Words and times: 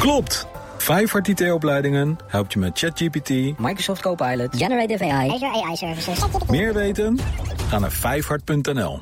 Klopt! 0.00 0.46
Vijfhart 0.78 1.28
IT-opleidingen 1.28 2.16
helpt 2.26 2.52
je 2.52 2.58
met 2.58 2.78
ChatGPT, 2.78 3.28
Microsoft 3.58 4.00
Copilot, 4.02 4.56
Generative 4.56 5.04
AI, 5.04 5.30
Azure 5.30 5.64
AI 5.64 5.76
Services. 5.76 6.18
meer 6.48 6.74
weten? 6.74 7.18
Ga 7.68 7.78
naar 7.78 7.92
vijfhart.nl. 7.92 9.00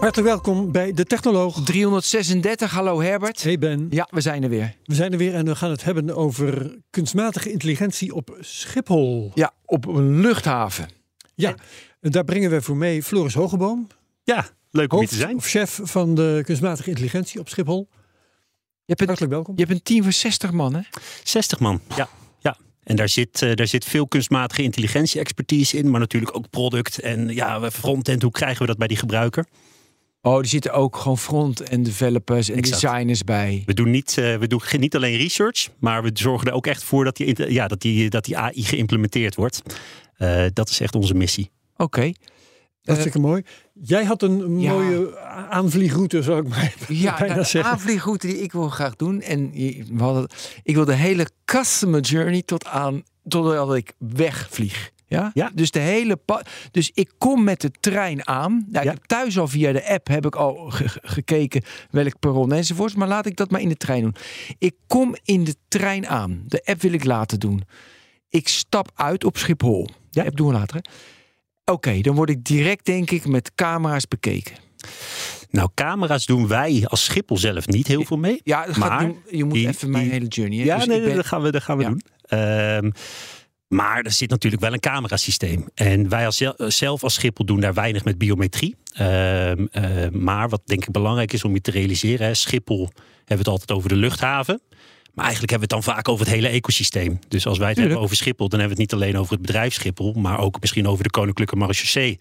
Hartelijk 0.00 0.28
welkom 0.28 0.72
bij 0.72 0.92
De 0.92 1.04
Technoloog. 1.04 1.64
336, 1.64 2.70
hallo 2.72 3.00
Herbert. 3.00 3.42
Hey 3.42 3.58
Ben, 3.58 3.86
Ja, 3.90 4.08
we 4.10 4.20
zijn 4.20 4.42
er 4.42 4.48
weer. 4.48 4.74
we 4.84 4.94
zijn 4.94 5.12
er 5.12 5.18
weer 5.18 5.34
en 5.34 5.44
we 5.44 5.54
gaan 5.56 5.70
het 5.70 5.84
hebben 5.84 6.16
over 6.16 6.76
kunstmatige 6.90 7.52
intelligentie 7.52 8.14
op 8.14 8.36
Schiphol. 8.40 9.30
Ja, 9.34 9.52
op 9.64 9.86
een 9.86 10.20
luchthaven. 10.20 10.88
Ja, 11.34 11.54
en 12.00 12.10
daar 12.10 12.24
brengen 12.24 12.50
we 12.50 12.62
voor 12.62 12.76
mee 12.76 13.02
Floris 13.02 13.34
Hogeboom, 13.34 13.86
Ja, 14.24 14.46
leuk 14.70 14.92
om 14.92 14.98
hier 14.98 15.08
te 15.08 15.14
zijn. 15.14 15.36
of 15.36 15.46
chef 15.46 15.80
van 15.82 16.14
de 16.14 16.42
kunstmatige 16.44 16.88
intelligentie 16.88 17.40
op 17.40 17.48
Schiphol. 17.48 17.88
Je 18.86 18.92
hebt 18.94 19.00
een, 19.00 19.06
Hartelijk 19.06 19.32
welkom. 19.34 19.54
je 19.56 19.60
hebt 19.60 19.74
een 19.74 19.82
team 19.82 20.02
van 20.02 20.12
60 20.12 20.50
man, 20.52 20.74
hè? 20.74 20.80
60 21.22 21.58
man. 21.60 21.80
Ja, 21.96 22.08
ja. 22.40 22.56
En 22.82 22.96
daar 22.96 23.08
zit, 23.08 23.42
eh, 23.42 23.54
daar 23.54 23.66
zit 23.66 23.84
veel 23.84 24.06
kunstmatige 24.08 24.62
intelligentie-expertise 24.62 25.76
in, 25.76 25.90
maar 25.90 26.00
natuurlijk 26.00 26.36
ook 26.36 26.50
product 26.50 26.98
en 27.00 27.28
ja, 27.28 27.70
frontend. 27.70 28.22
Hoe 28.22 28.30
krijgen 28.30 28.60
we 28.60 28.66
dat 28.66 28.78
bij 28.78 28.86
die 28.88 28.96
gebruiker? 28.96 29.46
Oh, 30.22 30.38
er 30.38 30.46
zitten 30.46 30.72
ook 30.72 30.96
gewoon 30.96 31.18
front- 31.18 31.60
en 31.60 31.82
developers 31.82 32.48
en 32.48 32.56
Exact. 32.56 32.80
designers 32.82 33.24
bij. 33.24 33.62
We 33.66 33.74
doen 33.74 33.90
niet, 33.90 34.18
eh, 34.18 34.36
we 34.36 34.46
doen 34.46 34.62
geen- 34.62 34.80
niet 34.80 34.96
alleen 34.96 35.16
research, 35.16 35.68
maar 35.78 36.02
we 36.02 36.10
zorgen 36.14 36.46
er 36.48 36.52
ook 36.54 36.66
echt 36.66 36.82
voor 36.84 37.04
dat 37.04 37.16
die, 37.16 37.52
ja, 37.52 37.68
dat 37.68 37.80
die, 37.80 38.10
dat 38.10 38.24
die 38.24 38.38
AI 38.38 38.62
geïmplementeerd 38.64 39.34
wordt. 39.34 39.62
Eh, 40.16 40.44
dat 40.52 40.68
is 40.70 40.80
echt 40.80 40.94
onze 40.94 41.14
missie. 41.14 41.50
Oké. 41.76 42.12
Hartstikke 42.84 43.18
mooi. 43.18 43.42
Jij 43.72 44.04
had 44.04 44.22
een 44.22 44.60
ja. 44.60 44.72
mooie 44.72 45.18
aanvliegroute, 45.50 46.22
zou 46.22 46.40
ik 46.42 46.48
maar 46.48 46.74
Ja, 46.88 47.16
bijna 47.18 47.34
de 47.34 47.42
zeggen. 47.44 47.72
aanvliegroute 47.72 48.26
die 48.26 48.38
ik 48.42 48.52
wil 48.52 48.68
graag 48.68 48.96
doen. 48.96 49.20
En 49.20 49.50
we 49.50 50.02
hadden, 50.02 50.28
ik 50.62 50.74
wil 50.74 50.84
de 50.84 50.94
hele 50.94 51.28
customer 51.44 52.00
journey 52.00 52.42
tot 52.42 52.66
aan 52.66 53.02
totdat 53.28 53.74
ik 53.74 53.92
wegvlieg. 53.98 54.92
Ja? 55.06 55.30
Ja. 55.34 55.50
Dus 55.54 55.70
de 55.70 55.78
hele 55.78 56.18
Dus 56.70 56.90
ik 56.94 57.10
kom 57.18 57.44
met 57.44 57.60
de 57.60 57.70
trein 57.80 58.26
aan. 58.26 58.66
Ja, 58.70 58.80
ik 58.80 58.86
Ja. 58.86 58.94
thuis 59.06 59.38
al 59.38 59.48
via 59.48 59.72
de 59.72 59.88
app 59.88 60.08
heb 60.08 60.26
ik 60.26 60.36
al 60.36 60.54
ge- 60.70 60.88
ge- 60.88 61.00
gekeken 61.02 61.62
welk 61.90 62.18
perron 62.18 62.52
enzovoorts. 62.52 62.94
Maar 62.94 63.08
laat 63.08 63.26
ik 63.26 63.36
dat 63.36 63.50
maar 63.50 63.60
in 63.60 63.68
de 63.68 63.76
trein 63.76 64.02
doen. 64.02 64.14
Ik 64.58 64.74
kom 64.86 65.16
in 65.24 65.44
de 65.44 65.54
trein 65.68 66.06
aan. 66.08 66.44
De 66.46 66.62
app 66.64 66.80
wil 66.82 66.92
ik 66.92 67.04
laten 67.04 67.40
doen. 67.40 67.62
Ik 68.28 68.48
stap 68.48 68.90
uit 68.94 69.24
op 69.24 69.36
Schiphol. 69.36 69.84
De 69.86 69.92
Ja. 70.20 70.24
app 70.26 70.36
doen 70.36 70.46
we 70.46 70.52
later. 70.52 70.76
hè. 70.76 70.90
Oké, 71.64 72.00
dan 72.00 72.14
word 72.14 72.30
ik 72.30 72.44
direct 72.44 72.84
denk 72.86 73.10
ik 73.10 73.26
met 73.26 73.52
camera's 73.54 74.08
bekeken. 74.08 74.54
Nou, 75.50 75.68
camera's 75.74 76.26
doen 76.26 76.48
wij 76.48 76.84
als 76.86 77.04
Schiphol 77.04 77.36
zelf 77.38 77.66
niet 77.66 77.86
heel 77.86 78.04
veel 78.04 78.16
mee. 78.16 78.40
Ja, 78.44 78.66
dat 78.66 78.76
Maar 78.76 79.12
je 79.30 79.44
moet 79.44 79.54
die- 79.54 79.68
even 79.68 79.90
mijn 79.90 80.04
die- 80.04 80.12
hele 80.12 80.26
journey. 80.26 80.58
hè. 80.58 80.64
Ja, 80.64 80.76
Dus 80.76 80.86
nee, 80.86 81.02
ben- 81.02 81.16
dat 81.16 81.26
gaan 81.26 81.42
we, 81.42 81.50
dat 81.50 81.62
gaan 81.62 81.76
we 81.76 81.82
Ja. 81.82 81.88
doen. 81.88 82.02
Ehm, 82.22 82.90
maar 83.68 84.02
er 84.02 84.10
zit 84.12 84.30
natuurlijk 84.30 84.62
wel 84.62 84.72
een 84.72 84.80
camerasysteem. 84.80 85.68
En 85.74 86.08
wij 86.08 86.26
als, 86.26 86.36
zel- 86.36 86.54
zelf 86.58 87.02
als 87.02 87.14
Schiphol 87.14 87.44
doen 87.44 87.60
daar 87.60 87.74
weinig 87.74 88.04
met 88.04 88.18
biometrie. 88.18 88.76
Ehm, 88.92 89.66
eh, 89.70 90.08
maar 90.10 90.48
wat 90.48 90.62
denk 90.64 90.82
ik 90.84 90.90
belangrijk 90.92 91.32
is 91.32 91.44
om 91.44 91.54
je 91.54 91.60
te 91.60 91.70
realiseren. 91.70 92.26
Hè, 92.26 92.34
Schiphol 92.34 92.88
hebben 93.18 93.24
we 93.26 93.34
het 93.36 93.48
altijd 93.48 93.72
over 93.72 93.88
de 93.88 93.96
luchthaven. 93.96 94.60
Maar 95.14 95.24
eigenlijk 95.24 95.52
hebben 95.52 95.68
we 95.68 95.74
het 95.74 95.84
dan 95.84 95.94
vaak 95.94 96.08
over 96.08 96.26
het 96.26 96.34
hele 96.34 96.48
ecosysteem. 96.48 97.18
Dus 97.28 97.46
als 97.46 97.58
wij 97.58 97.66
het 97.66 97.76
Tuurlijk. 97.76 97.78
hebben 97.78 98.00
over 98.00 98.16
Schiphol, 98.16 98.48
dan 98.48 98.58
hebben 98.58 98.76
we 98.76 98.82
het 98.82 98.92
niet 98.92 99.02
alleen 99.02 99.18
over 99.20 99.32
het 99.32 99.42
bedrijf 99.42 99.74
Schiphol, 99.74 100.12
maar 100.12 100.38
ook 100.38 100.60
misschien 100.60 100.88
over 100.88 101.04
de 101.04 101.10
Koninklijke 101.10 101.56
Marechaussee. 101.56 102.18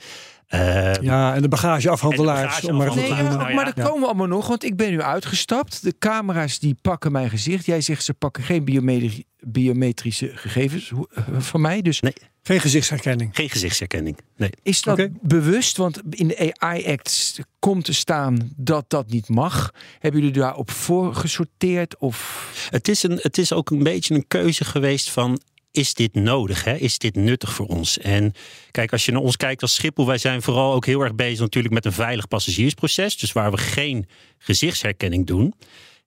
Ehm, 0.53 1.03
Ja, 1.03 1.35
en 1.35 1.41
de 1.41 1.47
bagageafhandelaars. 1.47 2.61
De 2.61 2.67
om 2.67 2.75
maar 2.77 2.87
even 2.87 2.97
Nee, 2.99 3.05
te 3.05 3.09
bagageafhandelaars. 3.09 3.29
noemen. 3.29 3.37
maar, 3.37 3.55
maar 3.55 3.65
ja. 3.65 3.73
dat 3.73 3.85
komen 3.85 4.01
we 4.01 4.07
allemaal 4.07 4.37
nog, 4.37 4.47
want 4.47 4.63
ik 4.63 4.75
ben 4.75 4.89
nu 4.89 5.01
uitgestapt. 5.01 5.83
De 5.83 5.95
camera's 5.99 6.59
die 6.59 6.75
pakken 6.81 7.11
mijn 7.11 7.29
gezicht. 7.29 7.65
Jij 7.65 7.81
zegt 7.81 8.03
ze 8.03 8.13
pakken 8.13 8.43
geen 8.43 8.63
biometri- 8.65 9.25
biometrische 9.39 10.31
gegevens 10.35 10.91
eh, 11.13 11.23
van 11.39 11.61
mij. 11.61 11.81
Dus 11.81 11.99
Nee, 11.99 12.13
Geen 12.43 12.59
gezichtsherkenning. 12.59 13.29
geen 13.33 13.49
gezichtsherkenning. 13.49 14.17
Nee. 14.37 14.49
is 14.63 14.81
dat 14.81 15.07
bewust? 15.21 15.77
Want 15.77 16.01
in 16.09 16.27
de 16.27 16.53
AI-act 16.57 17.39
komt 17.59 17.85
te 17.85 17.93
staan 17.93 18.51
dat 18.55 18.85
dat 18.87 19.09
niet 19.09 19.29
mag. 19.29 19.71
Hebben 19.99 20.21
jullie 20.21 20.35
daarop 20.37 20.71
voor 20.71 21.15
gesorteerd? 21.15 21.97
Of... 21.97 22.49
Het 22.69 22.87
is, 22.87 23.03
een, 23.03 23.19
het 23.21 23.37
is 23.37 23.53
ook 23.53 23.69
een 23.69 23.83
beetje 23.83 24.15
een 24.15 24.27
keuze 24.27 24.65
geweest 24.65 25.09
van... 25.09 25.39
Is 25.73 25.93
dit 25.93 26.13
nodig? 26.13 26.63
Hè? 26.63 26.75
Is 26.75 26.97
dit 26.97 27.15
nuttig 27.15 27.53
voor 27.53 27.65
ons? 27.65 27.97
En 27.97 28.33
kijk, 28.71 28.91
als 28.91 29.05
je 29.05 29.11
naar 29.11 29.21
ons 29.21 29.37
kijkt 29.37 29.61
als 29.61 29.73
Schiphol... 29.73 30.05
wij 30.05 30.17
zijn 30.17 30.41
vooral 30.41 30.73
ook 30.73 30.85
heel 30.85 31.01
erg 31.01 31.15
bezig 31.15 31.39
natuurlijk 31.39 31.73
met 31.73 31.85
een 31.85 31.93
veilig 31.93 32.27
passagiersproces. 32.27 33.17
Dus 33.17 33.31
waar 33.31 33.51
we 33.51 33.57
geen 33.57 34.07
gezichtsherkenning 34.37 35.27
doen... 35.27 35.53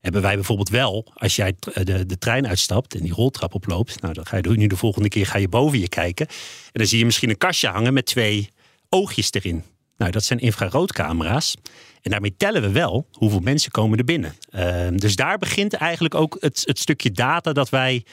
hebben 0.01 0.23
wij 0.23 0.35
bijvoorbeeld 0.35 0.69
wel, 0.69 1.13
als 1.15 1.37
jij 1.37 1.53
t- 1.53 1.87
de, 1.87 2.07
de 2.07 2.19
trein 2.19 2.47
uitstapt... 2.47 2.95
en 2.95 3.03
die 3.03 3.13
roltrap 3.13 3.55
oploopt... 3.55 4.01
nou, 4.01 4.15
dan 4.15 4.27
ga 4.27 4.37
je 4.37 4.49
nu 4.49 4.67
de 4.67 4.77
volgende 4.77 5.09
keer 5.09 5.27
ga 5.27 5.39
je 5.39 5.49
boven 5.49 5.79
je 5.79 5.89
kijken... 5.89 6.27
en 6.27 6.73
dan 6.73 6.87
zie 6.87 6.99
je 6.99 7.05
misschien 7.05 7.31
een 7.31 7.39
kastje 7.39 7.69
hangen 7.69 7.95
met 7.95 8.07
twee 8.07 8.49
oogjes 8.89 9.33
erin. 9.33 9.65
Nou, 9.97 10.11
dat 10.11 10.25
zijn 10.25 10.39
infraroodcamera's. 10.39 11.57
En 12.03 12.11
daarmee 12.11 12.35
tellen 12.37 12.63
we 12.63 12.71
wel 12.71 13.09
hoeveel 13.13 13.41
mensen 13.41 13.71
komen 13.71 13.99
er 13.99 14.05
binnen. 14.05 14.37
Ehm, 14.51 14.97
dus 14.97 15.17
daar 15.17 15.39
begint 15.39 15.75
eigenlijk 15.75 16.15
ook 16.15 16.37
het, 16.41 16.63
het 16.65 16.79
stukje 16.79 17.11
data 17.11 17.53
dat 17.53 17.69
wij 17.69 18.05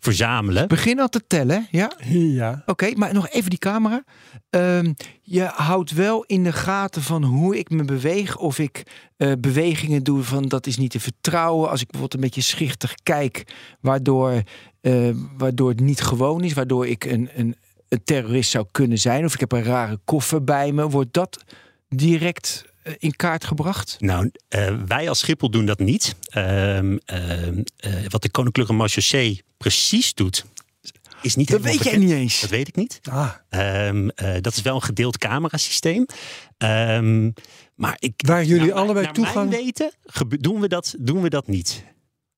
verzamelen. 0.00 0.68
Begin 0.68 1.00
al 1.00 1.08
te 1.08 1.26
tellen, 1.26 1.66
ja? 1.70 1.92
Ja. 2.08 2.62
Oké, 2.66 2.90
maar 2.94 3.14
nog 3.14 3.28
even 3.28 3.50
die 3.50 3.58
camera. 3.58 4.04
Ehm, 4.50 4.92
je 5.22 5.42
houdt 5.42 5.92
wel 5.92 6.24
in 6.24 6.44
de 6.44 6.52
gaten 6.52 7.02
van 7.02 7.24
hoe 7.24 7.58
ik 7.58 7.70
me 7.70 7.84
beweeg. 7.84 8.36
Of 8.36 8.58
ik 8.58 8.82
eh, 9.16 9.32
bewegingen 9.38 10.02
doe 10.02 10.22
van 10.22 10.48
dat 10.48 10.66
is 10.66 10.76
niet 10.76 10.90
te 10.90 11.00
vertrouwen. 11.00 11.70
Als 11.70 11.80
ik 11.80 11.90
bijvoorbeeld 11.90 12.14
een 12.14 12.28
beetje 12.28 12.50
schichtig 12.50 12.94
kijk, 13.02 13.52
waardoor, 13.80 14.42
eh, 14.80 15.10
waardoor 15.36 15.68
het 15.68 15.80
niet 15.80 16.00
gewoon 16.00 16.44
is. 16.44 16.52
Waardoor 16.52 16.86
ik 16.86 17.04
een, 17.04 17.30
een, 17.34 17.56
een 17.88 18.04
terrorist 18.04 18.50
zou 18.50 18.66
kunnen 18.70 18.98
zijn. 18.98 19.24
Of 19.24 19.34
ik 19.34 19.40
heb 19.40 19.52
een 19.52 19.62
rare 19.62 19.98
koffer 20.04 20.44
bij 20.44 20.72
me. 20.72 20.88
Wordt 20.88 21.12
dat 21.12 21.44
direct 21.88 22.68
eh, 22.82 22.92
in 22.98 23.16
kaart 23.16 23.44
gebracht? 23.44 23.96
Nou, 23.98 24.30
eh, 24.48 24.74
wij 24.86 25.08
als 25.08 25.18
Schiphol 25.18 25.50
doen 25.50 25.66
dat 25.66 25.78
niet. 25.78 26.16
Ehm, 26.28 26.96
ehm, 27.04 27.62
eh, 27.76 27.92
wat 28.08 28.22
de 28.22 28.30
Koninklijke 28.30 28.72
Marechaussee 28.72 29.42
precies 29.64 30.14
doet, 30.14 30.44
is 31.22 31.34
niet 31.36 31.50
Dat 31.50 31.60
weet 31.60 31.82
jij 31.84 31.96
niet 31.96 32.10
eens. 32.10 32.40
Dat 32.40 32.50
weet 32.50 32.68
ik 32.68 32.76
niet. 32.76 33.00
Ah, 33.10 33.30
Ehm, 33.48 34.08
eh, 34.08 34.34
dat 34.40 34.56
is 34.56 34.62
wel 34.62 34.74
een 34.74 34.82
gedeeld 34.82 35.18
camerasysteem. 35.18 36.06
Ehm, 36.58 37.30
maar 37.74 37.96
ik, 37.98 38.12
Waar 38.26 38.44
jullie 38.44 38.74
allebei 38.74 39.04
naar 39.04 39.14
toegang- 39.14 39.50
mijn 39.50 39.62
weten 39.62 39.92
doen 40.28 40.60
we, 40.60 40.68
dat, 40.68 40.94
doen 40.98 41.22
we 41.22 41.28
dat 41.28 41.46
niet. 41.46 41.84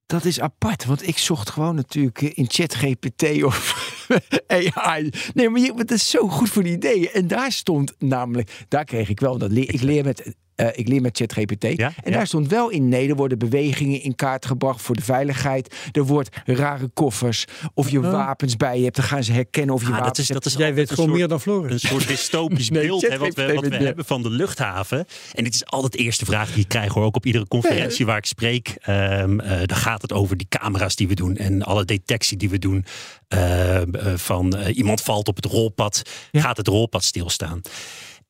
Dat 0.07 0.25
is 0.25 0.41
apart, 0.41 0.85
want 0.85 1.07
ik 1.09 1.19
zocht 1.19 1.51
gewoon 1.51 1.75
natuurlijk 1.75 2.23
eh, 2.23 2.31
in 2.35 2.47
ChatGPT 2.51 3.43
of 3.45 3.81
AI. 4.47 5.11
Nee, 5.35 5.49
maar 5.51 5.61
het 5.77 5.91
is 5.91 6.11
zo 6.11 6.29
goed 6.29 6.49
voor 6.51 6.63
die 6.63 6.73
ideeën. 6.73 7.09
En 7.13 7.27
daar 7.27 7.53
stond 7.53 7.95
namelijk, 7.99 8.65
daar 8.69 8.85
kreeg 8.85 9.09
ik 9.09 9.21
wel, 9.21 9.39
dat 9.39 9.51
leer, 9.51 9.75
ik 9.75 9.81
leer 9.83 10.05
met, 10.05 10.35
eh, 10.69 10.79
ik 10.79 10.89
leer 10.89 11.01
met 11.01 11.17
ChatGPT. 11.17 11.63
Ja, 11.63 11.87
en 12.03 12.11
ja. 12.11 12.11
daar 12.11 12.27
stond 12.27 12.49
wel 12.49 12.69
in, 12.71 12.89
nee, 12.89 13.09
er 13.09 13.15
worden 13.17 13.39
bewegingen 13.39 14.03
in 14.03 14.15
kaart 14.15 14.47
gebracht 14.47 14.83
voor 14.83 14.95
de 14.97 15.03
veiligheid. 15.03 15.75
Er 15.93 16.05
wordt 16.05 16.37
rare 16.45 16.89
koffers 16.95 17.45
of 17.75 17.91
je 17.91 18.01
wapens 18.01 18.57
bij 18.57 18.77
je 18.79 18.85
hebt. 18.85 18.97
Dan 18.97 19.05
gaan 19.05 19.25
ze 19.25 19.33
herkennen 19.33 19.75
of 19.75 19.81
je 19.81 19.87
Ah, 19.87 19.93
wapens 19.99 20.09
dat 20.17 20.19
is, 20.19 20.29
dat 20.29 20.45
is 20.47 20.55
jij 20.55 20.75
weet 20.75 20.89
gewoon 20.91 21.05
soort- 21.07 21.19
meer 21.19 21.29
dan 21.29 21.41
Floris. 21.41 21.73
een 21.83 21.89
soort 21.89 22.09
dystopisch 22.09 22.71
Nee, 22.71 22.87
beeld 22.87 23.03
hè, 23.09 23.19
wat 23.19 23.35
we, 23.35 23.53
wat 23.55 23.67
we 23.69 23.77
hebben 23.77 24.05
van 24.05 24.23
de 24.23 24.31
luchthaven. 24.31 25.07
En 25.33 25.45
dit 25.45 25.55
is 25.55 25.65
altijd 25.67 25.93
de 25.93 25.99
eerste 25.99 26.25
vraag 26.25 26.53
die 26.53 26.63
ik 26.63 26.69
krijg 26.69 26.93
hoor, 26.93 27.05
ook 27.05 27.17
op 27.17 27.27
iedere 27.27 27.49
conferentie 27.49 28.07
waar 28.07 28.17
ik 28.17 28.27
spreek. 28.27 28.75
Ehm 28.81 29.41
eh, 29.41 29.59
dan 29.67 29.77
gaat 29.77 30.03
het 30.03 30.13
over 30.13 30.37
die 30.37 30.47
camera's 30.49 30.97
die 30.97 31.09
we 31.09 31.15
doen 31.15 31.37
en 31.37 31.63
alle 31.63 31.85
detectie 31.85 32.37
die 32.37 32.51
we 32.51 32.59
doen. 32.59 32.85
Ehm, 33.29 33.95
eh, 33.95 34.13
van 34.17 34.55
iemand 34.59 35.01
valt 35.01 35.29
op 35.29 35.37
het 35.37 35.45
rolpad, 35.45 36.03
Ja. 36.31 36.41
gaat 36.41 36.57
het 36.57 36.67
rolpad 36.69 37.05
stilstaan. 37.05 37.61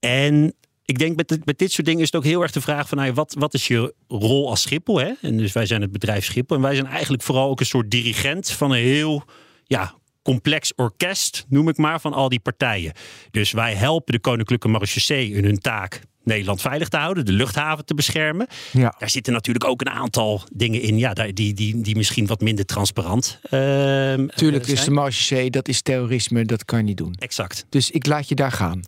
En 0.01 0.55
ik 0.85 0.99
denk 0.99 1.17
met, 1.17 1.29
dit- 1.29 1.47
met 1.47 1.59
dit 1.59 1.73
soort 1.73 1.87
dingen 1.87 2.01
is 2.01 2.07
het 2.07 2.17
ook 2.17 2.25
heel 2.25 2.43
erg 2.43 2.53
de 2.53 2.61
vraag 2.61 2.89
van 2.89 2.99
nou, 2.99 3.13
wat, 3.13 3.35
wat 3.39 3.55
is 3.55 3.67
je 3.67 3.95
rol 4.09 4.49
als 4.49 4.63
Schiphol? 4.63 4.99
Hè? 4.99 5.13
En 5.21 5.37
dus 5.37 5.53
wij 5.53 5.67
zijn 5.67 5.81
het 5.81 5.93
bedrijf 5.93 6.25
Schiphol 6.25 6.57
en 6.57 6.63
wij 6.63 6.75
zijn 6.75 6.87
eigenlijk 6.87 7.23
vooral 7.23 7.49
ook 7.49 7.61
een 7.61 7.67
soort 7.67 7.91
dirigent 7.91 8.51
van 8.51 8.71
een 8.71 8.83
heel 8.83 9.23
ja, 9.65 9.95
complex 10.23 10.75
orkest, 10.75 11.45
noem 11.49 11.69
ik 11.69 11.77
maar, 11.77 12.01
van 12.01 12.13
al 12.13 12.29
die 12.29 12.41
partijen. 12.41 12.93
Dus 13.31 13.53
wij 13.53 13.75
helpen 13.75 14.13
de 14.13 14.21
Koninklijke 14.21 14.69
Marechaussee 14.69 15.31
in 15.31 15.45
hun 15.45 15.59
taak 15.59 16.01
Nederland 16.25 16.61
veilig 16.61 16.89
te 16.89 16.97
houden, 16.97 17.25
de 17.25 17.33
luchthaven 17.33 17.85
te 17.85 17.95
beschermen. 17.95 18.47
Ja. 18.73 18.95
Daar 18.99 19.11
zitten 19.11 19.33
natuurlijk 19.33 19.65
ook 19.65 19.81
een 19.81 19.91
aantal 19.91 20.43
dingen 20.53 20.81
in, 20.81 20.99
ja, 20.99 21.13
die, 21.13 21.55
die, 21.55 21.81
die 21.81 21.97
misschien 21.97 22.27
wat 22.27 22.41
minder 22.41 22.65
transparant 22.65 23.39
ehm, 23.43 24.27
Tuurlijk 24.27 24.67
is 24.67 24.85
de 24.85 24.91
marge 24.91 25.51
dat 25.51 25.69
is 25.69 25.83
terrorisme, 25.83 26.45
dat 26.45 26.65
kan 26.65 26.79
je 26.79 26.85
niet 26.85 26.97
doen. 26.97 27.15
Exact. 27.19 27.67
Dus 27.69 27.91
ik 27.91 28.07
laat 28.07 28.29
je 28.29 28.35
daar 28.35 28.53
gaan. 28.53 28.83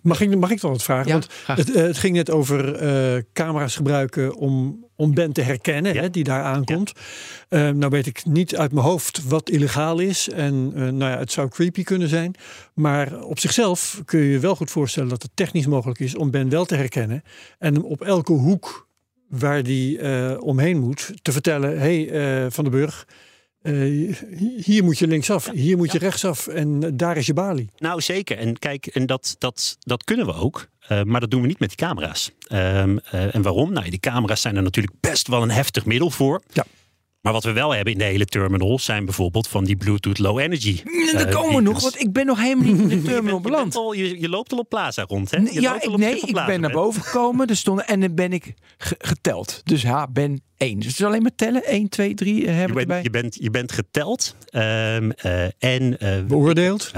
Mag 0.00 0.20
ik, 0.20 0.36
mag 0.36 0.50
ik 0.50 0.58
toch 0.58 0.70
wat 0.70 0.82
vragen? 0.82 1.06
Ja, 1.06 1.12
Want 1.12 1.28
het, 1.46 1.72
eh, 1.74 1.82
het 1.82 1.98
ging 1.98 2.14
net 2.16 2.30
over 2.30 2.74
eh, 2.74 3.22
camera's 3.32 3.76
gebruiken 3.76 4.34
om, 4.34 4.84
om 4.96 5.14
Ben 5.14 5.32
te 5.32 5.40
herkennen, 5.40 5.94
Ja. 5.94 6.00
hè, 6.00 6.10
die 6.10 6.24
daar 6.24 6.42
aankomt. 6.42 6.92
Eh, 7.48 7.68
nou 7.68 7.88
weet 7.90 8.06
ik 8.06 8.24
niet 8.24 8.56
uit 8.56 8.72
mijn 8.72 8.86
hoofd 8.86 9.24
wat 9.28 9.50
illegaal 9.50 9.98
is. 9.98 10.28
En 10.28 10.72
eh, 10.74 10.80
nou 10.82 11.12
ja, 11.12 11.18
het 11.18 11.32
zou 11.32 11.48
creepy 11.48 11.82
kunnen 11.82 12.08
zijn. 12.08 12.34
Maar 12.74 13.22
op 13.22 13.38
zichzelf 13.38 14.02
kun 14.04 14.20
je 14.20 14.30
je 14.30 14.38
wel 14.38 14.56
goed 14.56 14.70
voorstellen 14.70 15.08
dat 15.08 15.22
het 15.22 15.30
technisch 15.34 15.66
mogelijk 15.66 15.98
is 16.00 16.16
om 16.16 16.30
Ben 16.30 16.48
wel 16.48 16.64
te 16.64 16.74
herkennen. 16.74 17.22
En 17.58 17.74
hem 17.74 17.84
op 17.84 18.02
elke 18.02 18.32
hoek 18.32 18.88
waar 19.28 19.62
die 19.62 20.00
omheen 20.40 20.78
moet, 20.78 21.12
te 21.22 21.32
vertellen: 21.32 21.78
hé, 21.80 22.04
hey, 22.04 22.50
Van 22.50 22.64
den 22.64 22.72
Burg. 22.72 23.06
Uh, 23.62 24.16
hier 24.56 24.84
moet 24.84 24.98
je 24.98 25.06
linksaf, 25.06 25.50
hier 25.50 25.76
moet 25.76 25.92
je 25.92 25.98
rechtsaf 25.98 26.46
en 26.46 26.96
daar 26.96 27.16
is 27.16 27.26
je 27.26 27.32
balie. 27.32 27.70
Nou 27.76 28.00
zeker. 28.00 28.38
En 28.38 28.58
kijk, 28.58 28.86
en 28.86 29.06
dat, 29.06 29.34
dat, 29.38 29.76
dat 29.78 30.04
kunnen 30.04 30.26
we 30.26 30.34
ook. 30.34 30.68
Uh, 30.92 31.02
maar 31.02 31.20
dat 31.20 31.30
doen 31.30 31.40
we 31.40 31.46
niet 31.46 31.58
met 31.58 31.68
die 31.68 31.86
camera's. 31.86 32.30
Um, 32.52 33.00
uh, 33.14 33.34
en 33.34 33.42
waarom? 33.42 33.72
Nou, 33.72 33.90
die 33.90 33.98
camera's 33.98 34.40
zijn 34.40 34.56
er 34.56 34.62
natuurlijk 34.62 34.94
best 35.00 35.28
wel 35.28 35.42
een 35.42 35.50
heftig 35.50 35.84
middel 35.84 36.10
voor. 36.10 36.42
Ja. 36.52 36.64
Maar 37.20 37.32
wat 37.32 37.44
we 37.44 37.52
wel 37.52 37.74
hebben 37.74 37.92
in 37.92 37.98
de 37.98 38.04
hele 38.04 38.24
terminal 38.24 38.78
zijn 38.78 39.04
bijvoorbeeld 39.04 39.48
van 39.48 39.64
die 39.64 39.76
Bluetooth 39.76 40.18
Low 40.18 40.38
Energy. 40.38 40.80
Nee, 40.84 41.12
daar 41.12 41.28
komen 41.28 41.54
we 41.54 41.60
nog, 41.60 41.80
want 41.80 42.00
ik 42.00 42.12
ben 42.12 42.26
nog 42.26 42.38
helemaal 42.38 42.72
niet 42.72 42.80
in 42.80 42.88
de 42.88 43.02
terminal 43.12 43.40
beland. 43.40 43.72
Je, 43.72 43.78
al, 43.78 43.92
je, 43.92 44.20
je, 44.20 44.28
loopt 44.28 44.52
al 44.52 44.58
op 44.58 44.68
Plaza 44.68 45.04
rond, 45.06 45.30
hè? 45.30 45.36
Je 45.36 45.60
ja, 45.60 45.82
ik, 45.82 45.96
nee, 45.96 46.20
ik 46.20 46.34
ben 46.46 46.60
naar 46.60 46.70
boven 46.70 47.02
gekomen 47.02 47.46
er 47.46 47.56
stonden, 47.56 47.86
en 47.86 48.00
dan 48.00 48.14
ben 48.14 48.32
ik 48.32 48.54
geteld. 48.98 49.60
Dus 49.64 49.82
ja, 49.82 50.06
ben 50.06 50.42
één. 50.58 50.76
Dus 50.76 50.86
het 50.86 50.98
is 50.98 51.04
alleen 51.04 51.22
maar 51.22 51.34
tellen. 51.36 51.64
1, 51.64 51.88
2, 51.88 52.14
3 52.14 52.42
uh, 52.42 52.54
hebben 52.54 52.80
je 52.80 52.86
bent, 52.86 53.04
je 53.04 53.10
bent, 53.10 53.36
je 53.40 53.50
bent 53.50 53.72
geteld 53.72 54.36
um, 54.52 54.62
uh, 54.62 55.44
en... 55.58 55.96
Uh, 56.02 56.24
beoordeeld? 56.26 56.90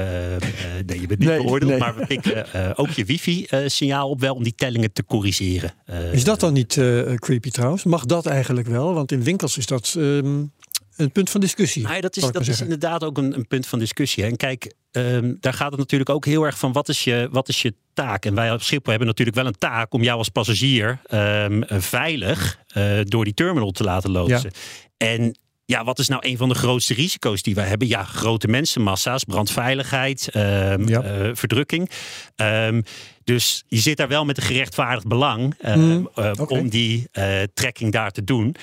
nee, 0.86 1.00
je 1.00 1.06
bent 1.06 1.18
niet 1.18 1.28
nee, 1.28 1.42
beoordeeld, 1.42 1.70
nee. 1.70 1.80
maar 1.80 1.96
we 1.96 2.06
pikken 2.06 2.46
ook 2.76 2.90
je 2.90 3.04
wifi-signaal 3.04 4.08
op 4.08 4.20
wel 4.20 4.34
om 4.34 4.42
die 4.42 4.54
tellingen 4.54 4.92
te 4.92 5.04
corrigeren. 5.04 5.72
is 6.12 6.24
dat 6.24 6.40
dan 6.40 6.52
niet 6.52 6.80
creepy 7.14 7.50
trouwens? 7.50 7.84
Mag 7.84 8.06
dat 8.06 8.26
eigenlijk 8.26 8.68
wel? 8.68 8.94
Want 8.94 9.12
in 9.12 9.22
winkels 9.22 9.58
is 9.58 9.66
dat... 9.66 9.94
Um, 9.98 10.52
een 11.00 11.12
punt 11.12 11.30
van 11.30 11.40
discussie. 11.40 11.88
Ja, 11.88 12.00
dat 12.00 12.16
is, 12.16 12.30
dat 12.30 12.46
is 12.46 12.60
inderdaad 12.60 13.04
ook 13.04 13.18
een, 13.18 13.34
een, 13.34 13.46
punt 13.46 13.66
van 13.66 13.78
discussie. 13.78 14.24
En 14.24 14.36
kijk, 14.36 14.74
um, 14.92 15.36
daar 15.40 15.52
gaat 15.52 15.70
het 15.70 15.78
natuurlijk 15.78 16.10
ook 16.10 16.24
heel 16.24 16.44
erg 16.44 16.58
van 16.58 16.72
wat 16.72 16.88
is 16.88 17.04
je, 17.04 17.28
wat 17.30 17.48
is 17.48 17.62
je 17.62 17.74
taak? 17.94 18.24
En 18.24 18.34
wij 18.34 18.52
op 18.52 18.62
Schiphol 18.62 18.90
hebben 18.90 19.06
natuurlijk 19.06 19.36
wel 19.36 19.46
een 19.46 19.58
taak 19.58 19.92
om 19.92 20.02
jou 20.02 20.18
als 20.18 20.28
passagier 20.28 21.00
um, 21.10 21.64
veilig 21.68 22.58
uh, 22.76 23.00
door 23.02 23.24
die 23.24 23.34
terminal 23.34 23.70
te 23.70 23.84
laten 23.84 24.10
loodsen. 24.10 24.50
Ja. 24.96 25.06
En 25.06 25.38
ja, 25.64 25.84
wat 25.84 25.98
is 25.98 26.08
nou 26.08 26.28
een 26.28 26.36
van 26.36 26.48
de 26.48 26.54
grootste 26.54 26.94
risico's 26.94 27.42
die 27.42 27.54
wij 27.54 27.66
hebben? 27.66 27.88
Ja, 27.88 28.04
grote 28.04 28.48
mensenmassa's, 28.48 29.24
brandveiligheid, 29.24 30.28
um, 30.36 30.88
ja. 30.88 31.04
uh, 31.04 31.30
verdrukking. 31.32 31.90
Um, 32.36 32.82
dus 33.24 33.64
je 33.68 33.78
zit 33.78 33.96
daar 33.96 34.08
wel 34.08 34.24
met 34.24 34.36
een 34.36 34.42
gerechtvaardigd 34.42 35.06
belang 35.06 35.54
uh, 35.60 35.74
mm, 35.74 36.08
uh, 36.18 36.30
okay. 36.38 36.58
om 36.58 36.68
die 36.68 37.08
trekking 37.54 37.92
daar 37.92 38.10
te 38.10 38.24
doen. 38.24 38.56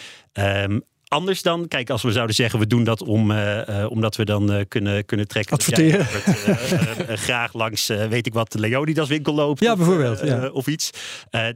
Anders 1.08 1.42
dan, 1.42 1.68
kijk, 1.68 1.90
als 1.90 2.02
we 2.02 2.12
zouden 2.12 2.36
zeggen, 2.36 2.60
we 2.60 2.68
doen 2.68 2.84
dat 2.84 3.02
om, 3.02 3.32
uh, 3.32 3.68
uh, 3.70 3.86
omdat 3.90 4.16
we 4.16 4.26
dan 4.26 4.54
uh, 4.54 4.62
kunnen, 4.68 5.06
kunnen 5.06 5.28
trekken. 5.28 5.54
Adverteren. 5.54 6.06
graag 7.28 7.54
langs, 7.54 7.88
weet 7.88 8.26
ik 8.26 8.34
wat, 8.34 8.54
Leonidas 8.54 9.08
winkel 9.08 9.34
lopen. 9.34 9.66
Ja, 9.66 9.72
of, 9.72 9.78
bijvoorbeeld. 9.78 10.20
Ja. 10.24 10.50
of 10.50 10.68
iets. 10.68 10.90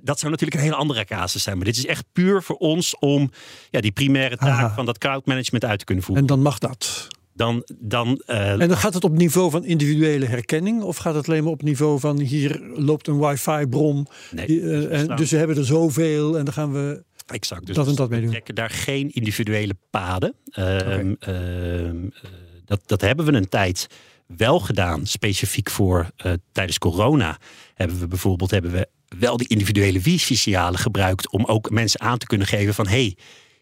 dat 0.03 0.19
zou 0.19 0.31
natuurlijk 0.31 0.53
een 0.53 0.65
hele 0.65 0.75
andere 0.75 1.05
casus 1.05 1.43
zijn. 1.43 1.55
Maar 1.55 1.65
dit 1.65 1.77
is 1.77 1.85
echt 1.85 2.05
puur 2.13 2.43
voor 2.43 2.55
ons 2.55 2.97
om 2.99 3.31
ja, 3.69 3.81
die 3.81 3.91
primaire 3.91 4.37
taak 4.37 4.49
Aha. 4.49 4.73
van 4.73 4.85
dat 4.85 4.97
crowd 4.97 5.25
management 5.25 5.65
uit 5.65 5.79
te 5.79 5.85
kunnen 5.85 6.03
voeren. 6.03 6.23
En 6.23 6.29
dan 6.29 6.41
mag 6.41 6.57
dat. 6.57 7.07
Dan, 7.33 7.63
dan, 7.79 8.21
en 8.25 8.67
dan 8.67 8.77
gaat 8.77 8.93
het 8.93 9.03
op 9.03 9.17
niveau 9.17 9.51
van 9.51 9.65
individuele 9.65 10.25
herkenning? 10.25 10.81
Of 10.81 10.97
gaat 10.97 11.15
het 11.15 11.27
alleen 11.27 11.43
maar 11.43 11.51
op 11.51 11.61
niveau 11.61 11.99
van 11.99 12.19
hier 12.19 12.61
loopt 12.75 13.07
een 13.07 13.19
wifi-bron? 13.19 14.07
Nee, 14.31 14.87
en 14.87 15.15
dus 15.15 15.31
we 15.31 15.37
hebben 15.37 15.57
er 15.57 15.65
zoveel 15.65 16.37
en 16.37 16.45
dan 16.45 16.53
gaan 16.53 16.71
we 16.71 17.03
Exact. 17.31 17.65
Dus 17.65 17.75
dat 17.75 17.87
en 17.87 17.95
dat 17.95 18.09
mee 18.09 18.17
we 18.17 18.23
doen. 18.23 18.33
trekken 18.33 18.55
daar 18.55 18.69
geen 18.69 19.09
individuele 19.09 19.75
paden. 19.89 20.35
Uh, 20.45 20.65
okay. 20.65 21.17
uh, 21.27 22.11
dat, 22.65 22.81
dat 22.85 23.01
hebben 23.01 23.25
we 23.25 23.33
een 23.33 23.49
tijd 23.49 23.87
wel 24.37 24.59
gedaan, 24.59 25.05
specifiek 25.05 25.69
voor 25.69 26.09
uh, 26.25 26.33
tijdens 26.51 26.77
corona. 26.77 27.37
Hebben 27.73 27.99
we 27.99 28.07
bijvoorbeeld 28.07 28.51
hebben 28.51 28.71
we 28.71 28.87
wel 29.19 29.37
die 29.37 29.47
individuele 29.47 29.99
wifi-signalen 29.99 30.79
gebruikt 30.79 31.31
om 31.31 31.45
ook 31.45 31.69
mensen 31.69 32.01
aan 32.01 32.17
te 32.17 32.25
kunnen 32.25 32.47
geven 32.47 32.73
van 32.73 32.87
hey, 32.87 33.17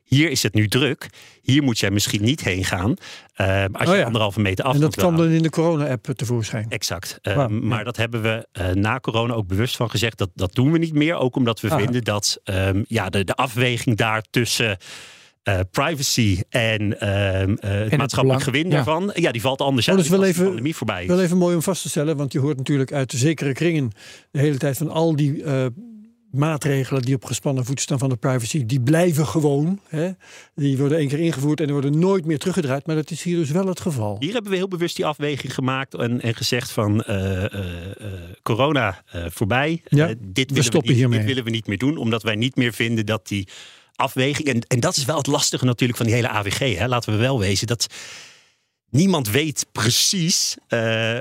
hier 0.09 0.29
is 0.29 0.43
het 0.43 0.53
nu 0.53 0.67
druk. 0.67 1.09
Hier 1.41 1.63
moet 1.63 1.79
jij 1.79 1.91
misschien 1.91 2.23
niet 2.23 2.43
heen 2.43 2.63
gaan. 2.63 2.89
Uh, 2.89 3.65
als 3.71 3.83
je 3.83 3.91
oh 3.91 3.97
ja. 3.97 4.03
anderhalve 4.03 4.39
meter 4.39 4.65
afstand 4.65 4.83
En 4.83 4.89
dat 4.89 4.99
kwam 4.99 5.17
dan 5.17 5.35
in 5.35 5.41
de 5.43 5.49
corona-app 5.49 6.05
tevoorschijn. 6.15 6.65
Exact. 6.69 7.19
Uh, 7.21 7.35
wow. 7.35 7.49
Maar 7.49 7.77
ja. 7.77 7.83
dat 7.83 7.97
hebben 7.97 8.21
we 8.21 8.47
uh, 8.59 8.67
na 8.69 8.99
corona 8.99 9.33
ook 9.33 9.47
bewust 9.47 9.75
van 9.75 9.89
gezegd. 9.89 10.17
Dat, 10.17 10.29
dat 10.33 10.53
doen 10.53 10.71
we 10.71 10.77
niet 10.77 10.93
meer. 10.93 11.15
Ook 11.15 11.35
omdat 11.35 11.59
we 11.59 11.69
vinden 11.69 12.03
dat 12.03 12.39
um, 12.43 12.85
ja, 12.87 13.09
de, 13.09 13.23
de 13.23 13.35
afweging 13.35 13.97
daar 13.97 14.23
tussen... 14.29 14.77
Uh, 15.43 15.59
privacy 15.71 16.41
en, 16.49 16.81
uh, 16.81 17.41
uh, 17.41 17.55
het 17.59 17.91
en 17.91 17.97
maatschappelijk 17.97 18.43
gewin 18.43 18.63
ja. 18.63 18.69
daarvan, 18.69 19.11
ja, 19.13 19.31
die 19.31 19.41
valt 19.41 19.61
anders 19.61 19.87
Oh, 19.87 19.93
uit 19.93 20.03
dus 20.03 20.11
wel 20.11 20.23
even- 20.23 20.41
de 20.41 20.47
pandemie 20.47 20.75
voorbij 20.75 21.01
is. 21.01 21.07
Wel 21.07 21.21
even 21.21 21.37
mooi 21.37 21.55
om 21.55 21.61
vast 21.61 21.81
te 21.81 21.89
stellen, 21.89 22.17
want 22.17 22.31
je 22.31 22.39
hoort 22.39 22.57
natuurlijk 22.57 22.93
uit 22.93 23.11
de 23.11 23.17
zekere 23.17 23.53
kringen 23.53 23.91
de 24.31 24.39
hele 24.39 24.57
tijd 24.57 24.77
van 24.77 24.89
al 24.89 25.15
die 25.15 25.43
eh, 25.43 25.65
maatregelen 26.31 27.01
die 27.01 27.15
op 27.15 27.25
gespannen 27.25 27.65
voet 27.65 27.81
staan 27.81 27.99
van 27.99 28.09
de 28.09 28.15
privacy, 28.15 28.65
die 28.65 28.81
blijven 28.81 29.27
gewoon. 29.27 29.79
Hè? 29.87 30.09
Die 30.55 30.77
worden 30.77 30.97
één 30.97 31.07
keer 31.07 31.19
ingevoerd 31.19 31.59
en 31.59 31.65
die 31.65 31.73
worden 31.73 31.99
nooit 31.99 32.25
meer 32.25 32.39
teruggedraaid. 32.39 32.87
Maar 32.87 32.95
dat 32.95 33.11
is 33.11 33.23
hier 33.23 33.37
dus 33.37 33.49
wel 33.49 33.67
het 33.67 33.79
geval. 33.79 34.15
Hier 34.19 34.33
hebben 34.33 34.51
we 34.51 34.57
heel 34.57 34.67
bewust 34.67 34.95
die 34.95 35.05
afweging 35.05 35.53
gemaakt 35.53 35.95
en, 35.95 36.21
en 36.21 36.35
gezegd 36.35 36.71
van 36.71 37.03
uh, 37.09 37.43
uh, 37.43 37.49
corona 38.43 39.03
uh, 39.15 39.25
voorbij. 39.29 39.81
Ja, 39.85 40.07
dit, 40.07 40.17
we 40.17 40.31
willen 40.33 40.55
we, 40.55 40.61
stoppen 40.61 40.89
niet, 40.89 40.99
hiermee. 40.99 41.17
dit 41.17 41.27
willen 41.27 41.43
we 41.43 41.49
niet 41.49 41.67
meer 41.67 41.77
doen, 41.77 41.97
omdat 41.97 42.23
wij 42.23 42.35
niet 42.35 42.55
meer 42.55 42.73
vinden 42.73 43.05
dat 43.05 43.27
die 43.27 43.47
afweging. 43.95 44.47
En, 44.47 44.61
en 44.61 44.79
dat 44.79 44.97
is 44.97 45.05
wel 45.05 45.17
het 45.17 45.27
lastige 45.27 45.65
natuurlijk 45.65 45.97
van 45.97 46.07
die 46.07 46.15
hele 46.15 46.29
AVG. 46.29 46.77
Hè? 46.77 46.87
Laten 46.87 47.13
we 47.13 47.19
wel 47.19 47.39
wezen 47.39 47.67
dat 47.67 47.87
niemand 48.89 49.29
weet 49.29 49.65
precies 49.71 50.57
uh, 50.69 51.13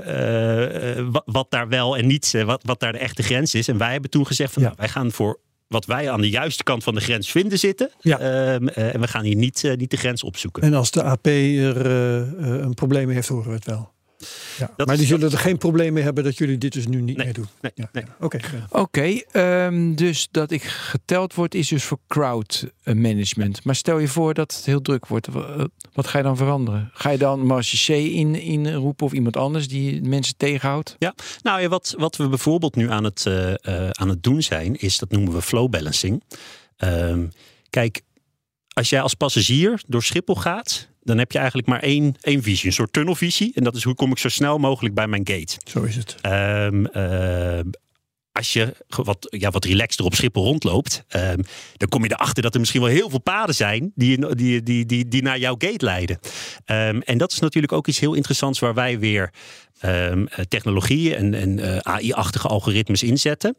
uh, 0.97 1.07
wat, 1.11 1.23
wat, 1.25 1.51
daar 1.51 1.67
wel 1.67 1.97
en 1.97 2.07
niet, 2.07 2.33
uh, 2.35 2.43
wat, 2.43 2.63
wat 2.63 2.79
daar 2.79 2.91
de 2.91 2.97
echte 2.97 3.23
grens 3.23 3.53
is. 3.53 3.67
En 3.67 3.77
wij 3.77 3.91
hebben 3.91 4.09
toen 4.09 4.27
gezegd 4.27 4.53
van 4.53 4.61
Ja. 4.61 4.67
nou, 4.67 4.79
wij 4.81 4.89
gaan 4.89 5.11
voor 5.11 5.39
wat 5.67 5.85
wij 5.85 6.11
aan 6.11 6.21
de 6.21 6.29
juiste 6.29 6.63
kant 6.63 6.83
van 6.83 6.95
de 6.95 7.01
grens 7.01 7.31
vinden 7.31 7.59
zitten. 7.59 7.91
Ja. 8.01 8.19
Ehm, 8.19 8.67
eh, 8.67 8.93
en 8.93 9.01
we 9.01 9.07
gaan 9.07 9.23
hier 9.23 9.35
niet, 9.35 9.63
eh, 9.63 9.75
niet 9.75 9.91
de 9.91 9.97
grens 9.97 10.23
opzoeken. 10.23 10.63
En 10.63 10.73
als 10.73 10.91
de 10.91 11.03
AP 11.03 11.25
er 11.25 11.85
eh, 11.85 12.19
eh, 12.21 12.59
een 12.61 12.73
probleem 12.73 13.09
heeft, 13.09 13.27
horen 13.27 13.47
we 13.49 13.55
het 13.55 13.65
wel. 13.65 13.91
Ja. 14.59 14.85
Maar 14.85 14.97
die 14.97 15.05
zullen 15.05 15.21
dat 15.21 15.31
er 15.33 15.39
geen 15.39 15.57
probleem 15.57 15.93
mee 15.93 16.03
hebben 16.03 16.23
dat 16.23 16.37
jullie 16.37 16.57
dit 16.57 16.73
dus 16.73 16.87
nu 16.87 17.01
niet 17.01 17.17
Nee, 17.17 17.25
meer 17.25 17.33
doen. 17.35 17.47
nee, 17.61 17.71
Ja, 17.75 17.89
nee. 17.91 18.03
ja. 18.05 18.15
Oké. 18.25 18.39
Oké, 18.69 19.21
ehm, 19.31 19.95
dus 19.95 20.27
dat 20.31 20.51
ik 20.51 20.63
geteld 20.63 21.33
word 21.33 21.55
is 21.55 21.67
dus 21.67 21.83
voor 21.83 21.99
crowd 22.07 22.65
eh, 22.83 22.93
management. 22.95 23.63
Maar 23.63 23.75
stel 23.75 23.99
je 23.99 24.07
voor 24.07 24.33
dat 24.33 24.55
het 24.55 24.65
heel 24.65 24.81
druk 24.81 25.07
wordt. 25.07 25.27
Eh, 25.27 25.63
Wat 25.93 26.07
ga 26.07 26.17
je 26.17 26.23
dan 26.23 26.37
veranderen? 26.37 26.89
Ga 26.93 27.09
je 27.09 27.17
dan 27.17 27.45
Marche 27.45 27.77
C 27.93 27.95
in, 27.95 28.35
inroepen 28.35 29.05
of 29.05 29.11
iemand 29.13 29.37
anders 29.37 29.67
die 29.67 30.01
mensen 30.01 30.37
tegenhoudt? 30.37 30.95
Nou 31.41 31.61
ja, 31.61 31.67
wat, 31.67 31.95
wat 31.97 32.15
we 32.15 32.27
bijvoorbeeld 32.29 32.75
nu 32.75 32.91
aan 32.91 33.03
het, 33.03 33.25
eh, 33.25 33.53
eh, 33.53 33.89
aan 33.89 34.09
het 34.09 34.23
doen 34.23 34.41
zijn, 34.41 34.75
is 34.75 34.97
dat 34.97 35.11
noemen 35.11 35.33
we 35.33 35.41
flow 35.41 35.69
balancing. 35.69 36.23
Ehm, 36.77 37.25
kijk, 37.69 38.01
als 38.73 38.89
jij 38.89 39.01
als 39.01 39.13
passagier 39.13 39.81
door 39.87 40.03
Schiphol 40.03 40.35
gaat, 40.35 40.88
dan 41.01 41.17
heb 41.17 41.31
je 41.31 41.37
eigenlijk 41.37 41.67
maar 41.67 41.79
één, 41.79 42.15
één 42.21 42.43
visie, 42.43 42.67
een 42.67 42.73
soort 42.73 42.93
tunnelvisie. 42.93 43.51
En 43.55 43.63
dat 43.63 43.75
is 43.75 43.83
hoe 43.83 43.95
kom 43.95 44.11
ik 44.11 44.17
zo 44.17 44.29
snel 44.29 44.57
mogelijk 44.57 44.95
bij 44.95 45.07
mijn 45.07 45.27
gate. 45.27 45.57
Zo 45.63 45.83
is 45.83 45.95
het. 45.95 46.15
Ehm, 46.21 46.85
ehm, 46.85 47.69
als 48.31 48.53
je 48.53 48.75
wat, 48.87 49.27
ja, 49.29 49.49
wat 49.49 49.65
relaxter 49.65 50.05
op 50.05 50.13
Schiphol 50.13 50.43
rondloopt, 50.43 51.03
ehm, 51.07 51.41
dan 51.77 51.89
kom 51.89 52.03
je 52.03 52.11
erachter 52.11 52.43
dat 52.43 52.53
er 52.53 52.59
misschien 52.59 52.81
wel 52.81 52.89
heel 52.89 53.09
veel 53.09 53.21
paden 53.21 53.55
zijn 53.55 53.91
die, 53.95 54.35
die, 54.35 54.63
die, 54.63 54.85
die, 54.85 55.07
die 55.07 55.21
naar 55.21 55.39
jouw 55.39 55.55
gate 55.57 55.85
leiden. 55.85 56.19
En 57.03 57.17
dat 57.17 57.31
is 57.31 57.39
natuurlijk 57.39 57.73
ook 57.73 57.87
iets 57.87 57.99
heel 57.99 58.13
interessants 58.13 58.59
waar 58.59 58.73
wij 58.73 58.99
weer 58.99 59.33
eh, 59.79 60.11
technologieën 60.47 61.15
en, 61.15 61.33
en 61.33 61.59
eh, 61.59 61.77
AI-achtige 61.77 62.47
algoritmes 62.47 63.03
inzetten. 63.03 63.55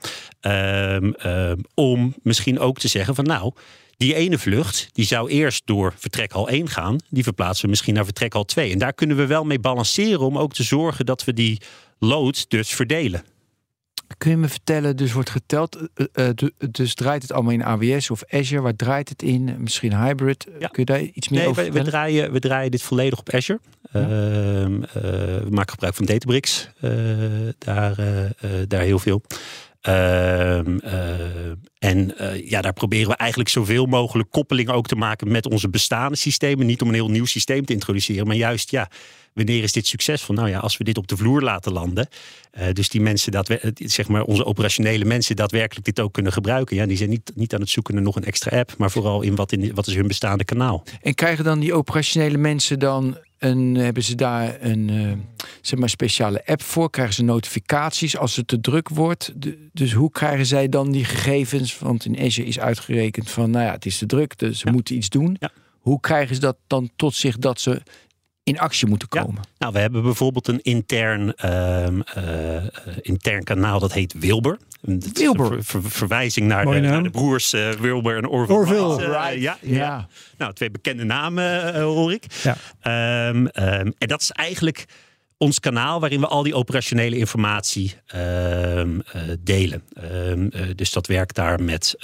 Om 1.75 2.15
misschien 2.23 2.59
ook 2.59 2.79
te 2.79 2.89
zeggen 2.89 3.15
van 3.15 3.25
nou, 3.25 3.53
die 4.01 4.15
ene 4.15 4.39
vlucht, 4.39 4.89
die 4.93 5.05
zou 5.05 5.31
eerst 5.31 5.63
door 5.67 5.95
vertrekhal 5.97 6.49
1 6.49 6.69
gaan. 6.69 6.97
Die 7.09 7.23
verplaatsen 7.23 7.65
we 7.65 7.71
misschien 7.71 7.95
naar 7.95 8.05
vertrekhal 8.05 8.45
2. 8.45 8.73
En 8.73 8.79
daar 8.79 8.93
kunnen 8.93 9.17
we 9.17 9.27
wel 9.27 9.45
mee 9.45 9.59
balanceren 9.59 10.21
om 10.21 10.39
ook 10.39 10.53
te 10.55 10.63
zorgen 10.63 11.07
dat 11.07 11.25
we 11.25 11.33
die 11.33 11.61
load 11.99 12.45
dus 12.51 12.69
verdelen. 12.75 13.23
Kun 14.19 14.31
je 14.31 14.37
me 14.37 14.49
vertellen, 14.49 14.97
dus 14.97 15.13
wordt 15.13 15.31
geteld, 15.31 15.77
eh, 15.95 16.07
eh, 16.13 16.35
du- 16.35 16.51
dus 16.71 16.95
draait 16.95 17.23
het 17.23 17.33
allemaal 17.33 17.53
in 17.53 17.65
AWS 17.65 18.11
of 18.11 18.23
Azure? 18.29 18.63
Waar 18.63 18.77
draait 18.77 19.09
het 19.09 19.23
in? 19.23 19.55
Misschien 19.59 19.95
hybrid? 20.05 20.47
Ja. 20.59 20.67
Kun 20.69 20.83
je 20.85 20.85
daar 20.85 21.01
iets 21.01 21.29
meer 21.29 21.39
Nee, 21.41 21.49
over 21.49 21.63
we, 21.65 21.69
we, 21.71 21.75
vertellen? 21.77 22.01
draaien, 22.01 22.33
we 22.33 22.39
draaien 22.39 22.71
dit 22.71 22.83
volledig 22.83 23.19
op 23.19 23.31
Azure. 23.31 23.61
Ja. 23.93 24.01
Ehm, 24.01 24.83
eh, 24.83 24.93
we 25.43 25.47
maken 25.51 25.71
gebruik 25.73 25.95
van 25.95 26.05
Databricks. 26.07 26.69
eh, 26.81 26.91
daar, 27.59 27.99
eh, 27.99 28.25
eh, 28.25 28.31
daar 28.69 28.83
heel 28.83 28.99
veel. 28.99 29.23
Ehm, 29.81 30.79
eh, 30.79 31.51
en 31.79 32.19
eh, 32.19 32.49
ja, 32.51 32.61
daar 32.61 32.73
proberen 32.73 33.09
we 33.09 33.17
eigenlijk 33.17 33.51
zoveel 33.51 33.87
mogelijk 33.87 34.31
koppelingen 34.31 34.75
ook 34.75 34.87
te 34.87 34.97
maken 34.97 35.31
met 35.31 35.47
onze 35.47 35.69
bestaande 35.69 36.17
systemen. 36.17 36.67
Niet 36.67 36.83
om 36.83 36.89
een 36.89 36.95
heel 36.95 37.11
nieuw 37.11 37.25
systeem 37.25 37.65
te 37.65 37.73
introduceren, 37.73 38.27
maar 38.27 38.37
juist 38.37 38.71
ja, 38.71 38.91
wanneer 39.35 39.63
is 39.63 39.73
dit 39.73 39.87
succesvol? 39.87 40.35
Nou 40.35 40.49
ja, 40.49 40.59
als 40.59 40.77
we 40.77 40.85
dit 40.85 40.99
op 40.99 41.09
de 41.09 41.17
vloer 41.17 41.43
laten 41.43 41.73
landen. 41.73 42.09
eh, 42.51 42.73
dus 42.73 42.89
die 42.89 43.01
mensen, 43.01 43.33
dat 43.33 43.59
zeg 43.75 44.09
maar 44.09 44.23
onze 44.23 44.45
operationele 44.45 45.05
mensen 45.05 45.37
daadwerkelijk 45.37 45.87
dit 45.87 46.01
ook 46.01 46.13
kunnen 46.13 46.33
gebruiken. 46.33 46.77
Ja, 46.77 46.87
die 46.87 46.97
zijn 46.97 47.11
niet, 47.11 47.33
niet 47.35 47.55
aan 47.55 47.61
het 47.61 47.71
zoeken 47.71 47.95
naar 47.95 48.03
nog 48.03 48.17
een 48.17 48.25
extra 48.25 48.59
app, 48.59 48.75
maar 48.79 48.91
vooral 48.91 49.23
in 49.23 49.35
wat, 49.35 49.53
in 49.53 49.75
wat 49.75 49.87
is 49.87 49.95
hun 49.95 50.09
bestaande 50.09 50.45
kanaal. 50.45 50.85
En 51.03 51.15
krijgen 51.15 51.45
dan 51.45 51.61
die 51.61 51.75
operationele 51.75 52.39
mensen 52.39 52.79
dan 52.79 53.17
En 53.41 53.75
hebben 53.75 54.03
ze 54.03 54.15
daar 54.15 54.57
een 54.61 54.91
eh, 54.91 55.13
zeg 55.61 55.79
maar 55.79 55.89
speciale 55.89 56.47
app 56.47 56.63
voor? 56.63 56.91
Krijgen 56.91 57.15
ze 57.15 57.23
notificaties 57.23 58.17
als 58.17 58.37
het 58.37 58.49
te 58.49 58.61
druk 58.61 58.89
wordt? 58.89 59.33
De- 59.37 59.69
dus 59.73 59.93
hoe 59.93 60.11
krijgen 60.11 60.47
zij 60.47 60.69
dan 60.69 60.93
die 60.93 61.05
gegevens? 61.05 61.79
Want 61.79 62.05
in 62.05 62.19
Azure 62.19 62.49
is 62.49 62.59
uitgerekend 62.61 63.31
van, 63.31 63.51
nou 63.51 63.65
ja, 63.65 63.73
het 63.73 63.87
is 63.87 63.99
te 63.99 64.07
druk, 64.07 64.39
dus 64.39 64.59
ze 64.59 64.71
moeten 64.71 64.97
iets 64.97 65.09
doen. 65.09 65.37
Ja. 65.39 65.51
Hoe 65.79 66.01
krijgen 66.01 66.35
ze 66.35 66.41
dat 66.41 66.57
dan 66.67 66.91
tot 66.97 67.15
zich 67.15 67.39
dat 67.39 67.61
ze 67.61 67.83
in 68.43 68.59
actie 68.59 68.87
moeten 68.89 69.09
Ja. 69.11 69.23
komen? 69.23 69.43
Nou, 69.59 69.73
we 69.73 69.79
hebben 69.79 70.03
bijvoorbeeld 70.03 70.49
een 70.49 70.63
intern, 70.63 71.35
ehm, 71.35 72.01
eh, 72.01 72.57
eh, 72.57 72.63
intern 73.01 73.45
kanaal 73.45 73.81
dat 73.81 73.93
heet 73.93 74.13
Wilber. 74.19 74.59
En 74.87 74.99
dat 74.99 75.19
Wilber. 75.19 75.47
Ver- 75.47 75.65
ver- 75.65 75.91
verwijzing 75.91 76.47
naar 76.47 76.65
de, 76.65 76.71
naam. 76.71 76.83
naar 76.83 77.03
de 77.03 77.11
broers 77.11 77.53
eh, 77.53 77.71
Wilber 77.71 78.17
en 78.17 78.27
Orville. 78.29 78.59
Orville. 78.59 79.05
Eh, 79.05 79.41
ja, 79.41 79.59
ja. 79.61 79.77
Ja. 79.77 80.09
Nou, 80.39 80.53
twee 80.53 80.71
bekende 80.71 81.05
namen 81.05 81.75
eh, 81.75 81.83
hoor 81.83 82.13
ik. 82.13 82.25
Ja. 82.43 82.57
Ehm, 82.81 83.47
ehm, 83.47 83.91
en 83.99 84.09
dat 84.09 84.21
is 84.21 84.31
eigenlijk 84.31 84.85
ons 85.37 85.61
kanaal 85.61 86.01
waarin 86.01 86.21
we 86.21 86.27
al 86.27 86.43
die 86.43 86.55
operationele 86.55 87.17
informatie 87.17 87.95
eh, 88.07 88.83
delen. 89.41 89.83
Eh, 89.93 90.63
dus 90.75 90.93
dat 90.93 91.07
werkt 91.07 91.35
daar 91.35 91.63
met. 91.63 91.95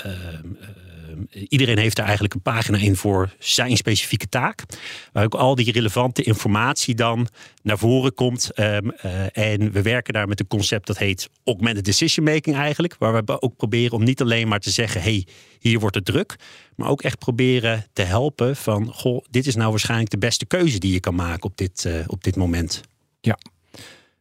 Ehm, 1.30 1.44
iedereen 1.48 1.78
heeft 1.78 1.96
daar 1.96 2.04
eigenlijk 2.04 2.34
een 2.34 2.42
pagina 2.42 2.78
in 2.78 2.96
voor 2.96 3.34
zijn 3.38 3.76
specifieke 3.76 4.28
taak. 4.28 4.64
Waar 5.12 5.24
ook 5.24 5.34
al 5.34 5.54
die 5.54 5.72
relevante 5.72 6.22
informatie 6.22 6.94
dan 6.94 7.28
naar 7.62 7.78
voren 7.78 8.14
komt. 8.14 8.50
Ehm, 8.52 8.88
eh, 8.88 9.36
en 9.36 9.72
we 9.72 9.82
werken 9.82 10.12
daar 10.12 10.28
met 10.28 10.40
een 10.40 10.46
concept 10.46 10.86
dat 10.86 10.98
heet 10.98 11.28
augmented 11.44 11.84
decision 11.84 12.24
making 12.24 12.56
eigenlijk. 12.56 12.96
Waar 12.98 13.24
we 13.24 13.42
ook 13.42 13.56
proberen 13.56 13.92
om 13.92 14.04
niet 14.04 14.20
alleen 14.20 14.48
maar 14.48 14.60
te 14.60 14.70
zeggen: 14.70 15.02
hey, 15.02 15.26
hier 15.58 15.78
wordt 15.78 15.96
het 15.96 16.04
druk. 16.04 16.36
Maar 16.76 16.88
ook 16.88 17.02
echt 17.02 17.18
proberen 17.18 17.86
te 17.92 18.02
helpen 18.02 18.56
van: 18.56 18.92
goh, 18.92 19.24
dit 19.30 19.46
is 19.46 19.54
nou 19.54 19.70
waarschijnlijk 19.70 20.10
de 20.10 20.18
beste 20.18 20.46
keuze 20.46 20.78
die 20.78 20.92
je 20.92 21.00
kan 21.00 21.14
maken 21.14 21.44
op 21.44 21.56
dit, 21.56 21.84
eh, 21.84 21.94
op 22.06 22.24
dit 22.24 22.36
moment. 22.36 22.82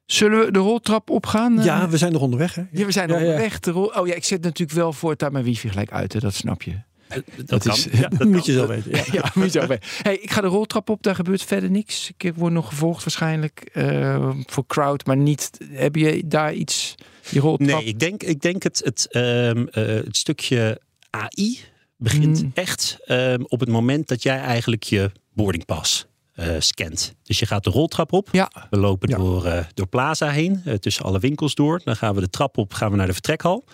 Zullen 0.06 0.46
we 0.46 0.52
de 0.52 0.60
roltrap 0.60 1.10
opgaan? 1.10 1.60
Eh, 1.60 1.66
Ja, 1.66 1.90
we 1.90 1.98
zijn 1.98 2.12
nog 2.12 2.22
onderweg. 2.22 2.56
Hè? 2.56 2.64
Ja, 2.72 2.86
we 2.86 2.92
zijn 2.92 3.08
Ja, 3.10 3.14
nog 3.14 3.24
ja. 3.28 3.36
weg. 3.38 3.60
De 3.60 3.72
rol... 3.72 3.86
Oh 3.88 4.08
ja, 4.08 4.14
ik 4.14 4.24
zet 4.24 4.42
natuurlijk 4.42 4.78
wel 4.78 4.94
voortaan 4.94 5.32
mijn 5.32 5.44
wifi 5.44 5.70
gelijk 5.70 5.92
uit. 5.92 6.14
Hè, 6.14 6.20
dat 6.20 6.34
snap 6.34 6.62
je. 6.62 6.72
Eh, 7.08 7.18
Dat, 7.46 7.66
is- 7.66 7.88
Ja, 7.92 8.08
dat 8.08 8.28
moet 8.34 8.46
je 8.46 8.52
zo 8.52 8.68
weten. 8.68 8.92
Ja. 8.92 9.04
Ja, 9.12 9.32
moet 9.34 9.54
je 9.54 9.60
zo 9.60 9.68
bij. 9.68 9.82
Hey, 10.02 10.16
ik 10.18 10.32
ga 10.32 10.42
de 10.42 10.48
roltrap 10.48 10.90
op. 10.90 11.04
Daar 11.04 11.16
gebeurt 11.16 11.44
verder 11.44 11.70
niks. 11.70 12.12
Ik 12.18 12.32
word 12.36 12.54
nog 12.54 12.68
gevolgd 12.68 13.04
waarschijnlijk 13.04 13.70
eh, 13.74 14.30
voor 14.46 14.66
crowd, 14.68 15.06
maar 15.06 15.18
niet. 15.18 15.50
Heb 15.72 15.96
je 15.96 16.22
daar 16.28 16.54
iets? 16.54 16.96
Die 17.30 17.42
roltrap? 17.42 17.68
Nee, 17.80 17.84
ik 17.84 18.00
denk, 18.00 18.24
ik 18.24 18.42
denk 18.42 18.64
het, 18.64 18.82
het, 18.84 19.08
ehm, 19.12 19.66
eh, 19.72 19.86
het 19.86 20.18
stukje 20.18 20.82
AI 21.10 21.60
begint 21.98 22.44
Mm. 22.44 22.52
echt 22.54 22.98
ehm, 23.06 23.42
op 23.48 23.60
het 23.60 23.70
moment 23.70 24.08
dat 24.08 24.24
jij 24.24 24.40
eigenlijk 24.40 24.84
je 24.84 25.12
boardingpas 25.34 26.08
eh, 26.36 26.48
scant. 26.60 27.14
Dus 27.24 27.40
je 27.40 27.46
gaat 27.46 27.64
de 27.64 27.70
roltrap 27.70 28.14
op. 28.14 28.28
Ja. 28.32 28.52
We 28.70 28.78
lopen 28.78 29.10
Ja. 29.10 29.18
door, 29.18 29.46
eh, 29.46 29.60
door 29.74 29.88
Plaza 29.88 30.30
heen, 30.30 30.62
eh, 30.66 30.74
tussen 30.74 31.04
alle 31.06 31.20
winkels 31.20 31.56
door. 31.56 31.82
Dan 31.84 31.96
gaan 31.96 32.16
we 32.16 32.22
de 32.22 32.30
trap 32.30 32.58
op, 32.58 32.74
gaan 32.74 32.92
we 32.92 32.98
naar 32.98 33.08
de 33.08 33.14
vertrekhal. 33.14 33.66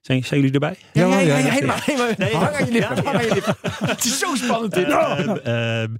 Zijn, 0.00 0.24
zijn 0.24 0.40
jullie 0.40 0.54
erbij? 0.54 0.76
Ja, 0.92 1.06
ja, 1.06 1.18
Ja, 1.18 1.20
ja, 1.20 1.36
ja, 1.38 1.44
ja. 1.46 1.52
helemaal. 1.52 1.76
helemaal. 1.80 2.10
Nee, 2.18 2.34
hang 2.34 2.54
aan 2.56 2.66
je 2.66 2.72
lippen. 2.72 2.96
ja, 2.96 3.02
hang 3.02 3.16
aan 3.16 3.26
je 3.26 3.32
lippen. 3.34 3.56
Het 3.84 4.04
is 4.04 4.18
zo 4.18 4.34
spannend 4.34 4.74
dit. 4.74 4.86
Ehm, 4.88 5.28
ehm, 5.28 5.94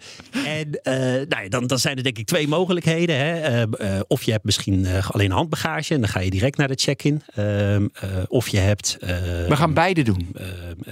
en 0.46 0.82
eh, 0.82 0.94
nou 1.28 1.42
ja, 1.42 1.48
dan, 1.48 1.66
dan 1.66 1.78
zijn 1.78 1.96
er 1.96 2.02
denk 2.02 2.18
ik 2.18 2.26
twee 2.26 2.48
mogelijkheden. 2.48 3.16
Hè. 3.16 3.40
Ehm, 3.40 3.72
eh, 3.72 4.00
of 4.06 4.22
je 4.22 4.30
hebt 4.32 4.44
misschien 4.44 4.84
eh, 4.86 5.10
alleen 5.10 5.30
handbagage 5.30 5.94
en 5.94 6.00
dan 6.00 6.08
ga 6.08 6.20
je 6.20 6.30
direct 6.30 6.56
naar 6.56 6.68
de 6.68 6.74
check-in. 6.74 7.22
Ehm, 7.34 7.86
eh, 7.92 8.08
of 8.28 8.48
je 8.48 8.58
hebt. 8.58 8.96
We 9.00 9.56
gaan 9.56 9.74
beide 9.74 10.02
doen. 10.02 10.36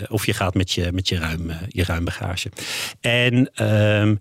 Of 0.09 0.27
je 0.27 0.33
gaat 0.33 0.55
met 0.55 0.73
je, 0.73 0.93
met 0.93 1.09
je, 1.09 1.19
ruim, 1.19 1.51
eh, 1.51 1.57
je 1.69 1.85
ruim 1.85 2.05
bagage. 2.05 2.51
En 3.01 3.51
ehm, 3.55 4.15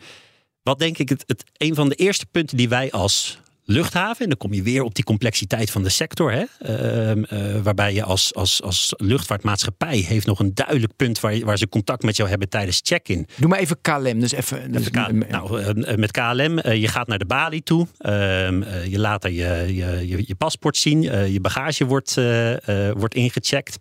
wat 0.67 0.79
denk 0.79 0.97
ik 0.97 1.09
het, 1.09 1.23
het 1.27 1.43
een 1.57 1.75
van 1.75 1.89
de 1.89 1.95
eerste 1.95 2.25
punten 2.31 2.57
die 2.57 2.69
wij 2.69 2.91
als 2.91 3.39
luchthaven, 3.69 4.23
en 4.23 4.29
dan 4.29 4.37
kom 4.37 4.53
je 4.53 4.61
weer 4.61 4.83
op 4.83 4.95
die 4.95 5.03
complexiteit 5.03 5.71
van 5.71 5.83
de 5.83 5.89
sector, 5.89 6.31
hè, 6.31 6.43
ehm, 6.59 7.23
eh, 7.23 7.61
waarbij 7.61 7.93
je 7.93 8.03
als, 8.03 8.33
als, 8.33 8.61
als 8.61 8.93
luchtvaartmaatschappij 8.97 9.97
heeft 9.97 10.25
nog 10.25 10.39
een 10.39 10.51
duidelijk 10.53 10.95
punt 10.95 11.19
waar, 11.19 11.35
je- 11.35 11.45
waar 11.45 11.57
ze 11.57 11.69
contact 11.69 12.03
met 12.03 12.15
jou 12.15 12.29
hebben 12.29 12.49
tijdens 12.49 12.79
check-in. 12.83 13.27
Doe 13.35 13.49
maar 13.49 13.59
even 13.59 13.77
KLM. 13.81 14.19
Dus 14.19 14.31
even. 14.31 14.71
Met, 14.71 14.89
K- 14.89 15.11
nou, 15.29 15.61
eh, 15.61 15.95
met 15.95 16.11
KLM, 16.11 16.59
eh, 16.59 16.81
je 16.81 16.87
gaat 16.87 17.07
naar 17.07 17.17
de 17.19 17.25
balie 17.25 17.63
toe. 17.63 17.87
Ehm, 17.97 18.61
eh, 18.63 18.85
je 18.85 18.99
laat 18.99 19.21
daar 19.21 19.31
je, 19.31 19.75
je, 19.75 20.07
je, 20.07 20.23
je 20.27 20.35
paspoort 20.35 20.77
zien. 20.77 21.09
eh, 21.09 21.33
je 21.33 21.41
bagage 21.41 21.85
wordt, 21.85 22.17
eh, 22.17 22.87
eh, 22.89 22.95
wordt 22.97 23.15
ingecheckt. 23.15 23.77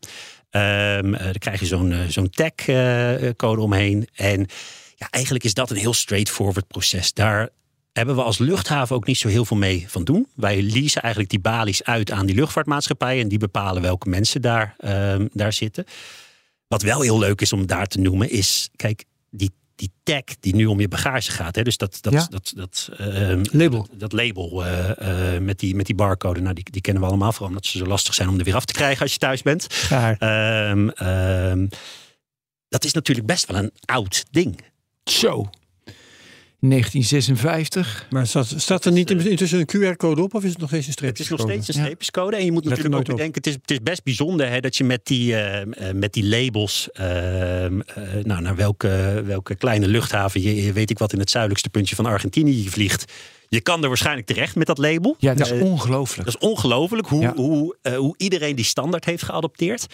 Ehm, 0.51 1.15
eh, 1.15 1.25
dan 1.25 1.33
krijg 1.39 1.61
je 1.61 1.67
zo'n 1.67 1.93
eh, 1.93 1.99
zo'n 2.09 2.31
tag-code 2.31 3.61
omheen. 3.61 4.09
En 4.15 4.47
ja, 4.97 5.07
eigenlijk 5.11 5.45
is 5.45 5.55
dat 5.55 5.71
een 5.71 5.77
heel 5.77 5.95
straightforward 5.95 6.67
proces. 6.67 7.13
Daar 7.13 7.49
hebben 7.93 8.15
we 8.17 8.23
als 8.23 8.39
luchthaven 8.39 8.97
ook 8.97 9.07
niet 9.07 9.19
zo 9.19 9.29
heel 9.29 9.45
veel 9.45 9.57
mee 9.57 9.85
van 9.89 10.05
doen. 10.05 10.27
Wij 10.35 10.63
leasen 10.63 11.03
eigenlijk 11.03 11.31
die 11.33 11.41
balies 11.41 11.85
uit 11.85 12.11
aan 12.11 12.27
die 12.27 12.35
luchtvaartmaatschappijen. 12.35 13.23
En 13.23 13.29
die 13.29 13.39
bepalen 13.39 13.83
welke 13.83 14.09
mensen 14.09 14.43
daar, 14.43 14.75
ehm, 14.79 15.27
daar 15.33 15.53
zitten. 15.53 15.85
Wat 16.69 16.83
wel 16.83 17.01
heel 17.01 17.19
leuk 17.19 17.41
is 17.41 17.53
om 17.53 17.67
daar 17.67 17.87
te 17.87 18.01
noemen 18.01 18.31
is... 18.31 18.69
Kijk, 18.77 19.05
die, 19.31 19.51
die 19.75 19.93
tag 20.03 20.23
die 20.41 20.55
nu 20.55 20.67
om 20.67 20.81
je 20.81 20.89
bagage 20.89 21.31
gaat. 21.31 21.57
Hè, 21.57 21.63
dus 21.63 21.77
dat, 21.77 21.99
dat, 22.01 22.13
Ja. 22.13 22.27
dat, 22.31 22.53
dat, 22.57 22.91
ehm, 22.97 23.45
Label. 23.51 23.89
dat 23.93 24.13
label 24.13 24.65
eh, 24.65 25.35
eh, 25.35 25.43
met, 25.43 25.59
die, 25.59 25.75
met 25.75 25.87
die 25.87 25.95
barcode. 25.95 26.41
Nou, 26.41 26.55
die, 26.55 26.71
die 26.71 26.81
kennen 26.81 27.03
we 27.03 27.09
allemaal. 27.09 27.33
Vooral 27.33 27.49
omdat 27.49 27.67
ze 27.67 27.79
zo 27.79 27.85
lastig 27.87 28.15
zijn 28.15 28.29
om 28.29 28.39
er 28.39 28.45
weer 28.45 28.55
af 28.55 28.65
te 28.65 28.73
krijgen 28.73 29.03
als 29.03 29.13
je 29.13 29.19
thuis 29.19 29.43
bent. 29.43 29.67
Ehm, 29.91 30.89
ehm, 30.89 31.67
dat 32.69 32.85
is 32.85 32.93
natuurlijk 32.93 33.27
best 33.27 33.47
wel 33.47 33.57
een 33.57 33.73
oud 33.85 34.25
ding. 34.31 34.61
Zo. 35.11 35.49
1956. 36.61 38.07
Maar 38.11 38.27
staat, 38.27 38.53
staat 38.57 38.85
er 38.85 38.93
niet 38.93 39.11
intussen 39.11 39.59
een 39.59 39.95
QR-code 39.95 40.23
op 40.23 40.35
of 40.35 40.45
is 40.45 40.51
het 40.51 40.59
nog 40.59 40.69
steeds 40.69 40.87
een 40.87 40.93
streep? 40.93 41.11
Het 41.11 41.19
is 41.21 41.29
nog 41.29 41.41
steeds 41.41 41.69
een 41.69 41.75
Ja. 41.75 41.81
streepjescode. 41.81 42.37
En 42.37 42.45
je 42.45 42.53
moet 42.53 42.65
Let 42.65 42.77
natuurlijk 42.77 42.97
ook 43.01 43.17
bedenken, 43.17 43.35
het 43.43 43.47
is, 43.47 43.55
het 43.61 43.71
is 43.71 43.83
best 43.83 44.05
bijzonder 44.05 44.49
hè, 44.49 44.61
dat 44.61 44.77
je 44.77 44.85
met 44.85 45.01
die, 45.07 45.35
eh, 45.35 45.61
eh, 45.61 45.95
met 45.95 46.13
die 46.13 46.25
labels, 46.25 46.89
ehm, 46.93 47.81
eh, 47.81 48.03
nou, 48.23 48.43
naar 48.43 48.57
welke, 48.57 49.23
welke 49.27 49.55
kleine 49.55 49.89
luchthaven 49.89 50.43
je, 50.43 50.73
weet 50.73 50.91
ik 50.91 50.99
wat 50.99 51.13
in 51.13 51.19
het 51.19 51.31
zuidelijkste 51.31 51.71
puntje 51.71 51.97
van 51.97 52.07
Argentinië 52.07 52.63
je 52.63 52.71
vliegt. 52.71 53.13
Je 53.49 53.61
kan 53.61 53.83
er 53.83 53.89
waarschijnlijk 53.89 54.27
terecht 54.27 54.55
met 54.55 54.67
dat 54.67 54.79
label. 54.79 55.17
Ja, 55.19 55.35
dat 55.35 55.53
is 55.53 55.61
ongelooflijk. 55.61 56.29
Dat 56.31 56.41
is 56.41 56.49
ongelooflijk 56.49 57.07
hoe, 57.09 57.21
Ja. 57.23 57.33
hoe, 57.35 57.77
hoe 57.97 58.15
iedereen 58.17 58.57
die 58.57 58.65
standaard 58.65 59.05
heeft 59.05 59.23
geadopteerd. 59.23 59.87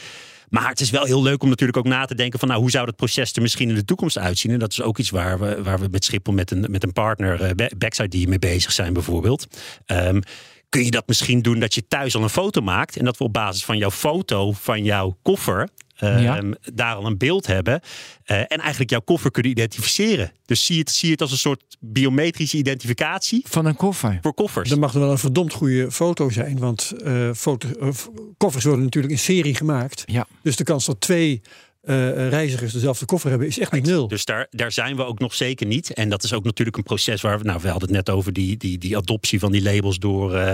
Maar 0.53 0.69
het 0.69 0.81
is 0.81 0.91
wel 0.91 1.05
heel 1.05 1.23
leuk 1.23 1.43
om 1.43 1.49
natuurlijk 1.49 1.79
ook 1.79 1.85
na 1.87 2.05
te 2.05 2.15
denken 2.15 2.39
van 2.39 2.49
nou, 2.49 2.61
hoe 2.61 2.71
zou 2.71 2.87
dat 2.87 2.97
proces 2.97 3.33
er 3.33 3.43
misschien 3.43 3.69
in 3.69 3.75
de 3.75 3.85
toekomst 3.85 4.19
uitzien? 4.19 4.53
En 4.53 4.59
dat 4.59 4.73
is 4.73 4.83
ook 4.83 4.99
iets 4.99 5.11
waar 5.11 5.39
we, 5.39 5.63
waar 5.63 5.79
we 5.79 5.89
met 5.91 6.05
Schiphol 6.05 6.33
met 6.33 6.51
een, 6.51 6.67
met 6.71 6.83
een 6.83 6.93
partner, 6.93 7.43
eh, 7.43 7.55
Ba- 7.55 7.71
Backside, 7.79 8.09
die 8.09 8.29
mee 8.29 8.39
bezig 8.39 8.73
zijn 8.73 8.93
bijvoorbeeld. 8.93 9.47
Ehm, 9.87 10.21
kun 10.69 10.85
je 10.85 10.91
dat 10.91 11.07
misschien 11.07 11.43
doen 11.43 11.59
dat 11.59 11.75
je 11.75 11.87
thuis 11.89 12.15
al 12.15 12.23
een 12.23 12.29
foto 12.29 12.61
maakt 12.61 12.97
en 12.97 13.05
dat 13.05 13.17
we 13.17 13.25
op 13.25 13.33
basis 13.33 13.65
van 13.65 13.79
jouw 13.79 13.91
foto 13.91 14.53
van 14.53 14.85
jouw 14.85 15.19
koffer 15.23 15.69
Ja. 16.07 16.43
daar 16.75 16.95
al 16.95 17.07
een 17.07 17.19
beeld 17.19 17.47
hebben 17.47 17.81
eh, 18.25 18.39
en 18.39 18.59
eigenlijk 18.59 18.91
jouw 18.91 19.01
koffer 19.01 19.31
kunnen 19.31 19.53
identificeren. 19.53 20.33
Dus 20.45 20.65
zie 20.65 20.79
het, 20.79 20.91
zie 20.91 21.11
het 21.11 21.21
als 21.21 21.31
een 21.31 21.39
soort 21.39 21.77
biometrische 21.81 22.57
identificatie 22.57 23.45
Van 23.49 23.67
een 23.67 23.77
koffer. 23.77 24.19
voor 24.23 24.35
koffers. 24.35 24.69
Dat 24.69 24.79
mag 24.79 24.95
er 24.95 25.01
wel 25.01 25.11
een 25.11 25.19
verdomd 25.19 25.53
goede 25.53 25.91
foto 25.91 26.31
zijn, 26.31 26.59
want 26.59 26.93
eh, 27.05 27.31
foto, 27.35 27.69
eh, 27.81 27.89
koffers 28.37 28.65
worden 28.65 28.85
natuurlijk 28.85 29.13
in 29.13 29.19
serie 29.19 29.55
gemaakt. 29.55 30.03
Ja. 30.07 30.27
Dus 30.43 30.57
de 30.57 30.65
kans 30.65 30.85
dat 30.87 31.01
twee 31.01 31.43
eh, 31.83 32.29
reizigers 32.29 32.73
dezelfde 32.73 33.05
koffer 33.05 33.31
hebben 33.31 33.49
is 33.49 33.59
echt 33.59 33.73
niet 33.73 33.87
nul. 33.87 34.09
Dus 34.09 34.25
daar, 34.25 34.47
daar 34.51 34.73
zijn 34.73 34.97
we 34.97 35.05
ook 35.05 35.19
nog 35.19 35.35
zeker 35.35 35.67
niet. 35.67 35.93
En 35.93 36.09
dat 36.09 36.23
is 36.23 36.33
ook 36.33 36.45
natuurlijk 36.45 36.77
een 36.77 36.83
proces 36.83 37.21
waar 37.21 37.39
we, 37.39 37.45
nou, 37.45 37.61
we 37.63 37.69
hadden 37.69 37.89
het 37.89 38.07
net 38.07 38.17
over 38.17 38.33
die, 38.33 38.57
die, 38.57 38.79
die 38.79 38.97
adoptie 38.97 39.39
van 39.39 39.53
die 39.53 39.63
labels 39.63 39.99
door, 39.99 40.35
eh, 40.35 40.53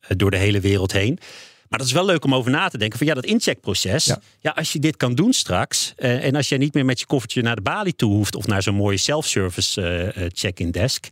door 0.00 0.30
de 0.30 0.36
hele 0.36 0.60
wereld 0.60 0.92
heen. 0.92 1.18
Maar 1.68 1.78
dat 1.78 1.88
is 1.88 1.94
wel 1.94 2.04
leuk 2.04 2.24
om 2.24 2.34
over 2.34 2.50
na 2.50 2.68
te 2.68 2.78
denken. 2.78 2.98
Van 2.98 3.06
ja, 3.06 3.14
dat 3.14 3.24
incheckproces. 3.24 4.04
Ja. 4.04 4.20
Ja. 4.40 4.50
als 4.50 4.72
je 4.72 4.78
dit 4.78 4.96
kan 4.96 5.14
doen 5.14 5.32
straks. 5.32 5.92
eh, 5.96 6.24
en 6.24 6.34
als 6.34 6.48
jij 6.48 6.58
niet 6.58 6.74
meer 6.74 6.84
met 6.84 7.00
je 7.00 7.06
koffertje 7.06 7.42
naar 7.42 7.56
de 7.56 7.62
balie 7.62 7.96
toe 7.96 8.12
hoeft. 8.12 8.34
Of 8.36 8.46
naar 8.46 8.62
zo'n 8.62 8.74
mooie 8.74 8.96
self-service 8.96 9.82
eh, 9.82 10.24
eh, 10.24 10.30
check-in 10.34 10.70
desk. 10.70 11.06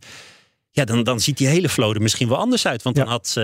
Ja, 0.71 0.85
dan, 0.85 1.03
dan 1.03 1.19
ziet 1.19 1.37
die 1.37 1.47
hele 1.47 1.69
flow 1.69 1.95
er 1.95 2.01
misschien 2.01 2.27
wel 2.27 2.37
anders 2.37 2.67
uit. 2.67 2.83
Want 2.83 2.95
dan 2.95 3.07
had, 3.07 3.35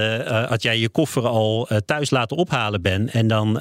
had 0.48 0.62
jij 0.62 0.80
je 0.80 0.90
koffer 0.90 1.28
al 1.28 1.70
thuis 1.86 2.10
laten 2.10 2.38
ophalen, 2.38 2.82
Ben. 2.82 3.10
En 3.10 3.28
dan 3.28 3.54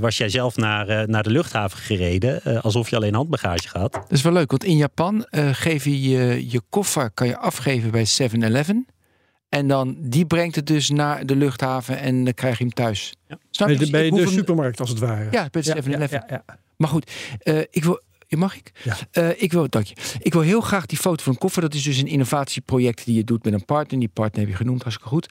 was 0.00 0.16
jij 0.16 0.28
zelf 0.28 0.56
naar, 0.56 1.08
naar 1.08 1.22
de 1.22 1.30
luchthaven 1.30 1.78
gereden. 1.78 2.62
alsof 2.62 2.90
je 2.90 2.96
alleen 2.96 3.14
handbagage 3.14 3.68
had. 3.72 3.92
Dat 3.92 4.02
is 4.10 4.22
wel 4.22 4.32
leuk, 4.32 4.50
want 4.50 4.64
in 4.64 4.76
Japan 4.76 5.26
geef 5.52 5.84
je, 5.84 6.02
je 6.02 6.50
je 6.50 6.62
koffer 6.68 7.10
kan 7.10 7.26
je 7.26 7.38
afgeven 7.38 7.90
bij 7.90 8.06
7-Eleven. 8.22 8.86
En 9.48 9.68
dan 9.68 9.96
die 9.98 10.26
brengt 10.26 10.54
het 10.56 10.66
dus 10.66 10.90
naar 10.90 11.26
de 11.26 11.36
luchthaven 11.36 11.98
en 11.98 12.24
dan 12.24 12.34
krijg 12.34 12.58
je 12.58 12.64
hem 12.64 12.72
thuis. 12.72 13.14
Ja. 13.28 13.38
Snap 13.50 13.68
je? 13.68 13.90
Bij 13.90 14.10
de, 14.10 14.16
Dus 14.16 14.32
supermarkt 14.32 14.80
als 14.80 14.88
het 14.88 14.98
ware. 14.98 15.28
Ja, 15.30 15.48
bij 15.50 15.62
de 15.62 15.68
Ja, 15.68 15.82
7-Eleven. 15.82 16.08
ja, 16.18 16.24
ja, 16.28 16.42
ja. 16.46 16.58
Maar 16.76 16.88
goed, 16.88 17.10
eh, 17.38 17.58
ik 17.70 17.84
wil. 17.84 18.00
Mag 18.28 18.56
ik? 18.56 18.72
Ja. 18.84 18.96
Eh, 19.10 19.42
ik 19.42 19.52
wil, 19.52 19.68
dank 19.68 19.86
je. 19.86 19.94
Ik 20.18 20.32
wil 20.32 20.42
heel 20.42 20.60
graag 20.60 20.86
die 20.86 20.98
foto 20.98 21.22
van 21.22 21.32
een 21.32 21.38
koffer. 21.38 21.62
Dat 21.62 21.74
is 21.74 21.82
dus 21.82 21.96
een 21.98 22.06
innovatieproject 22.06 23.04
die 23.04 23.14
je 23.14 23.24
doet 23.24 23.44
met 23.44 23.52
een 23.52 23.64
partner. 23.64 23.98
Die 24.00 24.08
partner 24.08 24.40
heb 24.40 24.48
je 24.50 24.56
genoemd, 24.56 24.82
hartstikke 24.82 25.10
goed. 25.10 25.28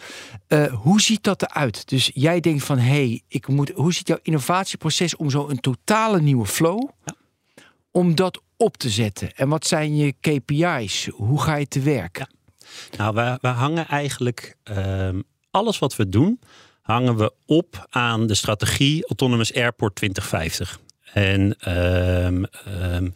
Eh, 0.47 0.73
hoe 0.73 1.01
ziet 1.01 1.23
dat 1.23 1.41
eruit? 1.41 1.87
Dus 1.87 2.11
jij 2.13 2.39
denkt 2.39 2.63
van, 2.63 2.77
hé, 2.77 2.83
hey, 3.07 3.21
ik 3.27 3.47
moet. 3.47 3.71
Hoe 3.75 3.93
ziet 3.93 4.07
jouw 4.07 4.19
innovatieproces 4.21 5.15
om 5.15 5.29
zo 5.29 5.47
een 5.49 5.59
totale 5.59 6.21
nieuwe 6.21 6.45
flow, 6.45 6.89
om 7.91 8.15
dat 8.15 8.41
op 8.57 8.77
te 8.77 8.89
zetten? 8.89 9.35
En 9.35 9.49
wat 9.49 9.67
zijn 9.67 9.95
je 9.97 10.13
KPI's? 10.21 11.09
Hoe 11.13 11.41
ga 11.41 11.55
je 11.55 11.67
te 11.67 11.79
werk? 11.79 12.17
Ja. 12.17 12.27
Nou, 12.97 13.15
we, 13.15 13.37
we 13.41 13.47
hangen 13.47 13.87
eigenlijk 13.87 14.55
ehm, 14.63 15.21
alles 15.51 15.79
wat 15.79 15.95
we 15.95 16.09
doen, 16.09 16.39
hangen 16.81 17.17
we 17.17 17.33
op 17.45 17.87
aan 17.89 18.27
de 18.27 18.35
strategie 18.35 19.05
Autonomous 19.07 19.53
Airport 19.53 19.95
2050. 19.95 20.79
En 21.13 21.55
ehm, 21.59 22.43
ehm, 22.65 23.09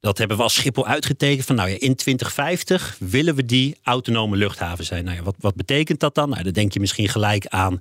dat 0.00 0.18
hebben 0.18 0.36
we 0.36 0.42
als 0.42 0.54
Schiphol 0.54 0.86
uitgetekend 0.86 1.46
van 1.46 1.56
nou 1.56 1.68
ja, 1.68 1.76
in 1.78 1.94
2050 1.94 2.96
willen 2.98 3.34
we 3.34 3.44
die 3.44 3.76
autonome 3.82 4.36
luchthaven 4.36 4.84
zijn. 4.84 5.04
Nou 5.04 5.16
ja, 5.16 5.22
wat, 5.22 5.34
wat 5.38 5.54
betekent 5.54 6.00
dat 6.00 6.14
dan? 6.14 6.28
Nou, 6.28 6.42
dan 6.42 6.52
denk 6.52 6.72
je 6.72 6.80
misschien 6.80 7.08
gelijk 7.08 7.46
aan 7.46 7.80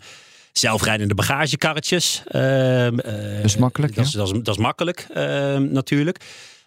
zelfrijdende 0.52 1.14
bagagekarretjes. 1.14 2.22
Eh, 2.28 2.88
Dat 2.92 3.44
is 3.44 3.58
makkelijk, 3.58 3.96
Dat, 3.96 4.06
is, 4.06 4.12
dat, 4.12 4.28
is, 4.28 4.34
dat 4.42 4.56
is 4.56 4.62
makkelijk 4.62 5.08
natuurlijk. 5.60 6.20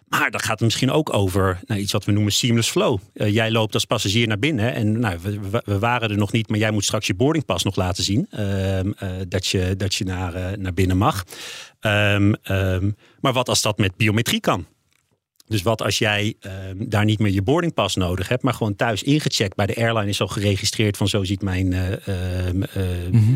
Maar 0.07 0.31
dat 0.31 0.43
gaat 0.43 0.59
misschien 0.59 0.91
ook 0.91 1.13
over 1.13 1.59
nou, 1.65 1.79
iets 1.79 1.91
wat 1.91 2.05
we 2.05 2.11
noemen 2.11 2.31
seamless 2.31 2.69
flow. 2.69 2.99
Eh, 3.13 3.33
jij 3.33 3.51
loopt 3.51 3.73
als 3.73 3.85
passagier 3.85 4.27
naar 4.27 4.39
binnen 4.39 4.73
en 4.73 4.99
nou, 4.99 5.17
we, 5.63 5.79
waren 5.79 6.09
er 6.09 6.17
nog 6.17 6.31
niet, 6.31 6.49
maar 6.49 6.59
jij 6.59 6.71
moet 6.71 6.83
straks 6.83 7.07
je 7.07 7.13
boardingpas 7.13 7.63
nog 7.63 7.75
laten 7.75 8.03
zien. 8.03 8.27
ehm, 8.29 8.91
eh, 8.97 9.09
dat 9.27 9.47
je, 9.47 9.75
dat 9.77 9.95
je 9.95 10.03
naar, 10.03 10.33
eh, 10.33 10.57
naar 10.57 10.73
binnen 10.73 10.97
mag. 10.97 11.23
Ehm, 11.79 12.33
ehm, 12.43 12.91
maar 13.19 13.33
wat 13.33 13.49
als 13.49 13.61
dat 13.61 13.77
met 13.77 13.95
biometrie 13.95 14.39
kan? 14.39 14.65
Dus 15.47 15.61
wat 15.61 15.81
als 15.81 15.97
jij 15.97 16.35
daar 16.75 17.05
niet 17.05 17.19
meer 17.19 17.31
je 17.31 17.41
boardingpas 17.41 17.95
nodig 17.95 18.27
hebt, 18.27 18.43
maar 18.43 18.53
gewoon 18.53 18.75
thuis 18.75 19.03
ingecheckt 19.03 19.55
bij 19.55 19.65
de 19.65 19.75
airline 19.75 20.09
is 20.09 20.21
al 20.21 20.27
geregistreerd 20.27 20.97
van 20.97 21.07
zo 21.07 21.23
ziet 21.23 21.41
mijn, 21.41 21.73
ehm, 21.73 22.63
eh, 22.63 22.81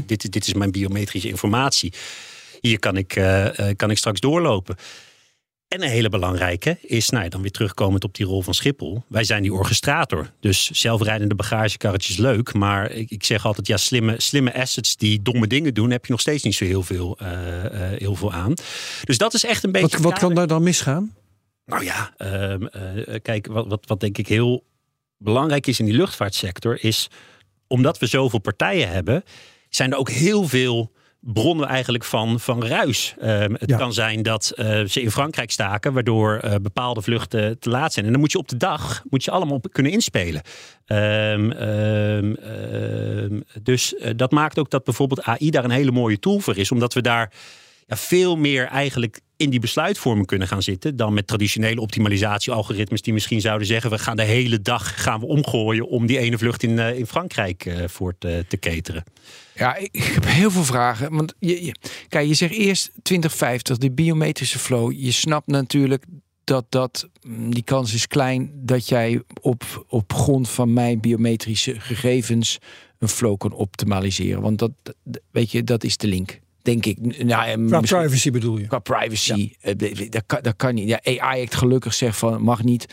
dit, 0.05 0.31
dit 0.31 0.47
is 0.47 0.53
mijn 0.53 0.71
biometrische 0.71 1.27
informatie. 1.27 1.93
Hier 2.61 2.79
kan 2.79 2.97
ik, 2.97 3.07
kan 3.75 3.89
ik 3.89 3.97
straks 3.97 4.19
doorlopen. 4.19 4.75
En 5.71 5.83
een 5.83 5.89
hele 5.89 6.09
belangrijke 6.09 6.77
is, 6.81 7.09
nou 7.09 7.23
ja, 7.23 7.29
dan 7.29 7.41
weer 7.41 7.51
terugkomend 7.51 8.03
op 8.03 8.15
die 8.15 8.25
rol 8.25 8.41
van 8.41 8.53
Schiphol. 8.53 9.03
Wij 9.07 9.23
zijn 9.23 9.41
die 9.41 9.53
orchestrator. 9.53 10.31
Dus 10.39 10.69
zelfrijdende 10.69 11.35
bagagekarretjes 11.35 12.17
leuk. 12.17 12.53
Maar 12.53 12.91
ik, 12.91 13.11
ik 13.11 13.23
zeg 13.23 13.45
altijd, 13.45 13.67
ja, 13.67 13.77
slimme, 13.77 14.21
slimme 14.21 14.53
assets 14.53 14.95
die 14.95 15.21
domme 15.21 15.47
dingen 15.47 15.73
doen, 15.73 15.91
heb 15.91 16.05
je 16.05 16.11
nog 16.11 16.21
steeds 16.21 16.43
niet 16.43 16.55
zo 16.55 16.65
heel 16.65 16.83
veel, 16.83 17.17
eh, 17.19 17.65
eh, 17.65 17.99
heel 17.99 18.15
veel 18.15 18.33
aan. 18.33 18.53
Dus 19.03 19.17
dat 19.17 19.33
is 19.33 19.45
echt 19.45 19.63
een 19.63 19.71
beetje. 19.71 19.97
Wat, 19.97 20.11
wat 20.11 20.19
kan 20.19 20.33
daar 20.33 20.47
dan 20.47 20.63
misgaan? 20.63 21.15
Nou 21.65 21.83
ja, 21.83 22.13
ehm, 22.17 22.65
eh, 22.65 23.15
kijk, 23.21 23.47
wat, 23.47 23.67
wat, 23.67 23.83
wat 23.87 23.99
denk 23.99 24.17
ik 24.17 24.27
heel 24.27 24.63
belangrijk 25.17 25.67
is 25.67 25.79
in 25.79 25.85
die 25.85 25.95
luchtvaartsector, 25.95 26.83
is 26.83 27.07
omdat 27.67 27.99
we 27.99 28.05
zoveel 28.05 28.39
partijen 28.39 28.89
hebben, 28.89 29.23
zijn 29.69 29.91
er 29.91 29.97
ook 29.97 30.09
heel 30.09 30.47
veel 30.47 30.91
bronnen 31.21 31.67
eigenlijk 31.67 32.03
van, 32.03 32.39
van 32.39 32.65
ruis. 32.65 33.15
Ehm, 33.19 33.53
het 33.53 33.69
Ja. 33.69 33.77
kan 33.77 33.93
zijn 33.93 34.21
dat 34.21 34.51
eh, 34.55 34.83
ze 34.83 35.01
in 35.01 35.11
Frankrijk 35.11 35.51
staken, 35.51 35.93
waardoor 35.93 36.37
eh, 36.37 36.55
bepaalde 36.61 37.01
vluchten 37.01 37.59
te 37.59 37.69
laat 37.69 37.93
zijn. 37.93 38.05
En 38.05 38.11
dan 38.11 38.21
moet 38.21 38.31
je 38.31 38.37
op 38.37 38.47
de 38.47 38.57
dag 38.57 39.03
moet 39.09 39.23
je 39.23 39.31
allemaal 39.31 39.55
op 39.55 39.67
kunnen 39.71 39.91
inspelen. 39.91 40.41
Ehm, 40.85 41.51
ehm, 41.51 43.39
dus 43.63 43.95
eh, 43.95 44.11
dat 44.15 44.31
maakt 44.31 44.59
ook 44.59 44.69
dat 44.69 44.83
bijvoorbeeld 44.83 45.23
AI 45.23 45.49
daar 45.49 45.63
een 45.63 45.69
hele 45.71 45.91
mooie 45.91 46.19
tool 46.19 46.39
voor 46.39 46.57
is, 46.57 46.71
omdat 46.71 46.93
we 46.93 47.01
daar 47.01 47.31
ja, 47.87 47.95
veel 47.95 48.35
meer 48.37 48.65
eigenlijk 48.67 49.19
in 49.41 49.49
die 49.49 49.59
besluitvorming 49.59 50.27
kunnen 50.27 50.47
gaan 50.47 50.61
zitten 50.63 50.95
dan 50.95 51.13
met 51.13 51.27
traditionele 51.27 51.81
optimalisatie-algoritmes 51.81 53.01
die 53.01 53.13
misschien 53.13 53.41
zouden 53.41 53.67
zeggen 53.67 53.89
we 53.89 53.97
gaan 53.97 54.15
de 54.17 54.23
hele 54.23 54.61
dag 54.61 55.03
gaan 55.03 55.19
we 55.19 55.25
omgooien 55.25 55.87
om 55.87 56.05
die 56.05 56.17
ene 56.17 56.37
vlucht 56.37 56.63
in, 56.63 56.79
eh, 56.79 56.97
in 56.97 57.07
Frankrijk 57.07 57.65
eh, 57.65 57.87
voor 57.87 58.15
te, 58.17 58.45
te 58.47 58.59
cateren. 58.59 59.03
Ja, 59.55 59.75
ik, 59.75 59.89
heb 60.03 60.25
heel 60.25 60.51
veel 60.51 60.63
vragen. 60.63 61.11
Want 61.15 61.33
je, 61.39 61.63
je- 61.65 61.75
kijk, 62.07 62.27
je 62.27 62.33
zegt 62.33 62.53
eerst 62.53 62.91
2050, 63.01 63.77
de 63.77 63.91
biometrische 63.91 64.59
flow. 64.59 64.91
Je 64.95 65.11
snapt 65.11 65.47
natuurlijk 65.47 66.05
dat, 66.43 66.65
dat 66.69 67.09
mm, 67.27 67.53
die 67.53 67.63
kans 67.63 67.93
is 67.93 68.07
klein 68.07 68.51
dat 68.55 68.87
jij 68.89 69.21
op, 69.41 69.85
op 69.87 70.13
grond 70.13 70.49
van 70.49 70.73
mijn 70.73 70.99
biometrische 70.99 71.79
gegevens 71.79 72.57
een 72.99 73.07
flow 73.07 73.37
kan 73.37 73.51
optimaliseren. 73.53 74.41
Want 74.41 74.59
dat- 74.59 74.95
weet 75.31 75.51
je, 75.51 75.63
dat 75.63 75.83
is 75.83 75.97
de 75.97 76.07
link. 76.07 76.39
Denk 76.61 76.85
ik. 76.85 77.23
Nou, 77.23 77.47
ja, 77.49 77.65
Qua 77.67 77.79
privacy 77.79 78.31
bedoel 78.31 78.57
je? 78.57 78.67
Qua 78.67 78.79
privacy. 78.79 79.53
eh, 79.61 79.73
Dat, 80.09 80.23
kan, 80.25 80.39
dat 80.41 80.55
kan 80.55 80.73
niet. 80.73 80.87
Ja, 80.87 80.99
AI 81.19 81.39
heeft 81.39 81.55
gelukkig 81.55 81.93
zegt 81.93 82.17
van 82.17 82.41
mag 82.41 82.63
niet. 82.63 82.85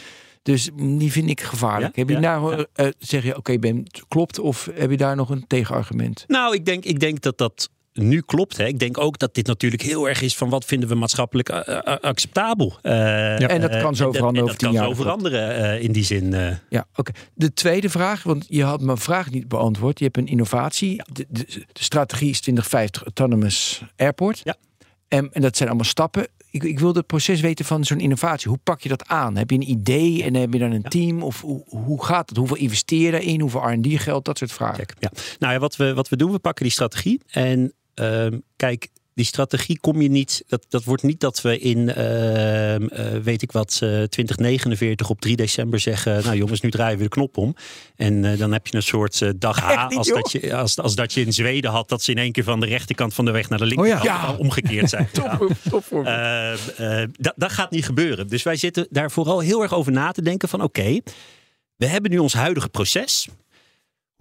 Dus 0.43 0.71
die 0.77 1.13
vind 1.13 1.31
ik 1.31 1.41
gevaarlijk. 1.41 1.97
Ja, 1.97 2.01
heb 2.01 2.09
je 2.09 2.15
ja, 2.21 2.21
nou, 2.39 2.65
eh, 2.73 2.87
zeg 2.99 3.25
je, 3.25 3.37
oké, 3.37 3.59
Ben, 3.59 3.85
klopt? 4.09 4.39
Of 4.39 4.69
heb 4.75 4.91
je 4.91 4.97
daar 4.97 5.17
nog 5.17 5.31
een 5.31 5.45
tegenargument? 5.47 6.25
Nou, 6.27 6.55
ik 6.55 6.65
denk, 6.65 6.85
ik 6.85 7.01
denk 7.01 7.21
dat 7.21 7.39
dat 7.39 7.71
nu 7.93 8.21
klopt. 8.21 8.57
Hè. 8.57 8.67
Ik 8.67 8.79
denk 8.79 8.99
ook 8.99 9.19
dat 9.19 9.35
dit 9.35 9.47
natuurlijk 9.47 9.83
heel 9.83 10.09
erg 10.09 10.23
is 10.23 10.37
van 10.37 10.49
wat 10.49 10.65
vinden 10.65 10.89
we 10.89 10.95
maatschappelijk 10.95 11.49
eh, 11.49 11.77
eh, 11.77 11.97
acceptabel. 12.01 12.79
Eh, 12.83 13.51
En 13.51 13.61
dat 13.61 13.77
kan 13.81 13.97
zo 13.97 14.13
veranderen 14.13 14.35
en 14.35 14.43
over 14.43 14.47
Dat 14.47 14.59
tien 14.59 14.69
kan 14.69 14.73
jaar, 14.73 14.85
zo 14.85 15.03
veranderen 15.03 15.81
in 15.81 15.93
die 15.93 16.05
zin. 16.05 16.35
Ja, 16.69 16.87
oké. 16.95 17.13
De 17.35 17.53
tweede 17.53 17.91
vraag, 17.91 18.23
want 18.23 18.47
je 18.49 18.65
had 18.65 18.81
mijn 18.81 18.99
vraag 18.99 19.31
niet 19.31 19.49
beantwoord. 19.49 19.99
Je 19.99 20.05
hebt 20.05 20.17
een 20.17 20.27
innovatie. 20.27 21.03
De, 21.13 21.27
de, 21.29 21.45
de 21.73 21.83
strategie 21.83 22.31
is 22.31 22.41
2050 22.41 23.03
Autonomous 23.03 23.83
Airport. 23.97 24.41
Ja. 24.45 24.57
En, 25.09 25.33
en 25.33 25.41
dat 25.41 25.57
zijn 25.57 25.69
allemaal 25.69 25.87
stappen. 25.87 26.27
Ik, 26.51 26.65
ik 26.65 26.79
wil 26.79 26.95
het 26.95 27.07
proces 27.07 27.41
weten 27.41 27.65
van 27.65 27.85
zo'n 27.85 28.01
innovatie. 28.01 28.49
Hoe 28.49 28.59
pak 28.63 28.81
je 28.81 28.89
dat 28.89 29.07
aan? 29.07 29.37
Heb 29.37 29.51
je 29.51 29.57
een 29.57 29.71
idee 29.71 30.23
en 30.23 30.35
heb 30.35 30.53
je 30.53 30.59
dan 30.59 30.73
een 30.73 30.83
team? 30.83 31.23
Of 31.23 31.41
hoe, 31.41 31.63
hoe 31.67 32.05
gaat 32.05 32.29
het? 32.29 32.39
Hoeveel 32.39 32.57
investeer 32.57 33.05
je 33.05 33.11
daarin? 33.11 33.41
Hoeveel 33.41 33.71
R&D 33.71 33.87
geld? 34.01 34.25
Dat 34.25 34.39
soort 34.39 34.53
vragen. 34.53 34.77
Kijk, 34.77 34.95
ja. 34.99 35.11
Nou 35.39 35.53
ja, 35.53 35.59
wat 35.59 35.77
we, 35.77 35.95
wat 35.95 36.09
we 36.09 36.17
doen, 36.17 36.31
we 36.33 36.39
pakken 36.39 36.65
die 36.65 36.73
strategie. 36.73 37.21
En 37.31 37.73
ehm, 37.99 38.39
kijk, 38.57 38.89
die 39.19 39.27
strategie 39.27 39.79
kom 39.81 40.03
je 40.03 40.09
niet. 40.09 40.45
Dat, 40.47 40.67
dat 40.69 40.85
wordt 40.85 41.03
niet 41.03 41.21
dat 41.21 41.41
we 41.41 41.59
in, 41.59 41.95
ehm, 41.95 42.87
eh, 42.87 43.17
weet 43.23 43.43
ik 43.43 43.53
wat, 43.53 43.79
eh 43.83 44.03
2049 44.03 45.11
op 45.11 45.21
3 45.21 45.37
december 45.37 45.81
zeggen. 45.81 46.25
Nou 46.25 46.37
jongens, 46.37 46.61
nu 46.61 46.71
draaien 46.71 46.97
we 46.97 47.03
de 47.03 47.09
knop 47.09 47.37
om. 47.37 47.57
En 47.97 48.25
eh, 48.25 48.39
dan 48.39 48.53
heb 48.53 48.67
je 48.67 48.77
een 48.77 48.83
soort 48.83 49.41
dag 49.41 49.57
niet, 49.89 49.99
als, 49.99 50.09
dat 50.09 50.33
je, 50.33 50.55
als, 50.55 50.79
als 50.79 50.95
dat 50.95 51.13
je 51.13 51.21
in 51.21 51.33
Zweden 51.33 51.71
had, 51.71 51.89
dat 51.89 52.03
ze 52.03 52.11
in 52.11 52.19
één 52.19 52.33
keer 52.33 52.45
van 52.45 52.61
de 52.61 52.67
rechterkant 52.67 53.15
van 53.15 53.25
de 53.25 53.31
weg 53.31 53.49
naar 53.49 53.59
de 53.59 53.67
linkerkant 53.67 54.03
ja. 54.03 54.35
omgekeerd 54.39 54.89
zijn. 54.91 55.09
Top, 55.13 55.53
top 55.71 56.07
eh, 56.07 56.53
dat, 57.13 57.33
dat 57.37 57.53
gaat 57.53 57.71
niet 57.71 57.85
gebeuren. 57.85 58.29
Dus 58.29 58.43
wij 58.43 58.57
zitten 58.57 58.87
daar 58.91 59.11
vooral 59.11 59.41
heel 59.41 59.63
erg 59.63 59.75
over 59.75 59.93
na 59.93 60.13
te 60.13 60.23
denken 60.23 60.49
van 60.49 60.63
oké, 60.63 61.01
we 61.77 61.87
hebben 61.87 62.11
nu 62.11 62.19
ons 62.19 62.33
huidige 62.33 62.69
proces. 62.69 63.29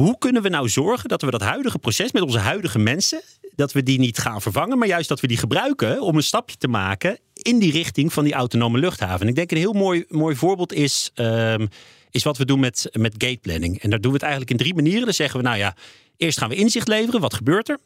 Hoe 0.03 0.17
kunnen 0.17 0.41
we 0.41 0.49
nou 0.49 0.69
zorgen 0.69 1.09
dat 1.09 1.21
we 1.21 1.31
dat 1.31 1.41
huidige 1.41 1.79
proces 1.79 2.11
met 2.11 2.21
onze 2.21 2.39
huidige 2.39 2.79
mensen, 2.79 3.21
dat 3.55 3.71
we 3.71 3.83
die 3.83 3.99
niet 3.99 4.17
gaan 4.17 4.41
vervangen, 4.41 4.77
maar 4.77 4.87
juist 4.87 5.09
dat 5.09 5.19
we 5.19 5.27
die 5.27 5.37
gebruiken 5.37 6.01
om 6.01 6.15
een 6.15 6.23
stapje 6.23 6.57
te 6.57 6.67
maken 6.67 7.19
in 7.33 7.59
die 7.59 7.71
richting 7.71 8.13
van 8.13 8.23
die 8.23 8.33
autonome 8.33 8.79
luchthaven. 8.79 9.21
En 9.21 9.27
ik 9.27 9.35
denk 9.35 9.51
een 9.51 9.57
heel 9.57 9.73
mooi, 9.73 10.05
mooi 10.09 10.35
voorbeeld 10.35 10.73
is, 10.73 11.11
ehm, 11.13 11.67
is 12.11 12.23
wat 12.23 12.37
we 12.37 12.45
doen 12.45 12.59
met, 12.59 12.89
met 12.91 13.13
gate 13.17 13.39
planning. 13.41 13.79
En 13.81 13.89
daar 13.89 14.01
doen 14.01 14.11
we 14.11 14.17
het 14.17 14.27
eigenlijk 14.27 14.51
in 14.51 14.57
drie 14.57 14.75
manieren. 14.75 15.03
Dan 15.03 15.13
zeggen 15.13 15.39
we, 15.39 15.45
nou 15.45 15.57
ja, 15.57 15.75
eerst 16.17 16.37
gaan 16.37 16.49
we 16.49 16.55
inzicht 16.55 16.87
leveren, 16.87 17.21
wat 17.21 17.33
gebeurt 17.33 17.69
er? 17.69 17.79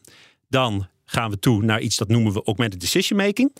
Dan 0.49 0.87
gaan 1.05 1.29
we 1.29 1.39
toe 1.39 1.63
naar 1.63 1.81
iets 1.81 1.97
dat 1.97 2.07
noemen 2.07 2.33
we 2.33 2.43
augmented 2.43 2.79
decision 2.79 3.19
making. 3.19 3.51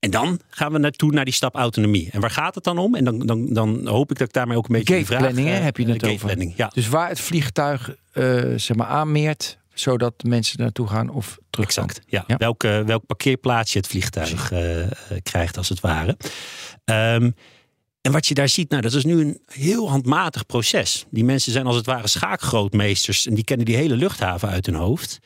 En 0.00 0.10
dan 0.10 0.40
gaan 0.48 0.72
we 0.72 0.78
naartoe 0.78 1.12
naar 1.12 1.24
die 1.24 1.34
stap 1.34 1.54
autonomie. 1.54 2.08
En 2.10 2.20
waar 2.20 2.30
gaat 2.30 2.54
het 2.54 2.64
dan 2.64 2.78
om? 2.78 2.94
En 2.94 3.04
dan, 3.04 3.18
dan, 3.18 3.46
dan 3.52 3.86
hoop 3.86 4.10
ik 4.10 4.18
dat 4.18 4.28
ik 4.28 4.34
daarmee 4.34 4.56
ook 4.56 4.68
een 4.68 4.74
beetje 4.74 4.98
de 4.98 5.04
vraag... 5.04 5.34
hè, 5.34 5.56
eh, 5.56 5.62
heb 5.62 5.76
je 5.76 5.86
het 5.86 6.06
over. 6.06 6.56
ja. 6.56 6.70
Dus 6.74 6.88
waar 6.88 7.08
het 7.08 7.20
vliegtuig 7.20 7.94
eh, 8.12 8.24
zeg 8.56 8.76
maar 8.76 8.86
aanmeert, 8.86 9.58
zodat 9.74 10.22
mensen 10.22 10.58
naartoe 10.58 10.86
gaan 10.88 11.08
of 11.08 11.38
terug 11.50 11.66
Exact. 11.66 12.00
Ja. 12.06 12.24
Ja. 12.26 12.36
Welke, 12.36 12.82
welk 12.86 13.06
parkeerplaatsje 13.06 13.78
het 13.78 13.86
vliegtuig 13.86 14.52
eh, 14.52 14.86
krijgt, 15.22 15.56
als 15.56 15.68
het 15.68 15.80
ware. 15.80 16.16
Ehm, 16.84 17.30
en 18.00 18.12
wat 18.12 18.26
je 18.26 18.34
daar 18.34 18.48
ziet, 18.48 18.70
nou, 18.70 18.82
dat 18.82 18.92
is 18.92 19.04
nu 19.04 19.20
een 19.20 19.40
heel 19.46 19.90
handmatig 19.90 20.46
proces. 20.46 21.06
Die 21.10 21.24
mensen 21.24 21.52
zijn 21.52 21.66
als 21.66 21.76
het 21.76 21.86
ware 21.86 22.08
schaakgrootmeesters 22.08 23.26
en 23.26 23.34
die 23.34 23.44
kennen 23.44 23.66
die 23.66 23.76
hele 23.76 23.96
luchthaven 23.96 24.48
uit 24.48 24.66
hun 24.66 24.74
hoofd. 24.74 25.18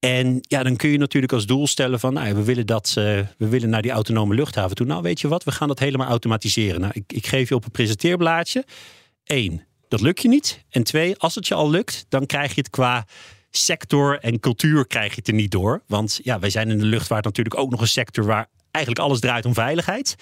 En 0.00 0.38
ja, 0.40 0.62
dan 0.62 0.76
kun 0.76 0.90
je 0.90 0.98
natuurlijk 0.98 1.32
als 1.32 1.46
doel 1.46 1.66
stellen 1.66 2.00
van, 2.00 2.12
nou, 2.12 2.34
we 2.34 2.42
willen 2.42 2.66
dat, 2.66 2.88
eh, 2.88 2.94
we 3.38 3.48
willen 3.48 3.68
naar 3.68 3.82
die 3.82 3.90
autonome 3.90 4.34
luchthaven 4.34 4.76
toe. 4.76 4.86
Nou, 4.86 5.02
weet 5.02 5.20
je 5.20 5.28
wat, 5.28 5.44
we 5.44 5.52
gaan 5.52 5.68
dat 5.68 5.78
helemaal 5.78 6.08
automatiseren. 6.08 6.80
Nou, 6.80 6.92
ik, 6.94 7.12
ik 7.12 7.26
geef 7.26 7.48
je 7.48 7.54
op 7.54 7.64
een 7.64 7.70
presenteerblaadje. 7.70 8.64
Eén, 9.24 9.64
dat 9.88 10.00
lukt 10.00 10.22
je 10.22 10.28
niet. 10.28 10.64
En 10.70 10.82
twee, 10.82 11.16
als 11.18 11.34
het 11.34 11.46
je 11.46 11.54
al 11.54 11.70
lukt, 11.70 12.06
dan 12.08 12.26
krijg 12.26 12.54
je 12.54 12.60
het 12.60 12.70
qua 12.70 13.06
sector 13.50 14.18
en 14.18 14.40
cultuur 14.40 14.86
krijg 14.86 15.10
je 15.10 15.16
het 15.16 15.28
er 15.28 15.34
niet 15.34 15.50
door. 15.50 15.82
Want 15.86 16.20
ja, 16.22 16.38
wij 16.38 16.50
zijn 16.50 16.70
in 16.70 16.78
de 16.78 16.84
luchtvaart 16.84 17.24
natuurlijk 17.24 17.58
ook 17.58 17.70
nog 17.70 17.80
een 17.80 17.88
sector 17.88 18.24
waar 18.24 18.48
eigenlijk 18.70 19.04
alles 19.04 19.20
draait 19.20 19.44
om 19.44 19.54
veiligheid. 19.54 20.16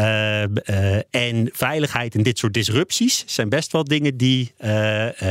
Uh, 0.00 0.42
uh, 0.42 0.96
en 1.10 1.48
veiligheid 1.52 2.14
en 2.14 2.22
dit 2.22 2.38
soort 2.38 2.54
disrupties 2.54 3.24
zijn 3.26 3.48
best 3.48 3.72
wel 3.72 3.84
dingen 3.84 4.16
die 4.16 4.52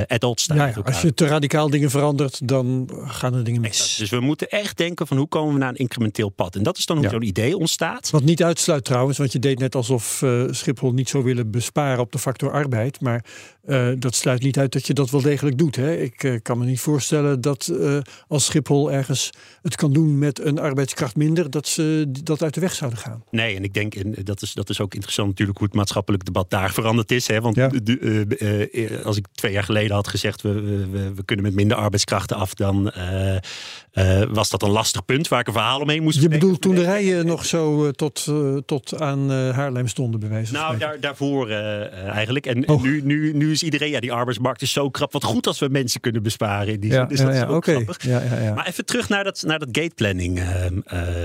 at 0.07 0.23
odds 0.23 0.43
staan. 0.43 0.57
Ja, 0.57 0.67
ja, 0.67 0.73
als 0.83 1.01
je 1.01 1.13
te 1.13 1.25
radicaal 1.27 1.69
dingen 1.69 1.89
verandert, 1.89 2.47
dan 2.47 2.89
gaan 3.05 3.33
er 3.33 3.43
dingen 3.43 3.61
mis. 3.61 3.69
Exact. 3.79 3.99
Dus 3.99 4.09
we 4.09 4.19
moeten 4.19 4.49
echt 4.49 4.77
denken 4.77 5.07
van 5.07 5.17
hoe 5.17 5.27
komen 5.27 5.53
we 5.53 5.59
naar 5.59 5.69
een 5.69 5.75
incrementeel 5.75 6.29
pad. 6.29 6.55
En 6.55 6.63
dat 6.63 6.77
is 6.77 6.85
dan 6.85 6.95
hoe 6.95 7.05
Ja. 7.05 7.11
zo'n 7.11 7.21
idee 7.21 7.57
ontstaat. 7.57 8.09
Wat 8.09 8.23
niet 8.23 8.43
uitsluit 8.43 8.83
trouwens, 8.85 9.17
want 9.17 9.31
je 9.31 9.39
deed 9.39 9.59
net 9.59 9.75
alsof 9.75 10.21
eh, 10.21 10.43
Schiphol 10.51 10.91
niet 10.91 11.09
zou 11.09 11.23
willen 11.23 11.51
besparen 11.51 11.99
op 11.99 12.11
de 12.11 12.19
factor 12.19 12.51
arbeid. 12.51 13.01
Maar 13.01 13.25
eh, 13.65 13.87
dat 13.97 14.15
sluit 14.15 14.41
niet 14.41 14.57
uit 14.57 14.71
dat 14.71 14.87
je 14.87 14.93
dat 14.93 15.09
wel 15.09 15.21
degelijk 15.21 15.57
doet. 15.57 15.75
Hè? 15.75 15.95
Ik 15.95 16.23
eh, 16.23 16.35
kan 16.41 16.57
me 16.57 16.65
niet 16.65 16.79
voorstellen 16.79 17.41
dat 17.41 17.67
eh, 17.79 17.97
als 18.27 18.45
Schiphol 18.45 18.91
ergens 18.91 19.29
het 19.61 19.75
kan 19.75 19.93
doen 19.93 20.17
met 20.19 20.39
een 20.39 20.59
arbeidskracht 20.59 21.15
minder, 21.15 21.49
dat 21.49 21.67
ze 21.67 22.05
dat 22.23 22.43
uit 22.43 22.53
de 22.53 22.59
weg 22.59 22.73
zouden 22.73 22.99
gaan. 22.99 23.23
Nee, 23.31 23.55
en 23.55 23.63
ik 23.63 23.73
denk, 23.73 23.95
en 23.95 24.15
dat 24.23 24.41
is 24.41 24.50
is, 24.51 24.57
dat 24.57 24.69
is 24.69 24.79
ook 24.81 24.93
interessant 24.93 25.29
natuurlijk 25.29 25.57
hoe 25.57 25.67
het 25.67 25.75
maatschappelijk 25.77 26.25
debat 26.25 26.49
daar 26.49 26.71
veranderd 26.71 27.11
is. 27.11 27.27
Hè? 27.27 27.41
Want 27.41 27.55
Ja. 27.55 27.69
eh, 27.69 28.91
eh, 28.95 29.05
als 29.05 29.17
ik 29.17 29.25
twee 29.33 29.51
jaar 29.51 29.63
geleden 29.63 29.95
had 29.95 30.07
gezegd, 30.07 30.41
we, 30.41 30.61
we, 30.61 31.13
we- 31.15 31.25
kunnen 31.25 31.45
met 31.45 31.53
minder 31.55 31.77
arbeidskrachten 31.77 32.37
af, 32.37 32.53
dan 32.53 32.91
eh, 32.91 34.23
was 34.29 34.49
dat 34.49 34.61
een 34.63 34.69
lastig 34.69 35.05
punt 35.05 35.27
waar 35.27 35.39
ik 35.39 35.47
een 35.47 35.53
verhaal 35.53 35.79
omheen 35.79 36.03
moest 36.03 36.21
Je 36.21 36.27
bedoelt 36.27 36.61
toen 36.61 36.75
de 36.75 36.83
rijen 36.83 37.25
nog 37.25 37.45
zo 37.45 37.91
tot, 37.91 38.27
tot 38.65 39.01
aan 39.01 39.29
Haarlem 39.31 39.87
stonden, 39.87 40.19
van 40.21 40.43
Nou, 40.51 40.77
daar, 40.77 40.99
daarvoor 40.99 41.49
eigenlijk. 41.49 42.45
En, 42.45 42.65
en 42.65 42.69
Oh. 42.73 42.81
nu, 42.81 43.01
nu, 43.03 43.33
nu 43.33 43.51
is 43.51 43.63
iedereen, 43.63 43.89
ja, 43.89 43.99
die 43.99 44.11
arbeidsmarkt 44.13 44.61
is 44.61 44.71
zo 44.71 44.89
krap. 44.89 45.11
Wat 45.13 45.23
goed 45.23 45.47
als 45.47 45.59
we 45.59 45.67
mensen 45.69 46.01
kunnen 46.01 46.23
besparen 46.23 46.73
in 46.73 46.79
die 46.79 46.91
Ja, 46.91 46.97
zin. 46.99 47.07
Dus 47.07 47.19
ja, 47.19 47.25
dat 47.25 47.35
is 47.35 47.41
ook 47.43 47.63
grappig. 47.65 48.07
Maar 48.55 48.67
even 48.67 48.85
terug 48.85 49.09
naar 49.09 49.23
dat, 49.23 49.43
naar 49.47 49.59
dat 49.59 49.69
gateplanning 49.71 50.41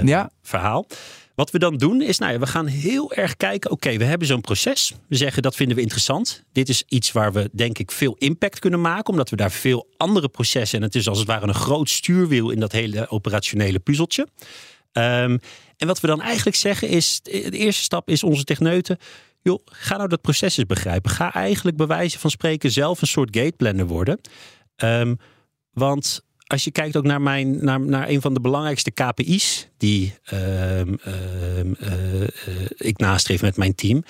Ja. 0.05 0.31
verhaal. 0.43 0.87
Wat 1.37 1.51
we 1.51 1.59
dan 1.59 1.77
doen 1.77 2.03
is, 2.03 2.19
nou 2.19 2.33
ja, 2.33 2.39
we 2.39 2.47
gaan 2.47 2.67
heel 2.67 3.13
erg 3.13 3.37
kijken. 3.37 3.71
Oké, 3.71 3.97
we 3.97 4.05
hebben 4.05 4.27
zo'n 4.27 4.41
proces. 4.41 4.95
We 5.09 5.17
zeggen 5.17 5.43
dat 5.43 5.55
vinden 5.55 5.77
we 5.77 5.83
interessant. 5.83 6.43
Dit 6.53 6.69
is 6.69 6.85
iets 6.89 7.13
waar 7.13 7.33
we 7.33 7.51
denk 7.53 7.79
ik 7.79 7.91
veel 7.91 8.17
impact 8.19 8.59
kunnen 8.59 8.81
maken, 8.81 9.13
omdat 9.13 9.31
we 9.31 9.37
daar 9.37 9.51
veel 9.51 9.89
andere 9.97 10.29
processen 10.29 10.79
en 10.79 10.85
het 10.85 10.95
is 10.95 11.09
als 11.09 11.19
het 11.19 11.27
ware 11.27 11.47
een 11.47 11.55
groot 11.55 11.89
stuurwiel 11.89 12.51
in 12.51 12.61
dat 12.61 12.73
hele 12.73 13.11
operationele 13.11 13.79
puzzeltje. 13.79 14.29
Ehm, 14.93 15.39
en 15.77 15.87
wat 15.87 16.01
we 16.01 16.07
dan 16.07 16.21
eigenlijk 16.21 16.57
zeggen 16.57 16.89
is, 16.89 17.21
de 17.23 17.51
eerste 17.51 17.83
stap 17.83 18.09
is 18.09 18.23
onze 18.23 18.45
techneuten. 18.45 18.99
Joh, 19.43 19.61
ga 19.65 19.97
nou 19.97 20.09
dat 20.09 20.21
proces 20.21 20.57
eens 20.57 20.67
begrijpen. 20.67 21.11
Ga 21.11 21.35
eigenlijk 21.35 21.77
bij 21.77 21.87
wijze 21.87 22.19
van 22.19 22.31
spreken 22.31 22.71
zelf 22.71 23.01
een 23.01 23.07
soort 23.07 23.37
gateplanner 23.37 23.87
worden. 23.87 24.21
Ehm, 24.77 25.15
want 25.73 26.25
als 26.47 26.65
je 26.65 26.71
kijkt 26.71 26.97
ook 26.97 27.05
naar, 27.05 27.23
mijn, 27.23 27.65
naar, 27.65 27.81
naar 27.81 28.09
een 28.09 28.21
van 28.21 28.35
de 28.35 28.41
belangrijkste 28.41 28.91
KPI's 28.91 29.69
die 29.77 30.15
ehm, 30.25 30.95
ehm, 30.95 31.73
eh, 31.75 32.29
ik 32.77 32.99
nastreef 32.99 33.43
met 33.43 33.57
mijn 33.57 33.75
team, 33.75 34.05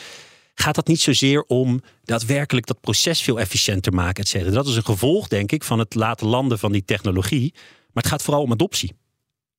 gaat 0.54 0.74
dat 0.74 0.86
niet 0.86 1.00
zozeer 1.00 1.42
om 1.42 1.82
daadwerkelijk 2.04 2.66
dat 2.66 2.80
proces 2.80 3.22
veel 3.22 3.40
efficiënter 3.40 3.92
maken, 3.92 4.22
et 4.22 4.28
cetera. 4.28 4.50
Dat 4.50 4.66
is 4.66 4.76
een 4.76 4.84
gevolg, 4.84 5.28
denk 5.28 5.52
ik, 5.52 5.64
van 5.64 5.78
het 5.78 5.94
laten 5.94 6.26
landen 6.26 6.58
van 6.58 6.72
die 6.72 6.84
technologie. 6.84 7.52
Maar 7.92 8.02
het 8.02 8.06
gaat 8.06 8.22
vooral 8.22 8.42
om 8.42 8.52
adoptie. 8.52 8.92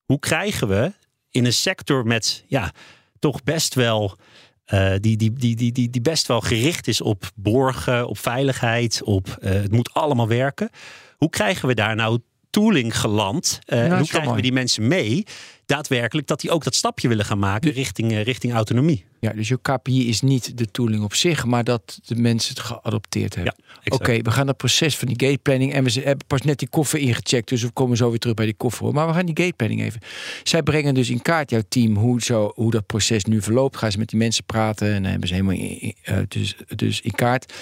Hoe 0.06 0.20
krijgen 0.20 0.68
we 0.68 0.94
in 1.32 1.46
een 1.46 1.54
sector 1.54 2.06
met 2.06 2.44
ja, 2.48 2.74
toch 3.20 3.44
best 3.44 3.74
wel. 3.74 4.18
eh, 4.66 4.94
die, 5.00 5.18
die, 5.18 5.34
die, 5.34 5.56
die, 5.56 5.72
die, 5.72 5.90
die 5.90 6.02
best 6.02 6.28
wel 6.28 6.42
gericht 6.42 6.88
is 6.88 7.02
op 7.02 7.32
borgen, 7.36 8.08
op 8.08 8.18
veiligheid, 8.18 9.02
op 9.04 9.28
eh, 9.28 9.52
het 9.52 9.72
moet 9.72 9.94
allemaal 9.94 10.28
werken. 10.28 10.70
Hoe 11.18 11.30
krijgen 11.30 11.68
we 11.68 11.74
daar 11.74 11.96
nou 11.96 12.20
tooling 12.62 13.00
geland? 13.00 13.60
Eh, 13.66 13.84
en 13.84 13.98
hoe 13.98 14.08
krijgen 14.08 14.36
we 14.36 14.42
die 14.42 14.52
mensen 14.52 14.88
mee? 14.88 15.24
Daadwerkelijk 15.66 16.28
dat 16.28 16.40
die 16.42 16.52
ook 16.52 16.64
dat 16.64 16.76
stapje 16.76 17.08
willen 17.08 17.26
gaan 17.26 17.40
maken 17.40 17.72
richting, 17.72 18.12
eh, 18.12 18.24
richting 18.24 18.54
autonomie. 18.54 19.06
Ja, 19.20 19.32
dus 19.34 19.48
je 19.48 19.60
KPI 19.62 20.08
is 20.10 20.22
niet 20.22 20.58
de 20.58 20.66
tooling 20.72 21.04
op 21.04 21.14
zich, 21.14 21.46
maar 21.46 21.64
dat 21.64 22.00
de 22.06 22.16
mensen 22.16 22.54
het 22.56 22.64
geadopteerd 22.64 23.36
hebben. 23.36 23.56
Oké, 23.94 24.22
we 24.22 24.32
gaan 24.32 24.46
dat 24.46 24.58
proces 24.58 24.98
van 24.98 25.08
die 25.08 25.28
gateplanning 25.28 25.74
en 25.74 25.84
we 25.84 25.92
hebben 25.92 26.28
pas 26.28 26.42
net 26.42 26.60
die 26.60 26.68
koffer 26.70 27.00
ingecheckt, 27.00 27.50
dus 27.50 27.62
we 27.62 27.70
komen 27.70 27.98
zo 27.98 28.10
weer 28.10 28.20
terug 28.20 28.36
bij 28.36 28.46
die 28.46 28.54
koffer. 28.58 28.84
hoor. 28.86 28.94
Maar 28.94 29.08
we 29.08 29.14
gaan 29.14 29.26
die 29.26 29.38
gateplanning 29.38 29.82
even. 29.82 30.02
Zij 30.44 30.64
brengen 30.64 30.94
dus 30.94 31.10
in 31.10 31.22
kaart 31.22 31.50
jouw 31.50 31.62
team 31.70 31.96
hoe, 31.96 32.22
zo, 32.22 32.52
hoe 32.56 32.72
dat 32.72 32.86
proces 32.86 33.24
nu 33.26 33.42
verloopt. 33.42 33.78
Gaan 33.78 33.92
ze 33.92 33.98
met 33.98 34.10
die 34.10 34.20
mensen 34.20 34.44
praten 34.44 34.88
en 34.94 35.02
dan 35.02 35.12
hebben 35.12 35.28
ze 35.28 35.34
helemaal 35.34 35.56
in, 35.56 35.80
in- 35.82 35.96
eh, 36.04 36.18
dus, 36.28 36.56
dus 36.76 37.02
in 37.02 37.12
kaart. 37.12 37.54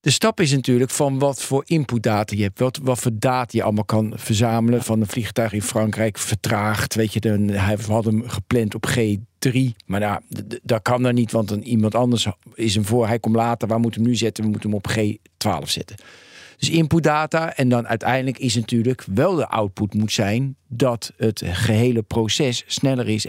De 0.00 0.10
stap 0.10 0.40
is 0.40 0.52
natuurlijk 0.52 0.90
van 0.90 1.18
wat 1.18 1.42
voor 1.42 1.62
inputdata 1.66 2.36
je 2.36 2.42
hebt. 2.42 2.58
Wat, 2.58 2.78
wat 2.82 2.98
voor 2.98 3.10
data 3.14 3.48
je 3.50 3.62
allemaal 3.62 3.84
kan 3.84 4.12
verzamelen. 4.16 4.82
Van 4.82 5.00
een 5.00 5.06
vliegtuig 5.06 5.52
in 5.52 5.62
Frankrijk 5.62 6.18
vertraagd. 6.18 6.94
Weet 6.94 7.12
je, 7.12 7.20
dan, 7.20 7.48
hij 7.48 7.76
hadden 7.86 8.18
hem 8.18 8.28
gepland 8.28 8.74
op 8.74 8.86
G3. 8.88 9.58
Maar 9.86 10.00
nou, 10.00 10.20
dat 10.62 10.82
kan 10.82 11.02
dan 11.02 11.14
niet, 11.14 11.32
want 11.32 11.48
dan 11.48 11.60
iemand 11.60 11.94
anders 11.94 12.26
is 12.54 12.74
hem 12.74 12.84
voor. 12.84 13.06
Hij 13.06 13.18
komt 13.18 13.36
later. 13.36 13.68
Waar 13.68 13.80
moeten 13.80 14.00
we 14.00 14.06
hem 14.06 14.14
nu 14.14 14.20
zetten? 14.20 14.44
We 14.44 14.50
moeten 14.50 14.70
hem 14.70 14.78
op 14.78 14.90
G12 14.90 15.68
zetten. 15.68 15.96
Dus 16.58 16.70
inputdata. 16.70 17.54
En 17.56 17.68
dan 17.68 17.86
uiteindelijk 17.86 18.38
is 18.38 18.54
natuurlijk 18.54 19.04
wel 19.14 19.34
de 19.34 19.48
output 19.48 19.94
moet 19.94 20.12
zijn 20.12 20.56
dat 20.68 21.12
het 21.16 21.42
gehele 21.44 22.02
proces 22.02 22.64
sneller 22.66 23.08
is 23.08 23.26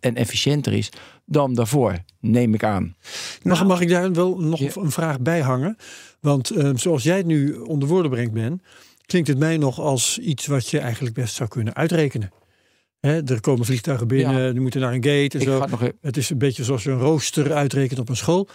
en 0.00 0.14
efficiënter 0.14 0.72
is 0.72 0.88
dan 1.24 1.54
daarvoor, 1.54 1.98
neem 2.20 2.54
ik 2.54 2.64
aan. 2.64 2.96
Mag, 3.42 3.66
mag 3.66 3.80
ik 3.80 3.88
daar 3.88 4.12
wel 4.12 4.38
nog 4.40 4.58
Ja. 4.60 4.70
een 4.74 4.90
vraag 4.90 5.20
bij 5.20 5.40
hangen? 5.40 5.76
Want 6.20 6.50
eh, 6.50 6.70
zoals 6.74 7.02
jij 7.02 7.16
het 7.16 7.26
nu 7.26 7.54
onder 7.54 7.88
woorden 7.88 8.10
brengt, 8.10 8.32
Ben, 8.32 8.62
klinkt 9.06 9.28
het 9.28 9.38
mij 9.38 9.56
nog 9.56 9.78
als 9.80 10.18
iets 10.18 10.46
wat 10.46 10.68
je 10.68 10.78
eigenlijk 10.78 11.14
best 11.14 11.34
zou 11.34 11.48
kunnen 11.48 11.74
uitrekenen. 11.74 12.30
Hè, 13.00 13.22
er 13.26 13.40
komen 13.40 13.64
vliegtuigen 13.66 14.08
binnen, 14.08 14.42
Ja. 14.42 14.50
die 14.52 14.60
moeten 14.60 14.80
naar 14.80 14.92
een 14.92 15.04
gate 15.04 15.38
en 15.38 15.40
Ik 15.40 15.42
zo. 15.42 15.66
nog 15.66 15.82
Het 16.00 16.16
is 16.16 16.30
een 16.30 16.38
beetje 16.38 16.64
zoals 16.64 16.82
je 16.82 16.90
een 16.90 16.98
rooster 16.98 17.52
uitrekent 17.52 18.00
op 18.00 18.08
een 18.08 18.16
school. 18.16 18.48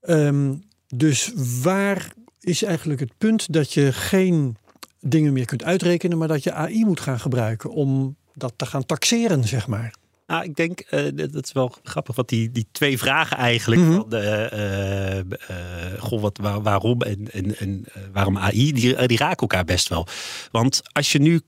Ehm, 0.00 0.54
dus 0.94 1.32
waar 1.62 2.12
is 2.40 2.62
eigenlijk 2.62 3.00
het 3.00 3.12
punt 3.18 3.52
dat 3.52 3.72
je 3.72 3.92
geen 3.92 4.56
dingen 5.00 5.32
meer 5.32 5.44
kunt 5.46 5.64
uitrekenen, 5.64 6.18
maar 6.18 6.28
dat 6.28 6.42
je 6.42 6.52
AI 6.52 6.84
moet 6.84 7.00
gaan 7.00 7.20
gebruiken 7.20 7.70
om 7.70 8.16
dat 8.34 8.52
te 8.56 8.66
gaan 8.66 8.86
taxeren, 8.86 9.44
zeg 9.48 9.66
maar? 9.66 9.94
Nou, 10.32 10.44
ik 10.44 10.56
denk, 10.56 10.80
eh, 10.80 11.04
dat 11.14 11.44
is 11.44 11.52
wel 11.52 11.74
grappig, 11.82 12.16
wat 12.16 12.28
die, 12.28 12.50
die 12.50 12.66
twee 12.72 12.98
vragen 12.98 13.36
eigenlijk, 13.36 13.80
van 13.80 14.08
de, 14.08 14.18
eh, 14.18 16.00
goh, 16.02 16.20
wat, 16.20 16.38
waar- 16.38 16.62
waarom 16.62 17.02
en, 17.02 17.30
en, 17.32 17.56
en 17.58 17.84
waarom 18.12 18.38
AI, 18.38 18.72
die, 18.72 19.06
die 19.06 19.18
raken 19.18 19.36
elkaar 19.40 19.64
best 19.64 19.88
wel. 19.88 20.06
Want 20.50 20.80
als 20.92 21.12
je 21.12 21.18
nu 21.18 21.40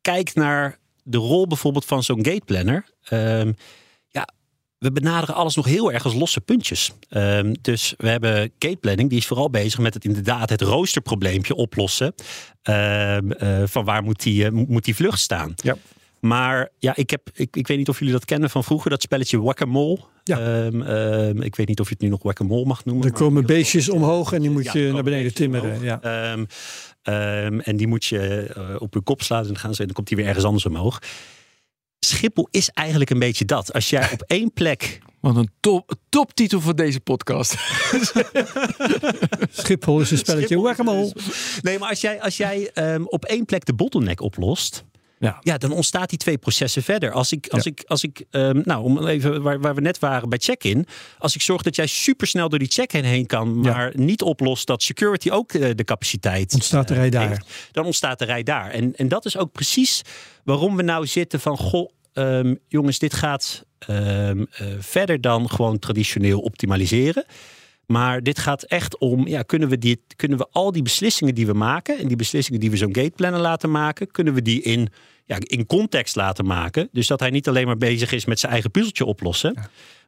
kijkt 0.00 0.34
naar 0.34 0.78
de 1.02 1.18
rol 1.18 1.46
bijvoorbeeld 1.46 1.84
van 1.84 2.02
zo'n 2.02 2.24
gateplanner, 2.24 2.84
ehm 3.02 3.52
ja, 4.08 4.28
we 4.78 4.92
benaderen 4.92 5.34
alles 5.34 5.54
nog 5.54 5.66
heel 5.66 5.92
erg 5.92 6.04
als 6.04 6.14
losse 6.14 6.40
puntjes. 6.40 6.92
Ehm, 7.08 7.54
dus 7.60 7.94
we 7.98 8.08
hebben 8.08 8.52
gateplanning, 8.58 9.08
die 9.08 9.18
is 9.18 9.26
vooral 9.26 9.50
bezig 9.50 9.78
met 9.78 9.94
het 9.94 10.04
inderdaad 10.04 10.50
het 10.50 10.60
roosterprobleempje 10.60 11.54
oplossen. 11.54 12.14
Ehm, 12.62 13.30
eh, 13.30 13.62
van 13.64 13.84
waar 13.84 14.02
moet 14.02 14.22
die, 14.22 14.50
moet 14.50 14.84
die 14.84 14.94
vlucht 14.94 15.20
staan? 15.20 15.52
Ja. 15.56 15.76
Maar 16.22 16.68
ja, 16.78 16.96
ik, 16.96 17.10
heb, 17.10 17.30
ik, 17.34 17.56
ik 17.56 17.66
weet 17.66 17.78
niet 17.78 17.88
of 17.88 17.98
jullie 17.98 18.12
dat 18.12 18.24
kennen 18.24 18.50
van 18.50 18.64
vroeger, 18.64 18.90
dat 18.90 19.02
spelletje 19.02 19.40
Whack-A-Mole. 19.42 19.98
Ja. 20.24 20.38
Ehm, 20.38 20.82
ehm, 20.82 21.42
ik 21.42 21.56
weet 21.56 21.68
niet 21.68 21.80
of 21.80 21.86
je 21.88 21.92
het 21.92 22.02
nu 22.02 22.08
nog 22.08 22.22
Whack-A-Mole 22.22 22.64
mag 22.64 22.84
noemen. 22.84 23.06
Er 23.06 23.12
komen 23.12 23.46
beestjes 23.46 23.88
omhoog 23.88 24.32
en 24.32 24.40
die 24.40 24.50
moet 24.50 24.64
Ja, 24.64 24.72
je 24.80 24.92
naar 24.92 25.02
beneden 25.02 25.34
timmeren. 25.34 25.70
omhoog. 25.70 25.82
Ja. 25.82 26.00
Ehm, 26.00 26.44
ehm, 27.02 27.58
en 27.60 27.76
die 27.76 27.86
moet 27.86 28.04
je 28.04 28.76
op 28.78 28.92
hun 28.92 29.02
kop 29.02 29.22
slaan 29.22 29.40
en 29.40 29.46
dan, 29.46 29.56
gaan 29.58 29.74
ze, 29.74 29.80
en 29.80 29.86
dan 29.86 29.94
komt 29.94 30.08
hij 30.08 30.16
weer 30.18 30.26
ergens 30.26 30.44
anders 30.44 30.66
omhoog. 30.66 30.98
Schiphol 31.98 32.48
is 32.50 32.68
eigenlijk 32.68 33.10
een 33.10 33.18
beetje 33.18 33.44
dat. 33.44 33.72
Als 33.72 33.90
jij 33.90 34.10
op 34.12 34.22
één 34.22 34.52
plek 34.52 34.98
Wat 35.20 35.36
een 35.36 35.50
top, 35.60 35.94
toptitel 36.08 36.60
voor 36.60 36.76
deze 36.76 37.00
podcast. 37.00 37.54
Schiphol 39.50 40.00
is 40.00 40.10
een 40.10 40.18
spelletje 40.18 40.60
whack-a-mole. 40.60 41.12
Nee, 41.62 41.78
maar 41.78 41.88
als 41.88 42.00
jij, 42.00 42.20
als 42.22 42.36
jij 42.36 42.70
ehm, 42.74 43.02
op 43.04 43.24
één 43.24 43.44
plek 43.44 43.64
de 43.64 43.74
bottleneck 43.74 44.20
oplost. 44.20 44.84
Ja. 45.22 45.38
Ja, 45.40 45.58
dan 45.58 45.72
ontstaat 45.72 46.08
die 46.08 46.18
twee 46.18 46.38
processen 46.38 46.82
verder. 46.82 47.12
Als 47.12 47.32
ik, 47.32 47.46
als 47.48 47.66
ik, 47.66 47.82
als 47.86 48.02
ik 48.02 48.24
ehm, 48.30 48.60
nou, 48.64 48.82
om 48.84 49.06
even 49.06 49.42
waar, 49.42 49.60
waar 49.60 49.74
we 49.74 49.80
net 49.80 49.98
waren 49.98 50.28
bij 50.28 50.38
check-in. 50.38 50.86
Als 51.18 51.34
ik 51.34 51.40
zorg 51.42 51.62
dat 51.62 51.76
jij 51.76 51.86
supersnel 51.86 52.48
door 52.48 52.58
die 52.58 52.68
check-in 52.68 53.04
heen 53.04 53.26
kan, 53.26 53.58
Ja. 53.62 53.72
maar 53.72 53.92
niet 53.94 54.22
oplost 54.22 54.66
dat 54.66 54.82
security 54.82 55.30
ook 55.30 55.52
eh, 55.52 55.70
de 55.74 55.84
capaciteit. 55.84 56.54
Ontstaat 56.54 56.88
de 56.88 56.94
rij 56.94 57.04
eh, 57.04 57.10
daar. 57.10 57.28
heeft, 57.28 57.68
dan 57.72 57.84
ontstaat 57.84 58.18
de 58.18 58.24
rij 58.24 58.42
daar. 58.42 58.70
En, 58.70 58.96
en 58.96 59.08
dat 59.08 59.24
is 59.24 59.36
ook 59.36 59.52
precies 59.52 60.02
waarom 60.44 60.76
we 60.76 60.82
nou 60.82 61.06
zitten 61.06 61.40
van, 61.40 61.56
goh, 61.56 61.90
ehm, 62.12 62.54
jongens, 62.68 62.98
dit 62.98 63.14
gaat 63.14 63.64
ehm, 63.78 64.44
eh, 64.52 64.66
verder 64.78 65.20
dan 65.20 65.50
gewoon 65.50 65.78
traditioneel 65.78 66.40
optimaliseren. 66.40 67.24
Maar 67.92 68.22
dit 68.22 68.38
gaat 68.38 68.62
echt 68.62 68.98
om, 68.98 69.26
ja, 69.26 69.42
kunnen, 69.42 69.68
we 69.68 69.78
dit, 69.78 70.00
kunnen 70.16 70.38
we 70.38 70.46
al 70.50 70.72
die 70.72 70.82
beslissingen 70.82 71.34
die 71.34 71.46
we 71.46 71.52
maken... 71.52 71.98
en 71.98 72.08
die 72.08 72.16
beslissingen 72.16 72.60
die 72.60 72.70
we 72.70 72.76
zo'n 72.76 72.94
gateplanner 72.94 73.40
laten 73.40 73.70
maken... 73.70 74.10
kunnen 74.10 74.34
we 74.34 74.42
die 74.42 74.62
in, 74.62 74.88
ja, 75.24 75.36
in 75.40 75.66
context 75.66 76.16
laten 76.16 76.46
maken. 76.46 76.88
Dus 76.92 77.06
dat 77.06 77.20
hij 77.20 77.30
niet 77.30 77.48
alleen 77.48 77.66
maar 77.66 77.76
bezig 77.76 78.12
is 78.12 78.24
met 78.24 78.38
zijn 78.38 78.52
eigen 78.52 78.70
puzzeltje 78.70 79.04
oplossen... 79.04 79.56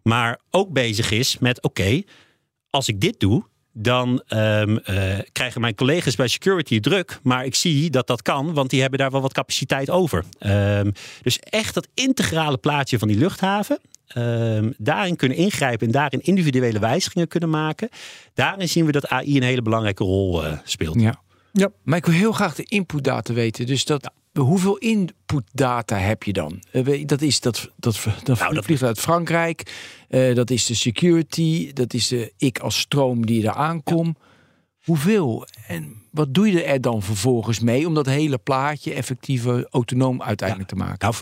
maar 0.03 0.41
ook 0.51 0.73
bezig 0.73 1.11
is 1.11 1.39
met, 1.39 1.63
oké, 1.63 2.03
als 2.71 2.89
ik 2.89 3.01
dit 3.01 3.21
doe... 3.21 3.45
dan 3.73 4.23
ehm, 4.27 4.77
eh, 4.77 5.19
krijgen 5.33 5.61
mijn 5.61 5.75
collega's 5.75 6.17
bij 6.17 6.29
security 6.29 6.81
druk. 6.81 7.19
Maar 7.23 7.45
ik 7.45 7.55
zie 7.55 7.91
dat 7.91 8.07
dat 8.07 8.23
kan, 8.23 8.55
want 8.55 8.71
die 8.71 8.81
hebben 8.81 8.99
daar 8.99 9.11
wel 9.11 9.21
wat 9.21 9.33
capaciteit 9.33 9.91
over. 9.91 10.25
Ehm, 10.39 10.91
dus 11.23 11.39
echt 11.39 11.75
dat 11.75 11.89
integrale 11.95 12.59
plaatje 12.59 12.99
van 12.99 13.09
die 13.09 13.19
luchthaven... 13.19 13.79
ehm, 14.07 14.71
daarin 14.79 15.17
kunnen 15.17 15.37
ingrijpen 15.39 15.87
en 15.87 15.93
daarin 15.93 16.21
individuele 16.23 16.79
wijzigingen 16.79 17.29
kunnen 17.29 17.51
maken. 17.51 17.89
Daarin 18.35 18.69
zien 18.69 18.87
we 18.87 18.93
dat 18.93 19.09
AI 19.09 19.37
een 19.37 19.43
hele 19.43 19.63
belangrijke 19.63 20.05
rol 20.05 20.45
eh, 20.45 20.59
speelt. 20.65 21.01
Ja. 21.01 21.23
Ja. 21.53 21.69
Maar 21.83 21.99
ik 21.99 22.07
wil 22.07 22.15
heel 22.15 22.33
graag 22.33 22.55
de 22.55 22.65
inputdata 22.69 23.33
weten. 23.33 23.67
Dus 23.67 23.85
dat, 23.85 24.11
hoeveel 24.39 24.77
inputdata 24.77 25.97
heb 25.97 26.23
je 26.23 26.33
dan? 26.33 26.63
Eh, 26.71 27.07
Dat 27.07 27.23
is 27.23 27.41
dat, 27.41 27.71
dat, 27.77 28.07
dat, 28.25 28.39
Nou, 28.39 28.55
dat- 28.55 28.65
vliegt 28.65 28.83
uit 28.83 29.01
Frankrijk. 29.01 29.73
Eh, 30.09 30.35
dat 30.35 30.51
is 30.51 30.67
de 30.67 30.75
security. 30.75 31.73
Dat 31.73 31.95
is 31.95 32.09
de 32.09 32.33
ik 32.39 32.59
als 32.59 32.79
stroom 32.79 33.27
die 33.27 33.47
er 33.47 33.55
aankom. 33.55 34.17
Hoeveel? 34.85 35.47
En 35.67 36.03
wat 36.11 36.35
doe 36.35 36.53
je 36.53 36.63
er 36.63 36.81
dan 36.81 37.03
vervolgens 37.03 37.61
mee 37.61 37.87
om 37.87 37.95
dat 37.95 38.07
hele 38.07 38.39
plaatje 38.39 38.93
effectief 38.95 39.45
autonoom 39.71 40.23
uiteindelijk 40.23 40.69
te 40.69 40.75
maken? 40.77 40.99
Nou, 41.11 41.15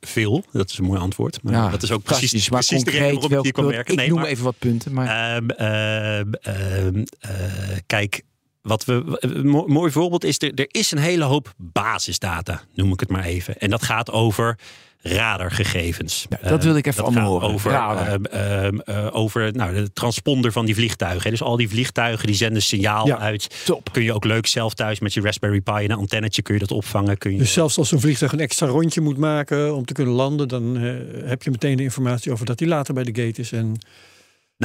veel. 0.00 0.44
Dat 0.52 0.70
is 0.70 0.78
een 0.78 0.84
mooi 0.84 1.00
antwoord. 1.00 1.42
Maar 1.42 1.52
Ja, 1.52 1.68
dat 1.68 1.82
is 1.82 1.90
ook 1.90 2.02
precies, 2.02 2.50
maar 2.50 2.64
precies 2.66 2.84
de 2.84 2.90
reden 2.90 3.08
concreet 3.08 3.28
waarom 3.30 3.38
ik 3.38 3.44
hier 3.44 3.52
kan 3.52 3.66
werken. 3.66 3.92
Ik 3.92 3.98
Nee, 3.98 4.08
noem 4.08 4.18
maar- 4.18 4.28
even 4.28 4.44
wat 4.44 4.58
punten, 4.58 4.92
maar 4.92 5.36
Ehm, 5.36 5.48
ehm, 5.50 6.32
ehm, 6.32 7.04
eh, 7.20 7.76
kijk, 7.86 8.22
wat 8.62 8.84
we, 8.84 9.16
een 9.20 9.46
mooi 9.48 9.90
voorbeeld 9.92 10.24
is, 10.24 10.38
er, 10.42 10.54
er 10.54 10.66
is 10.68 10.90
een 10.90 10.98
hele 10.98 11.24
hoop 11.24 11.54
basisdata, 11.56 12.62
noem 12.74 12.92
ik 12.92 13.00
het 13.00 13.08
maar 13.08 13.24
even. 13.24 13.58
En 13.58 13.70
dat 13.70 13.82
gaat 13.82 14.10
over 14.10 14.58
radargegevens. 15.02 16.26
Ja, 16.42 16.48
dat 16.48 16.64
wil 16.64 16.76
ik 16.76 16.86
even 16.86 17.04
dat 17.04 17.12
allemaal 17.14 17.30
horen. 17.30 17.48
Over, 17.48 17.72
ehm, 17.72 18.24
ehm, 18.24 18.78
eh, 18.78 19.08
over 19.12 19.52
nou, 19.52 19.74
de 19.74 19.92
transponder 19.92 20.52
van 20.52 20.66
die 20.66 20.74
vliegtuigen. 20.74 21.30
Dus 21.30 21.42
al 21.42 21.56
die 21.56 21.68
vliegtuigen 21.68 22.26
die 22.26 22.36
zenden 22.36 22.62
signaal 22.62 23.06
Ja. 23.06 23.18
uit. 23.18 23.64
top. 23.64 23.92
Kun 23.92 24.02
je 24.02 24.12
ook 24.12 24.24
leuk 24.24 24.46
zelf 24.46 24.74
thuis 24.74 25.00
met 25.00 25.14
je 25.14 25.20
Raspberry 25.20 25.60
Pi 25.60 25.72
en 25.72 25.90
een 25.90 25.96
antennetje 25.96 26.42
kun 26.42 26.54
je 26.54 26.60
dat 26.60 26.70
opvangen. 26.70 27.18
Kun 27.18 27.32
je, 27.32 27.38
Dus 27.38 27.52
zelfs 27.52 27.78
als 27.78 27.92
een 27.92 28.00
vliegtuig 28.00 28.32
een 28.32 28.40
extra 28.40 28.66
rondje 28.66 29.00
moet 29.00 29.18
maken 29.18 29.74
om 29.76 29.84
te 29.84 29.92
kunnen 29.92 30.14
landen, 30.14 30.48
dan 30.48 30.76
eh, 30.76 30.94
heb 31.28 31.42
je 31.42 31.50
meteen 31.50 31.76
de 31.76 31.82
informatie 31.82 32.32
over 32.32 32.46
dat 32.46 32.58
hij 32.58 32.68
later 32.68 32.94
bij 32.94 33.04
de 33.04 33.22
gate 33.22 33.40
is. 33.40 33.52
En 33.52 33.78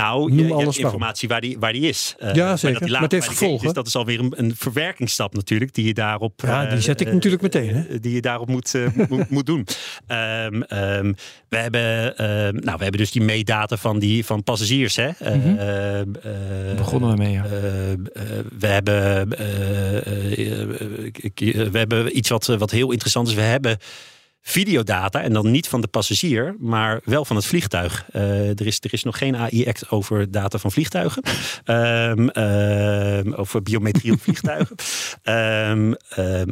Nou, 0.04 0.20
Noem 0.30 0.38
je, 0.38 0.54
hebt 0.54 0.66
maar 0.66 0.76
informatie 0.78 1.28
waar 1.28 1.42
die, 1.42 1.58
waar 1.60 1.74
die 1.74 1.82
is. 1.88 2.16
Eh, 2.20 2.34
Ja, 2.34 2.46
maar 2.48 2.58
zeker. 2.58 2.80
dat 2.80 2.84
die 2.88 2.92
Maar 2.92 3.02
later 3.02 3.18
het 3.18 3.26
heeft 3.28 3.38
gevolgen. 3.40 3.68
is, 3.68 3.74
dat 3.74 3.88
is 3.88 3.96
alweer 3.96 4.20
een, 4.20 4.34
een 4.36 4.56
verwerkingsstap 4.58 5.34
natuurlijk, 5.34 5.74
die 5.74 5.86
je 5.86 5.94
daarop... 5.94 6.42
Ja, 6.46 6.66
die 6.66 6.78
eh, 6.78 6.84
zet 6.84 7.02
ik 7.02 7.08
eh, 7.08 7.14
natuurlijk 7.14 7.42
meteen, 7.44 7.70
hè? 7.76 7.82
eh, 7.88 7.98
Die 8.02 8.14
je 8.14 8.22
daarop 8.22 8.48
moet, 8.48 8.76
eh, 8.76 8.88
moet, 9.10 9.30
moet 9.30 9.46
doen. 9.46 9.68
Ehm, 10.08 10.62
ehm, 10.62 11.14
we, 11.50 11.58
hebben, 11.58 12.18
ehm, 12.18 12.54
nou, 12.56 12.78
we 12.78 12.84
hebben 12.84 12.92
dus 13.00 13.12
die 13.12 13.22
meedata 13.22 13.78
van, 13.78 14.00
die, 14.00 14.26
van 14.26 14.44
passagiers. 14.44 14.96
Hè? 14.96 15.08
Eh, 15.20 15.34
Mhm. 15.36 15.58
eh, 15.58 16.76
Begonnen 16.78 17.10
we 17.10 17.18
mee, 17.18 17.32
ja. 17.32 17.46
eh, 17.46 17.92
eh, 17.92 17.98
we, 18.60 18.68
hebben, 18.68 19.32
eh, 19.38 19.98
eh, 19.98 20.62
eh, 20.62 20.62
eh, 21.36 21.72
we 21.72 21.78
hebben 21.78 22.18
iets 22.18 22.30
wat, 22.30 22.46
wat 22.46 22.72
heel 22.72 22.92
interessant 22.92 23.28
is. 23.28 23.34
We 23.34 23.42
hebben 23.42 23.78
videodata 24.50 25.22
en 25.22 25.34
dan 25.34 25.52
niet 25.52 25.68
van 25.68 25.82
de 25.82 25.88
passagier, 25.88 26.56
maar 26.60 27.02
wel 27.04 27.26
van 27.26 27.36
het 27.36 27.46
vliegtuig. 27.46 28.06
Eh, 28.12 28.50
er, 28.50 28.66
is, 28.66 28.80
er 28.82 28.94
is 28.94 29.04
nog 29.04 29.18
geen 29.18 29.36
AI-act 29.36 29.90
over 29.90 30.32
data 30.32 30.58
van 30.58 30.72
vliegtuigen. 30.72 31.24
Ehm, 31.64 32.28
ehm, 32.28 33.34
over 33.34 33.64
biometrie 33.64 34.12
op 34.12 34.22
vliegtuigen. 34.22 34.76
Ehm, 35.24 35.94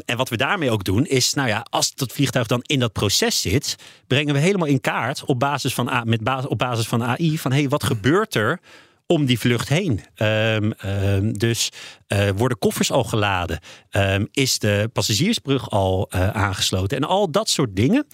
en 0.05 0.17
wat 0.17 0.29
we 0.29 0.37
daarmee 0.37 0.71
ook 0.71 0.83
doen 0.83 1.05
is, 1.05 1.33
nou 1.33 1.47
ja, 1.47 1.65
als 1.69 1.95
dat 1.95 2.11
vliegtuig 2.11 2.47
dan 2.47 2.61
in 2.61 2.79
dat 2.79 2.93
proces 2.93 3.41
zit, 3.41 3.75
brengen 4.07 4.33
we 4.33 4.39
helemaal 4.39 4.67
in 4.67 4.81
kaart 4.81 5.23
op 5.25 5.39
basis 5.39 5.73
van, 5.73 6.01
met 6.03 6.23
basis, 6.23 6.49
op 6.49 6.57
basis 6.57 6.87
van 6.87 7.03
AI 7.03 7.37
van 7.37 7.51
hey, 7.51 7.69
wat 7.69 7.83
gebeurt 7.83 8.35
er 8.35 8.59
om 9.07 9.25
die 9.25 9.39
vlucht 9.39 9.69
heen. 9.69 10.01
Ehm, 10.15 10.71
ehm, 10.71 11.31
dus 11.31 11.69
eh, 12.07 12.29
worden 12.35 12.57
koffers 12.57 12.91
al 12.91 13.03
geladen? 13.03 13.59
Ehm, 13.89 14.25
is 14.31 14.59
de 14.59 14.89
passagiersbrug 14.93 15.69
al 15.69 16.07
eh, 16.09 16.29
aangesloten? 16.29 16.97
En 16.97 17.03
al 17.03 17.31
dat 17.31 17.49
soort 17.49 17.75
dingen 17.75 18.05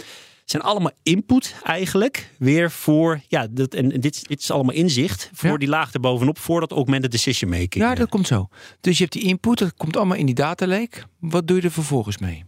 zijn 0.45 0.63
allemaal 0.63 0.91
input 1.03 1.55
eigenlijk 1.63 2.29
weer 2.39 2.71
voor, 2.71 3.21
ja, 3.27 3.47
dat, 3.51 3.73
en 3.73 3.89
dit, 3.89 4.27
dit 4.27 4.41
is 4.41 4.51
allemaal 4.51 4.75
inzicht 4.75 5.29
voor 5.33 5.49
Ja. 5.49 5.57
die 5.57 5.67
laag 5.67 5.93
erbovenop, 5.93 6.39
voor 6.39 6.59
dat 6.59 6.71
augmented 6.71 7.11
decision 7.11 7.49
making. 7.49 7.73
Ja, 7.83 7.95
dat 7.95 8.09
komt 8.09 8.27
zo. 8.27 8.47
Dus 8.81 8.97
je 8.97 9.03
hebt 9.03 9.15
die 9.15 9.23
input, 9.23 9.57
dat 9.57 9.73
komt 9.77 9.97
allemaal 9.97 10.17
in 10.17 10.25
die 10.25 10.35
data 10.35 10.67
lake. 10.67 11.01
Wat 11.19 11.47
doe 11.47 11.57
je 11.57 11.63
er 11.63 11.71
vervolgens 11.71 12.17
mee? 12.17 12.43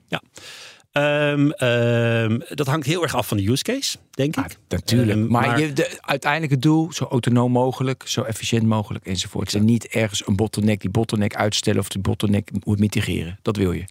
Ehm, 0.93 1.49
ehm, 1.49 2.39
dat 2.49 2.67
hangt 2.67 2.85
heel 2.85 3.03
erg 3.03 3.15
af 3.15 3.27
van 3.27 3.37
de 3.37 3.49
use 3.49 3.63
case, 3.63 3.97
denk 4.11 4.35
ik. 4.37 4.57
Natuurlijk. 4.69 5.11
Ehm, 5.17 5.27
maar 5.27 5.47
maar- 5.47 5.59
je, 5.59 5.73
de 5.73 5.97
uiteindelijke 6.01 6.57
doel, 6.57 6.91
zo 6.91 7.03
autonoom 7.03 7.51
mogelijk, 7.51 8.03
zo 8.07 8.21
efficiënt 8.21 8.65
mogelijk 8.65 9.05
enzovoort. 9.05 9.53
En 9.53 9.65
niet 9.65 9.87
ergens 9.87 10.27
een 10.27 10.35
bottleneck, 10.35 10.81
die 10.81 10.89
bottleneck 10.89 11.35
uitstellen 11.35 11.79
of 11.79 11.87
die 11.89 12.01
bottleneck 12.01 12.49
moet 12.63 12.79
mitigeren. 12.79 13.39
Dat 13.41 13.55
wil 13.55 13.71
je. 13.71 13.83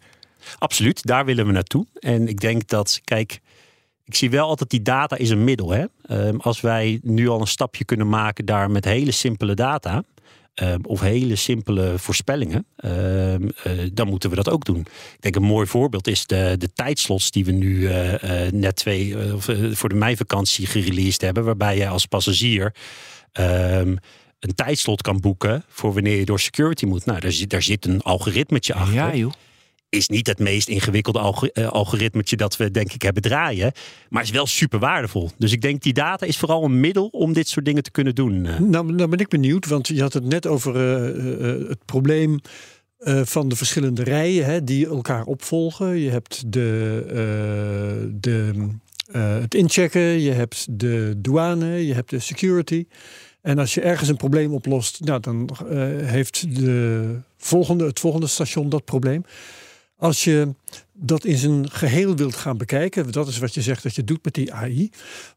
Absoluut, 0.58 1.06
daar 1.06 1.24
willen 1.24 1.46
we 1.46 1.52
naartoe. 1.52 1.86
En 1.98 2.28
ik 2.28 2.40
denk 2.40 2.68
dat, 2.68 3.00
kijk, 3.04 3.40
ik 4.04 4.14
zie 4.14 4.30
wel 4.30 4.48
altijd 4.48 4.70
die 4.70 4.82
data 4.82 5.16
is 5.16 5.30
een 5.30 5.44
middel. 5.44 5.70
Hè? 5.70 5.84
Als 6.38 6.60
wij 6.60 7.00
nu 7.02 7.28
al 7.28 7.40
een 7.40 7.46
stapje 7.46 7.84
kunnen 7.84 8.08
maken 8.08 8.44
daar 8.44 8.70
met 8.70 8.84
hele 8.84 9.10
simpele 9.10 9.54
data. 9.54 10.02
Ehm, 10.54 10.78
of 10.82 11.00
hele 11.00 11.36
simpele 11.36 11.94
voorspellingen, 11.96 12.66
ehm, 12.76 13.48
eh, 13.62 13.72
dan 13.92 14.08
moeten 14.08 14.30
we 14.30 14.36
dat 14.36 14.48
ook 14.48 14.64
doen. 14.64 14.80
Ik 14.80 15.20
denk 15.20 15.36
een 15.36 15.42
mooi 15.42 15.66
voorbeeld 15.66 16.06
is 16.06 16.26
de, 16.26 16.54
de 16.58 16.72
tijdslots 16.72 17.30
die 17.30 17.44
we 17.44 17.52
nu 17.52 17.86
eh, 17.86 18.46
eh, 18.46 18.52
net 18.52 18.76
twee, 18.76 19.16
voor 19.72 19.88
de 19.88 19.94
meivakantie 19.94 20.66
gereleased 20.66 21.20
hebben. 21.20 21.44
Waarbij 21.44 21.76
je 21.76 21.88
als 21.88 22.06
passagier 22.06 22.74
ehm, 23.32 23.96
een 24.40 24.54
tijdslot 24.54 25.02
kan 25.02 25.20
boeken 25.20 25.64
voor 25.68 25.94
wanneer 25.94 26.18
je 26.18 26.24
door 26.24 26.40
security 26.40 26.84
moet. 26.84 27.04
Nou, 27.04 27.20
daar 27.20 27.32
zit, 27.32 27.50
daar 27.50 27.62
zit 27.62 27.84
een 27.84 28.02
algoritmetje 28.02 28.74
achter 28.74 28.94
Ja, 28.94 29.14
joh. 29.14 29.32
Is 29.92 30.08
niet 30.08 30.26
het 30.26 30.38
meest 30.38 30.68
ingewikkelde 30.68 31.50
eh, 31.52 31.68
algoritmetje 31.68 32.36
dat 32.36 32.56
we 32.56 32.70
denk 32.70 32.92
ik 32.92 33.02
hebben 33.02 33.22
draaien. 33.22 33.72
Maar 34.08 34.22
is 34.22 34.30
wel 34.30 34.46
super 34.46 34.78
waardevol. 34.78 35.30
Dus 35.38 35.52
ik 35.52 35.62
denk 35.62 35.82
die 35.82 35.92
data 35.92 36.26
is 36.26 36.36
vooral 36.36 36.64
een 36.64 36.80
middel 36.80 37.06
om 37.06 37.32
dit 37.32 37.48
soort 37.48 37.64
dingen 37.64 37.82
te 37.82 37.90
kunnen 37.90 38.14
doen. 38.14 38.46
eh. 38.46 38.58
Nou, 38.58 38.92
nou 38.92 39.08
ben 39.08 39.18
ik 39.18 39.28
benieuwd, 39.28 39.66
want 39.66 39.88
je 39.88 40.00
had 40.00 40.12
het 40.12 40.24
net 40.24 40.46
over 40.46 40.76
eh, 40.76 41.68
het 41.68 41.84
probleem 41.84 42.40
van 43.04 43.48
de 43.48 43.56
verschillende 43.56 44.02
rijen 44.02 44.44
hè, 44.44 44.64
die 44.64 44.86
elkaar 44.86 45.24
opvolgen. 45.24 45.98
Je 45.98 46.10
hebt 46.10 46.52
de, 46.52 48.08
de, 48.20 48.68
het 49.18 49.54
inchecken, 49.54 50.20
je 50.20 50.30
hebt 50.30 50.66
de 50.70 51.14
douane, 51.16 51.86
je 51.86 51.94
hebt 51.94 52.10
de 52.10 52.18
security. 52.18 52.86
En 53.40 53.58
als 53.58 53.74
je 53.74 53.80
ergens 53.80 54.08
een 54.08 54.16
probleem 54.16 54.52
oplost, 54.52 55.00
nou, 55.00 55.20
dan 55.20 55.50
heeft 56.04 56.56
de 56.56 57.16
volgende, 57.36 57.84
het 57.84 58.00
volgende 58.00 58.26
station 58.26 58.68
dat 58.68 58.84
probleem. 58.84 59.24
Als 60.02 60.24
je 60.24 60.54
dat 60.92 61.24
in 61.24 61.36
zijn 61.36 61.70
geheel 61.70 62.16
wilt 62.16 62.34
gaan 62.34 62.56
bekijken, 62.56 63.12
dat 63.12 63.28
is 63.28 63.38
wat 63.38 63.54
je 63.54 63.62
zegt 63.62 63.82
dat 63.82 63.94
je 63.94 64.04
doet 64.04 64.24
met 64.24 64.34
die 64.34 64.52
AI. 64.52 64.90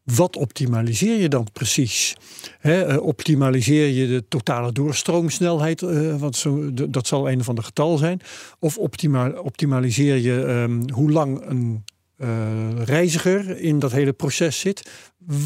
Wat 0.03 0.35
optimaliseer 0.35 1.19
je 1.19 1.29
dan 1.29 1.47
precies? 1.53 2.15
Eh, 2.61 2.97
optimaliseer 3.01 3.87
je 3.87 4.07
de 4.07 4.23
totale 4.27 4.71
doorstroomsnelheid, 4.71 5.81
eh, 5.81 6.15
want 6.15 6.35
zo, 6.35 6.73
dat 6.73 7.07
zal 7.07 7.29
een 7.29 7.43
van 7.43 7.55
de 7.55 7.63
getal 7.63 7.97
zijn. 7.97 8.21
Of 8.59 8.77
optima 8.77 9.29
optimaliseer 9.29 10.17
je 10.17 10.45
ehm, 10.45 10.89
hoe 10.89 11.11
lang 11.11 11.41
een 11.49 11.83
eh, 12.17 12.83
reiziger 12.83 13.59
in 13.59 13.79
dat 13.79 13.91
hele 13.91 14.13
proces 14.13 14.59
zit. 14.59 14.89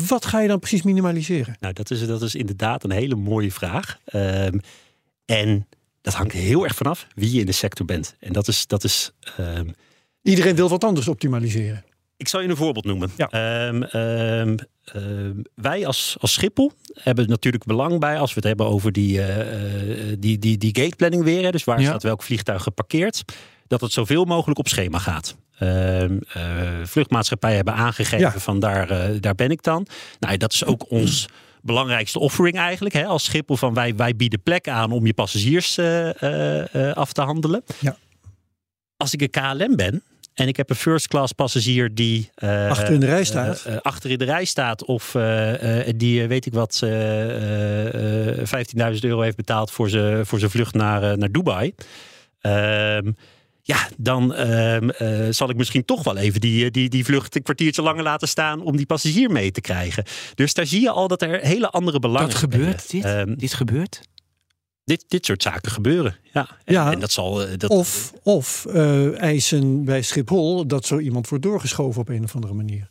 Wat 0.08 0.26
ga 0.26 0.40
je 0.40 0.48
dan 0.48 0.60
precies 0.60 0.82
minimaliseren? 0.82 1.56
Nou, 1.60 1.74
dat 1.74 1.92
is, 1.92 2.08
dat 2.08 2.22
is 2.22 2.36
inderdaad 2.36 2.84
een 2.84 2.92
hele 2.92 3.16
mooie 3.16 3.52
vraag. 3.52 4.00
Ehm, 4.06 4.58
en 5.26 5.68
dat 6.02 6.14
hangt 6.14 6.34
heel 6.34 6.64
erg 6.64 6.76
vanaf 6.76 7.08
wie 7.16 7.32
je 7.34 7.40
in 7.40 7.46
de 7.46 7.52
sector 7.52 7.86
bent. 7.86 8.16
En 8.20 8.34
dat 8.34 8.48
is, 8.48 8.68
dat 8.68 8.84
is 8.84 9.12
ehm, 9.38 9.68
Iedereen 10.22 10.56
wil 10.56 10.70
wat 10.70 10.84
anders 10.84 11.08
optimaliseren. 11.08 11.84
Ik 12.18 12.28
zal 12.28 12.42
je 12.42 12.48
een 12.48 12.56
voorbeeld 12.56 12.86
noemen. 12.86 13.12
Ja. 13.18 13.30
Ehm, 13.30 13.84
ehm, 13.84 14.58
wij 15.56 15.86
als, 15.86 16.16
als 16.20 16.34
Schiphol 16.34 16.72
hebben 16.94 17.30
natuurlijk 17.30 17.64
belang 17.66 18.00
bij 18.00 18.20
als 18.20 18.30
we 18.30 18.36
het 18.36 18.48
hebben 18.48 18.66
over 18.66 18.92
die, 18.92 19.22
eh, 19.22 20.16
die, 20.20 20.40
die, 20.40 20.58
die 20.58 20.76
gateplanning 20.82 21.24
weer. 21.24 21.44
Hè, 21.44 21.52
dus 21.52 21.64
waar 21.64 21.82
Ja. 21.82 21.88
staat 21.88 22.04
welk 22.04 22.24
vliegtuig 22.24 22.64
geparkeerd. 22.64 23.24
Dat 23.68 23.82
het 23.82 23.92
zoveel 23.92 24.26
mogelijk 24.26 24.60
op 24.60 24.68
schema 24.68 24.98
gaat. 24.98 25.36
Eh, 25.58 26.06
vluchtmaatschappijen 26.84 27.56
hebben 27.56 27.74
aangegeven 27.74 28.20
Ja. 28.20 28.40
van 28.40 28.60
daar, 28.60 29.20
daar 29.22 29.36
ben 29.36 29.50
ik 29.50 29.64
dan. 29.64 29.86
Nou, 30.20 30.38
dat 30.38 30.54
is 30.54 30.66
ook 30.66 30.86
ons 31.00 31.28
belangrijkste 31.62 32.20
offering 32.20 32.58
eigenlijk. 32.58 32.96
Hè, 32.96 33.06
als 33.06 33.24
Schiphol 33.24 33.56
van 33.56 33.74
wij, 33.74 33.96
wij 33.96 34.16
bieden 34.16 34.42
plek 34.42 34.68
aan 34.68 34.92
om 34.92 35.06
je 35.06 35.14
passagiers 35.14 35.78
eh, 35.78 36.24
eh, 36.24 36.90
eh, 36.90 36.96
af 36.96 37.14
te 37.14 37.22
handelen. 37.22 37.64
Ja. 37.80 37.98
Als 38.98 39.14
ik 39.14 39.22
een 39.22 39.30
KLM 39.30 39.76
ben 39.76 40.04
en 40.34 40.48
ik 40.48 40.58
heb 40.58 40.70
een 40.70 40.76
first 40.76 41.08
class 41.08 41.34
passagier 41.34 41.94
die 41.94 42.30
eh, 42.36 42.70
Achter 42.70 42.94
in 42.94 43.00
de 43.00 43.06
rij 43.06 43.24
staat. 43.24 43.66
achter 43.82 44.12
in 44.12 44.18
de 44.18 44.26
rij 44.26 44.46
staat 44.46 44.86
of 44.86 45.16
die 45.96 46.28
weet 46.28 46.46
ik 46.46 46.54
wat 46.54 46.80
eh, 46.84 47.94
eh, 47.94 48.40
eh, 48.40 48.94
15.000 48.94 49.00
euro 49.00 49.22
heeft 49.22 49.36
betaald 49.36 49.72
voor 49.72 49.90
zijn 49.90 50.26
voor 50.26 50.40
zijn 50.40 50.52
vlucht 50.52 50.74
naar, 50.74 51.18
naar 51.18 51.32
Dubai. 51.32 51.74
Ehm, 52.42 53.12
ja, 53.70 53.88
dan 53.98 54.34
ehm, 54.34 54.90
eh, 54.90 55.28
zal 55.30 55.50
ik 55.50 55.56
misschien 55.56 55.86
toch 55.86 56.04
wel 56.04 56.18
even 56.18 56.42
die, 56.42 56.66
eh, 56.66 56.72
die, 56.72 56.90
die 56.90 57.06
vlucht 57.06 57.36
een 57.36 57.42
kwartiertje 57.44 57.82
langer 57.82 58.04
laten 58.04 58.28
staan 58.28 58.62
om 58.62 58.78
die 58.78 58.86
passagier 58.86 59.30
mee 59.32 59.52
te 59.52 59.62
krijgen. 59.62 60.04
Dus 60.36 60.54
daar 60.54 60.66
zie 60.66 60.82
je 60.82 60.90
al 60.90 61.08
dat 61.08 61.22
er 61.22 61.40
hele 61.40 61.70
andere 61.70 62.00
belangen 62.00 62.30
Dat 62.30 62.38
gebeurt, 62.38 62.82
spelen. 62.82 63.04
dit? 63.04 63.28
Ehm, 63.28 63.36
Dit 63.38 63.54
gebeurt? 63.54 64.02
dit, 64.84 65.06
dit 65.08 65.26
soort 65.26 65.42
zaken 65.44 65.72
gebeuren. 65.72 66.16
Ja, 66.34 66.48
en, 66.64 66.74
Ja. 66.74 66.92
en 66.92 67.00
dat 67.00 67.12
zal. 67.12 67.44
eh, 67.46 67.58
Dat, 67.58 67.70
Of, 67.70 68.14
of 68.24 68.66
eh, 68.66 69.22
eisen 69.22 69.84
bij 69.86 70.02
Schiphol 70.02 70.68
dat 70.68 70.86
zo 70.86 71.00
iemand 71.00 71.30
wordt 71.30 71.44
doorgeschoven 71.44 72.02
op 72.02 72.10
een 72.10 72.24
of 72.24 72.36
andere 72.36 72.54
manier. 72.54 72.90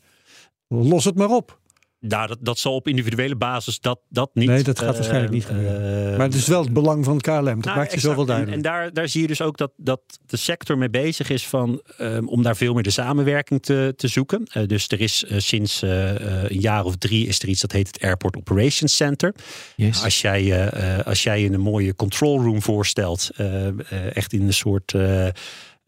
Los 0.69 1.05
het 1.05 1.14
maar 1.14 1.31
op. 1.31 1.58
Nou, 2.01 2.27
dat, 2.29 2.39
dat 2.41 2.59
zal 2.59 2.75
op 2.75 2.89
individuele 2.89 3.37
basis 3.37 3.81
dat, 3.81 4.01
dat 4.09 4.31
niet. 4.35 4.49
Nee, 4.49 4.63
dat 4.63 4.79
gaat 4.79 4.89
eh, 4.89 4.95
waarschijnlijk 4.95 5.33
niet 5.33 5.45
gebeuren. 5.47 6.11
eh, 6.11 6.17
maar 6.17 6.27
het 6.27 6.35
is 6.35 6.47
wel 6.47 6.63
het 6.63 6.73
belang 6.73 7.05
van 7.05 7.21
KLM. 7.21 7.45
Dat 7.45 7.45
nou, 7.45 7.77
maakt 7.77 7.91
je 7.91 7.97
exact. 7.97 8.01
zo 8.03 8.09
wel 8.11 8.21
En, 8.21 8.27
duidelijk. 8.27 8.57
en 8.57 8.63
daar, 8.63 8.93
daar 8.93 9.09
zie 9.09 9.21
je 9.21 9.27
dus 9.27 9.41
ook 9.43 9.57
dat, 9.57 9.71
dat 9.77 10.01
de 10.27 10.37
sector 10.37 10.79
mee 10.79 10.91
bezig 10.91 11.31
is 11.31 11.47
van, 11.47 11.83
ehm, 11.97 12.25
om 12.27 12.43
daar 12.43 12.57
veel 12.57 12.75
meer 12.75 12.83
de 12.83 12.91
samenwerking 12.91 13.63
te, 13.63 13.93
te 13.97 14.09
zoeken. 14.09 14.45
Eh, 14.53 14.67
dus 14.67 14.89
er 14.89 15.01
is 15.01 15.25
eh, 15.25 15.39
sinds 15.39 15.83
eh, 15.83 16.11
eh, 16.45 16.51
een 16.51 16.61
jaar 16.61 16.85
of 16.85 16.97
drie 16.97 17.27
is 17.27 17.43
er 17.43 17.49
iets 17.49 17.61
dat 17.61 17.73
heet 17.73 17.87
het 17.87 18.01
Airport 18.03 18.37
Operations 18.37 18.97
Center. 18.97 19.35
Yes. 19.77 20.05
Als 20.05 20.21
jij, 20.21 20.41
eh, 20.43 20.97
eh, 20.99 21.07
als 21.07 21.23
jij 21.23 21.43
je 21.43 21.51
een 21.53 21.61
mooie 21.61 21.95
control 21.95 22.43
room 22.43 22.63
voorstelt, 22.63 23.31
eh, 23.37 23.67
eh, 23.69 23.73
echt 24.17 24.33
in 24.33 24.43
een 24.47 24.53
soort 24.55 24.95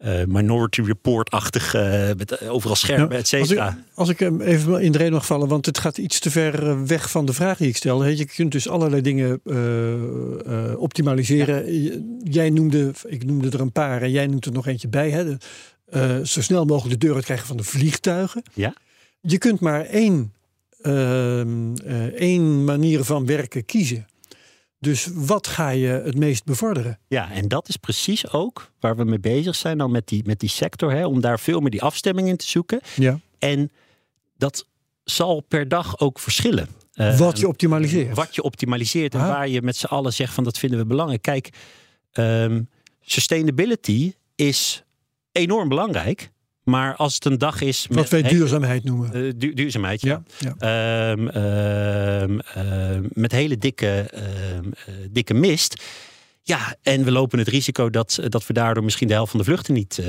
eh, 0.01 0.25
minority 0.27 0.81
report-achtig, 0.81 1.73
eh, 1.73 2.07
met 2.17 2.31
eh, 2.31 2.53
overal 2.53 2.75
schermen, 2.75 3.17
et 3.17 3.27
cetera. 3.27 3.77
Als 3.93 4.09
ik, 4.09 4.19
hem 4.19 4.41
even 4.41 4.81
in 4.81 4.91
de 4.91 4.97
reden 4.97 5.13
mag 5.13 5.25
vallen, 5.25 5.47
want 5.47 5.65
het 5.65 5.77
gaat 5.77 5.97
iets 5.97 6.19
te 6.19 6.31
ver 6.31 6.85
weg 6.85 7.11
van 7.11 7.25
de 7.25 7.33
vraag 7.33 7.57
die 7.57 7.67
ik 7.67 7.77
stel. 7.77 8.01
Hè. 8.01 8.09
Je 8.09 8.25
kunt 8.25 8.51
dus 8.51 8.69
allerlei 8.69 9.01
dingen 9.01 9.41
optimaliseren. 10.77 11.63
Jij 12.23 12.49
noemde, 12.49 12.93
ik 13.07 13.25
noemde 13.25 13.49
er 13.49 13.61
een 13.61 13.71
paar 13.71 14.01
en 14.01 14.11
jij 14.11 14.27
noemt 14.27 14.45
er 14.45 14.51
nog 14.51 14.67
eentje 14.67 14.87
bij. 14.87 15.09
Hè. 15.09 15.25
De, 15.25 16.21
zo 16.23 16.41
snel 16.41 16.65
mogelijk 16.65 16.99
de 16.99 17.05
deur 17.05 17.15
uitkrijgen 17.15 17.47
van 17.47 17.57
de 17.57 17.63
vliegtuigen. 17.63 18.43
Ja. 18.53 18.73
Je 19.21 19.37
kunt 19.37 19.59
maar 19.59 19.85
één, 19.85 20.33
ehm, 20.81 21.75
eh, 21.85 22.05
één 22.05 22.63
manier 22.63 23.03
van 23.03 23.25
werken 23.25 23.65
kiezen. 23.65 24.07
Dus 24.81 25.07
wat 25.13 25.47
ga 25.47 25.69
je 25.69 25.87
het 25.87 26.17
meest 26.17 26.43
bevorderen? 26.43 26.99
Ja, 27.07 27.31
en 27.31 27.47
dat 27.47 27.67
is 27.69 27.77
precies 27.77 28.31
ook 28.31 28.71
waar 28.79 28.95
we 28.95 29.03
mee 29.03 29.19
bezig 29.19 29.55
zijn 29.55 29.77
dan 29.77 29.91
met 29.91 30.07
die, 30.07 30.23
met 30.25 30.39
die 30.39 30.49
sector, 30.49 30.91
hè, 30.91 31.05
om 31.05 31.21
daar 31.21 31.39
veel 31.39 31.59
meer 31.59 31.69
die 31.71 31.81
afstemming 31.81 32.27
in 32.27 32.37
te 32.37 32.47
zoeken. 32.47 32.79
Ja. 32.95 33.19
En 33.39 33.71
dat 34.37 34.65
zal 35.03 35.41
per 35.41 35.67
dag 35.67 35.99
ook 35.99 36.19
verschillen. 36.19 36.67
Eh, 36.93 37.17
wat 37.17 37.39
je 37.39 37.47
optimaliseert. 37.47 38.15
Wat 38.15 38.35
je 38.35 38.41
optimaliseert 38.43 39.13
en 39.13 39.19
Ah. 39.19 39.27
waar 39.27 39.47
je 39.47 39.61
met 39.61 39.75
z'n 39.75 39.85
allen 39.85 40.13
zegt 40.13 40.33
van 40.33 40.43
dat 40.43 40.57
vinden 40.57 40.79
we 40.79 40.85
belangrijk. 40.85 41.21
Kijk, 41.21 41.49
ehm, 42.11 42.61
sustainability 43.01 44.13
is 44.35 44.83
enorm 45.31 45.69
belangrijk. 45.69 46.31
Maar 46.63 46.95
als 46.95 47.13
het 47.13 47.25
een 47.25 47.37
dag 47.37 47.61
is 47.61 47.87
met 47.87 47.97
wat 47.97 48.09
wij 48.09 48.21
duurzaamheid 48.21 48.83
noemen. 48.83 49.13
eh, 49.13 49.31
du- 49.35 49.53
duurzaamheid, 49.53 50.01
ja. 50.01 50.23
ja, 50.37 50.55
ja. 50.59 51.11
Ehm, 51.11 51.27
ehm, 51.27 52.39
ehm, 52.39 53.03
met 53.13 53.31
hele 53.31 53.57
dikke, 53.57 53.87
eh, 54.11 54.23
dikke 55.09 55.33
mist. 55.33 55.83
Ja, 56.43 56.75
en 56.81 57.03
we 57.03 57.11
lopen 57.11 57.39
het 57.39 57.47
risico 57.47 57.89
dat, 57.89 58.19
dat 58.29 58.47
we 58.47 58.53
daardoor 58.53 58.83
misschien 58.83 59.07
de 59.07 59.13
helft 59.13 59.31
van 59.31 59.39
de 59.39 59.45
vluchten 59.45 59.73
niet, 59.73 59.97
eh, 59.97 60.07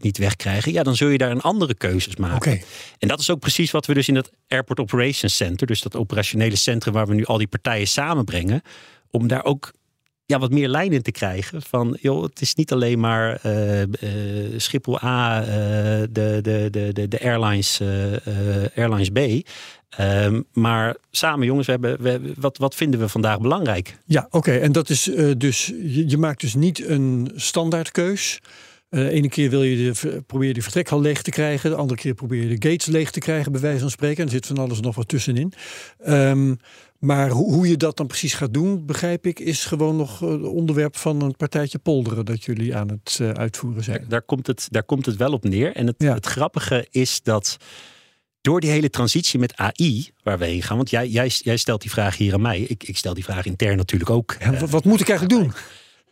niet 0.00 0.18
wegkrijgen. 0.18 0.72
Ja, 0.72 0.82
dan 0.82 0.96
zul 0.96 1.08
je 1.08 1.18
daar 1.18 1.30
een 1.30 1.40
andere 1.40 1.74
keuzes 1.74 2.16
maken. 2.16 2.50
En 2.98 3.08
dat 3.08 3.20
is 3.20 3.30
ook 3.30 3.40
precies 3.40 3.70
wat 3.70 3.86
we 3.86 3.94
dus 3.94 4.08
in 4.08 4.14
dat 4.14 4.30
Airport 4.48 4.80
Operations 4.80 5.36
Center, 5.36 5.66
dus 5.66 5.80
dat 5.82 5.96
operationele 5.96 6.56
centrum 6.56 6.92
waar 6.92 7.06
we 7.06 7.14
nu 7.14 7.24
al 7.24 7.38
die 7.38 7.46
partijen 7.46 7.88
samenbrengen, 7.88 8.62
om 9.10 9.26
daar 9.28 9.44
ook 9.44 9.72
ja, 10.28 10.38
wat 10.38 10.50
meer 10.50 10.68
lijn 10.68 10.92
in 10.92 11.02
te 11.02 11.10
krijgen. 11.10 11.62
Van, 11.62 11.96
joh, 12.00 12.22
het 12.22 12.40
is 12.40 12.54
niet 12.54 12.72
alleen 12.72 13.00
maar 13.00 13.38
eh, 13.42 13.82
eh, 13.82 13.88
Schiphol 14.56 15.02
A, 15.02 15.40
eh, 15.40 15.46
de, 16.10 16.38
de, 16.42 16.68
de, 16.92 17.08
de, 17.08 17.20
airlines, 17.20 17.80
airlines 18.76 19.10
B. 19.10 19.48
Ehm, 19.88 20.42
maar 20.52 20.96
samen, 21.10 21.46
jongens, 21.46 21.66
we 21.66 21.72
hebben, 21.72 22.02
we, 22.02 22.32
wat, 22.36 22.58
wat 22.58 22.74
vinden 22.74 23.00
we 23.00 23.08
vandaag 23.08 23.40
belangrijk? 23.40 23.98
Ja, 24.04 24.26
oké. 24.30 24.52
En 24.52 24.72
dat 24.72 24.90
is 24.90 25.10
dus, 25.36 25.72
je, 26.06 26.18
maakt 26.18 26.40
dus 26.40 26.54
niet 26.54 26.88
een 26.88 27.30
standaardkeus. 27.34 28.40
De 28.88 29.10
ene 29.10 29.28
keer 29.28 29.50
wil 29.50 29.62
je 29.62 29.92
de, 29.92 30.22
probeer 30.26 30.48
je 30.48 30.54
de 30.54 30.62
vertrekhal 30.62 31.00
leeg 31.00 31.22
te 31.22 31.30
krijgen. 31.30 31.70
De 31.70 31.76
andere 31.76 32.00
keer 32.00 32.14
probeer 32.14 32.42
je 32.42 32.58
de 32.58 32.68
gates 32.68 32.86
leeg 32.86 33.10
te 33.10 33.20
krijgen, 33.20 33.52
bij 33.52 33.60
wijze 33.60 33.80
van 33.80 33.90
spreken. 33.90 34.18
En 34.18 34.24
er 34.24 34.30
zit 34.34 34.46
van 34.46 34.58
alles 34.58 34.80
nog 34.80 34.94
wat 34.94 35.08
tussenin. 35.08 35.52
Ehm, 35.98 36.54
maar 36.98 37.30
hoe, 37.30 37.52
hoe 37.52 37.68
je 37.68 37.76
dat 37.76 37.96
dan 37.96 38.06
precies 38.06 38.34
gaat 38.34 38.54
doen, 38.54 38.86
begrijp 38.86 39.26
ik, 39.26 39.38
is 39.40 39.64
gewoon 39.64 39.96
nog 39.96 40.22
eh, 40.22 40.42
onderwerp 40.44 40.96
van 40.96 41.22
een 41.22 41.36
partijtje 41.36 41.78
polderen 41.78 42.24
dat 42.24 42.44
jullie 42.44 42.76
aan 42.76 42.88
het 42.88 43.18
eh, 43.20 43.30
uitvoeren 43.30 43.84
zijn. 43.84 43.98
Daar, 43.98 44.08
daar, 44.08 44.22
komt 44.22 44.46
het, 44.46 44.66
daar 44.70 44.82
komt 44.84 45.06
het 45.06 45.16
wel 45.16 45.32
op 45.32 45.44
neer. 45.44 45.72
En 45.76 45.86
het, 45.86 45.94
Ja. 45.98 46.14
het 46.14 46.26
grappige 46.26 46.86
is 46.90 47.22
dat 47.22 47.56
door 48.40 48.60
die 48.60 48.70
hele 48.70 48.90
transitie 48.90 49.38
met 49.38 49.56
AI, 49.56 50.10
waar 50.22 50.38
we 50.38 50.44
heen 50.44 50.62
gaan, 50.62 50.76
want 50.76 50.90
jij, 50.90 51.08
jij, 51.08 51.30
jij 51.38 51.56
stelt 51.56 51.80
die 51.80 51.90
vraag 51.90 52.16
hier 52.16 52.34
aan 52.34 52.40
mij. 52.40 52.60
Ik, 52.60 52.84
ik 52.84 52.96
stel 52.96 53.14
die 53.14 53.24
vraag 53.24 53.44
intern 53.46 53.76
natuurlijk 53.76 54.10
ook. 54.10 54.36
Ja, 54.40 54.58
wat, 54.58 54.70
wat 54.70 54.84
moet 54.84 55.00
ik 55.00 55.08
eigenlijk 55.08 55.40
doen? 55.40 55.52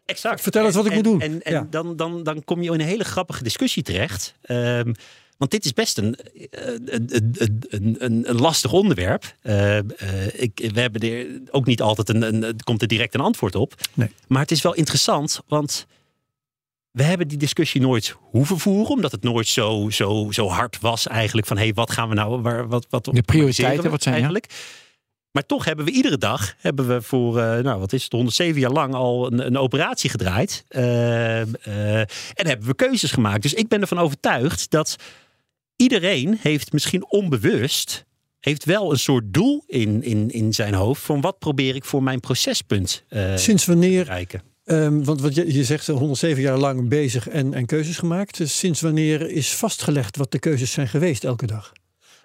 Exact. 0.06 0.40
Vertel 0.40 0.64
eens 0.64 0.74
wat 0.74 0.84
ik 0.86 0.90
En- 0.90 0.96
moet 0.96 1.04
doen. 1.04 1.20
En, 1.20 1.42
en 1.42 1.52
Ja. 1.52 1.66
dan, 1.70 1.96
dan, 1.96 2.22
dan 2.22 2.44
kom 2.44 2.62
je 2.62 2.72
in 2.72 2.80
een 2.80 2.86
hele 2.86 3.04
grappige 3.04 3.42
discussie 3.42 3.82
terecht. 3.82 4.34
Ehm, 4.42 4.92
want 5.36 5.50
dit 5.50 5.64
is 5.64 5.72
best 5.72 5.98
een, 5.98 6.14
eh, 6.14 6.72
een, 6.72 7.08
een, 7.16 7.34
een, 7.68 7.96
een, 7.98 8.28
een 8.28 8.40
lastig 8.40 8.72
onderwerp. 8.72 9.34
Eh, 9.42 9.78
eh, 9.78 9.84
ik, 10.32 10.70
we 10.74 10.80
hebben 10.80 11.00
er 11.00 11.26
ook 11.50 11.66
niet 11.66 11.82
altijd 11.82 12.08
een, 12.08 12.22
een, 12.22 12.56
komt 12.64 12.82
er 12.82 12.88
direct 12.88 13.14
een 13.14 13.20
antwoord 13.20 13.54
op. 13.54 13.74
Nee. 13.94 14.10
Maar 14.28 14.42
het 14.42 14.50
is 14.50 14.62
wel 14.62 14.74
interessant, 14.74 15.40
want 15.48 15.86
we 16.90 17.02
hebben 17.02 17.28
die 17.28 17.38
discussie 17.38 17.80
nooit 17.80 18.16
hoeven 18.20 18.58
voeren, 18.58 18.94
omdat 18.94 19.12
het 19.12 19.22
nooit 19.22 19.46
zo, 19.48 19.90
zo, 19.90 20.26
zo 20.30 20.48
hard 20.48 20.80
was 20.80 21.06
eigenlijk 21.06 21.46
van 21.46 21.58
hé, 21.58 21.72
wat 21.72 21.90
gaan 21.90 22.08
we 22.08 22.14
nou, 22.14 22.40
waar, 22.40 22.68
wat, 22.68 22.86
wat 22.90 23.04
De 23.04 23.22
prioriteiten, 23.22 23.90
wat 23.90 24.02
zijn, 24.02 24.14
ja? 24.14 24.20
eigenlijk? 24.20 24.52
Maar 25.36 25.46
toch 25.46 25.64
hebben 25.64 25.84
we 25.84 25.90
iedere 25.90 26.18
dag, 26.18 26.54
hebben 26.58 26.88
we 26.88 27.02
voor, 27.02 27.38
eh, 27.40 27.58
nou 27.58 27.80
wat 27.80 27.92
is 27.92 28.02
het, 28.02 28.12
107 28.12 28.60
jaar 28.60 28.70
lang 28.70 28.94
al 28.94 29.32
een, 29.32 29.46
een 29.46 29.58
operatie 29.58 30.10
gedraaid. 30.10 30.64
Eh, 30.68 31.40
eh, 31.40 31.98
en 32.34 32.46
hebben 32.46 32.66
we 32.66 32.74
keuzes 32.74 33.10
gemaakt. 33.10 33.42
Dus 33.42 33.54
ik 33.54 33.68
ben 33.68 33.80
ervan 33.80 33.98
overtuigd 33.98 34.70
dat 34.70 34.96
iedereen 35.76 36.38
heeft 36.40 36.72
misschien 36.72 37.10
onbewust, 37.10 38.04
heeft 38.40 38.64
wel 38.64 38.90
een 38.92 38.98
soort 38.98 39.24
doel 39.26 39.64
in, 39.66 40.02
in, 40.02 40.30
in 40.30 40.52
zijn 40.52 40.74
hoofd 40.74 41.02
van 41.02 41.20
wat 41.20 41.38
probeer 41.38 41.74
ik 41.74 41.84
voor 41.84 42.02
mijn 42.02 42.20
procespunt 42.20 43.04
te 43.08 43.34
Sinds 43.36 43.64
wanneer 43.64 44.04
bereiken. 44.04 44.42
Ehm, 44.64 45.02
want 45.02 45.20
wat 45.20 45.34
je, 45.34 45.52
je 45.52 45.64
zegt 45.64 45.88
eh, 45.88 45.96
107 45.96 46.42
jaar 46.42 46.58
lang 46.58 46.88
bezig 46.88 47.28
en, 47.28 47.54
en 47.54 47.66
keuzes 47.66 47.98
gemaakt. 47.98 48.36
Dus 48.36 48.58
sinds 48.58 48.80
wanneer 48.80 49.30
is 49.30 49.54
vastgelegd 49.54 50.16
wat 50.16 50.32
de 50.32 50.38
keuzes 50.38 50.70
zijn 50.72 50.88
geweest 50.88 51.24
elke 51.24 51.46
dag? 51.46 51.72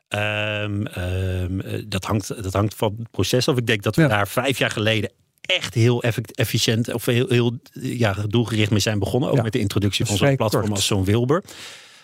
Ehm, 0.08 0.86
ehm, 0.86 1.60
eh, 1.60 1.84
dat, 1.88 2.04
hangt, 2.06 2.44
dat 2.44 2.54
hangt 2.54 2.76
van 2.76 2.96
het 3.00 3.12
proces 3.12 3.48
af. 3.48 3.58
Ik 3.58 3.68
denk 3.68 3.84
dat 3.84 3.96
we 3.96 4.02
Ja. 4.02 4.08
daar 4.08 4.28
vijf 4.28 4.58
jaar 4.58 4.72
geleden 4.72 5.12
echt 5.42 5.74
heel 5.74 6.04
efficiënt 6.36 6.94
of 6.94 7.06
heel, 7.06 7.26
heel 7.30 7.58
ja, 7.82 8.14
doelgericht 8.28 8.72
mee 8.72 8.80
zijn 8.80 9.00
begonnen. 9.00 9.30
Ook 9.30 9.36
Ja. 9.36 9.42
met 9.44 9.54
de 9.54 9.60
introductie 9.60 10.06
van 10.06 10.18
zo'n 10.18 10.36
platform 10.36 10.62
kort. 10.64 10.76
als 10.76 10.86
zo'n 10.86 11.04
Wilbur. 11.06 11.44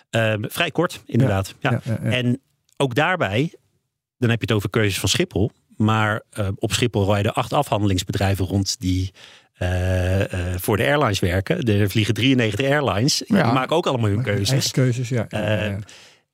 Ehm, 0.10 0.43
vrij 0.48 0.72
kort, 0.72 1.02
inderdaad. 1.06 1.56
Ja. 1.60 1.82
En 2.04 2.41
ook 2.78 2.96
daarbij, 2.96 3.54
dan 4.17 4.30
heb 4.30 4.39
je 4.39 4.46
het 4.46 4.56
over 4.56 4.70
keuzes 4.70 5.00
van 5.00 5.10
Schiphol. 5.10 5.52
Maar 5.78 6.24
eh, 6.30 6.48
op 6.56 6.72
Schiphol 6.74 7.13
rijden 7.13 7.34
acht 7.34 7.54
afhandelingsbedrijven 7.54 8.46
rond 8.46 8.80
die 8.80 9.12
eh, 9.54 10.22
eh, 10.34 10.60
voor 10.60 10.78
de 10.78 10.84
airlines 10.84 11.20
werken. 11.20 11.63
Er 11.63 11.89
vliegen 11.89 12.13
93 12.13 12.65
airlines. 12.65 13.24
Ja. 13.28 13.43
Die 13.43 13.54
maken 13.54 13.76
ook 13.76 13.88
allemaal 13.88 14.10
hun 14.10 14.24
Eigen 14.26 14.36
keuzes. 14.36 14.72
keuzes, 14.72 15.10
ja. 15.10 15.26
ja, 15.30 15.39
ja, 15.39 15.63
ja. 15.63 15.78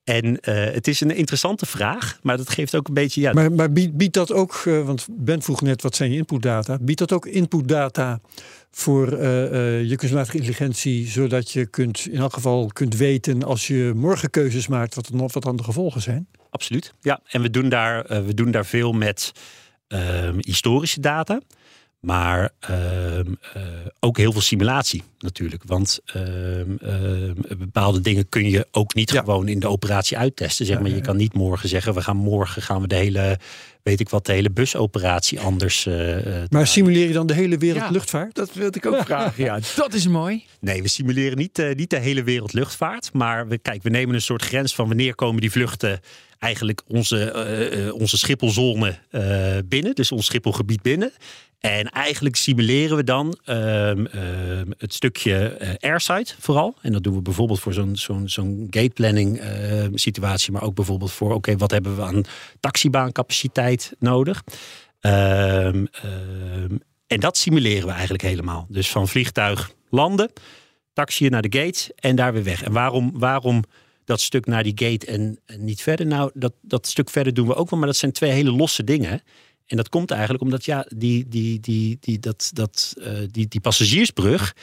Eh, 0.04 0.16
En 0.22 0.40
eh, 0.40 0.74
het 0.74 0.88
is 0.88 1.02
een 1.02 1.16
interessante 1.16 1.66
vraag, 1.66 2.20
maar 2.22 2.38
dat 2.38 2.50
geeft 2.50 2.76
ook 2.76 2.88
een 2.88 2.94
beetje. 2.94 3.22
Ja, 3.22 3.34
Maar, 3.34 3.52
maar 3.52 3.72
biedt, 3.72 3.98
biedt 3.98 4.14
dat 4.14 4.32
ook, 4.32 4.62
want 4.64 5.08
Ben 5.12 5.42
vroeg 5.42 5.62
net 5.62 5.82
wat 5.82 5.96
zijn 5.96 6.12
je 6.12 6.18
inputdata, 6.18 6.78
biedt 6.82 7.00
dat 7.00 7.12
ook 7.12 7.26
inputdata 7.26 8.20
voor 8.76 9.12
eh, 9.12 9.46
eh, 9.46 9.90
je 9.90 9.96
kunstmatige 9.96 10.36
intelligentie, 10.36 11.08
zodat 11.08 11.52
je 11.52 11.66
kunt 11.66 12.08
in 12.08 12.18
elk 12.18 12.34
geval 12.34 12.68
kunt 12.68 12.96
weten 12.96 13.44
als 13.44 13.68
je 13.68 13.92
morgen 13.96 14.30
keuzes 14.30 14.68
maakt 14.68 14.96
wat, 14.96 15.10
nog, 15.12 15.34
wat 15.34 15.44
dan 15.44 15.56
de 15.56 15.64
gevolgen 15.64 16.02
zijn? 16.02 16.28
absoluut. 16.50 16.94
Ja, 17.02 17.20
en 17.26 17.42
we 17.42 17.50
doen 17.50 17.70
daar, 17.70 18.06
eh, 18.06 18.26
we 18.26 18.34
doen 18.34 18.52
daar 18.52 18.66
veel 18.66 18.94
met 18.94 19.32
ehm, 19.88 20.38
historische 20.40 21.00
data. 21.00 21.42
Maar 22.04 22.50
ehm, 22.60 23.34
eh, 23.54 23.62
ook 24.00 24.18
heel 24.18 24.32
veel 24.32 24.42
simulatie 24.42 25.04
natuurlijk. 25.20 25.64
Want 25.66 26.00
ehm, 26.06 26.76
ehm, 26.82 27.34
bepaalde 27.58 28.02
dingen 28.02 28.30
kun 28.30 28.50
je 28.50 28.68
ook 28.72 28.94
niet 28.94 29.12
Ja. 29.12 29.20
gewoon 29.20 29.48
in 29.48 29.60
de 29.60 29.68
operatie 29.68 30.18
uittesten. 30.18 30.66
Zeg 30.66 30.80
maar. 30.80 30.90
Je 30.90 31.02
kan 31.02 31.18
niet 31.18 31.34
morgen 31.34 31.70
zeggen, 31.70 31.94
we 31.94 32.02
gaan 32.02 32.18
morgen 32.18 32.62
gaan 32.62 32.82
we 32.82 32.88
de 32.88 32.96
hele, 32.96 33.40
weet 33.84 34.00
ik 34.00 34.10
wat, 34.10 34.26
de 34.26 34.32
hele 34.34 34.50
busoperatie 34.52 35.40
anders. 35.40 35.86
eh, 35.86 36.42
eh, 36.44 36.50
Maar 36.50 36.68
simuleer 36.68 37.08
je 37.08 37.14
dan 37.14 37.28
de 37.28 37.34
hele 37.34 37.58
wereld 37.58 37.84
Ja. 37.84 37.90
luchtvaart? 37.92 38.36
Dat 38.36 38.54
wilde 38.54 38.78
ik 38.78 38.86
ook 38.86 39.04
vragen. 39.06 39.44
Ja, 39.44 39.60
dat 39.76 39.94
is 39.94 40.08
mooi. 40.08 40.44
Nee, 40.60 40.82
we 40.82 40.88
simuleren 40.88 41.38
niet, 41.38 41.60
eh, 41.60 41.76
niet 41.76 41.90
de 41.90 42.00
hele 42.00 42.24
wereld 42.24 42.54
luchtvaart. 42.54 43.14
Maar 43.14 43.48
we, 43.48 43.58
kijk, 43.58 43.84
we 43.84 43.90
nemen 43.90 44.16
een 44.16 44.22
soort 44.22 44.42
grens 44.44 44.76
van 44.76 44.88
wanneer 44.88 45.16
komen 45.16 45.42
die 45.42 45.52
vluchten 45.52 46.00
eigenlijk 46.40 46.82
onze, 46.88 47.32
eh, 47.32 47.88
eh, 47.88 47.94
onze 47.94 48.18
Schipholzone 48.18 48.98
eh, 49.10 49.58
binnen. 49.66 49.96
Dus 49.96 50.12
ons 50.12 50.26
Schipholgebied 50.26 50.82
binnen. 50.82 51.12
En 51.64 51.90
eigenlijk 51.90 52.36
simuleren 52.36 52.98
we 52.98 53.04
dan 53.04 53.38
ehm, 53.46 54.06
ehm, 54.06 54.72
het 54.78 54.94
stukje 54.94 55.48
eh, 55.48 55.92
airside 55.92 56.30
vooral. 56.40 56.76
En 56.82 56.92
dat 56.92 57.04
doen 57.04 57.16
we 57.16 57.22
bijvoorbeeld 57.22 57.60
voor 57.60 57.74
zo'n 57.74 57.96
zo'n 57.96 58.30
zo'n 58.30 58.68
gate 58.70 58.90
planning 58.94 59.40
eh, 59.40 59.86
situatie. 59.94 60.52
Maar 60.52 60.64
ook 60.64 60.76
bijvoorbeeld 60.76 61.12
voor, 61.12 61.34
oké, 61.34 61.58
wat 61.58 61.72
hebben 61.72 61.96
we 61.96 62.02
aan 62.02 62.24
taxibaancapaciteit 62.60 63.96
nodig? 64.00 64.44
Ehm, 65.00 65.86
ehm, 65.92 66.78
en 67.08 67.20
dat 67.20 67.38
simuleren 67.38 67.86
we 67.86 67.92
eigenlijk 67.92 68.24
helemaal. 68.24 68.66
Dus 68.70 68.90
van 68.90 69.08
vliegtuig 69.08 69.72
landen, 69.90 70.32
taxiën 70.94 71.32
naar 71.32 71.50
de 71.50 71.60
gate 71.60 71.94
en 71.96 72.16
daar 72.16 72.34
weer 72.34 72.44
weg. 72.44 72.64
En 72.64 72.72
waarom, 72.72 73.12
waarom 73.14 73.64
dat 74.06 74.22
stuk 74.22 74.46
naar 74.46 74.64
die 74.64 74.74
gate 74.76 75.06
en, 75.06 75.40
en 75.46 75.64
niet 75.64 75.82
verder. 75.82 76.06
Nou, 76.06 76.32
dat, 76.34 76.54
dat 76.62 76.88
stuk 76.88 77.10
verder 77.10 77.34
doen 77.34 77.48
we 77.48 77.56
ook 77.56 77.70
wel, 77.70 77.80
maar 77.80 77.88
dat 77.88 77.98
zijn 77.98 78.12
twee 78.12 78.32
hele 78.32 78.52
losse 78.52 78.84
dingen. 78.84 79.22
En 79.74 79.80
dat 79.80 79.90
komt 79.90 80.12
eigenlijk 80.12 80.44
omdat 80.44 80.66
ja, 80.66 80.86
die, 80.96 81.28
die, 81.28 81.60
die, 81.60 81.98
die, 82.00 82.20
dat, 82.20 82.50
dat, 82.54 82.94
eh, 83.02 83.12
die, 83.32 83.48
die 83.48 83.62
passagiersbrug 83.62 84.56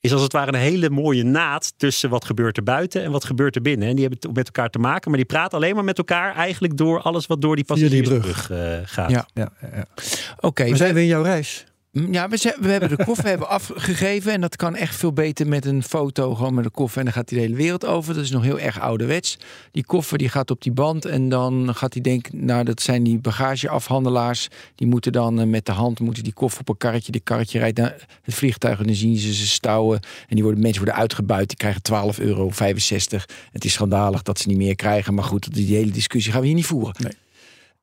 is 0.00 0.12
als 0.12 0.22
het 0.22 0.32
ware 0.32 0.52
een 0.52 0.58
hele 0.58 0.90
mooie 0.90 1.22
naad 1.22 1.74
tussen 1.76 2.10
wat 2.10 2.24
gebeurt 2.24 2.56
er 2.56 2.62
buiten 2.62 3.02
en 3.02 3.10
wat 3.10 3.24
gebeurt 3.24 3.56
er 3.56 3.62
binnen. 3.62 3.88
En 3.88 3.94
die 3.94 4.04
hebben 4.04 4.20
het 4.22 4.36
met 4.36 4.46
elkaar 4.46 4.70
te 4.70 4.78
maken, 4.78 5.10
maar 5.10 5.18
die 5.18 5.28
praten 5.28 5.58
alleen 5.58 5.74
maar 5.74 5.84
met 5.84 5.98
elkaar 5.98 6.34
eigenlijk 6.34 6.76
door 6.76 7.00
alles 7.00 7.26
wat 7.26 7.40
door 7.40 7.56
die 7.56 7.64
passagiersbrug 7.64 8.50
eh, 8.50 8.78
gaat. 8.84 9.10
Ja. 9.10 9.28
Ja. 9.34 9.52
Oké, 10.40 10.68
Maar 10.68 10.76
zijn 10.76 10.94
we 10.94 11.00
in 11.00 11.06
jouw 11.06 11.22
reis? 11.22 11.64
Ja, 12.10 12.28
we, 12.28 12.36
zijn- 12.36 12.54
we 12.60 12.68
hebben 12.68 12.88
de 12.96 13.04
koffer 13.04 13.26
hebben 13.34 13.48
afgegeven. 13.48 14.32
En 14.32 14.40
dat 14.40 14.56
kan 14.56 14.74
echt 14.76 14.96
veel 14.96 15.12
beter 15.12 15.46
met 15.46 15.64
een 15.64 15.82
foto, 15.82 16.34
gewoon 16.34 16.54
met 16.54 16.64
een 16.64 16.70
koffer. 16.70 16.98
En 16.98 17.04
dan 17.04 17.14
gaat 17.14 17.28
die 17.28 17.38
de 17.38 17.44
hele 17.44 17.56
wereld 17.56 17.84
over. 17.86 18.14
Dat 18.14 18.22
is 18.24 18.30
nog 18.30 18.42
heel 18.42 18.58
erg 18.58 18.80
ouderwets. 18.80 19.38
Die 19.70 19.84
koffer 19.84 20.18
die 20.18 20.28
gaat 20.28 20.50
op 20.50 20.62
die 20.62 20.72
band. 20.72 21.04
En 21.04 21.28
dan 21.28 21.74
gaat 21.74 21.92
hij 21.92 22.02
denken, 22.02 22.44
nou 22.44 22.64
dat 22.64 22.82
zijn 22.82 23.02
die 23.02 23.18
bagageafhandelaars. 23.18 24.48
Die 24.74 24.86
moeten 24.86 25.12
dan 25.12 25.40
eh, 25.40 25.46
met 25.46 25.66
de 25.66 25.72
hand 25.72 26.00
moeten 26.00 26.22
die 26.24 26.32
koffer 26.32 26.60
op 26.60 26.68
een 26.68 26.76
karretje. 26.76 27.12
Die 27.12 27.20
karretje 27.20 27.58
rijdt 27.58 27.78
naar 27.78 28.06
het 28.22 28.34
vliegtuig. 28.34 28.78
En 28.78 28.86
dan 28.86 28.94
zien 28.94 29.16
ze 29.16 29.34
ze 29.34 29.46
stouwen. 29.46 30.00
En 30.28 30.34
die 30.34 30.42
worden, 30.42 30.62
mensen 30.62 30.82
worden 30.82 31.00
uitgebuit. 31.00 31.48
Die 31.48 31.56
krijgen 31.56 31.80
12,65 32.14 32.26
euro. 32.26 32.50
Het 33.52 33.64
is 33.64 33.72
schandalig 33.72 34.22
dat 34.22 34.38
ze 34.38 34.48
niet 34.48 34.56
meer 34.56 34.74
krijgen. 34.76 35.14
Maar 35.14 35.24
goed, 35.24 35.54
die 35.54 35.76
hele 35.76 35.90
discussie 35.90 36.32
gaan 36.32 36.40
we 36.40 36.46
hier 36.46 36.56
niet 36.56 36.66
voeren. 36.66 36.94
Nee. 36.98 37.12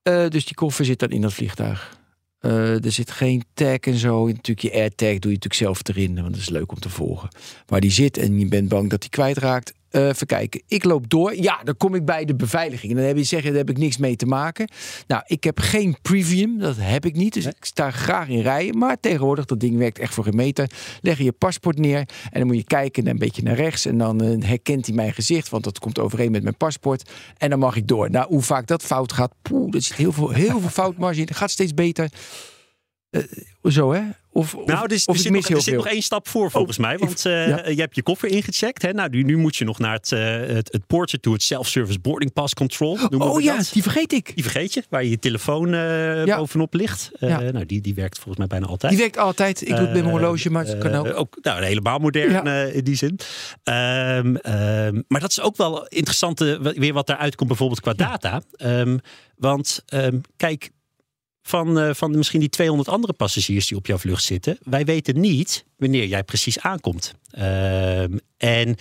Eh, 0.04 0.30
dus 0.30 0.46
die 0.46 0.56
koffer 0.56 0.86
zit 0.86 1.00
dan 1.00 1.10
in 1.10 1.22
dat 1.22 1.34
vliegtuig. 1.34 2.00
Eh, 2.42 2.86
er 2.86 2.92
zit 2.92 3.12
geen 3.12 3.44
tag 3.54 3.78
en 3.78 3.98
zo. 3.98 4.28
Natuurlijk 4.28 4.60
je 4.60 4.72
AirTag 4.74 5.08
doe 5.08 5.32
je 5.32 5.38
natuurlijk 5.38 5.54
zelf 5.54 5.88
erin, 5.88 6.16
want 6.16 6.30
dat 6.30 6.42
is 6.42 6.50
leuk 6.50 6.72
om 6.72 6.80
te 6.80 6.90
volgen. 6.90 7.30
Waar 7.66 7.82
die 7.82 7.92
zit 7.92 8.18
en 8.18 8.40
je 8.40 8.48
bent 8.48 8.70
bang 8.70 8.90
dat 8.90 9.00
hij 9.00 9.10
kwijtraakt. 9.10 9.74
Eh 9.92 10.08
even 10.08 10.28
kijken. 10.28 10.62
Ik 10.68 10.84
loop 10.84 11.10
door. 11.10 11.36
Ja, 11.36 11.62
dan 11.64 11.78
kom 11.78 11.96
ik 11.96 12.06
bij 12.06 12.26
de 12.26 12.36
beveiliging. 12.36 12.92
En 12.92 12.98
dan 12.98 13.08
heb 13.08 13.18
je 13.18 13.24
zeggen, 13.24 13.50
daar 13.50 13.60
heb 13.60 13.70
ik 13.70 13.78
niks 13.78 13.98
mee 13.98 14.16
te 14.16 14.26
maken. 14.26 14.70
Nou, 15.08 15.24
ik 15.26 15.44
heb 15.44 15.60
geen 15.60 15.98
premium. 16.02 16.60
Dat 16.60 16.76
heb 16.80 17.06
ik 17.06 17.16
niet. 17.16 17.34
Dus 17.34 17.46
ik 17.46 17.66
sta 17.66 17.92
graag 17.92 18.28
in 18.28 18.42
rijen. 18.42 18.78
Maar 18.78 19.00
tegenwoordig, 19.00 19.46
dat 19.46 19.60
ding 19.60 19.78
werkt 19.78 20.00
echt 20.00 20.14
voor 20.14 20.24
geen 20.24 20.36
meter. 20.36 20.70
Leg 21.02 21.18
je 21.18 21.24
je 21.24 21.32
paspoort 21.32 21.78
neer. 21.78 21.98
En 22.32 22.40
dan 22.40 22.48
moet 22.48 22.58
je 22.58 22.64
kijken 22.64 23.08
een 23.08 23.18
beetje 23.18 23.44
naar 23.44 23.56
rechts. 23.56 23.86
En 23.86 23.98
dan 23.98 24.22
eh, 24.22 24.48
herkent 24.48 24.86
hij 24.86 24.96
mijn 24.96 25.14
gezicht. 25.14 25.50
Want 25.50 25.64
dat 25.64 25.80
komt 25.80 26.00
overeen 26.00 26.32
met 26.32 26.44
mijn 26.44 26.58
paspoort. 26.58 27.10
En 27.38 27.50
dan 27.50 27.60
mag 27.60 27.76
ik 27.76 27.88
door. 27.88 28.10
Nou, 28.10 28.28
hoe 28.28 28.42
vaak 28.42 28.68
dat 28.68 28.84
fout 28.84 29.14
gaat. 29.14 29.34
Poeh, 29.42 29.76
er 29.76 29.82
zit 29.82 29.96
heel 29.96 30.12
veel, 30.12 30.30
heel 30.30 30.60
veel 30.60 30.70
foutmarge 30.70 31.20
in. 31.20 31.26
Het 31.26 31.38
gaat 31.38 31.52
steeds 31.52 31.74
beter. 31.74 32.10
Eh, 33.10 33.22
zo, 33.64 33.94
hè? 33.94 34.02
Of, 34.34 34.56
of, 34.56 34.66
Nou, 34.66 34.88
dus, 34.88 35.06
of 35.06 35.16
er, 35.16 35.22
zit, 35.22 35.32
nog, 35.32 35.42
er 35.50 35.56
zit 35.56 35.64
veel. 35.64 35.76
nog 35.76 35.88
één 35.88 36.02
stap 36.02 36.28
voor 36.28 36.52
volgens 36.52 36.78
mij. 36.78 36.98
Want 36.98 37.26
eh, 37.26 37.48
ja. 37.48 37.68
je 37.70 37.80
hebt 37.82 37.96
je 37.96 38.04
koffer 38.04 38.30
ingecheckt. 38.30 38.82
Hè? 38.82 38.92
Nou, 38.94 39.10
nu, 39.10 39.24
nu 39.24 39.38
moet 39.38 39.56
je 39.56 39.66
nog 39.66 39.80
naar 39.80 39.94
het, 39.94 40.12
eh, 40.12 40.20
het, 40.36 40.72
het 40.72 40.88
poortje 40.88 41.20
toe. 41.20 41.34
Het 41.34 41.44
self-service 41.44 42.00
boarding 42.00 42.34
pass 42.34 42.54
control. 42.54 42.98
Oh 43.18 43.42
ja, 43.42 43.58
dat. 43.58 43.70
die 43.74 43.82
vergeet 43.82 44.12
ik. 44.14 44.32
Die 44.36 44.44
vergeet 44.44 44.74
je, 44.74 44.84
waar 44.90 45.04
je 45.04 45.10
je 45.10 45.20
telefoon 45.20 45.74
eh, 45.74 46.26
Ja. 46.26 46.38
bovenop 46.38 46.74
ligt. 46.74 47.12
Eh, 47.20 47.30
Ja. 47.30 47.40
Nou, 47.52 47.66
die, 47.66 47.82
die 47.82 47.94
werkt 47.94 48.16
volgens 48.16 48.38
mij 48.38 48.48
bijna 48.48 48.66
altijd. 48.66 48.92
Die 48.92 49.02
werkt 49.02 49.18
altijd. 49.18 49.62
Ik 49.62 49.68
doe 49.68 49.76
het 49.78 49.84
met 49.86 49.94
mijn 49.94 50.06
Eh, 50.06 50.12
horloge, 50.12 50.50
maar 50.50 50.66
het 50.66 50.78
kan 50.78 51.06
eh, 51.08 51.18
ook. 51.20 51.38
nou, 51.42 51.64
helemaal 51.64 52.00
modern 52.00 52.48
eh, 52.48 52.76
in 52.76 52.84
die 52.84 52.96
zin. 52.96 53.20
Ehm, 53.64 54.36
ehm, 54.36 55.02
maar 55.08 55.20
dat 55.22 55.30
is 55.30 55.42
ook 55.42 55.58
wel 55.58 55.88
interessant, 55.88 56.42
eh, 56.42 56.56
weer 56.60 56.94
wat 56.94 57.08
daaruit 57.08 57.36
komt 57.36 57.50
bijvoorbeeld 57.50 57.82
qua 57.82 57.94
data. 57.94 58.42
Ehm, 58.56 58.98
want 59.36 59.84
kijk, 60.38 60.70
van, 61.42 61.80
eh, 61.80 61.94
van 61.94 62.18
misschien 62.18 62.40
die 62.40 62.50
200 62.50 62.90
andere 62.90 63.14
passagiers 63.14 63.68
die 63.68 63.78
op 63.78 63.86
jouw 63.86 63.98
vlucht 63.98 64.24
zitten. 64.24 64.58
Wij 64.64 64.86
weten 64.86 65.20
niet 65.20 65.66
wanneer 65.78 66.06
jij 66.06 66.24
precies 66.24 66.60
aankomt. 66.60 67.14
Ehm, 67.32 68.18
en 68.38 68.76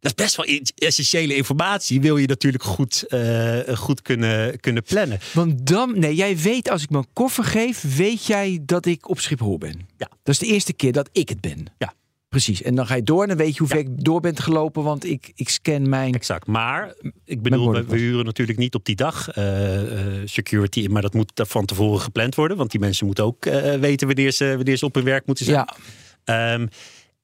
dat 0.00 0.12
is 0.16 0.24
best 0.24 0.36
wel 0.36 0.60
essentiële 0.74 1.34
informatie. 1.34 2.00
Wil 2.00 2.16
je 2.16 2.26
natuurlijk 2.26 2.62
goed, 2.62 3.06
eh, 3.08 3.58
goed 3.74 4.02
kunnen, 4.02 4.60
kunnen 4.60 4.82
plannen. 4.82 5.18
Want 5.32 5.66
dan, 5.66 5.98
nee, 5.98 6.14
jij 6.14 6.36
weet 6.36 6.70
als 6.70 6.82
ik 6.82 6.90
mijn 6.90 7.06
koffer 7.12 7.44
geef, 7.44 7.96
weet 7.96 8.26
jij 8.26 8.58
dat 8.62 8.86
ik 8.86 9.08
op 9.08 9.20
Schiphol 9.20 9.58
ben. 9.58 9.88
Ja. 9.96 10.08
Dat 10.22 10.34
is 10.34 10.38
de 10.38 10.46
eerste 10.46 10.72
keer 10.72 10.92
dat 10.92 11.08
ik 11.12 11.28
het 11.28 11.40
ben. 11.40 11.66
Ja. 11.78 11.94
Precies. 12.32 12.62
En 12.62 12.74
dan 12.74 12.86
ga 12.86 12.94
je 12.94 13.02
door 13.02 13.22
en 13.22 13.28
dan 13.28 13.36
weet 13.36 13.52
je 13.52 13.58
hoe 13.58 13.68
Ja. 13.68 13.74
ver 13.74 13.84
ik 13.84 14.04
door 14.04 14.20
bent 14.20 14.40
gelopen, 14.40 14.82
want 14.82 15.04
ik, 15.04 15.32
ik 15.34 15.48
scan 15.48 15.88
mijn. 15.88 16.14
Exact. 16.14 16.46
Maar 16.46 16.94
ik 17.24 17.42
bedoel, 17.42 17.72
we, 17.84 17.96
huren 17.96 18.24
natuurlijk 18.24 18.58
niet 18.58 18.74
op 18.74 18.84
die 18.84 18.94
dag 18.96 19.28
eh, 19.30 19.80
security 20.24 20.80
in. 20.80 20.92
Maar 20.92 21.02
dat 21.02 21.14
moet 21.14 21.32
van 21.34 21.64
tevoren 21.64 22.00
gepland 22.00 22.34
worden. 22.34 22.56
Want 22.56 22.70
die 22.70 22.80
mensen 22.80 23.06
moeten 23.06 23.24
ook 23.24 23.46
eh, 23.46 23.74
weten 23.74 24.06
wanneer 24.06 24.30
ze, 24.30 24.52
wanneer 24.56 24.76
ze 24.76 24.84
op 24.84 24.94
hun 24.94 25.04
werk 25.04 25.26
moeten 25.26 25.44
zijn. 25.44 25.56
Ja, 25.56 25.76
Ehm, 26.24 26.66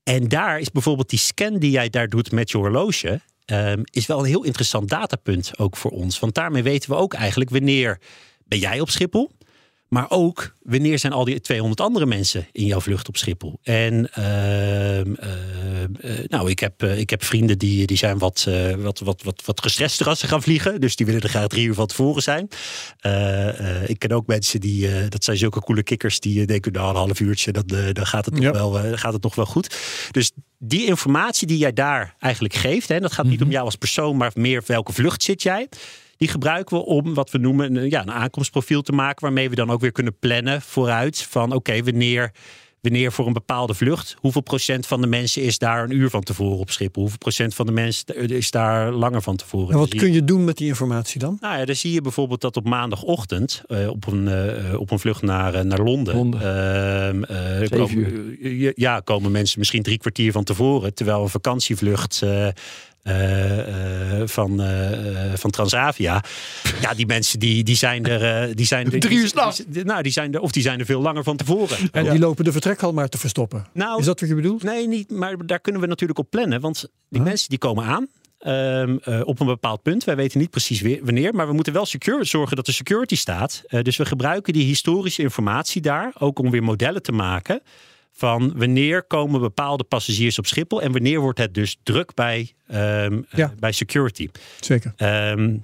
en 0.02 0.28
daar 0.28 0.60
is 0.60 0.70
bijvoorbeeld 0.70 1.10
die 1.10 1.18
scan 1.18 1.58
die 1.58 1.70
jij 1.70 1.88
daar 1.90 2.08
doet 2.08 2.32
met 2.32 2.50
je 2.50 2.58
horloge. 2.58 3.20
ehm, 3.44 3.80
is 3.84 4.06
wel 4.06 4.18
een 4.18 4.24
heel 4.24 4.44
interessant 4.44 4.88
datapunt 4.88 5.58
ook 5.58 5.76
voor 5.76 5.90
ons. 5.90 6.18
Want 6.18 6.34
daarmee 6.34 6.62
weten 6.62 6.90
we 6.90 6.96
ook 6.96 7.14
eigenlijk 7.14 7.50
wanneer 7.50 7.98
ben 8.44 8.58
jij 8.58 8.80
op 8.80 8.90
Schiphol. 8.90 9.30
Maar 9.88 10.06
ook 10.08 10.54
wanneer 10.62 10.98
zijn 10.98 11.12
al 11.12 11.24
die 11.24 11.40
200 11.40 11.80
andere 11.80 12.06
mensen 12.06 12.46
in 12.52 12.66
jouw 12.66 12.80
vlucht 12.80 13.08
op 13.08 13.16
Schiphol. 13.16 13.58
En 13.62 14.12
ehm, 14.12 15.14
ehm, 15.14 15.94
eh, 16.00 16.24
nou, 16.28 16.50
ik 16.50 16.58
heb, 16.58 16.82
eh, 16.82 16.98
ik 16.98 17.10
heb 17.10 17.24
vrienden 17.24 17.58
die, 17.58 17.86
die 17.86 17.96
zijn 17.96 18.18
wat, 18.18 18.44
eh, 18.48 18.74
wat, 18.74 18.98
wat, 18.98 19.22
wat, 19.22 19.42
wat 19.44 19.60
gestrester 19.60 20.08
als 20.08 20.18
ze 20.18 20.26
gaan 20.26 20.42
vliegen. 20.42 20.80
Dus 20.80 20.96
die 20.96 21.06
willen 21.06 21.20
er 21.20 21.28
graag 21.28 21.46
drie 21.46 21.66
uur 21.66 21.74
van 21.74 21.86
tevoren 21.86 22.22
zijn. 22.22 22.48
Ik 23.86 23.98
ken 23.98 24.10
ook 24.12 24.26
mensen 24.26 24.60
die, 24.60 25.08
dat 25.08 25.24
zijn 25.24 25.36
zulke 25.36 25.60
coole 25.60 25.82
kikkers, 25.82 26.20
die 26.20 26.46
denken, 26.46 26.72
nou, 26.72 26.88
een 26.90 26.96
half 26.96 27.20
uurtje, 27.20 27.52
dat, 27.52 27.72
eh, 27.72 27.92
dan 27.92 28.06
gaat 28.06 28.24
het, 28.24 28.34
nog 28.34 28.42
Ja. 28.42 28.52
wel, 28.52 28.72
gaat 28.96 29.12
het 29.12 29.22
nog 29.22 29.34
wel 29.34 29.46
goed. 29.46 29.76
Dus 30.10 30.30
die 30.58 30.86
informatie 30.86 31.46
die 31.46 31.58
jij 31.58 31.72
daar 31.72 32.14
eigenlijk 32.18 32.54
geeft, 32.54 32.88
hè, 32.88 33.00
dat 33.00 33.12
gaat 33.12 33.26
niet 33.26 33.42
om 33.42 33.50
jou 33.50 33.64
als 33.64 33.76
persoon, 33.76 34.16
maar 34.16 34.30
meer 34.34 34.62
welke 34.66 34.92
vlucht 34.92 35.22
zit 35.22 35.42
jij. 35.42 35.68
Die 36.18 36.28
gebruiken 36.28 36.76
we 36.76 36.84
om 36.84 37.14
wat 37.14 37.30
we 37.30 37.38
noemen 37.38 37.76
een, 37.76 37.90
ja, 37.90 38.02
een 38.02 38.10
aankomstprofiel 38.12 38.82
te 38.82 38.92
maken, 38.92 39.22
waarmee 39.22 39.48
we 39.50 39.54
dan 39.54 39.70
ook 39.70 39.80
weer 39.80 39.92
kunnen 39.92 40.18
plannen 40.18 40.62
vooruit 40.62 41.22
van 41.22 41.52
oké, 41.52 41.82
wanneer, 41.82 42.32
wanneer 42.80 43.12
voor 43.12 43.26
een 43.26 43.32
bepaalde 43.32 43.74
vlucht, 43.74 44.16
hoeveel 44.18 44.40
procent 44.40 44.86
van 44.86 45.00
de 45.00 45.06
mensen 45.06 45.42
is 45.42 45.58
daar 45.58 45.84
een 45.84 45.94
uur 45.96 46.10
van 46.10 46.22
tevoren 46.22 46.58
op 46.58 46.70
Schiphol, 46.70 47.00
hoeveel 47.02 47.18
procent 47.18 47.54
van 47.54 47.66
de 47.66 47.72
mensen 47.72 48.30
is 48.30 48.50
daar 48.50 48.92
langer 48.92 49.22
van 49.22 49.36
tevoren. 49.36 49.72
En 49.72 49.78
wat 49.78 49.90
Dus 49.90 50.00
kun 50.00 50.12
je 50.12 50.24
doen 50.24 50.44
met 50.44 50.56
die 50.56 50.66
informatie 50.66 51.20
dan? 51.20 51.36
nou 51.40 51.58
ja, 51.58 51.64
dan 51.64 51.74
zie 51.74 51.92
je 51.92 52.00
bijvoorbeeld 52.00 52.40
dat 52.40 52.56
op 52.56 52.64
maandagochtend 52.68 53.62
eh, 53.66 53.88
op, 53.88 54.06
een, 54.06 54.28
eh, 54.28 54.80
op 54.80 54.90
een 54.90 54.98
vlucht 54.98 55.22
naar, 55.22 55.54
eh, 55.54 55.64
naar 55.64 55.82
Londen. 55.82 56.14
Londen. 56.14 56.40
ehm, 56.40 57.22
eh, 57.22 57.68
komen, 57.68 58.36
eh, 58.42 58.72
ja, 58.74 59.00
komen 59.00 59.30
mensen 59.32 59.58
misschien 59.58 59.82
drie 59.82 59.98
kwartier 59.98 60.32
van 60.32 60.44
tevoren. 60.44 60.94
Terwijl 60.94 61.22
een 61.22 61.28
vakantievlucht. 61.28 62.22
Eh, 63.08 64.20
eh, 64.20 64.28
van, 64.28 64.60
eh, 64.60 65.32
eh, 65.32 65.38
van 65.38 65.50
Transavia. 65.50 66.22
Ja, 66.80 66.94
die 66.94 67.06
mensen 67.06 67.38
die, 67.38 67.64
die 67.64 67.76
zijn 67.76 68.06
er. 68.06 68.48
eh, 68.48 68.54
die 68.54 68.66
zijn 68.66 68.92
er 68.92 69.00
Drie 69.00 69.18
uur 69.18 69.26
's 69.28 69.32
die- 69.32 69.40
nachts. 69.42 69.62
die- 69.66 69.84
Nou, 69.84 70.02
die 70.02 70.12
zijn 70.12 70.34
er, 70.34 70.40
of 70.40 70.50
die 70.52 70.62
zijn 70.62 70.78
er 70.78 70.84
veel 70.86 71.00
langer 71.00 71.22
van 71.24 71.36
tevoren. 71.36 71.76
En 71.92 72.10
die 72.10 72.18
lopen 72.18 72.44
de 72.44 72.52
vertrekhal 72.52 72.92
maar 72.92 73.08
te 73.08 73.18
verstoppen. 73.18 73.66
Nou, 73.72 74.00
Is 74.00 74.04
dat 74.06 74.20
wat 74.20 74.28
je 74.28 74.34
bedoelt? 74.34 74.62
Nee, 74.62 74.88
niet, 74.88 75.10
maar 75.10 75.46
daar 75.46 75.60
kunnen 75.60 75.80
we 75.80 75.86
natuurlijk 75.86 76.18
op 76.18 76.30
plannen. 76.30 76.60
Want 76.60 76.80
die 77.08 77.20
Huh? 77.20 77.28
mensen 77.28 77.48
die 77.48 77.58
komen 77.58 77.84
aan 77.84 78.06
ehm, 78.38 78.96
eh, 79.02 79.20
op 79.24 79.40
een 79.40 79.46
bepaald 79.46 79.82
punt. 79.82 80.04
Wij 80.04 80.16
weten 80.16 80.38
niet 80.40 80.50
precies 80.50 80.80
weer, 80.80 80.98
wanneer, 81.04 81.34
maar 81.34 81.46
we 81.46 81.52
moeten 81.52 81.72
wel 81.72 81.86
secure, 81.86 82.24
zorgen 82.24 82.56
dat 82.56 82.66
er 82.66 82.72
security 82.72 83.16
staat. 83.16 83.62
Eh, 83.66 83.82
dus 83.82 83.96
we 83.96 84.04
gebruiken 84.04 84.52
die 84.52 84.64
historische 84.64 85.22
informatie 85.22 85.80
daar 85.82 86.12
ook 86.18 86.38
om 86.38 86.50
weer 86.50 86.62
modellen 86.62 87.02
te 87.02 87.12
maken. 87.12 87.60
Van 88.18 88.52
wanneer 88.56 89.02
komen 89.06 89.40
bepaalde 89.40 89.84
passagiers 89.84 90.38
op 90.38 90.46
Schiphol 90.46 90.82
en 90.82 90.92
wanneer 90.92 91.20
wordt 91.20 91.38
het 91.38 91.54
dus 91.54 91.76
druk 91.82 92.14
bij, 92.14 92.52
ehm, 92.66 93.12
eh, 93.12 93.38
Ja. 93.38 93.52
bij 93.58 93.72
security. 93.72 94.28
Zeker. 94.60 94.92
Ehm, 94.96 95.56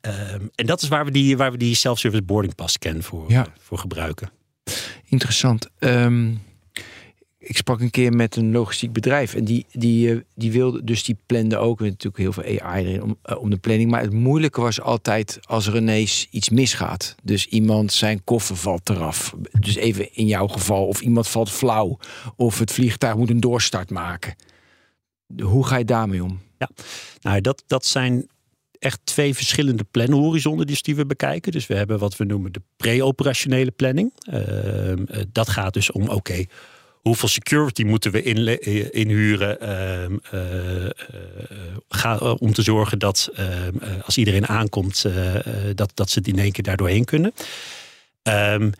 ehm, 0.00 0.46
en 0.54 0.66
dat 0.66 0.82
is 0.82 0.88
waar 0.88 1.04
we 1.04 1.10
die, 1.10 1.36
waar 1.36 1.50
we 1.52 1.56
die 1.58 1.74
self-service 1.74 2.22
boarding 2.22 2.54
pass 2.54 2.74
scan 2.74 3.02
voor, 3.02 3.24
Ja. 3.30 3.46
voor 3.58 3.78
gebruiken. 3.78 4.30
interessant. 5.08 5.68
Ehm, 5.78 6.34
ik 7.42 7.56
sprak 7.56 7.80
een 7.80 7.90
keer 7.90 8.12
met 8.12 8.36
een 8.36 8.52
logistiek 8.52 8.92
bedrijf 8.92 9.34
en 9.34 9.44
die, 9.44 9.66
die, 9.72 10.12
eh, 10.12 10.20
die 10.34 10.52
wilde, 10.52 10.84
dus 10.84 11.04
die 11.04 11.16
plande 11.26 11.56
ook 11.56 11.80
natuurlijk 11.80 12.16
heel 12.16 12.32
veel 12.32 12.60
AI 12.60 12.84
erin 12.84 13.02
om, 13.02 13.18
eh, 13.22 13.38
om 13.38 13.50
de 13.50 13.56
planning. 13.56 13.90
Maar 13.90 14.00
het 14.00 14.12
moeilijke 14.12 14.60
was 14.60 14.80
altijd 14.80 15.38
als 15.42 15.66
er 15.66 15.76
ineens 15.76 16.26
iets 16.30 16.48
misgaat. 16.48 17.14
Dus 17.22 17.46
iemand 17.46 17.92
zijn 17.92 18.24
koffer 18.24 18.56
valt 18.56 18.88
eraf. 18.88 19.34
Dus 19.60 19.76
even 19.76 20.14
in 20.14 20.26
jouw 20.26 20.46
geval, 20.46 20.86
of 20.86 21.00
iemand 21.00 21.28
valt 21.28 21.50
flauw, 21.50 21.98
of 22.36 22.58
het 22.58 22.72
vliegtuig 22.72 23.16
moet 23.16 23.30
een 23.30 23.40
doorstart 23.40 23.90
maken. 23.90 24.34
Hoe 25.42 25.66
ga 25.66 25.76
je 25.76 25.84
daarmee 25.84 26.24
om? 26.24 26.40
Nou, 27.20 27.40
dat, 27.40 27.62
dat 27.66 27.86
zijn 27.86 28.28
echt 28.78 29.00
twee 29.04 29.34
verschillende 29.34 29.84
planhorizonnen 29.84 30.66
dus 30.66 30.82
die 30.82 30.96
we 30.96 31.06
bekijken. 31.06 31.52
Dus 31.52 31.66
we 31.66 31.74
hebben 31.74 31.98
wat 31.98 32.16
we 32.16 32.24
noemen 32.24 32.52
de 32.52 32.62
pre-operationele 32.76 33.70
planning. 33.70 34.12
Ehm, 34.18 35.04
eh, 35.04 35.22
dat 35.32 35.48
gaat 35.48 35.74
dus 35.74 35.92
om, 35.92 36.08
oké, 36.08 36.44
hoeveel 37.00 37.28
security 37.28 37.82
moeten 37.82 38.12
we 38.12 38.22
eh, 38.22 38.88
inhuren 38.90 39.60
ehm, 39.60 40.16
eh, 40.30 40.84
eh, 40.84 40.92
ga, 41.88 42.18
om 42.18 42.52
te 42.52 42.62
zorgen 42.62 42.98
dat 42.98 43.30
ehm, 43.34 43.76
eh, 43.80 43.88
als 44.04 44.18
iedereen 44.18 44.46
aankomt, 44.46 45.04
dat, 45.74 45.90
dat 45.94 46.10
ze 46.10 46.18
het 46.18 46.28
in 46.28 46.38
één 46.38 46.52
keer 46.52 46.64
daar 46.64 46.76
doorheen 46.76 47.04
kunnen. 47.04 47.32
Ehm, 48.22 48.70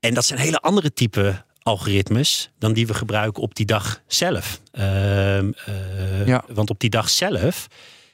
en 0.00 0.14
dat 0.14 0.24
zijn 0.24 0.40
hele 0.40 0.60
andere 0.60 0.92
type 0.92 1.44
algoritmes 1.62 2.50
dan 2.58 2.72
die 2.72 2.86
we 2.86 2.94
gebruiken 2.94 3.42
op 3.42 3.54
die 3.54 3.66
dag 3.66 4.02
zelf. 4.06 4.60
Ja. 6.26 6.44
Want 6.48 6.70
op 6.70 6.80
die 6.80 6.90
dag 6.90 7.10
zelf, 7.10 7.66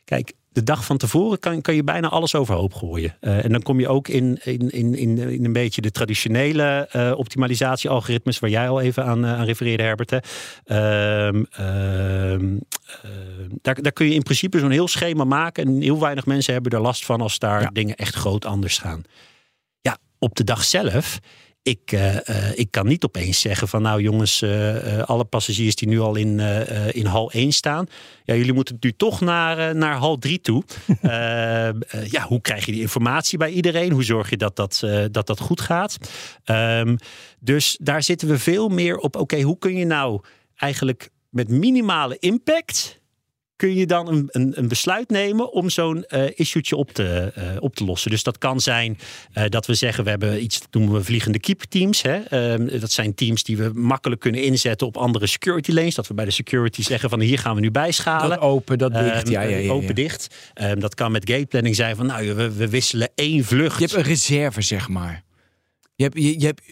kijk, 0.05 0.33
de 0.57 0.63
dag 0.63 0.85
van 0.85 0.97
tevoren 0.97 1.39
kan, 1.39 1.61
kan 1.61 1.75
je 1.75 1.85
bijna 1.85 2.09
alles 2.09 2.35
overhoop 2.35 2.75
gooien. 2.75 3.17
Uh, 3.21 3.45
en 3.45 3.53
dan 3.53 3.63
kom 3.63 3.81
je 3.81 3.89
ook 3.89 4.09
in, 4.09 4.41
in, 4.45 4.71
in, 4.71 4.95
in, 4.95 5.45
een 5.45 5.53
beetje 5.53 5.81
de 5.81 5.91
traditionele 5.91 6.89
uh, 6.97 7.13
optimalisatie-algoritmes, 7.17 8.39
waar 8.39 8.51
jij 8.51 8.69
al 8.69 8.81
even 8.81 9.05
aan, 9.05 9.25
uh, 9.25 9.39
aan 9.39 9.45
refereerde, 9.45 9.83
Herbert. 9.83 10.11
Hè. 10.11 10.19
Ehm, 10.65 11.45
ehm, 11.51 12.57
daar, 13.63 13.83
daar 13.83 13.93
kun 13.93 14.07
je 14.07 14.15
in 14.15 14.23
principe 14.23 14.59
zo'n 14.59 14.71
heel 14.71 14.89
schema 14.89 15.25
maken. 15.25 15.65
En 15.65 15.81
heel 15.81 16.01
weinig 16.01 16.27
mensen 16.27 16.53
hebben 16.53 16.73
er 16.73 16.81
last 16.81 17.05
van 17.05 17.21
als 17.21 17.39
daar 17.39 17.73
dingen 17.73 17.97
echt 17.97 18.15
groot 18.15 18.45
anders 18.45 18.79
gaan. 18.79 19.03
Ja, 19.81 19.99
op 20.19 20.35
de 20.35 20.45
dag 20.45 20.65
zelf 20.65 21.19
ik, 21.67 21.93
uh, 21.93 22.59
ik 22.59 22.71
kan 22.71 22.87
niet 22.87 23.05
opeens 23.05 23.41
zeggen 23.41 23.69
van 23.69 23.83
nou 23.83 24.03
jongens, 24.03 24.43
uh, 24.43 25.03
alle 25.03 25.25
passagiers 25.25 25.75
die 25.75 25.89
nu 25.89 26.01
al 26.01 26.15
in, 26.15 26.41
in 26.93 27.07
hal 27.07 27.31
1 27.31 27.53
staan. 27.53 27.87
Ja, 28.25 28.35
jullie 28.35 28.53
moeten 28.53 28.77
nu 28.81 28.93
toch 28.93 29.21
naar, 29.21 29.77
naar 29.77 29.97
hal 29.97 30.19
3 30.19 30.41
toe. 30.41 30.63
ja, 32.15 32.23
hoe 32.27 32.41
krijg 32.41 32.67
je 32.67 32.73
die 32.73 32.81
informatie 32.81 33.39
bij 33.39 33.51
iedereen? 33.51 33.93
Hoe 33.93 34.05
zorg 34.05 34.31
je 34.31 34.37
dat 34.37 34.57
dat, 34.57 34.81
dat, 35.11 35.27
dat 35.27 35.41
goed 35.41 35.61
gaat? 35.61 35.97
Um, 36.45 36.97
dus 37.41 37.79
daar 37.81 38.03
zitten 38.03 38.29
we 38.29 38.39
veel 38.39 38.69
meer 38.69 38.97
op. 38.97 39.17
Oké, 39.17 39.41
hoe 39.41 39.59
kun 39.59 39.77
je 39.77 39.85
nou 39.85 40.21
eigenlijk 40.57 41.11
met 41.31 41.49
minimale 41.49 42.17
impact 42.19 43.01
kun 43.57 43.75
je 43.75 43.87
dan 43.87 44.09
een, 44.09 44.29
een, 44.31 44.53
een 44.59 44.69
besluit 44.69 45.11
nemen 45.11 45.53
om 45.53 45.71
zo'n 45.71 46.05
uh, 46.09 46.25
issuetje 46.35 46.77
op 46.77 46.93
te, 46.93 47.33
uh, 47.39 47.45
op 47.59 47.77
te 47.77 47.85
lossen. 47.85 48.11
Dus 48.11 48.23
dat 48.23 48.39
kan 48.39 48.61
zijn 48.61 48.99
uh, 49.35 49.45
dat 49.49 49.67
we 49.67 49.75
zeggen, 49.75 50.05
we 50.05 50.11
hebben 50.11 50.43
iets, 50.43 50.61
dat 50.61 50.69
noemen 50.71 50.93
we 50.95 51.05
vliegende 51.05 51.39
keep-teams. 51.39 52.05
Uh, 52.05 52.81
dat 52.81 52.91
zijn 52.91 53.15
teams 53.15 53.43
die 53.43 53.57
we 53.57 53.71
makkelijk 53.75 54.21
kunnen 54.21 54.43
inzetten 54.43 54.87
op 54.87 54.97
andere 54.97 55.27
security 55.27 55.73
lanes. 55.73 55.95
Dat 55.95 56.07
we 56.07 56.15
bij 56.15 56.25
de 56.25 56.31
security 56.31 56.83
zeggen 56.83 57.11
van 57.11 57.21
hier 57.21 57.39
gaan 57.39 57.55
we 57.55 57.61
nu 57.61 57.71
bijschalen. 57.71 58.29
Dat 58.29 58.39
open, 58.39 58.79
dat 58.79 58.93
dicht. 58.93 59.27
Um, 59.27 59.33
ja, 59.33 59.41
ja, 59.41 59.57
ja, 59.57 59.71
Open, 59.71 59.95
dicht. 59.95 60.35
Um, 60.63 60.81
dat 60.81 60.95
kan 60.95 61.13
met 61.13 61.31
gateplanning 61.31 61.75
zijn 61.75 61.97
van 61.97 62.07
nou, 62.07 62.35
we, 62.35 62.53
we 62.53 62.69
wisselen 62.69 63.11
één 63.15 63.45
vlucht. 63.45 63.79
Je 63.79 63.85
hebt 63.85 63.97
een 63.97 64.03
reserve, 64.03 64.61
zeg 64.61 64.89
maar. 64.89 65.25
Je 65.95 66.05
hebt, 66.05 66.17
je, 66.19 66.41
je 66.41 66.47
hebt, 66.47 66.63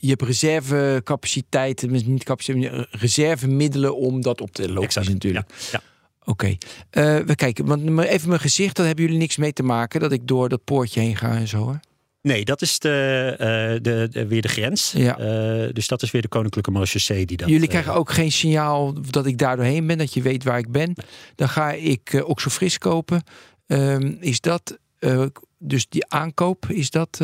je 0.00 0.08
hebt 0.08 0.22
reservecapaciteiten, 0.22 1.90
niet 1.90 2.24
capaciteit, 2.24 2.86
reservemiddelen 2.90 3.96
om 3.96 4.22
dat 4.22 4.40
op 4.40 4.52
te 4.52 4.68
lopen. 4.68 4.82
Exact, 4.82 5.08
natuurlijk. 5.08 5.50
Ja. 5.72 5.80
Oké, 6.24 6.56
okay. 6.90 7.18
uh, 7.18 7.26
we 7.26 7.34
kijken. 7.34 7.64
Want 7.66 8.00
even 8.00 8.28
mijn 8.28 8.40
gezicht, 8.40 8.76
daar 8.76 8.86
hebben 8.86 9.04
jullie 9.04 9.20
niks 9.20 9.36
mee 9.36 9.52
te 9.52 9.62
maken 9.62 10.00
dat 10.00 10.12
ik 10.12 10.26
door 10.26 10.48
dat 10.48 10.64
poortje 10.64 11.00
heen 11.00 11.16
ga 11.16 11.36
en 11.36 11.48
zo. 11.48 11.58
Hoor. 11.58 11.80
Nee, 12.22 12.44
dat 12.44 12.62
is 12.62 12.78
de, 12.78 13.30
uh, 13.32 13.82
de, 13.82 14.08
de, 14.10 14.26
weer 14.26 14.42
de 14.42 14.48
grens. 14.48 14.92
Ja. 14.96 15.18
Uh, 15.20 15.72
dus 15.72 15.88
dat 15.88 16.02
is 16.02 16.10
weer 16.10 16.22
de 16.22 16.28
Koninklijke 16.28 16.70
Marechaussee 16.70 17.26
die 17.26 17.36
dat. 17.36 17.48
Jullie 17.48 17.68
krijgen 17.68 17.94
ook 17.94 18.10
geen 18.10 18.32
signaal 18.32 18.94
dat 19.10 19.26
ik 19.26 19.38
daar 19.38 19.56
doorheen 19.56 19.86
ben, 19.86 19.98
dat 19.98 20.14
je 20.14 20.22
weet 20.22 20.44
waar 20.44 20.58
ik 20.58 20.70
ben. 20.70 20.94
Dan 21.34 21.48
ga 21.48 21.72
ik 21.72 22.22
Oxofris 22.26 22.78
kopen. 22.78 23.22
Um, 23.66 24.16
is 24.20 24.40
dat 24.40 24.78
dus 25.58 25.88
die 25.88 26.04
aankoop? 26.08 26.66
Is 26.68 26.90
dat 26.90 27.20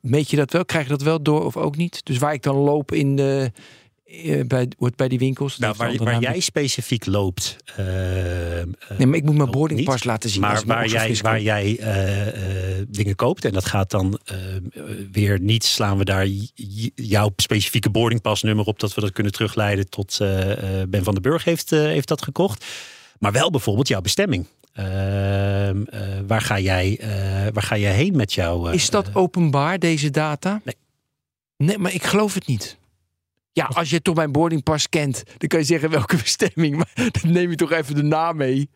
meet 0.00 0.30
je 0.30 0.36
dat 0.36 0.52
wel? 0.52 0.64
Krijg 0.64 0.84
je 0.84 0.90
dat 0.90 1.02
wel 1.02 1.22
door 1.22 1.44
of 1.44 1.56
ook 1.56 1.76
niet? 1.76 2.00
Dus 2.04 2.18
waar 2.18 2.32
ik 2.32 2.42
dan 2.42 2.56
loop 2.56 2.92
in 2.92 3.16
de 3.16 3.52
bij, 4.46 4.68
wordt 4.78 4.96
bij 4.96 5.08
die 5.08 5.18
winkels. 5.18 5.58
Nou, 5.58 5.74
waar, 5.76 5.96
waar 5.96 6.20
jij 6.20 6.40
specifiek 6.40 7.06
loopt. 7.06 7.56
Uh, 7.70 7.86
nee, 8.98 9.06
maar 9.06 9.16
ik 9.16 9.24
moet 9.24 9.36
mijn 9.36 9.50
boardingpas 9.50 10.04
laten 10.04 10.30
zien. 10.30 10.40
Maar 10.40 10.62
waar 10.66 10.88
jij, 10.88 11.18
waar 11.22 11.40
jij 11.40 11.78
uh, 11.80 12.26
uh, 12.26 12.84
dingen 12.88 13.16
koopt. 13.16 13.44
En 13.44 13.52
dat 13.52 13.64
gaat 13.64 13.90
dan 13.90 14.18
weer 15.12 15.40
niet. 15.40 15.64
Slaan 15.64 15.98
we 15.98 16.04
daar 16.04 16.26
jouw 16.94 17.32
specifieke 17.36 17.90
boardingpasnummer 17.90 18.64
op. 18.64 18.80
Dat 18.80 18.94
we 18.94 19.00
dat 19.00 19.12
kunnen 19.12 19.32
terugleiden 19.32 19.88
tot 19.88 20.18
Ben 20.88 21.04
van 21.04 21.14
den 21.14 21.22
Burg 21.22 21.44
heeft, 21.44 21.70
heeft 21.70 22.08
dat 22.08 22.22
gekocht. 22.22 22.64
Maar 23.18 23.32
wel 23.32 23.50
bijvoorbeeld 23.50 23.88
jouw 23.88 24.00
bestemming. 24.00 24.46
waar, 26.26 26.40
ga 26.40 26.58
jij, 26.58 27.00
waar 27.52 27.62
ga 27.62 27.76
jij 27.76 27.94
heen 27.94 28.16
met 28.16 28.32
jou? 28.32 28.72
Is 28.72 28.90
dat 28.90 29.14
openbaar, 29.14 29.78
deze 29.78 30.10
data? 30.10 30.60
Nee. 30.64 30.74
Nee, 31.56 31.78
maar 31.78 31.94
ik 31.94 32.04
geloof 32.04 32.34
het 32.34 32.46
niet. 32.46 32.76
Ja, 33.52 33.64
als 33.64 33.90
je 33.90 34.02
toch 34.02 34.14
mijn 34.14 34.32
boardingpas 34.32 34.88
kent, 34.88 35.22
dan 35.38 35.48
kan 35.48 35.58
je 35.58 35.64
zeggen 35.64 35.90
welke 35.90 36.16
bestemming. 36.22 36.76
Maar 36.76 36.92
dan 36.94 37.32
neem 37.32 37.50
je 37.50 37.56
toch 37.56 37.72
even 37.72 37.94
de 37.94 38.02
naam 38.02 38.36
mee. 38.36 38.70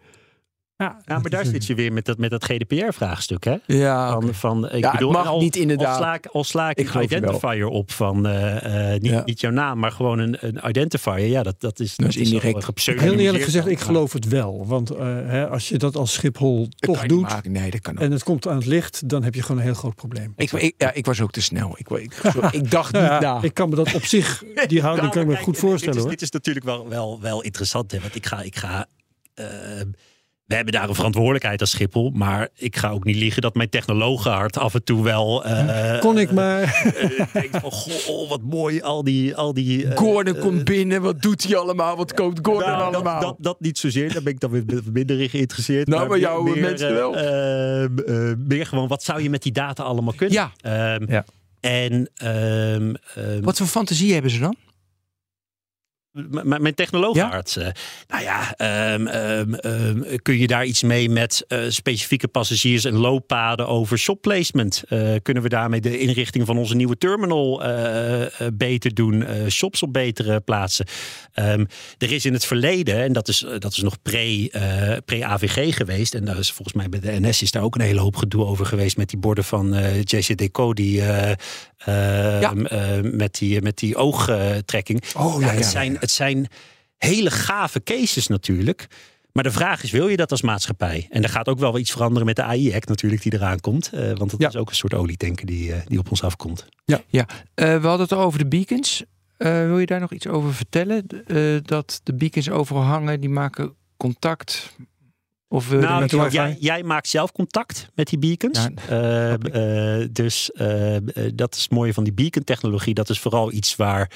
Ja, 0.78 0.96
ja, 1.04 1.18
maar 1.18 1.30
daar 1.30 1.44
zit 1.44 1.66
je 1.66 1.74
weer 1.74 1.92
met 1.92 2.04
dat, 2.04 2.18
met 2.18 2.30
dat 2.30 2.44
GDPR-vraagstuk, 2.44 3.44
hè? 3.44 3.56
Ja, 3.66 4.10
van, 4.10 4.34
van, 4.34 4.70
ik 4.70 4.84
ja, 4.84 4.90
bedoel, 4.92 5.08
het 5.08 5.18
mag 5.18 5.26
al, 5.26 5.40
niet 5.40 5.56
inderdaad. 5.56 5.88
Al 5.88 5.94
sla 5.96 6.14
ik, 6.14 6.26
al 6.26 6.44
sla 6.44 6.70
ik, 6.70 6.78
ik 6.78 6.94
een 6.94 7.02
identifier 7.02 7.66
op 7.66 7.90
van 7.90 8.26
uh, 8.26 8.64
uh, 8.64 8.90
niet, 8.92 9.04
Ja. 9.06 9.22
niet 9.24 9.40
jouw 9.40 9.50
naam, 9.50 9.78
maar 9.78 9.92
gewoon 9.92 10.18
een, 10.18 10.36
een 10.40 10.68
identifier. 10.68 11.26
Ja, 11.26 11.42
dat, 11.42 11.60
dat 11.60 11.80
is, 11.80 11.96
Dat 11.96 12.08
is 12.08 12.16
indirect. 12.16 12.84
Heel 12.84 13.14
eerlijk 13.14 13.44
gezegd, 13.44 13.66
ik 13.66 13.80
geloof 13.80 14.12
het 14.12 14.28
wel. 14.28 14.66
Want 14.66 14.92
uh, 14.92 14.98
hè, 15.02 15.48
als 15.48 15.68
je 15.68 15.78
dat 15.78 15.96
als 15.96 16.12
Schiphol 16.12 16.60
Dat 16.68 16.78
toch 16.78 17.06
doet 17.06 17.22
maken. 17.22 17.52
Nee, 17.52 17.70
dat 17.70 17.80
kan 17.80 17.94
ook. 17.96 18.02
en 18.02 18.10
het 18.10 18.22
komt 18.22 18.48
aan 18.48 18.56
het 18.56 18.66
licht, 18.66 19.08
dan 19.08 19.22
heb 19.22 19.34
je 19.34 19.42
gewoon 19.42 19.56
een 19.56 19.66
heel 19.66 19.74
groot 19.74 19.94
probleem. 19.94 20.32
Ik, 20.36 20.52
ik, 20.52 20.74
ja, 20.78 20.92
ik 20.92 21.06
was 21.06 21.20
ook 21.20 21.32
te 21.32 21.42
snel. 21.42 21.74
Ik, 21.78 21.88
ik, 21.88 22.14
ik 22.60 22.70
dacht 22.70 22.92
Nou 22.92 23.04
niet 23.04 23.22
ja, 23.22 23.34
na. 23.34 23.42
ik 23.42 23.54
kan 23.54 23.68
me 23.68 23.74
dat 23.74 23.94
op 23.94 24.04
zich, 24.04 24.42
die 24.66 24.82
houding 24.82 25.10
kan 25.10 25.22
ik 25.22 25.28
me 25.28 25.36
goed 25.36 25.58
voorstellen 25.58 25.94
Dit 25.94 26.02
hoor. 26.02 26.12
is, 26.12 26.18
dit 26.18 26.28
is 26.28 26.30
natuurlijk 26.30 26.66
wel, 26.66 26.88
wel, 26.88 27.20
wel 27.20 27.42
interessant, 27.42 27.92
hè? 27.92 28.00
want 28.00 28.14
ik 28.14 28.26
ga. 28.26 28.42
Ik 28.42 28.56
ga 28.56 28.86
eh, 29.34 29.46
we 30.46 30.54
hebben 30.54 30.72
daar 30.72 30.88
een 30.88 30.94
verantwoordelijkheid 30.94 31.60
als 31.60 31.70
Schiphol, 31.70 32.10
maar 32.14 32.48
ik 32.54 32.76
ga 32.76 32.90
ook 32.90 33.04
niet 33.04 33.16
liegen 33.16 33.42
dat 33.42 33.54
mijn 33.54 33.68
technologenhart 33.68 34.58
af 34.58 34.74
en 34.74 34.84
toe 34.84 35.02
wel. 35.04 35.44
eh, 35.44 35.98
Kon 36.00 36.18
ik 36.18 36.32
maar. 36.32 36.62
eh, 36.62 37.26
denkt 37.32 37.56
van, 37.58 37.70
goh, 37.80 38.08
oh, 38.08 38.28
wat 38.28 38.42
mooi, 38.42 38.80
al 38.82 39.04
die. 39.04 39.36
Al 39.36 39.52
die 39.54 39.86
eh, 39.88 39.96
Gordon 39.96 40.34
eh, 40.34 40.40
komt 40.40 40.64
binnen. 40.64 41.02
Wat 41.02 41.22
doet 41.22 41.42
hij 41.44 41.56
allemaal? 41.56 41.96
Wat 41.96 42.14
koopt 42.14 42.38
Gordon 42.42 42.68
nou, 42.70 42.94
allemaal? 42.94 43.20
Dat, 43.20 43.28
dat, 43.28 43.36
dat 43.38 43.60
niet 43.60 43.78
zozeer, 43.78 44.12
daar 44.12 44.22
ben 44.22 44.32
ik 44.32 44.40
dan 44.40 44.50
weer 44.50 44.64
minder 44.92 45.20
in 45.20 45.28
geïnteresseerd. 45.28 45.86
Nou, 45.88 46.08
maar 46.08 46.18
jouw 46.18 46.42
meer, 46.42 46.58
mensen 46.60 46.88
eh, 46.88 46.94
wel. 46.94 47.16
eh, 47.16 47.84
eh, 47.84 48.36
meer 48.38 48.66
gewoon, 48.66 48.88
wat 48.88 49.02
zou 49.02 49.22
je 49.22 49.30
met 49.30 49.42
die 49.42 49.52
data 49.52 49.82
allemaal 49.82 50.14
kunnen? 50.16 50.36
Ja. 50.36 50.50
Ehm, 50.94 51.10
Ja. 51.12 51.24
En 51.60 52.10
ehm, 52.14 52.94
ehm, 53.14 53.42
Wat 53.42 53.56
voor 53.56 53.66
fantasie 53.66 54.12
hebben 54.12 54.30
ze 54.30 54.38
dan? 54.38 54.56
Mijn 56.44 56.74
technologenarts. 56.74 57.56
nou 58.08 58.22
ja, 58.22 58.54
ehm, 58.56 59.06
ehm, 59.06 59.54
ehm, 59.54 60.16
kun 60.22 60.38
je 60.38 60.46
daar 60.46 60.64
iets 60.64 60.82
mee 60.82 61.10
met 61.10 61.44
eh, 61.48 61.58
specifieke 61.68 62.28
passagiers 62.28 62.84
en 62.84 62.94
looppaden 62.94 63.66
over 63.68 63.98
shop 63.98 64.20
placement? 64.20 64.82
Eh, 64.88 65.14
kunnen 65.22 65.42
we 65.42 65.48
daarmee 65.48 65.80
de 65.80 65.98
inrichting 65.98 66.46
van 66.46 66.58
onze 66.58 66.74
nieuwe 66.74 66.98
terminal 66.98 67.64
eh, 67.64 68.46
beter 68.52 68.94
doen? 68.94 69.24
shops 69.48 69.82
op 69.82 69.92
betere 69.92 70.40
plaatsen? 70.40 70.86
Er 71.98 72.12
is 72.12 72.24
in 72.24 72.32
het 72.32 72.44
verleden, 72.44 73.02
en 73.02 73.12
dat 73.12 73.28
is, 73.28 73.46
dat 73.58 73.72
is 73.72 73.82
nog 73.82 74.02
pre, 74.02 74.50
pre-AVG 75.04 75.76
geweest. 75.76 76.14
En 76.14 76.24
daar 76.24 76.38
is 76.38 76.52
volgens 76.52 76.76
mij 76.76 76.88
bij 76.88 77.00
de 77.00 77.20
NS 77.20 77.42
is 77.42 77.50
daar 77.50 77.62
ook 77.62 77.74
een 77.74 77.80
hele 77.80 78.00
hoop 78.00 78.16
gedoe 78.16 78.44
over 78.44 78.66
geweest 78.66 78.96
met 78.96 79.08
die 79.08 79.18
borden 79.18 79.44
van 79.44 79.74
eh 79.74 80.02
JCDecaux 80.02 80.74
die 80.74 81.02
met 83.02 83.34
die, 83.38 83.62
met 83.62 83.78
die 83.78 83.96
oogtrekking. 83.96 85.02
Oh, 85.16 85.40
ja, 85.40 85.46
ja, 85.46 85.52
het, 85.52 85.66
zijn, 85.66 85.92
ja. 85.92 86.05
Het 86.06 86.14
zijn 86.14 86.46
hele 86.96 87.30
gave 87.30 87.82
cases 87.82 88.26
natuurlijk. 88.26 88.86
Maar 89.32 89.44
de 89.44 89.50
vraag 89.50 89.82
is, 89.82 89.90
wil 89.90 90.08
je 90.08 90.16
dat 90.16 90.30
als 90.30 90.42
maatschappij? 90.42 91.06
En 91.10 91.22
er 91.22 91.28
gaat 91.28 91.48
ook 91.48 91.58
wel 91.58 91.78
iets 91.78 91.90
veranderen 91.90 92.26
met 92.26 92.36
de 92.36 92.42
AI-act 92.42 92.88
natuurlijk 92.88 93.22
die 93.22 93.34
eraan 93.34 93.60
komt. 93.60 93.90
eh, 93.92 94.12
want 94.14 94.34
Ja. 94.38 94.48
is 94.48 94.56
ook 94.56 94.68
een 94.68 94.74
soort 94.74 94.94
olietanker 94.94 95.46
die, 95.46 95.72
eh, 95.72 95.80
die 95.86 95.98
op 95.98 96.10
ons 96.10 96.22
afkomt. 96.22 96.66
Ja, 96.84 97.00
eh, 97.54 97.80
we 97.80 97.86
hadden 97.86 98.06
het 98.08 98.12
over 98.12 98.38
de 98.38 98.46
beacons. 98.46 99.04
Wil 99.38 99.78
je 99.78 99.86
daar 99.86 100.00
nog 100.00 100.12
iets 100.12 100.26
over 100.26 100.54
vertellen? 100.54 101.06
Dat 101.62 102.00
de 102.02 102.14
beacons 102.14 102.50
overal 102.50 102.82
hangen, 102.82 103.20
die 103.20 103.30
maken 103.30 103.74
contact. 103.96 104.76
Of 105.48 105.70
nou, 105.70 106.16
met 106.16 106.32
jij, 106.32 106.56
jij 106.60 106.82
maakt 106.82 107.08
zelf 107.08 107.32
contact 107.32 107.88
met 107.94 108.08
die 108.08 108.18
beacons. 108.18 108.68
Ja, 108.88 109.36
dus 110.10 110.50
dat 111.34 111.54
is 111.54 111.62
het 111.62 111.70
mooie 111.70 111.94
van 111.94 112.04
die 112.04 112.12
beacon-technologie. 112.12 112.94
Dat 112.94 113.08
is 113.08 113.18
vooral 113.20 113.52
iets 113.52 113.76
waar 113.76 114.10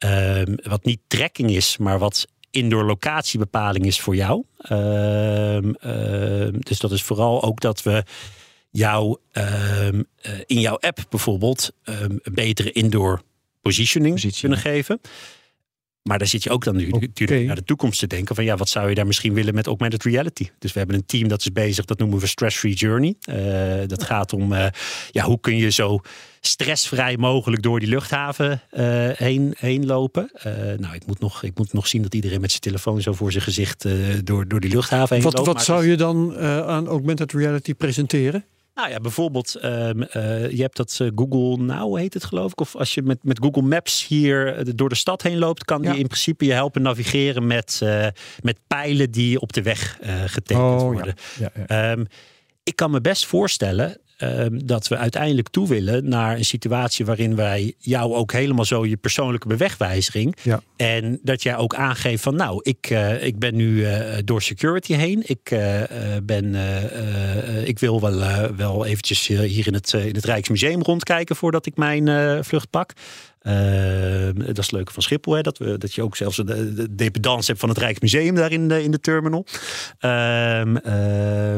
ehm, 0.00 0.54
wat 0.62 0.84
niet 0.84 1.00
tracking 1.06 1.50
is, 1.50 1.76
maar 1.76 1.98
wat 1.98 2.26
indoor 2.50 2.84
locatiebepaling 2.84 3.86
is 3.86 4.00
voor 4.00 4.16
jou. 4.16 4.44
Ehm, 4.58 5.72
ehm, 5.80 6.52
dus 6.58 6.78
dat 6.78 6.92
is 6.92 7.02
vooral 7.02 7.42
ook 7.42 7.60
dat 7.60 7.82
we 7.82 8.04
jou 8.70 9.18
eh, 9.30 9.88
in 10.46 10.60
jouw 10.60 10.78
app 10.78 11.04
bijvoorbeeld 11.08 11.70
een 11.84 12.20
betere 12.32 12.72
indoor 12.72 13.22
positioning 13.62 14.14
Positie, 14.14 14.40
kunnen 14.40 14.58
geven. 14.58 15.00
Maar 16.02 16.18
daar 16.18 16.28
zit 16.28 16.42
je 16.42 16.50
ook 16.50 16.64
dan 16.64 16.76
nu, 16.76 16.88
natuurlijk 16.88 17.46
naar 17.46 17.56
de 17.56 17.64
toekomst 17.64 17.98
te 17.98 18.06
denken. 18.06 18.34
Van 18.34 18.44
ja, 18.44 18.56
wat 18.56 18.68
zou 18.68 18.88
je 18.88 18.94
daar 18.94 19.06
misschien 19.06 19.34
willen 19.34 19.54
met 19.54 19.66
augmented 19.66 20.02
reality? 20.02 20.48
Dus 20.58 20.72
we 20.72 20.78
hebben 20.78 20.96
een 20.96 21.06
team 21.06 21.28
dat 21.28 21.40
is 21.40 21.52
bezig, 21.52 21.84
dat 21.84 21.98
noemen 21.98 22.18
we 22.18 22.26
Stress-Free 22.26 22.74
Journey. 22.74 23.14
Eh, 23.20 23.88
dat 23.88 24.02
gaat 24.02 24.32
om, 24.32 24.52
eh, 24.52 24.66
ja, 25.10 25.24
hoe 25.24 25.40
kun 25.40 25.56
je 25.56 25.70
zo 25.70 26.00
stressvrij 26.40 27.16
mogelijk 27.16 27.62
door 27.62 27.80
die 27.80 27.88
luchthaven 27.88 28.62
eh, 28.70 29.08
heen, 29.08 29.54
heen 29.58 29.86
lopen. 29.86 30.30
Nou, 30.76 30.94
ik 30.94 31.06
moet, 31.06 31.20
nog, 31.20 31.42
ik 31.42 31.58
moet 31.58 31.72
nog 31.72 31.86
zien 31.86 32.02
dat 32.02 32.14
iedereen 32.14 32.40
met 32.40 32.50
zijn 32.50 32.62
telefoon 32.62 33.02
zo 33.02 33.12
voor 33.12 33.32
zijn 33.32 33.44
gezicht 33.44 33.86
door, 34.24 34.48
door 34.48 34.60
die 34.60 34.70
luchthaven 34.70 35.14
heen 35.14 35.24
Wat, 35.24 35.34
loopt. 35.34 35.46
wat 35.46 35.62
zou 35.62 35.86
je 35.86 35.96
dan 35.96 36.38
aan 36.38 36.86
augmented 36.86 37.32
reality 37.32 37.74
presenteren? 37.74 38.44
Nou 38.80 38.92
ja, 38.92 39.00
bijvoorbeeld, 39.00 39.54
ehm, 39.54 40.02
eh, 40.02 40.50
je 40.50 40.62
hebt 40.62 40.76
dat 40.76 40.98
eh, 41.00 41.08
Google 41.14 41.64
Now 41.64 41.96
heet 41.96 42.14
het 42.14 42.24
geloof 42.24 42.52
ik. 42.52 42.60
Of 42.60 42.76
als 42.76 42.94
je 42.94 43.02
met, 43.02 43.24
met 43.24 43.38
Google 43.42 43.62
Maps 43.62 44.06
hier 44.06 44.54
eh, 44.56 44.72
door 44.74 44.88
de 44.88 44.94
stad 44.94 45.22
heen 45.22 45.38
loopt, 45.38 45.64
kan 45.64 45.82
Ja. 45.82 45.90
die 45.90 46.00
in 46.00 46.06
principe 46.06 46.44
je 46.44 46.52
helpen 46.52 46.82
navigeren 46.82 47.46
met, 47.46 47.80
met 48.42 48.58
pijlen 48.66 49.10
die 49.10 49.40
op 49.40 49.52
de 49.52 49.62
weg 49.62 49.98
getekend 50.26 50.66
Oh, 50.66 50.80
worden. 50.80 51.14
Ja, 51.38 51.50
ja. 51.54 51.66
Ehm, 51.92 52.04
ik 52.62 52.76
kan 52.76 52.90
me 52.90 53.00
best 53.00 53.26
voorstellen 53.26 54.00
ehm, 54.20 54.58
dat 54.64 54.88
we 54.88 54.96
uiteindelijk 54.96 55.48
toe 55.48 55.68
willen 55.68 56.08
naar 56.08 56.36
een 56.36 56.44
situatie 56.44 57.04
waarin 57.04 57.36
wij 57.36 57.74
jou 57.78 58.14
ook 58.14 58.32
helemaal 58.32 58.64
zo 58.64 58.86
je 58.86 58.96
persoonlijke 58.96 59.48
bewegwijzering. 59.48 60.36
Ja. 60.42 60.62
En 60.76 61.18
dat 61.22 61.42
jij 61.42 61.56
ook 61.56 61.74
aangeeft 61.74 62.22
van 62.22 62.36
nou, 62.36 62.60
ik, 62.62 62.86
eh, 62.90 63.24
ik 63.24 63.38
ben 63.38 63.56
nu 63.56 63.84
eh, 63.84 64.18
door 64.24 64.42
security 64.42 64.94
heen. 64.94 65.22
Ik, 65.26 65.50
eh, 65.50 65.82
ben, 66.22 66.54
ik 67.64 67.78
wil 67.78 68.00
wel, 68.00 68.54
wel 68.56 68.86
eventjes 68.86 69.26
hier 69.26 69.66
in 69.66 69.74
het, 69.74 69.92
in 69.92 70.14
het 70.14 70.24
Rijksmuseum 70.24 70.82
rondkijken 70.82 71.36
voordat 71.36 71.66
ik 71.66 71.76
mijn 71.76 72.44
vlucht 72.44 72.70
pak. 72.70 72.92
Ehm, 73.40 74.34
dat 74.34 74.58
is 74.58 74.66
het 74.66 74.72
leuke 74.72 74.92
van 74.92 75.02
Schiphol, 75.02 75.34
hè? 75.34 75.40
Dat, 75.40 75.58
we, 75.58 75.78
dat 75.78 75.94
je 75.94 76.02
ook 76.02 76.16
zelfs 76.16 76.36
de, 76.36 76.74
de 76.74 76.94
dependance 76.94 77.46
hebt 77.46 77.60
van 77.60 77.68
het 77.68 77.78
Rijksmuseum 77.78 78.34
daar 78.34 78.52
in 78.52 78.68
de, 78.68 78.82
in 78.82 78.90
de 78.90 79.00
terminal. 79.00 79.46
Ehm, 79.98 80.76
eh, 80.76 81.54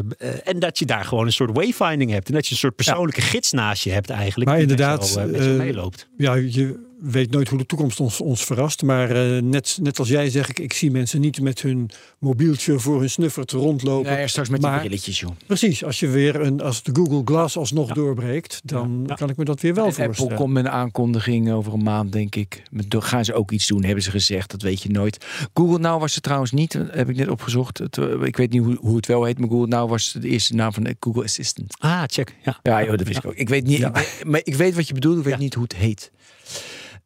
en 0.49 0.59
dat 0.59 0.79
je 0.79 0.87
daar 0.87 1.05
gewoon 1.05 1.27
een 1.27 1.33
soort 1.33 1.51
wayfinding 1.53 2.11
hebt. 2.11 2.29
En 2.29 2.35
dat 2.35 2.47
je 2.47 2.53
een 2.53 2.59
soort 2.59 2.77
persoonlijke 2.77 3.21
gids 3.21 3.53
naast 3.53 3.85
je 3.85 3.91
hebt 3.91 4.11
eigenlijk. 4.11 4.51
Maar 4.51 4.59
die 4.59 4.69
inderdaad, 4.69 5.17
eh, 5.17 5.25
met 5.25 5.35
jou 5.35 5.51
eh, 5.51 5.57
meeloopt. 5.57 6.09
ja, 6.17 6.35
je 6.35 6.91
weet 7.03 7.31
nooit 7.31 7.49
hoe 7.49 7.59
de 7.59 7.67
toekomst 7.67 8.01
ons, 8.01 8.21
ons 8.21 8.45
verrast. 8.45 8.83
Maar 8.83 9.11
eh, 9.11 9.43
net, 9.43 9.79
net 9.83 9.99
als 9.99 10.09
jij 10.09 10.31
zeg 10.31 10.49
ik, 10.49 10.59
ik 10.59 10.73
zie 10.73 10.91
mensen 10.91 11.21
niet 11.21 11.41
met 11.41 11.63
hun 11.63 11.91
mobieltje 12.19 12.79
voor 12.79 13.01
hun 13.01 13.11
snuffert 13.11 13.51
rondlopen. 13.51 14.13
Nee, 14.13 14.29
straks 14.29 14.49
met 14.49 14.61
die 14.61 14.71
brilletjes, 14.79 15.21
joh. 15.21 15.31
Precies, 15.47 15.85
als 15.85 16.01
je 16.01 16.09
weer 16.09 16.41
een, 16.41 16.61
als 16.61 16.83
de 16.83 16.91
Google 16.95 17.23
Glass 17.25 17.57
alsnog 17.57 17.93
doorbreekt, 17.93 18.61
dan 18.65 19.05
Ja. 19.07 19.15
kan 19.15 19.29
ik 19.29 19.37
me 19.37 19.45
dat 19.45 19.61
weer 19.61 19.75
wel 19.75 19.87
Apple 19.87 20.05
voorstellen. 20.05 20.35
komt 20.37 20.53
met 20.53 20.65
een 20.65 20.71
aankondiging 20.71 21.53
over 21.53 21.73
een 21.73 21.83
maand, 21.83 22.13
denk 22.13 22.35
ik. 22.35 22.63
Met- 22.71 22.91
dan 22.91 23.03
Gaan 23.03 23.25
ze 23.25 23.35
ook 23.35 23.51
iets 23.51 23.67
doen, 23.67 23.83
hebben 23.85 24.03
ze 24.05 24.11
gezegd. 24.11 24.51
Dat 24.51 24.63
weet 24.63 24.83
je 24.83 24.89
nooit. 24.91 25.27
Google 25.55 25.79
Now 25.79 26.01
was 26.01 26.15
het 26.15 26.23
trouwens 26.23 26.51
niet. 26.53 26.73
dat 26.73 26.87
Heb 26.91 27.09
ik 27.09 27.17
net 27.17 27.29
opgezocht. 27.29 27.79
Het, 27.79 27.99
eh, 27.99 28.23
ik 28.23 28.37
weet 28.37 28.51
niet 28.51 28.63
hoe, 28.63 28.77
hoe 28.81 28.97
het 28.97 29.07
wel 29.07 29.25
heet. 29.25 29.39
Maar 29.39 29.49
Google 29.49 29.67
Now 29.67 29.91
was 29.91 30.17
de 30.21 30.29
eerste 30.29 30.55
naam 30.55 30.73
van 30.73 30.83
de 30.83 30.97
Google 31.01 31.23
Assistant. 31.25 31.75
Ah, 31.79 32.03
check. 32.07 32.37
Ja. 32.45 32.59
Ja, 32.63 32.81
joh, 32.85 32.97
dat 32.97 33.07
wist 33.07 33.19
ik 33.19 33.27
ook. 33.27 33.35
Ik 33.35 33.49
weet 33.49 33.67
niet. 33.67 33.79
Ja. 33.79 33.89
ik 33.89 33.95
weet- 33.95 34.25
maar 34.27 34.41
ik 34.45 34.55
weet 34.55 34.75
wat 34.75 34.89
je 34.89 34.95
bedoelt. 34.95 35.19
Ik 35.19 35.25
weet 35.25 35.33
Ja. 35.33 35.39
niet 35.39 35.55
hoe 35.55 35.63
het 35.63 35.75
heet. 35.77 36.11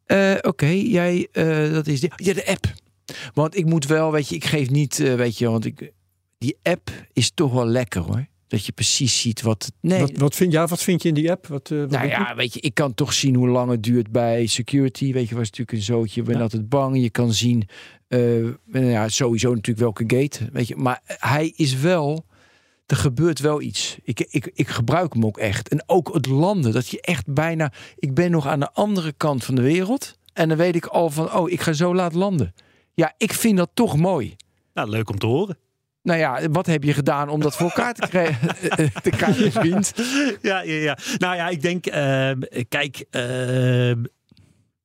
Eh, 0.07 0.33
Oké, 0.41 0.65
jij, 0.67 1.27
eh, 1.31 1.71
dat 1.73 1.87
is 1.87 1.99
de, 1.99 2.09
ja, 2.15 2.33
de 2.33 2.47
app. 2.47 2.65
Want 3.33 3.57
ik 3.57 3.65
moet 3.65 3.85
wel, 3.85 4.11
weet 4.11 4.29
je, 4.29 4.35
ik 4.35 4.45
geef 4.45 4.69
niet, 4.69 4.99
eh, 4.99 5.15
weet 5.15 5.37
je, 5.37 5.49
want 5.49 5.65
ik, 5.65 5.91
die 6.37 6.57
app 6.63 6.89
is 7.13 7.31
toch 7.33 7.53
wel 7.53 7.65
lekker 7.65 8.01
hoor. 8.01 8.25
Dat 8.47 8.65
je 8.65 8.71
precies 8.71 9.21
ziet 9.21 9.41
wat. 9.41 9.71
Nee, 9.81 9.99
Wat, 9.99 10.11
wat, 10.17 10.35
vind, 10.35 10.51
ja, 10.51 10.67
wat 10.67 10.83
vind 10.83 11.01
je 11.01 11.07
in 11.07 11.13
die 11.13 11.31
app? 11.31 11.47
Wat, 11.47 11.69
wat 11.69 11.89
nou 11.89 12.07
ja, 12.07 12.35
weet 12.35 12.53
je, 12.53 12.59
ik 12.59 12.73
kan 12.73 12.93
toch 12.93 13.13
zien 13.13 13.35
hoe 13.35 13.47
lang 13.47 13.71
het 13.71 13.83
duurt 13.83 14.11
bij 14.11 14.45
security. 14.45 15.13
Weet 15.13 15.29
je, 15.29 15.35
was 15.35 15.43
natuurlijk 15.49 15.77
een 15.77 15.83
zootje. 15.83 16.21
Ik 16.21 16.27
ben 16.27 16.35
Ja. 16.35 16.41
altijd 16.41 16.69
bang. 16.69 17.01
Je 17.01 17.09
kan 17.09 17.33
zien, 17.33 17.67
nou 18.07 18.57
ja, 18.85 19.07
sowieso 19.09 19.49
natuurlijk 19.53 19.79
welke 19.79 20.03
gate. 20.17 20.49
Weet 20.51 20.67
je, 20.67 20.75
maar 20.75 21.01
hij 21.05 21.53
is 21.55 21.75
wel. 21.75 22.25
Er 22.87 22.97
gebeurt 22.97 23.39
wel 23.39 23.61
iets. 23.61 23.97
Ik, 24.03 24.19
ik, 24.19 24.51
ik 24.53 24.67
gebruik 24.67 25.13
hem 25.13 25.25
ook 25.25 25.37
echt. 25.37 25.69
En 25.69 25.83
ook 25.85 26.13
het 26.13 26.25
landen. 26.25 26.71
Dat 26.71 26.87
je 26.87 27.01
echt 27.01 27.33
bijna. 27.33 27.71
Ik 27.95 28.13
ben 28.13 28.31
nog 28.31 28.47
aan 28.47 28.59
de 28.59 28.71
andere 28.71 29.13
kant 29.17 29.43
van 29.43 29.55
de 29.55 29.61
wereld. 29.61 30.17
En 30.33 30.49
dan 30.49 30.57
weet 30.57 30.75
ik 30.75 30.85
al 30.85 31.09
van. 31.09 31.33
Oh, 31.33 31.49
ik 31.49 31.61
ga 31.61 31.73
zo 31.73 31.95
laat 31.95 32.13
landen. 32.13 32.53
Ja, 32.93 33.13
ik 33.17 33.33
vind 33.33 33.57
dat 33.57 33.69
toch 33.73 33.97
mooi. 33.97 34.35
Nou, 34.73 34.89
leuk 34.89 35.09
om 35.09 35.19
te 35.19 35.25
horen. 35.25 35.57
Nou 36.03 36.19
ja, 36.19 36.49
wat 36.49 36.65
heb 36.65 36.83
je 36.83 36.93
gedaan 36.93 37.29
om 37.29 37.39
dat 37.39 37.55
voor 37.55 37.65
elkaar 37.65 37.93
te 37.93 38.07
krijgen? 38.07 38.47
te 39.03 39.09
krijgen, 39.09 39.51
vriend. 39.51 39.93
ja, 40.41 40.61
ja, 40.61 40.73
ja. 40.73 40.97
Nou 41.17 41.35
ja, 41.35 41.47
ik 41.47 41.61
denk, 41.61 41.85
ehm, 41.85 42.41
kijk, 42.69 43.05
ehm, 43.09 44.03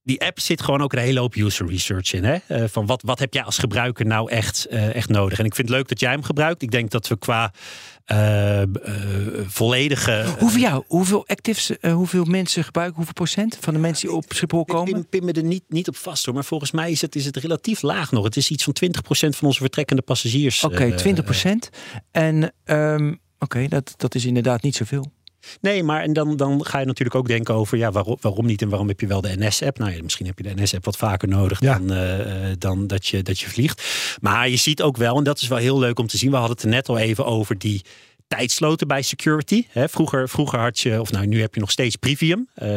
die 0.02 0.20
app 0.20 0.40
zit 0.40 0.62
gewoon 0.62 0.82
ook 0.82 0.92
een 0.92 0.98
hele 0.98 1.20
hoop 1.20 1.34
user 1.34 1.66
research 1.66 2.12
in. 2.12 2.24
Hè? 2.24 2.36
Eh, 2.46 2.64
van 2.68 2.86
wat, 2.86 3.02
wat 3.02 3.18
heb 3.18 3.34
jij 3.34 3.42
als 3.42 3.58
gebruiker 3.58 4.06
nou 4.06 4.30
echt, 4.30 4.66
eh, 4.66 4.94
echt 4.94 5.08
nodig? 5.08 5.38
En 5.38 5.44
ik 5.44 5.54
vind 5.54 5.68
het 5.68 5.76
leuk 5.76 5.88
dat 5.88 6.00
jij 6.00 6.10
hem 6.10 6.22
gebruikt. 6.22 6.62
Ik 6.62 6.70
denk 6.70 6.90
dat 6.90 7.08
we 7.08 7.18
qua 7.18 7.52
volledige. 9.46 10.24
Hoeveel, 10.38 10.60
jou, 10.60 10.84
hoeveel 10.86 11.26
actives, 11.26 11.78
eh, 11.78 11.92
hoeveel 11.92 12.24
mensen 12.24 12.64
gebruiken, 12.64 12.96
hoeveel 12.96 13.14
procent 13.14 13.58
van 13.60 13.74
de 13.74 13.80
mensen 13.80 14.08
die 14.08 14.16
op 14.16 14.24
Schiphol 14.28 14.60
Ik 14.60 14.66
komen? 14.66 14.92
pin, 14.92 15.08
pin 15.08 15.24
me 15.24 15.32
er 15.32 15.44
niet, 15.44 15.64
niet 15.68 15.88
op 15.88 15.96
vast 15.96 16.24
hoor. 16.24 16.34
Maar 16.34 16.44
volgens 16.44 16.70
mij 16.70 16.90
is 16.90 17.00
het, 17.00 17.16
is 17.16 17.24
het 17.24 17.36
relatief 17.36 17.82
laag 17.82 18.12
nog. 18.12 18.24
Het 18.24 18.36
is 18.36 18.50
iets 18.50 18.64
van 18.64 18.74
20% 18.84 19.36
van 19.36 19.46
onze 19.48 19.60
vertrekkende 19.60 20.02
passagiers. 20.02 20.64
Oké, 20.64 20.84
eh, 20.84 20.94
20 20.96 21.24
procent. 21.24 21.70
En 22.10 22.52
ehm, 22.64 23.14
oké, 23.38 23.68
dat, 23.68 23.94
dat 23.96 24.14
is 24.14 24.24
inderdaad 24.24 24.62
niet 24.62 24.76
zoveel. 24.76 25.12
Nee, 25.60 25.82
maar 25.82 26.02
en 26.02 26.12
dan, 26.12 26.36
dan 26.36 26.64
ga 26.66 26.78
je 26.78 26.86
natuurlijk 26.86 27.16
ook 27.16 27.26
denken 27.28 27.54
over 27.54 27.78
ja, 27.78 27.90
waarom, 27.92 28.16
waarom 28.20 28.46
niet 28.46 28.62
en 28.62 28.68
waarom 28.68 28.88
heb 28.88 29.00
je 29.00 29.06
wel 29.06 29.20
de 29.20 29.34
NS-app? 29.38 29.78
Nou 29.78 29.92
ja, 29.94 30.02
misschien 30.02 30.26
heb 30.26 30.38
je 30.38 30.54
de 30.54 30.62
NS-app 30.62 30.84
wat 30.84 30.96
vaker 30.96 31.28
nodig 31.28 31.60
Ja. 31.60 31.78
dan, 31.78 31.92
eh, 31.92 32.50
eh, 32.50 32.56
dan 32.58 32.86
dat, 32.86 33.06
je, 33.06 33.22
dat 33.22 33.40
je 33.40 33.48
vliegt. 33.50 33.82
Maar 34.20 34.48
je 34.48 34.56
ziet 34.56 34.82
ook 34.82 34.96
wel, 34.96 35.16
en 35.16 35.24
dat 35.24 35.40
is 35.40 35.48
wel 35.48 35.58
heel 35.58 35.78
leuk 35.78 35.98
om 35.98 36.06
te 36.06 36.16
zien. 36.16 36.30
We 36.30 36.36
hadden 36.36 36.54
het 36.56 36.64
er 36.64 36.70
net 36.70 36.88
al 36.88 36.98
even 36.98 37.24
over 37.26 37.58
die 37.58 37.82
tijdsloten 38.28 38.86
bij 38.88 39.02
security. 39.02 39.66
Vroeger, 39.74 40.28
vroeger 40.28 40.58
had 40.58 40.78
je, 40.78 41.00
of 41.00 41.10
nou 41.12 41.26
nu 41.26 41.40
heb 41.40 41.54
je 41.54 41.60
nog 41.60 41.70
steeds 41.70 41.96
Privium. 41.96 42.48
Eh, 42.54 42.68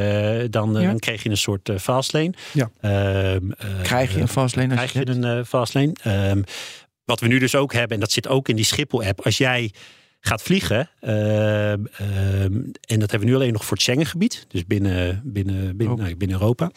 dan, 0.50 0.74
Ja. 0.74 0.82
dan 0.88 1.00
kreeg 1.00 1.24
je 1.24 1.30
een 1.30 1.38
soort 1.38 1.70
eh, 1.70 1.78
fastlane. 1.78 2.34
Ja. 2.54 2.70
Ehm, 2.82 3.52
eh, 3.52 3.82
Krijg 3.82 4.14
je 4.14 4.20
een 4.22 4.28
fastlane 4.28 4.74
krijg 4.74 4.94
je 4.94 5.10
een 5.10 5.46
fastlane. 5.46 5.92
Ehm, 6.04 6.42
wat 7.06 7.20
we 7.20 7.28
nu 7.28 7.40
dus 7.40 7.56
ook 7.56 7.74
hebben, 7.74 7.92
en 7.94 8.00
dat 8.00 8.12
zit 8.12 8.28
ook 8.28 8.50
in 8.50 8.56
die 8.56 8.66
Schiphol-app. 8.66 9.22
Als 9.26 9.38
jij 9.38 9.72
gaat 10.26 10.42
vliegen, 10.42 10.90
ehm, 11.00 11.86
ehm, 11.98 12.54
en 12.88 13.00
dat 13.00 13.12
hebben 13.12 13.20
we 13.20 13.26
nu 13.26 13.36
alleen 13.36 13.54
nog 13.54 13.64
voor 13.66 13.74
het 13.74 13.82
Schengengebied, 13.82 14.46
dus 14.48 14.66
binnen, 14.66 15.22
binnen, 15.24 15.78
binnen, 15.78 15.96
Oh. 15.98 16.02
nou, 16.02 16.16
binnen 16.16 16.40
Europa. 16.40 16.72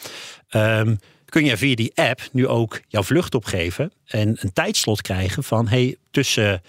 Ehm, 0.48 0.96
kun 1.24 1.44
je 1.44 1.56
via 1.56 1.74
die 1.74 1.92
app 1.94 2.20
nu 2.32 2.46
ook 2.46 2.80
jouw 2.88 3.02
vlucht 3.02 3.34
opgeven 3.34 3.92
en 4.06 4.36
een 4.40 4.52
tijdslot 4.52 5.02
krijgen 5.02 5.44
van 5.44 5.68
hey, 5.68 5.96
tussen 6.10 6.62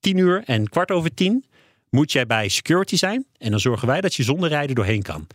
tien 0.00 0.16
uur 0.16 0.42
en 0.44 0.68
kwart 0.68 0.90
over 0.90 1.14
tien 1.14 1.44
moet 1.90 2.12
jij 2.12 2.26
bij 2.26 2.48
security 2.48 2.96
zijn. 2.96 3.26
En 3.38 3.50
dan 3.50 3.60
zorgen 3.60 3.88
wij 3.88 4.00
dat 4.00 4.14
je 4.14 4.22
zonder 4.22 4.48
rijden 4.48 4.74
doorheen 4.74 5.02
kan. 5.02 5.26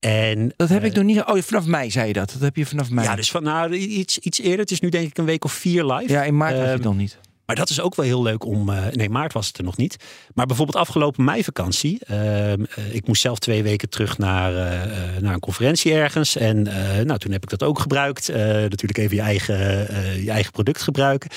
En 0.00 0.52
Dat 0.56 0.68
heb 0.68 0.82
eh, 0.82 0.88
ik 0.88 0.94
nog 0.94 1.04
niet. 1.04 1.24
Oh, 1.24 1.38
vanaf 1.42 1.66
mei 1.66 1.90
zei 1.90 2.06
je 2.06 2.12
dat. 2.12 2.30
Dat 2.32 2.40
heb 2.40 2.56
je 2.56 2.66
vanaf 2.66 2.90
mei. 2.90 3.06
ja, 3.06 3.14
dus 3.16 3.30
van 3.30 3.42
nou 3.42 3.74
iets, 3.74 4.18
iets 4.18 4.40
eerder. 4.40 4.58
Het 4.58 4.70
is 4.70 4.80
nu 4.80 4.88
denk 4.88 5.06
ik 5.08 5.18
een 5.18 5.24
week 5.24 5.44
of 5.44 5.52
vier 5.52 5.84
live. 5.84 6.12
Ja, 6.12 6.22
in 6.24 6.36
maart 6.36 6.50
had 6.52 6.60
je 6.60 6.66
Ehm, 6.66 6.74
het 6.76 6.84
nog 6.84 6.96
niet. 6.96 7.18
Maar 7.50 7.58
dat 7.58 7.70
is 7.70 7.80
ook 7.80 7.94
wel 7.94 8.06
heel 8.06 8.22
leuk 8.22 8.44
om. 8.44 8.68
eh, 8.68 8.86
nee, 8.92 9.08
maart 9.08 9.32
was 9.32 9.46
het 9.46 9.58
er 9.58 9.64
nog 9.64 9.76
niet. 9.76 9.96
Maar 10.34 10.46
bijvoorbeeld 10.46 10.76
afgelopen 10.76 11.24
meivakantie. 11.24 11.98
ehm, 12.04 12.64
eh, 12.74 12.94
ik 12.94 13.06
moest 13.06 13.20
zelf 13.20 13.38
twee 13.38 13.62
weken 13.62 13.88
terug 13.88 14.18
naar, 14.18 14.54
eh, 14.56 15.20
naar 15.20 15.34
een 15.34 15.40
conferentie 15.40 15.92
ergens. 15.92 16.36
En 16.36 16.62
nou, 17.06 17.18
toen 17.18 17.32
heb 17.32 17.42
ik 17.42 17.50
dat 17.50 17.62
ook 17.62 17.78
gebruikt. 17.78 18.28
Natuurlijk 18.34 18.98
even 18.98 19.16
je 19.16 19.22
eigen, 19.22 19.58
je 20.22 20.30
eigen 20.30 20.52
product 20.52 20.82
gebruiken. 20.82 21.30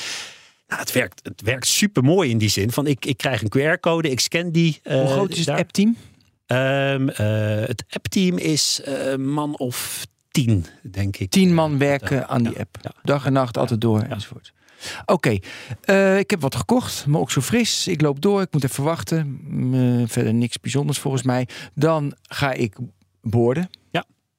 Nou, 0.67 0.81
het, 0.81 0.91
werkt, 0.91 1.19
het 1.23 1.41
werkt 1.41 1.67
super 1.67 2.03
mooi 2.03 2.29
in 2.29 2.37
die 2.37 2.49
zin. 2.49 2.71
Van 2.71 2.87
ik, 2.87 3.05
ik 3.05 3.17
krijg 3.17 3.41
een 3.41 3.77
QR-code, 3.77 4.09
ik 4.09 4.19
scan 4.19 4.51
die. 4.51 4.79
Hoe 4.83 5.07
groot 5.07 5.31
is 5.31 5.37
het 5.37 5.45
daar. 5.45 5.57
appteam? 5.57 5.97
Ehm, 6.45 7.09
eh, 7.09 7.67
het 7.67 7.83
appteam 7.89 8.37
is 8.37 8.81
man 9.17 9.57
of 9.57 10.05
tien, 10.31 10.65
denk 10.81 11.17
ik. 11.17 11.29
Tien 11.29 11.53
man 11.53 11.77
werken 11.77 12.27
aan 12.27 12.43
die 12.43 12.53
ja, 12.53 12.59
app. 12.59 12.77
ja. 12.81 12.91
Dag 13.03 13.25
en 13.25 13.33
nacht, 13.33 13.57
altijd 13.57 13.81
door 13.81 14.01
enzovoort. 14.01 14.53
Oké, 15.05 15.37
eh, 15.81 16.17
ik 16.17 16.29
heb 16.29 16.41
wat 16.41 16.55
gekocht, 16.55 17.05
maar 17.05 17.19
ook 17.21 17.31
zo 17.31 17.41
fris. 17.41 17.87
Ik 17.87 18.01
loop 18.01 18.21
door, 18.21 18.41
ik 18.41 18.51
moet 18.53 18.63
even 18.63 18.83
wachten. 18.83 19.39
Mm, 19.43 19.73
eh, 19.73 20.07
verder 20.07 20.33
niks 20.33 20.59
bijzonders 20.59 20.99
volgens 20.99 21.23
mij. 21.23 21.47
Dan 21.73 22.15
ga 22.21 22.51
ik 22.51 22.75
boorden. 23.21 23.69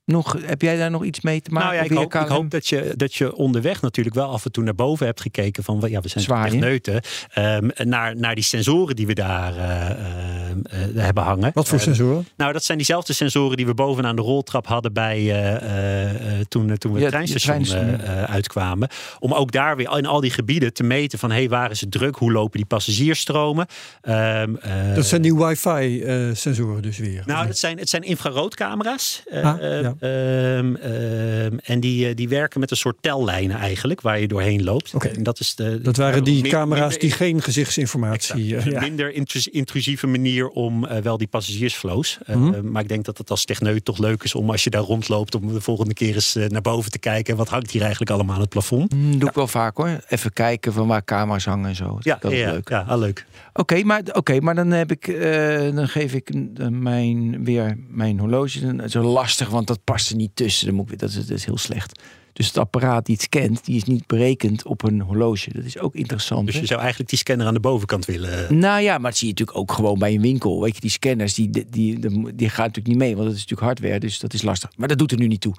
Ja. 0.07 0.15
Nog, 0.15 0.37
heb 0.45 0.63
jij 0.63 0.77
daar 0.77 0.91
nog 0.91 1.05
iets 1.05 1.21
mee 1.21 1.41
te 1.41 1.51
maken? 1.51 1.69
Nou 1.69 1.79
ja, 1.81 1.91
ik 1.91 1.97
hoop, 1.97 2.15
ik 2.15 2.27
KLM? 2.27 2.37
hoop 2.37 2.51
dat, 2.51 2.67
je, 2.69 2.93
dat 2.97 3.15
je 3.15 3.35
onderweg 3.37 3.83
natuurlijk 3.83 4.15
wel 4.17 4.29
af 4.29 4.45
en 4.45 4.53
toe 4.53 4.65
naar 4.65 4.75
boven 4.75 5.07
hebt 5.07 5.21
gekeken 5.21 5.65
van 5.65 5.83
ja, 5.89 6.01
we 6.01 6.09
zijn 6.09 6.25
Zwaaien. 6.25 6.51
techneuten. 6.51 7.01
Ehm 7.33 7.69
naar, 7.89 8.17
naar 8.17 8.35
die 8.35 8.45
sensoren 8.45 8.97
die 8.97 9.07
we 9.07 9.15
daar 9.15 9.57
eh, 9.57 9.91
ehm, 9.91 10.59
eh, 10.63 11.03
hebben 11.05 11.23
hangen. 11.23 11.51
Wat 11.55 11.69
voor 11.69 11.79
Eh, 11.79 11.85
sensoren? 11.85 12.27
nou, 12.37 12.53
dat 12.53 12.65
zijn 12.65 12.79
diezelfde 12.79 13.13
sensoren 13.13 13.57
die 13.57 13.67
we 13.67 13.75
bovenaan 13.75 14.17
de 14.17 14.23
roltrap 14.23 14.67
hadden 14.67 14.93
bij 14.93 15.17
eh, 15.19 15.55
eh, 15.55 16.39
eh, 16.41 16.45
toen, 16.49 16.79
toen 16.79 16.93
we 16.93 16.99
Ja, 17.01 17.05
het 17.05 17.13
de 17.15 17.19
treinstation 17.39 17.63
treinstation. 17.63 18.01
eh, 18.17 18.23
eh, 18.23 18.31
uitkwamen. 18.31 18.89
Om 19.19 19.33
ook 19.35 19.53
daar 19.53 19.77
weer 19.77 19.97
in 19.99 20.07
al 20.07 20.21
die 20.21 20.31
gebieden 20.31 20.73
te 20.73 20.83
meten 20.83 21.19
van 21.19 21.31
hey, 21.31 21.49
waar 21.49 21.71
is 21.71 21.81
het 21.81 21.91
druk? 21.91 22.17
Hoe 22.17 22.33
lopen 22.33 22.57
die 22.57 22.67
passagiersstromen? 22.67 23.67
Ehm, 24.01 24.55
eh, 24.57 24.95
Dat 24.95 25.07
zijn 25.07 25.23
die 25.23 25.35
wifi-sensoren 25.35 26.83
dus 26.83 26.99
weer. 26.99 27.23
nou, 27.27 27.47
dat 27.47 27.59
zijn, 27.59 27.79
het 27.79 27.89
zijn 27.89 28.03
infraroodcamera's. 28.03 29.23
Eh, 29.27 29.43
Ah, 29.45 29.79
eh, 29.79 29.91
ja. 30.01 30.09
ehm, 30.57 30.75
ehm, 30.77 31.57
en 31.65 31.81
die, 31.81 32.09
eh, 32.09 32.15
die 32.15 32.29
werken 32.29 32.61
met 32.61 32.71
een 32.71 32.77
soort 32.77 32.97
tellijnen 33.01 33.57
eigenlijk, 33.57 34.01
waar 34.01 34.21
je 34.21 34.29
doorheen 34.29 34.65
loopt. 34.65 34.95
Oké. 34.95 35.09
En 35.09 35.23
dat, 35.23 35.41
is 35.41 35.55
de, 35.55 35.81
dat 35.81 35.97
waren 35.97 36.25
die 36.25 36.43
min- 36.43 36.51
camera's 36.51 36.81
minder 36.81 36.99
die 37.01 37.11
geen 37.11 37.43
gezichtsinformatie... 37.43 38.45
Exact. 38.45 38.61
eh, 38.61 38.67
Een 38.67 38.73
ja. 38.73 38.81
minder 38.81 39.13
intrus- 39.15 39.49
intrusieve 39.49 40.07
manier 40.07 40.49
om 40.49 40.85
eh, 40.87 40.99
wel 41.03 41.19
die 41.19 41.27
passagiersflows. 41.27 42.19
Eh, 42.27 42.37
Mhm. 42.37 42.71
Maar 42.71 42.83
ik 42.83 42.89
denk 42.89 43.05
dat 43.05 43.19
het 43.19 43.31
als 43.31 43.45
techneut 43.45 43.85
toch 43.85 43.99
leuk 43.99 44.23
is 44.23 44.35
om 44.35 44.51
als 44.51 44.65
je 44.65 44.71
daar 44.71 44.83
rondloopt... 44.83 45.35
om 45.35 45.53
de 45.53 45.61
volgende 45.61 45.95
keer 45.95 46.15
eens 46.15 46.37
eh, 46.37 46.47
naar 46.49 46.61
boven 46.61 46.91
te 46.91 46.99
kijken. 46.99 47.33
En 47.33 47.39
wat 47.39 47.49
hangt 47.49 47.71
hier 47.71 47.81
eigenlijk 47.81 48.11
allemaal 48.11 48.35
aan 48.35 48.41
het 48.41 48.49
plafond? 48.51 48.95
Mm, 48.95 49.19
doe 49.19 49.29
ik 49.29 49.35
wel 49.35 49.49
vaak 49.49 49.77
hoor. 49.77 50.01
Even 50.09 50.33
kijken 50.33 50.73
van 50.73 50.87
waar 50.87 51.05
camera's 51.05 51.45
hangen 51.45 51.69
en 51.69 51.77
zo. 51.77 51.85
Dat 51.95 52.05
Ja, 52.05 52.17
is 52.17 52.23
altijd 52.23 52.41
ja, 52.43 52.51
leuk. 52.53 52.69
ja 52.69 52.85
ah, 52.89 52.99
leuk. 52.99 53.27
Oké, 53.57 53.85
maar, 53.85 54.03
oké, 54.13 54.41
maar 54.41 54.55
dan 54.55 54.71
heb 54.71 54.91
ik, 54.91 55.09
eh, 55.09 55.75
dan 55.75 55.89
geef 55.89 56.15
ik 56.15 56.31
eh, 56.31 56.69
mijn, 56.69 57.45
weer 57.45 57.79
mijn 57.89 58.19
horloge. 58.19 58.77
Dat 58.77 58.87
is 58.87 58.95
lastig, 58.95 59.49
want 59.49 59.67
dat 59.67 59.85
past 59.85 60.11
er 60.11 60.17
niet 60.17 60.31
tussen. 60.35 60.67
Dan 60.67 60.75
moet 60.75 60.93
ik, 60.93 60.99
dat, 60.99 61.09
is, 61.09 61.15
dat 61.15 61.37
is 61.37 61.45
heel 61.45 61.59
slecht. 61.59 62.01
Dus 62.33 62.47
het 62.47 62.59
apparaat 62.59 63.07
die 63.07 63.15
het 63.15 63.25
scant, 63.25 63.65
die 63.65 63.77
is 63.77 63.85
niet 63.85 64.07
berekend 64.07 64.65
op 64.65 64.83
een 64.83 65.01
horloge. 65.01 65.53
Dat 65.53 65.65
is 65.65 65.79
ook 65.79 65.95
interessant. 65.95 66.47
Dus 66.47 66.55
hè? 66.55 66.61
je 66.61 66.67
zou 66.67 66.81
eigenlijk 66.81 67.11
die 67.11 67.19
scanner 67.19 67.47
aan 67.47 67.55
de 67.55 67.61
bovenkant 67.61 68.05
willen. 68.05 68.59
Nou 68.59 68.83
ja, 68.83 68.99
maar 68.99 69.11
dat 69.11 69.19
zie 69.19 69.27
je 69.27 69.33
natuurlijk 69.33 69.59
ook 69.59 69.73
gewoon 69.73 69.99
bij 69.99 70.15
een 70.15 70.21
winkel. 70.21 70.61
Weet 70.63 70.75
je, 70.75 70.81
die 70.81 70.91
scanners, 70.91 71.35
die, 71.35 71.51
die, 71.51 71.67
die, 71.71 71.99
die 72.35 72.49
gaan 72.49 72.67
natuurlijk 72.67 72.87
niet 72.87 72.99
mee. 72.99 73.17
Want 73.17 73.27
dat 73.27 73.37
is 73.37 73.41
natuurlijk 73.41 73.67
hardware, 73.69 74.01
dus 74.01 74.19
dat 74.19 74.35
is 74.35 74.43
lastig. 74.43 74.71
Maar 74.77 74.89
dat 74.89 74.99
doet 74.99 75.13
er 75.13 75.19
nu 75.19 75.27
niet 75.27 75.41
toe. 75.41 75.55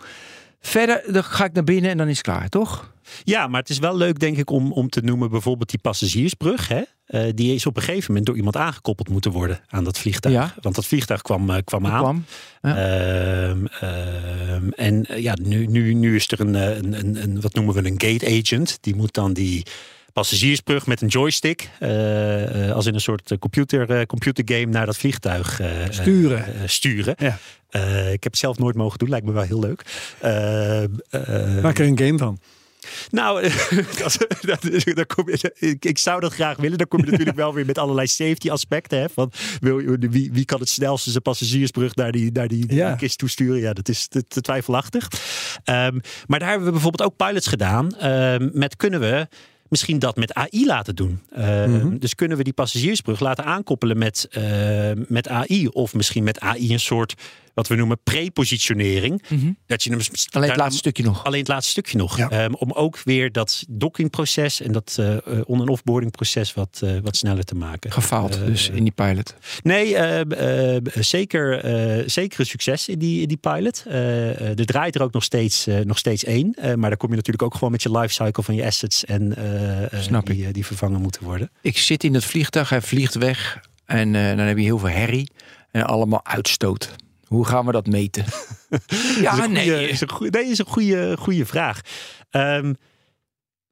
Verder 0.66 1.04
dan 1.12 1.24
ga 1.24 1.46
ik 1.46 1.54
naar 1.54 1.64
binnen 1.64 1.92
en 1.92 1.98
dan 1.98 2.08
is 2.08 2.18
het 2.18 2.26
klaar, 2.26 2.50
toch? 2.50 2.94
Ja, 3.24 3.48
maar 3.48 3.60
het 3.60 3.70
is 3.70 3.80
wel 3.80 3.98
leuk, 3.98 4.20
denk 4.20 4.38
ik, 4.38 4.50
om, 4.50 4.72
om 4.72 4.90
te 4.90 5.02
noemen 5.02 5.30
bijvoorbeeld 5.30 5.70
die 5.70 5.80
passagiersbrug. 5.80 6.68
Hè? 6.68 6.82
Eh, 7.06 7.22
die 7.36 7.54
is 7.54 7.66
op 7.66 7.76
een 7.78 7.84
gegeven 7.84 8.06
moment 8.08 8.26
door 8.26 8.36
iemand 8.36 8.56
aangekoppeld 8.58 9.10
moeten 9.10 9.32
worden 9.32 9.60
aan 9.68 9.84
dat 9.84 9.98
vliegtuig. 9.98 10.36
Ja. 10.36 10.54
Want 10.62 10.76
dat 10.76 10.86
vliegtuig 10.86 11.22
kwam, 11.22 11.50
eh, 11.50 11.58
kwam 11.64 11.84
Dat 11.84 11.92
aan. 11.92 12.00
kwam. 12.00 12.26
Ja. 12.62 12.76
Ehm, 12.76 13.66
ehm, 13.66 14.70
en 14.70 15.06
eh, 15.06 15.22
ja, 15.22 15.38
nu, 15.42 15.66
nu, 15.66 15.94
nu 15.94 16.16
is 16.16 16.32
er 16.32 16.40
een, 16.40 16.54
een, 16.54 16.94
een, 17.00 17.24
een, 17.24 17.42
wat 17.42 17.54
noemen 17.54 17.74
we 17.74 17.90
een 17.90 18.02
gate 18.02 18.26
agent. 18.40 18.78
Die 18.82 18.96
moet 18.96 19.14
dan 19.14 19.34
die 19.34 19.64
passagiersbrug 20.14 20.88
met 20.88 21.02
een 21.02 21.08
joystick, 21.08 21.70
als 22.74 22.86
in 22.86 22.94
een 22.94 23.02
soort 23.02 23.36
computer, 23.40 23.90
eh, 23.90 24.06
computergame, 24.06 24.66
naar 24.66 24.86
dat 24.86 24.98
vliegtuig 24.98 25.62
Sturen. 25.90 26.70
sturen. 26.70 27.16
Ja. 27.18 27.38
Eh, 27.76 28.12
ik 28.14 28.24
heb 28.24 28.32
het 28.32 28.38
zelf 28.42 28.58
nooit 28.58 28.76
mogen 28.76 29.00
doen, 29.00 29.10
lijkt 29.10 29.26
me 29.26 29.32
wel 29.32 29.44
heel 29.44 29.60
leuk. 29.60 29.82
Ehm, 30.22 30.88
eh, 31.10 31.62
Maak 31.62 31.80
er 31.80 31.86
een 31.88 31.98
game 31.98 32.18
van. 32.18 32.40
nou, 33.12 33.42
dat, 34.42 34.66
dat, 34.96 35.06
kom 35.16 35.30
je, 35.30 35.54
ik, 35.60 35.86
ik 35.86 35.98
zou 35.98 36.20
dat 36.20 36.34
graag 36.34 36.58
willen. 36.58 36.78
Dan 36.78 36.88
kom 36.88 37.06
je 37.06 37.12
natuurlijk 37.12 37.38
wel 37.38 37.54
weer 37.54 37.66
met 37.66 37.78
allerlei 37.78 38.08
safety 38.08 38.50
aspecten. 38.50 39.00
Hè, 39.00 39.10
van, 39.10 39.32
wil, 39.60 39.78
wie, 40.00 40.30
wie 40.32 40.46
kan 40.46 40.60
het 40.60 40.70
snelste 40.70 41.10
zijn 41.10 41.22
passagiersbrug 41.24 41.96
naar 41.96 42.12
die, 42.12 42.32
naar 42.32 42.48
die, 42.48 42.74
Ja. 42.76 42.88
die 42.90 42.98
kist 42.98 43.18
toesturen? 43.18 43.60
Ja, 43.60 43.74
dat 43.74 43.90
is 43.90 44.08
te, 44.08 44.28
te 44.28 44.42
twijfelachtig. 44.42 45.08
Ehm, 45.64 46.00
maar 46.28 46.40
daar 46.40 46.48
hebben 46.50 46.66
we 46.68 46.74
bijvoorbeeld 46.74 47.10
ook 47.10 47.18
pilots 47.18 47.48
gedaan. 47.48 47.96
ehm, 47.96 48.50
met 48.54 48.76
kunnen 48.76 49.00
we 49.00 49.28
misschien 49.68 50.00
dat 50.00 50.16
met 50.16 50.34
AI 50.34 50.66
laten 50.66 50.96
doen. 50.96 51.22
Ehm, 51.32 51.72
Mhm. 51.72 51.98
Dus 51.98 52.16
kunnen 52.16 52.38
we 52.38 52.44
die 52.44 52.54
passagiersbrug 52.54 53.20
laten 53.20 53.46
aankoppelen 53.46 53.98
met, 53.98 54.28
eh, 54.32 54.44
met 55.08 55.28
AI. 55.28 55.68
Of 55.68 55.94
misschien 55.94 56.24
met 56.24 56.40
AI 56.40 56.72
een 56.74 56.80
soort, 56.80 57.14
wat 57.56 57.68
we 57.68 57.76
noemen, 57.76 57.98
prepositionering. 58.04 59.24
Mhm. 59.30 59.52
Dat 59.66 59.84
je 59.84 59.90
hem 59.90 60.00
Alleen 60.32 60.50
het 60.50 60.58
laatste 60.58 60.78
stukje 60.78 61.04
nog. 61.04 61.24
Alleen 61.24 61.40
het 61.40 61.48
laatste 61.48 61.72
stukje 61.72 61.98
nog. 61.98 62.18
Ja. 62.18 62.30
Ehm, 62.30 62.54
om 62.54 62.72
ook 62.72 63.02
weer 63.04 63.32
dat 63.32 63.64
dockingproces 63.70 64.62
en 64.62 64.72
dat 64.72 64.96
eh, 65.00 65.14
eh, 65.16 65.22
on- 65.46 65.62
en 65.62 65.68
offboarding 65.68 66.12
proces 66.12 66.54
wat, 66.54 66.82
eh, 66.84 66.92
wat 67.04 67.16
sneller 67.16 67.44
te 67.44 67.56
maken. 67.56 67.92
Gefaald 67.92 68.46
dus 68.46 68.70
in 68.70 68.84
die 68.84 68.92
pilot. 68.92 69.36
Nee, 69.64 69.96
eh, 69.96 70.76
eh, 70.76 70.82
zeker, 71.00 71.64
zeker 72.10 72.40
een 72.40 72.46
succes 72.46 72.88
in 72.88 73.00
die, 73.00 73.22
in 73.22 73.28
die 73.28 73.38
pilot. 73.38 73.84
Er 73.88 74.66
draait 74.66 74.96
er 74.96 75.02
ook 75.04 75.14
nog 75.14 75.24
steeds, 75.24 75.66
nog 75.84 75.98
steeds 75.98 76.24
één. 76.24 76.56
Maar 76.56 76.90
daar 76.90 76.98
kom 76.98 77.10
je 77.10 77.16
natuurlijk 77.16 77.44
ook 77.44 77.54
gewoon 77.54 77.72
met 77.72 77.84
je 77.84 77.92
lifecycle 77.92 78.44
van 78.44 78.56
je 78.56 78.66
assets 78.66 79.06
en 79.06 79.36
Snap 80.00 80.26
die, 80.26 80.52
die 80.52 80.66
vervangen 80.66 81.02
moeten 81.02 81.24
worden. 81.24 81.50
Ik 81.62 81.78
zit 81.78 82.04
in 82.04 82.14
het 82.14 82.26
vliegtuig, 82.26 82.70
hij 82.70 82.82
vliegt 82.82 83.14
weg. 83.16 83.60
En 83.86 84.12
dan 84.14 84.40
heb 84.40 84.58
je 84.58 84.64
heel 84.64 84.80
veel 84.80 84.90
herrie 84.90 85.32
en 85.72 85.84
allemaal 85.84 86.26
uitstoot. 86.26 86.96
Hoe 87.36 87.46
gaan 87.46 87.66
we 87.66 87.72
dat 87.72 87.88
meten? 87.88 88.26
ja, 89.22 89.44
is 89.44 89.48
nee. 89.48 89.90
is 89.90 90.02
een 90.02 90.10
goeie- 90.10 90.32
nee, 90.32 90.46
is 90.46 90.60
een 90.60 90.66
goede, 90.66 91.16
goede 91.20 91.46
vraag. 91.46 91.82
Ehm, 92.30 92.74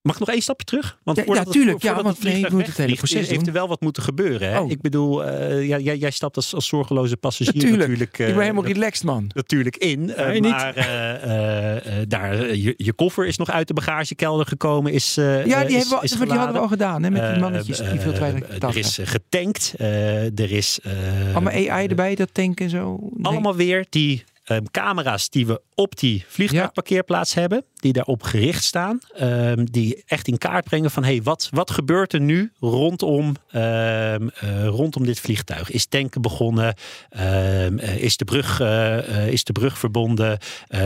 mag 0.03 0.13
ik 0.13 0.19
nog 0.19 0.29
één 0.29 0.41
stapje 0.41 0.65
terug? 0.65 0.97
Want 1.03 1.17
Ja, 1.17 1.23
voordat 1.23 1.53
ja, 1.53 1.59
het-. 1.65 1.81
Ja, 1.81 2.03
want 2.03 2.23
nee, 2.23 2.45
moet 2.51 2.65
het 2.65 2.77
hele 2.77 2.97
heeft 3.27 3.47
er 3.47 3.53
wel 3.53 3.67
wat 3.67 3.81
moeten 3.81 4.03
gebeuren. 4.03 4.51
Hè? 4.51 4.59
Oh. 4.59 4.71
Ik 4.71 4.81
bedoel, 4.81 5.25
eh, 5.25 5.67
ja, 5.67 5.77
jij, 5.77 5.97
jij 5.97 6.11
stapt 6.11 6.35
als, 6.35 6.53
als 6.55 6.67
zorgeloze 6.67 7.17
passagier 7.17 7.53
Natuurlijk. 7.53 7.81
natuurlijk, 7.81 8.19
eh, 8.19 8.27
ik 8.27 8.33
ben 8.33 8.41
helemaal 8.41 8.63
dat- 8.63 8.71
relaxed, 8.71 9.03
man. 9.03 9.31
natuurlijk 9.33 9.77
in. 9.77 10.13
eh, 10.13 10.27
Nee, 10.27 10.41
maar 10.41 10.75
eh, 10.75 11.13
eh, 11.23 11.99
eh, 12.01 12.05
daar, 12.07 12.33
eh, 12.39 12.63
je, 12.63 12.73
je 12.77 12.93
koffer 12.93 13.25
is 13.25 13.37
nog 13.37 13.49
uit 13.51 13.67
de 13.67 13.73
bagagekelder 13.73 14.45
gekomen. 14.45 14.91
Is, 14.93 15.17
eh, 15.17 15.45
Ja, 15.45 15.61
eh, 15.61 15.67
die, 15.67 15.75
is, 15.77 15.81
hebben 15.81 15.99
we, 15.99 16.03
is 16.05 16.11
die 16.11 16.27
hadden 16.37 16.53
we 16.55 16.59
al 16.61 16.67
gedaan, 16.67 17.03
hè, 17.03 17.09
met 17.09 17.21
die 17.21 17.31
Eh, 17.31 17.39
mannetjes 17.39 17.77
die 17.77 17.85
veel 17.99 18.09
te 18.11 18.11
eh, 18.13 18.19
weinig 18.19 18.43
eh, 18.43 18.49
betaald 18.53 18.73
Er 18.73 18.79
is 18.79 18.97
eh, 18.97 19.07
getankt. 19.07 19.73
eh, 19.77 20.39
er 20.39 20.51
is... 20.51 20.79
eh, 20.83 20.91
Allemaal 21.35 21.53
AI 21.69 21.87
erbij, 21.87 22.15
dat 22.15 22.29
tanken 22.33 22.65
en 22.65 22.71
zo. 22.71 22.97
Nee. 23.13 23.25
allemaal 23.31 23.55
weer 23.55 23.85
die 23.89 24.23
ehm, 24.43 24.63
camera's 24.71 25.29
die 25.29 25.47
we 25.47 25.61
op 25.75 25.97
die 25.99 26.23
vliegtuigparkeerplaats 26.27 27.33
hebben. 27.33 27.63
Die 27.75 27.93
daarop 27.93 28.23
gericht 28.23 28.63
staan. 28.63 28.99
ehm, 29.15 29.65
die 29.71 30.03
echt 30.05 30.27
in 30.27 30.37
kaart 30.37 30.63
brengen 30.65 30.91
van 30.91 31.03
hey, 31.03 31.21
wat, 31.23 31.47
wat 31.51 31.71
gebeurt 31.71 32.13
er 32.13 32.19
nu 32.21 32.51
rondom, 32.59 33.35
ehm, 33.49 34.27
eh, 34.39 34.65
rondom 34.67 35.05
dit 35.05 35.19
vliegtuig? 35.19 35.71
Is 35.71 35.85
tanken 35.85 36.21
begonnen? 36.21 36.73
Eh, 37.09 37.95
is, 38.03 38.17
de 38.17 38.25
brug, 38.25 38.59
eh, 38.59 39.27
is 39.27 39.43
de 39.43 39.51
brug 39.53 39.77
verbonden? 39.77 40.37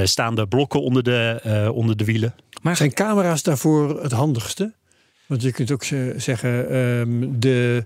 Staan 0.03 0.35
de 0.35 0.47
blokken 0.47 0.81
onder 0.81 1.03
de, 1.03 1.71
onder 1.73 1.97
de 1.97 2.03
wielen? 2.05 2.35
Maar 2.61 2.75
Zijn 2.75 2.93
camera's 2.93 3.43
daarvoor 3.43 4.01
het 4.03 4.11
handigste? 4.11 4.73
Want 5.25 5.41
je 5.41 5.51
kunt 5.51 5.71
ook 5.71 5.83
ze- 5.83 6.13
zeggen, 6.17 6.49
de, 7.39 7.85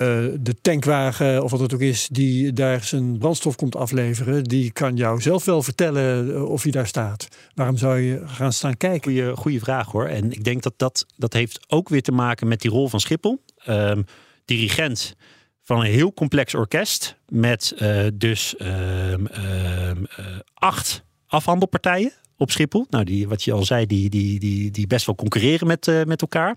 eh, 0.00 0.24
de 0.40 0.60
tankwagen 0.60 1.42
of 1.42 1.50
wat 1.50 1.60
het 1.60 1.74
ook 1.74 1.80
is, 1.80 2.08
die 2.12 2.52
daar 2.52 2.84
zijn 2.84 3.18
brandstof 3.18 3.56
komt 3.56 3.76
afleveren, 3.76 4.44
die 4.44 4.72
kan 4.72 4.96
jou 4.96 5.20
zelf 5.20 5.44
wel 5.44 5.62
vertellen 5.62 6.34
eh, 6.34 6.44
of 6.44 6.62
hij 6.62 6.72
daar 6.72 6.86
staat. 6.86 7.28
Waarom 7.54 7.76
zou 7.76 7.98
je 7.98 8.22
gaan 8.26 8.52
staan 8.52 8.76
kijken? 8.76 9.36
Goeie, 9.36 9.60
vraag 9.60 9.90
hoor. 9.90 10.06
En 10.06 10.32
ik 10.32 10.44
denk 10.44 10.62
dat 10.62 10.72
dat, 10.76 11.06
dat 11.16 11.32
heeft 11.32 11.60
ook 11.68 11.88
weer 11.88 12.02
te 12.02 12.12
maken 12.12 12.48
met 12.48 12.60
die 12.60 12.70
rol 12.70 12.88
van 12.88 13.00
Schiphol. 13.00 13.44
Ehm, 13.56 14.02
dirigent 14.44 15.16
van 15.62 15.80
een 15.80 15.92
heel 15.92 16.12
complex 16.12 16.54
orkest. 16.54 17.16
Met 17.28 17.72
eh, 17.76 18.06
dus 18.14 18.56
ehm, 18.56 19.26
ehm, 19.26 20.04
eh, 20.16 20.26
acht 20.54 21.04
afhandelpartijen 21.26 22.12
op 22.36 22.50
Schiphol. 22.50 22.86
Nou, 22.90 23.04
die, 23.04 23.28
wat 23.28 23.42
je 23.42 23.52
al 23.52 23.64
zei, 23.64 23.86
die, 23.86 24.10
die, 24.10 24.38
die, 24.38 24.70
die 24.70 24.86
best 24.86 25.06
wel 25.06 25.14
concurreren 25.14 25.66
met, 25.66 25.86
met 26.06 26.20
elkaar. 26.20 26.56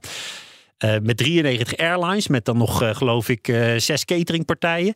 Eh, 0.83 0.95
met 1.01 1.17
93 1.17 1.77
airlines, 1.77 2.27
met 2.27 2.45
dan 2.45 2.57
nog, 2.57 2.81
eh, 2.81 2.95
geloof 2.95 3.29
ik, 3.29 3.47
eh, 3.47 3.73
zes 3.77 4.05
cateringpartijen. 4.05 4.93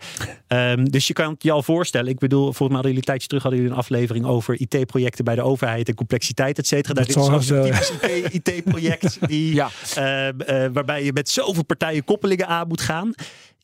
Ehm, 0.48 0.84
dus 0.86 1.08
je 1.08 1.14
kan 1.14 1.32
het 1.34 1.44
je 1.44 1.52
al 1.52 1.64
voorstellen. 1.64 2.12
Ik 2.12 2.20
bedoel, 2.20 2.42
volgens 2.42 2.68
mij 2.68 2.76
hadden 2.76 2.92
jullie 2.92 3.00
een 3.08 3.14
tijdje 3.14 3.28
terug 3.28 3.44
hadden 3.44 3.62
jullie 3.62 3.76
een 3.76 3.82
aflevering 3.82 4.26
over 4.26 4.60
IT-projecten 4.60 5.26
bij 5.26 5.36
de 5.36 5.42
overheid 5.42 5.88
en 5.88 5.96
complexiteit, 5.96 6.58
et 6.58 6.68
cetera. 6.68 6.94
Dat 6.94 7.08
is 7.08 7.14
zo'n 7.14 7.62
typisch 7.64 7.92
IT-project 8.32 9.18
die, 9.30 9.54
Ja. 9.54 9.70
eh, 9.96 10.28
eh, 10.28 10.72
waarbij 10.74 11.04
je 11.04 11.14
met 11.14 11.30
zoveel 11.30 11.64
partijen 11.66 12.04
koppelingen 12.04 12.48
aan 12.48 12.68
moet 12.68 12.82
gaan. 12.82 13.14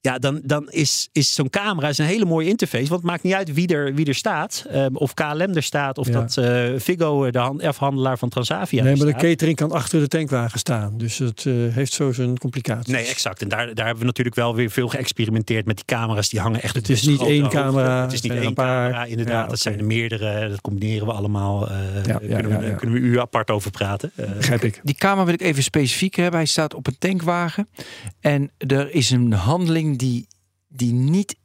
Ja, 0.03 0.17
dan, 0.19 0.41
dan 0.45 0.69
is, 0.71 1.09
is 1.11 1.33
zo'n 1.33 1.49
camera 1.49 1.87
is 1.89 1.97
een 1.97 2.05
hele 2.05 2.25
mooie 2.25 2.47
interface. 2.47 2.87
Want 2.87 3.01
het 3.01 3.09
maakt 3.11 3.23
niet 3.23 3.33
uit 3.33 3.53
wie 3.53 3.67
er, 3.67 3.93
wie 3.95 4.05
er 4.05 4.15
staat. 4.15 4.65
Ehm, 4.69 4.95
of 4.95 5.13
KLM 5.13 5.39
er 5.55 5.63
staat. 5.63 5.97
Of 5.97 6.07
Ja. 6.07 6.13
dat 6.13 6.37
eh 6.37 6.69
Vigo, 6.77 7.31
de 7.31 7.39
hand- 7.39 7.63
afhandelaar 7.63 8.17
van 8.17 8.29
Transavia, 8.29 8.83
nee, 8.83 8.95
maar 8.95 9.05
de 9.05 9.13
catering 9.13 9.55
kan 9.57 9.71
achter 9.71 9.99
de 9.99 10.07
tankwagen 10.07 10.59
staan. 10.59 10.97
Dus 10.97 11.17
het 11.17 11.45
eh, 11.45 11.53
heeft 11.53 11.93
zo 11.93 12.11
zijn 12.11 12.37
complicaties. 12.37 12.93
Nee, 12.93 13.05
exact. 13.05 13.41
En 13.41 13.47
daar, 13.49 13.65
daar 13.73 13.85
hebben 13.85 13.99
we 13.99 14.05
natuurlijk 14.05 14.35
wel 14.35 14.55
weer 14.55 14.69
veel 14.71 14.87
geëxperimenteerd 14.87 15.65
met 15.65 15.75
die 15.75 15.85
camera's. 15.85 16.29
Die 16.29 16.39
hangen 16.39 16.61
echt 16.61 16.75
Het 16.75 16.89
is 16.89 17.01
niet 17.01 17.21
één 17.21 17.49
camera, 17.49 18.01
Het 18.01 18.13
is 18.13 18.21
niet 18.21 18.31
één 18.31 18.45
een 18.45 18.53
paar. 18.53 18.89
camera, 18.91 19.05
inderdaad. 19.05 19.43
Ja, 19.43 19.49
Dat 19.49 19.59
zijn 19.59 19.77
er 19.79 19.85
meerdere. 19.85 20.49
Dat 20.49 20.61
combineren 20.61 21.07
we 21.07 21.13
allemaal. 21.13 21.69
eh, 21.69 21.75
ja, 22.05 22.17
kunnen, 22.17 22.49
ja, 22.49 22.59
we, 22.59 22.75
kunnen 22.75 23.01
we 23.01 23.07
u 23.07 23.19
apart 23.19 23.49
over 23.51 23.71
praten. 23.71 24.11
Eh, 24.15 24.31
Begrijp 24.31 24.63
ik. 24.63 24.79
Die 24.83 24.95
camera 24.95 25.25
wil 25.25 25.33
ik 25.33 25.41
even 25.41 25.63
specifiek 25.63 26.15
hebben. 26.15 26.39
Hij 26.39 26.45
staat 26.47 26.73
op 26.73 26.87
een 26.87 26.97
tankwagen. 26.99 27.67
En 28.19 28.51
er 28.57 28.93
is 28.93 29.09
een 29.11 29.31
handeling 29.33 29.92
die, 29.97 30.27
die 30.67 30.93
niet 30.93 31.35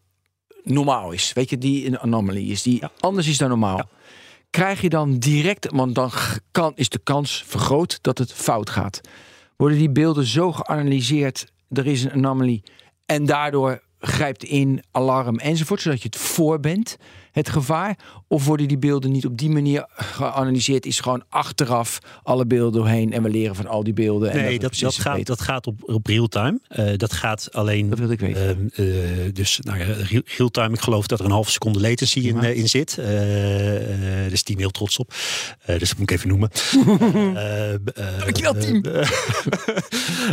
normaal 0.62 1.12
is. 1.12 1.32
Weet 1.32 1.50
je, 1.50 1.58
die 1.58 1.86
een 1.86 1.98
anomaly 1.98 2.50
is. 2.50 2.62
Die 2.62 2.82
anders 3.00 3.28
is 3.28 3.38
dan 3.38 3.48
normaal. 3.48 3.76
Ja. 3.76 3.88
Krijg 4.50 4.80
je 4.80 4.88
dan 4.88 5.18
direct, 5.18 5.70
want 5.70 5.94
dan 5.94 6.10
kan, 6.50 6.72
is 6.74 6.88
de 6.88 6.98
kans 6.98 7.44
vergroot 7.46 7.98
dat 8.02 8.18
het 8.18 8.32
fout 8.32 8.70
gaat. 8.70 9.00
Worden 9.56 9.78
die 9.78 9.90
beelden 9.90 10.26
zo 10.26 10.52
geanalyseerd, 10.52 11.52
er 11.68 11.86
is 11.86 12.04
een 12.04 12.12
anomaly 12.12 12.62
en 13.06 13.26
daardoor 13.26 13.82
grijpt 13.98 14.44
in, 14.44 14.82
alarm 14.90 15.38
enzovoort, 15.38 15.80
zodat 15.80 16.02
je 16.02 16.08
het 16.08 16.16
voor 16.16 16.60
bent, 16.60 16.96
het 17.38 17.48
gevaar? 17.50 17.98
Of 18.28 18.44
worden 18.44 18.68
die 18.68 18.78
beelden 18.78 19.10
niet 19.12 19.26
op 19.26 19.38
die 19.38 19.50
manier 19.50 19.86
geanalyseerd? 19.94 20.86
Is 20.86 21.00
gewoon 21.00 21.22
achteraf 21.28 21.98
alle 22.22 22.46
beelden 22.46 22.72
doorheen 22.80 23.12
en 23.12 23.22
we 23.22 23.28
leren 23.30 23.54
van 23.54 23.66
al 23.66 23.84
die 23.84 23.92
beelden? 23.92 24.30
en 24.30 24.36
nee, 24.36 24.58
dat, 24.58 24.78
dat, 24.78 24.94
gaat, 24.94 25.12
weten? 25.16 25.36
dat 25.36 25.40
gaat 25.40 25.66
op, 25.66 25.80
op 25.82 26.06
real-time. 26.06 26.60
Eh, 26.68 26.96
dat 26.96 27.12
gaat 27.12 27.48
alleen. 27.52 27.88
Dat 27.88 27.98
wil 27.98 28.10
ik 28.10 28.20
weten. 28.20 28.70
Ehm, 28.74 28.88
eh, 28.88 29.32
dus 29.32 29.58
nou 29.62 29.78
ja, 29.78 29.86
real-time, 30.36 30.74
ik 30.74 30.80
geloof 30.80 31.06
dat 31.06 31.18
er 31.18 31.24
een 31.24 31.30
halve 31.30 31.50
seconde 31.50 31.80
latency 31.80 32.18
in, 32.20 32.42
eh, 32.42 32.56
in 32.56 32.68
zit. 32.68 32.94
Dus 34.30 34.42
team 34.42 34.58
heel 34.58 34.70
trots 34.70 34.98
op. 34.98 35.14
Dus 35.66 35.88
dat 35.88 35.98
moet 35.98 36.10
ik 36.10 36.16
even 36.16 36.28
noemen. 36.28 36.50
Dankjewel, 38.18 38.54
team. 38.54 38.82
eh, 38.82 39.08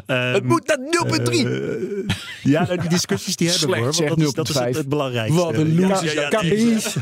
ehm, 0.25 0.33
het 0.33 0.43
moet 0.43 0.67
naar 0.67 0.77
0,3. 0.79 1.45
eh, 1.45 2.15
ja, 2.43 2.65
die 2.65 2.89
discussies 2.89 3.35
die 3.35 3.49
hebben 3.49 3.69
we 3.69 3.75
Slecht, 3.75 3.99
hoor. 3.99 4.07
Want 4.07 4.19
dat 4.19 4.27
is, 4.27 4.33
dat 4.33 4.49
is 4.49 4.55
het, 4.55 4.63
0,5. 4.73 4.77
het 4.77 4.89
belangrijkste. 4.89 5.41
Wat 5.41 5.53
een 5.57 5.73
Ja, 5.79 5.87
losers. 5.87 6.13
ja. 6.13 6.29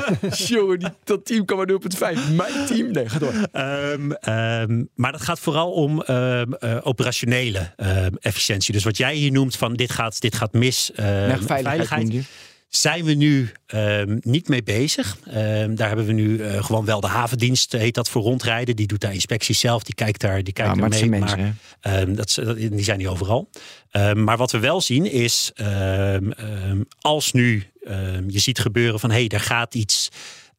Jongen, 0.47 0.79
die- 0.79 0.89
dat 1.03 1.25
team 1.25 1.45
kan 1.45 1.57
maar 1.57 1.67
0,5. 1.67 2.33
Mijn 2.35 2.65
team? 2.65 2.91
Nee, 2.91 3.09
ga 3.09 3.19
door. 3.19 3.33
Ehm, 3.51 4.11
ehm, 4.11 4.83
maar 4.95 5.11
dat 5.11 5.21
gaat 5.21 5.39
vooral 5.39 5.71
om 5.71 6.01
ehm, 6.01 6.53
eh, 6.53 6.77
operationele 6.83 7.73
ehm, 7.75 8.11
efficiëntie. 8.19 8.73
Dus 8.73 8.83
wat 8.83 8.97
jij 8.97 9.15
hier 9.15 9.31
noemt 9.31 9.55
van 9.55 9.73
dit 9.73 9.91
gaat, 9.91 10.21
dit 10.21 10.35
gaat 10.35 10.53
mis. 10.53 10.91
veiligheid, 11.45 12.11
je. 12.13 12.21
zijn 12.69 13.03
we 13.05 13.13
nu 13.13 13.51
ehm, 13.65 14.17
niet 14.21 14.47
mee 14.47 14.63
bezig. 14.63 15.17
Ehm, 15.25 15.75
daar 15.75 15.87
hebben 15.87 16.05
we 16.05 16.11
nu 16.13 16.39
eh, 16.39 16.63
gewoon 16.63 16.85
wel 16.85 16.99
de 17.01 17.07
havendienst, 17.07 17.71
heet 17.71 17.93
dat 17.95 18.09
voor 18.09 18.21
rondrijden. 18.21 18.75
Die 18.75 18.87
doet 18.87 19.01
daar 19.01 19.13
inspecties 19.13 19.59
zelf, 19.59 19.83
die 19.83 19.95
kijkt 19.95 20.21
daar, 20.21 20.43
die 20.43 20.53
kijkt 20.53 20.75
Ja, 20.75 20.79
maar 20.81 20.89
daar 20.89 21.09
mee. 21.09 21.19
zijn 21.19 21.37
mensen, 21.39 21.57
hè? 21.79 21.99
Ehm, 22.01 22.13
dat, 22.15 22.37
dat- 22.43 22.57
die 22.57 22.83
zijn 22.83 22.97
niet 22.97 23.07
overal. 23.07 23.49
Maar 24.13 24.37
wat 24.37 24.51
we 24.51 24.59
wel 24.59 24.81
zien 24.81 25.11
is, 25.11 25.51
ehm, 25.55 26.31
ehm, 26.31 26.81
als 26.99 27.31
nu 27.31 27.63
je 28.27 28.39
ziet 28.39 28.59
gebeuren 28.59 28.99
van 28.99 29.09
hé, 29.09 29.15
hey, 29.15 29.27
er 29.27 29.39
gaat 29.39 29.75
iets 29.75 30.09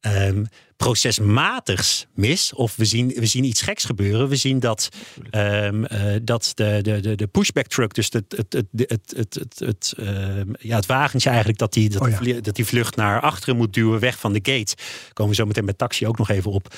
ehm, 0.05 0.43
procesmatigs 0.77 2.05
mis, 2.13 2.53
of 2.53 2.75
we 2.75 2.85
zien, 2.85 3.07
we 3.07 3.25
zien 3.25 3.43
iets 3.43 3.61
geks 3.61 3.83
gebeuren. 3.83 4.27
We 4.29 4.35
zien 4.35 4.59
dat, 4.59 4.89
ehm, 5.29 5.83
eh, 5.83 6.15
dat 6.21 6.51
de, 6.53 6.79
de, 6.81 6.99
de, 6.99 7.15
de 7.15 7.27
pushback 7.27 7.67
truck, 7.67 7.93
dus 7.93 8.09
het, 8.11 8.35
het, 8.37 8.53
het, 8.53 8.65
het, 8.89 9.13
het, 9.15 9.33
het, 9.33 9.59
het, 9.59 9.93
ehm, 9.97 10.49
ja, 10.59 10.75
het 10.75 10.85
wagentje 10.85 11.29
eigenlijk, 11.29 11.57
dat 11.59 11.73
die, 11.73 11.89
dat, 11.89 12.01
Oh 12.01 12.09
ja. 12.09 12.15
vlie- 12.17 12.41
dat 12.41 12.55
die 12.55 12.65
vlucht 12.65 12.95
naar 12.95 13.21
achteren 13.21 13.55
moet 13.57 13.73
duwen, 13.73 13.99
weg 13.99 14.19
van 14.19 14.33
de 14.33 14.39
gate. 14.51 14.75
Komen 15.13 15.31
we 15.31 15.37
zo 15.37 15.45
meteen 15.45 15.65
met 15.65 15.77
taxi 15.77 16.07
ook 16.07 16.17
nog 16.17 16.29
even 16.29 16.51
op. 16.51 16.73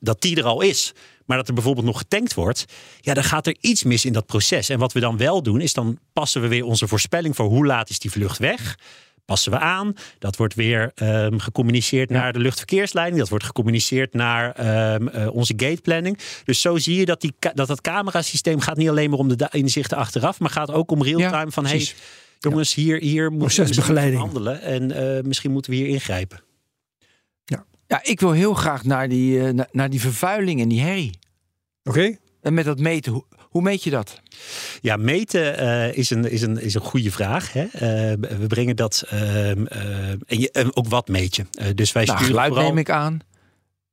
Dat 0.00 0.20
die 0.20 0.36
er 0.36 0.44
al 0.44 0.60
is. 0.60 0.92
Maar 1.26 1.38
dat 1.38 1.48
er 1.48 1.54
bijvoorbeeld 1.54 1.86
nog 1.86 1.98
getankt 1.98 2.34
wordt. 2.34 2.64
Ja, 3.00 3.14
dan 3.14 3.24
gaat 3.24 3.46
er 3.46 3.56
iets 3.60 3.82
mis 3.82 4.04
in 4.04 4.12
dat 4.12 4.26
proces. 4.26 4.68
En 4.68 4.78
wat 4.78 4.92
we 4.92 5.00
dan 5.00 5.16
wel 5.16 5.42
doen, 5.42 5.60
is 5.60 5.72
dan 5.72 5.98
passen 6.12 6.40
we 6.40 6.48
weer 6.48 6.64
onze 6.64 6.88
voorspelling 6.88 7.36
voor 7.36 7.46
hoe 7.46 7.66
laat 7.66 7.90
is 7.90 7.98
die 7.98 8.10
vlucht 8.10 8.38
weg. 8.38 8.78
Passen 9.30 9.52
we 9.52 9.58
aan. 9.58 9.94
Dat 10.18 10.36
wordt 10.36 10.54
weer 10.54 10.92
ehm, 10.94 11.38
gecommuniceerd 11.38 12.10
naar 12.10 12.32
de 12.32 12.38
luchtverkeersleiding. 12.38 13.18
Dat 13.18 13.28
wordt 13.28 13.44
gecommuniceerd 13.44 14.14
naar 14.14 14.52
ehm, 14.52 15.08
eh, 15.08 15.34
onze 15.34 15.52
gateplanning. 15.56 16.18
Dus 16.44 16.60
zo 16.60 16.76
zie 16.78 16.96
je 16.96 17.04
dat, 17.04 17.20
die, 17.20 17.34
ka- 17.38 17.52
dat 17.54 17.68
het 17.68 17.80
camerasysteem 17.80 18.60
gaat 18.60 18.76
niet 18.76 18.88
alleen 18.88 19.10
maar 19.10 19.18
om 19.18 19.36
de 19.36 19.48
inzichten 19.50 19.96
achteraf. 19.96 20.40
Maar 20.40 20.50
gaat 20.50 20.70
ook 20.70 20.90
om 20.90 21.02
real-time 21.02 21.44
Ja, 21.44 21.50
van 21.50 21.66
hey, 21.66 21.88
jongens, 22.38 22.74
hier, 22.74 22.98
hier 23.00 23.32
moeten 23.32 23.66
we 23.94 24.14
handelen. 24.16 24.60
En 24.62 25.16
eh, 25.16 25.22
misschien 25.22 25.50
moeten 25.52 25.70
we 25.70 25.76
hier 25.76 25.86
ingrijpen. 25.88 26.40
Ja, 27.86 28.00
ik 28.02 28.20
wil 28.20 28.32
heel 28.32 28.54
graag 28.54 28.84
naar 28.84 29.08
die, 29.08 29.46
eh, 29.46 29.52
na- 29.52 29.68
naar 29.72 29.90
die 29.90 30.00
vervuiling 30.00 30.60
en 30.60 30.68
die 30.68 30.80
herrie. 30.80 31.18
Oké? 31.82 32.16
En 32.42 32.54
met 32.54 32.64
dat 32.64 32.78
meten, 32.78 33.24
hoe, 33.50 33.62
meet 33.62 33.82
je 33.84 33.90
dat? 33.90 34.20
Ja, 34.80 34.96
meten 34.96 35.58
eh, 35.58 35.96
is, 35.96 36.10
een, 36.10 36.30
is, 36.30 36.42
een, 36.42 36.60
is 36.60 36.74
een 36.74 36.80
goede 36.80 37.10
vraag. 37.10 37.52
Hè? 37.52 37.62
Eh, 37.62 37.80
we 38.38 38.46
brengen 38.46 38.76
dat. 38.76 39.04
ehm, 39.08 39.66
eh, 39.66 40.10
en, 40.10 40.20
je, 40.26 40.50
en 40.50 40.76
ook 40.76 40.88
wat 40.88 41.08
meet 41.08 41.36
je? 41.36 41.44
Eh, 41.52 41.66
dus 41.74 41.92
wij 41.92 42.04
Nou, 42.04 42.16
sturen 42.16 42.34
geluid 42.34 42.52
vooral 42.52 42.68
neem 42.68 42.78
ik 42.78 42.90
aan. 42.90 43.20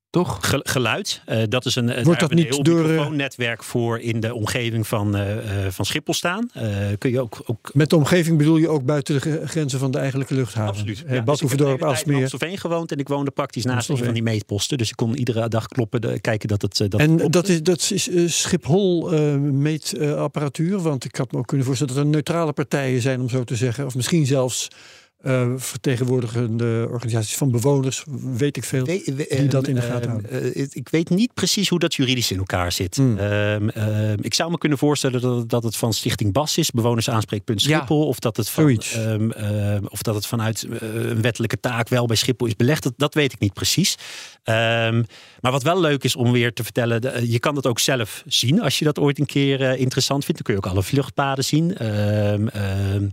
Toch? 0.09 0.37
ge- 0.41 0.59
geluid. 0.63 1.21
Eh, 1.25 1.41
dat 1.49 1.65
is 1.65 1.75
een, 1.75 2.03
Wordt 2.03 2.19
dat 2.19 2.33
niet 2.33 2.63
door, 2.65 2.79
eh, 2.83 2.89
microfoonnetwerk 2.89 3.63
voor 3.63 3.99
in 3.99 4.19
de 4.19 4.33
omgeving 4.33 4.87
van, 4.87 5.15
eh, 5.15 5.67
van 5.69 5.85
Schiphol 5.85 6.13
staan. 6.13 6.49
Eh, 6.53 6.67
kun 6.97 7.11
je 7.11 7.19
ook, 7.19 7.41
ook 7.45 7.69
Met 7.73 7.89
de 7.89 7.95
omgeving 7.95 8.37
bedoel 8.37 8.57
je 8.57 8.69
ook 8.69 8.85
buiten 8.85 9.13
de 9.13 9.21
gre- 9.21 9.47
grenzen 9.47 9.79
van 9.79 9.91
de 9.91 9.97
eigenlijke 9.97 10.33
luchthaven? 10.33 10.69
Absoluut. 10.69 10.97
Ja, 10.97 11.03
dus 11.03 11.41
ik 11.41 12.31
heb 12.31 12.43
in 12.49 12.57
gewoond 12.57 12.91
en 12.91 12.97
ik 12.97 13.07
woonde 13.07 13.31
praktisch 13.31 13.63
naast 13.65 13.89
een 13.89 13.97
van 13.97 14.13
die 14.13 14.23
meetposten. 14.23 14.77
Dus 14.77 14.89
ik 14.89 14.95
kon 14.95 15.15
iedere 15.17 15.47
dag 15.49 15.67
kloppen, 15.67 16.01
de, 16.01 16.19
kijken 16.19 16.47
dat 16.47 16.61
het. 16.61 16.77
dat 16.77 16.99
En 16.99 17.17
dat 17.31 17.47
is, 17.47 17.63
dat 17.63 17.91
is 17.93 18.41
Schiphol 18.41 19.09
meetapparatuur. 19.39 20.79
want 20.79 21.05
ik 21.05 21.15
had 21.15 21.31
me 21.31 21.37
ook 21.37 21.47
kunnen 21.47 21.65
voorstellen 21.65 21.93
dat 21.95 22.03
er 22.03 22.09
neutrale 22.09 22.53
partijen 22.53 23.01
zijn, 23.01 23.21
om 23.21 23.29
zo 23.29 23.43
te 23.43 23.55
zeggen. 23.55 23.85
Of 23.85 23.95
misschien 23.95 24.25
zelfs 24.25 24.67
eh, 25.17 25.51
vertegenwoordigende 25.55 26.87
organisaties 26.91 27.35
van 27.37 27.51
bewoners, 27.51 28.03
weet 28.37 28.57
ik 28.57 28.63
veel. 28.63 28.85
We- 28.85 29.01
we- 29.15 29.35
die 29.37 29.47
dat 29.47 29.67
in 29.67 29.75
de 29.75 29.81
ehm, 29.81 29.91
gaten 29.91 30.09
houden. 30.09 30.53
eh, 30.55 30.65
ik 30.69 30.89
weet 30.89 31.09
niet 31.09 31.33
precies 31.33 31.69
hoe 31.69 31.79
dat 31.79 31.93
juridisch 31.95 32.31
in 32.31 32.37
elkaar 32.37 32.71
zit. 32.71 32.95
Hmm. 32.95 33.17
Ehm, 33.17 33.69
ehm, 33.69 34.17
ik 34.21 34.33
zou 34.33 34.51
me 34.51 34.57
kunnen 34.57 34.77
voorstellen 34.77 35.21
dat, 35.21 35.49
dat 35.49 35.63
het 35.63 35.75
van 35.75 35.93
Stichting 35.93 36.33
BAS 36.33 36.57
is, 36.57 36.71
bewonersaanspreekpunt 36.71 37.63
Ja. 37.63 37.77
Schiphol. 37.77 38.07
Of, 38.07 38.19
dat 38.19 38.37
het 38.37 38.49
van, 38.49 38.69
ehm, 38.79 39.31
ehm, 39.31 39.83
of 39.89 40.01
dat 40.01 40.15
het 40.15 40.25
vanuit 40.25 40.67
eh, 40.81 40.93
een 40.93 41.21
wettelijke 41.21 41.59
taak 41.59 41.89
wel 41.89 42.05
bij 42.05 42.15
Schiphol 42.15 42.47
is 42.47 42.55
belegd. 42.55 42.83
Dat, 42.83 42.93
dat 42.97 43.13
weet 43.13 43.33
ik 43.33 43.39
niet 43.39 43.53
precies. 43.53 43.95
Ehm, 44.43 45.03
maar 45.41 45.51
wat 45.51 45.63
wel 45.63 45.79
leuk 45.81 46.03
is 46.03 46.15
om 46.15 46.31
weer 46.31 46.53
te 46.53 46.63
vertellen, 46.63 47.01
de- 47.01 47.31
je 47.31 47.39
kan 47.39 47.55
dat 47.55 47.65
ook 47.67 47.79
zelf 47.79 48.23
zien 48.27 48.61
als 48.61 48.79
je 48.79 48.85
dat 48.85 48.99
ooit 48.99 49.19
een 49.19 49.25
keer 49.25 49.61
interessant 49.77 50.25
vindt. 50.25 50.43
Dan 50.43 50.53
kun 50.53 50.53
je 50.63 50.67
ook 50.69 50.75
alle 50.77 50.87
vluchtpaden 50.89 51.43
zien. 51.43 51.77
Ehm, 51.77 52.47
ehm, 52.47 53.03
eh, 53.03 53.09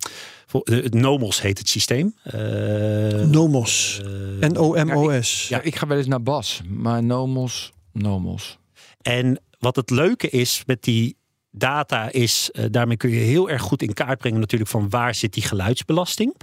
het 0.62 0.94
NOMOS 0.94 1.40
heet 1.40 1.58
het 1.58 1.68
systeem. 1.68 2.14
Ehm, 2.24 3.30
Nomos. 3.30 4.02
eh, 4.40 4.48
N-O-M-O-S. 4.48 5.48
Ja, 5.48 5.60
ik 5.60 5.76
ga 5.76 5.86
wel 5.86 5.98
eens 5.98 6.06
naar 6.06 6.22
Bas, 6.22 6.60
maar 6.68 7.02
Nomos, 7.02 7.72
Nomos. 7.92 8.58
En 9.02 9.40
wat 9.58 9.76
het 9.76 9.90
leuke 9.90 10.28
is 10.30 10.62
met 10.66 10.82
die 10.82 11.16
data 11.50 12.12
is, 12.12 12.50
eh, 12.52 12.64
daarmee 12.70 12.96
kun 12.96 13.10
je 13.10 13.16
heel 13.16 13.50
erg 13.50 13.62
goed 13.62 13.82
in 13.82 13.92
kaart 13.92 14.18
brengen 14.18 14.40
natuurlijk 14.40 14.70
van 14.70 14.88
waar 14.88 15.14
zit 15.14 15.32
die 15.32 15.42
geluidsbelasting. 15.42 16.34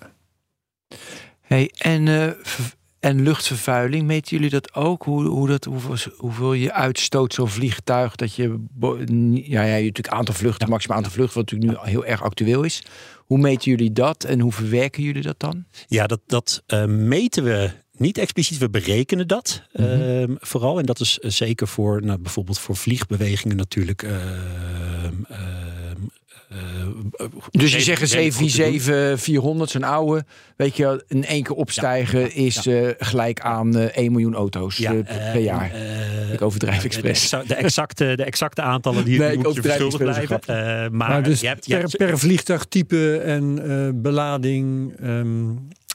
Hey, 1.41 1.71
en, 1.79 2.09
eh, 2.09 2.31
en 3.01 3.23
luchtvervuiling, 3.23 4.07
meten 4.07 4.37
jullie 4.37 4.51
dat 4.51 4.75
ook? 4.75 5.03
Hoe, 5.03 5.27
hoe 5.27 5.49
dat, 5.49 5.65
hoeveel, 5.65 6.13
hoeveel 6.17 6.53
je 6.53 6.73
uitstoot 6.73 7.35
zo'n 7.35 7.49
vliegtuig? 7.49 8.15
Dat 8.17 8.35
je, 8.35 8.65
ja, 9.33 9.63
ja, 9.63 9.75
je 9.75 9.85
natuurlijk 9.85 10.09
aantal 10.09 10.35
vluchten, 10.35 10.69
maximaal 10.69 10.97
aantal 10.97 11.13
vluchten, 11.13 11.41
wat 11.41 11.51
natuurlijk 11.51 11.83
nu 11.83 11.91
heel 11.91 12.05
erg 12.05 12.23
actueel 12.23 12.63
is. 12.63 12.83
Hoe 13.17 13.39
meten 13.39 13.71
jullie 13.71 13.93
dat 13.93 14.25
en 14.25 14.41
hoe 14.41 14.53
verwerken 14.53 15.03
jullie 15.03 15.23
dat 15.23 15.41
dan? 15.41 15.65
Ja, 15.87 16.07
dat, 16.07 16.21
dat 16.27 16.63
eh, 16.67 16.85
meten 16.85 17.45
we 17.45 17.71
niet 17.99 18.19
expliciet. 18.19 18.59
We 18.59 18.71
berekenen 18.71 19.27
dat 19.29 19.63
ehm, 19.73 20.35
vooral. 20.41 20.79
En 20.79 20.87
dat 20.87 21.01
is 21.01 21.19
eh, 21.19 21.31
zeker 21.31 21.69
voor 21.69 22.03
nou, 22.03 22.19
bijvoorbeeld 22.19 22.59
voor 22.59 22.77
vliegbewegingen 22.77 23.57
natuurlijk. 23.57 24.03
ehm, 24.03 24.15
ehm, 25.29 25.97
eh, 26.49 27.27
Dus 27.51 27.73
je 27.73 27.81
zegt 27.81 28.01
een 28.03 28.09
redelijk 28.09 28.35
goed 28.37 28.53
te 28.53 28.57
doen. 28.63 29.67
747-400, 29.67 29.71
zo'n 29.71 29.83
oude, 29.85 30.25
weet 30.57 30.77
je, 30.77 31.05
in 31.09 31.25
één 31.25 31.43
keer 31.43 31.55
opstijgen 31.57 32.35
is 32.35 32.67
eh, 32.67 32.89
gelijk 32.99 33.41
aan 33.41 33.77
eh 33.77 33.97
1 34.05 34.11
miljoen 34.13 34.35
auto's 34.35 34.81
per- 34.81 35.03
per 35.05 35.39
jaar. 35.41 35.71
Ik 36.33 36.43
overdrijf 36.43 36.85
expres. 36.85 37.29
De, 37.31 37.43
de, 37.47 37.55
exacte, 37.55 38.13
de 38.17 38.25
exacte 38.25 38.63
aantallen 38.63 39.05
die 39.05 39.19
Nee, 39.19 39.31
je 39.31 39.39
moet 39.39 39.55
je 39.55 39.63
verschuldigd 39.63 40.03
blijven. 40.03 40.41
Eh, 40.41 40.57
maar 40.57 40.91
Maar 40.91 41.23
dus 41.23 41.41
je 41.41 41.47
hebt, 41.47 41.67
je 41.67 41.77
per, 41.79 41.97
per 41.97 42.19
vliegtuigtype 42.19 43.19
en 43.19 43.59
eh, 43.71 43.89
belading 43.95 44.93
ehm, 45.01 45.47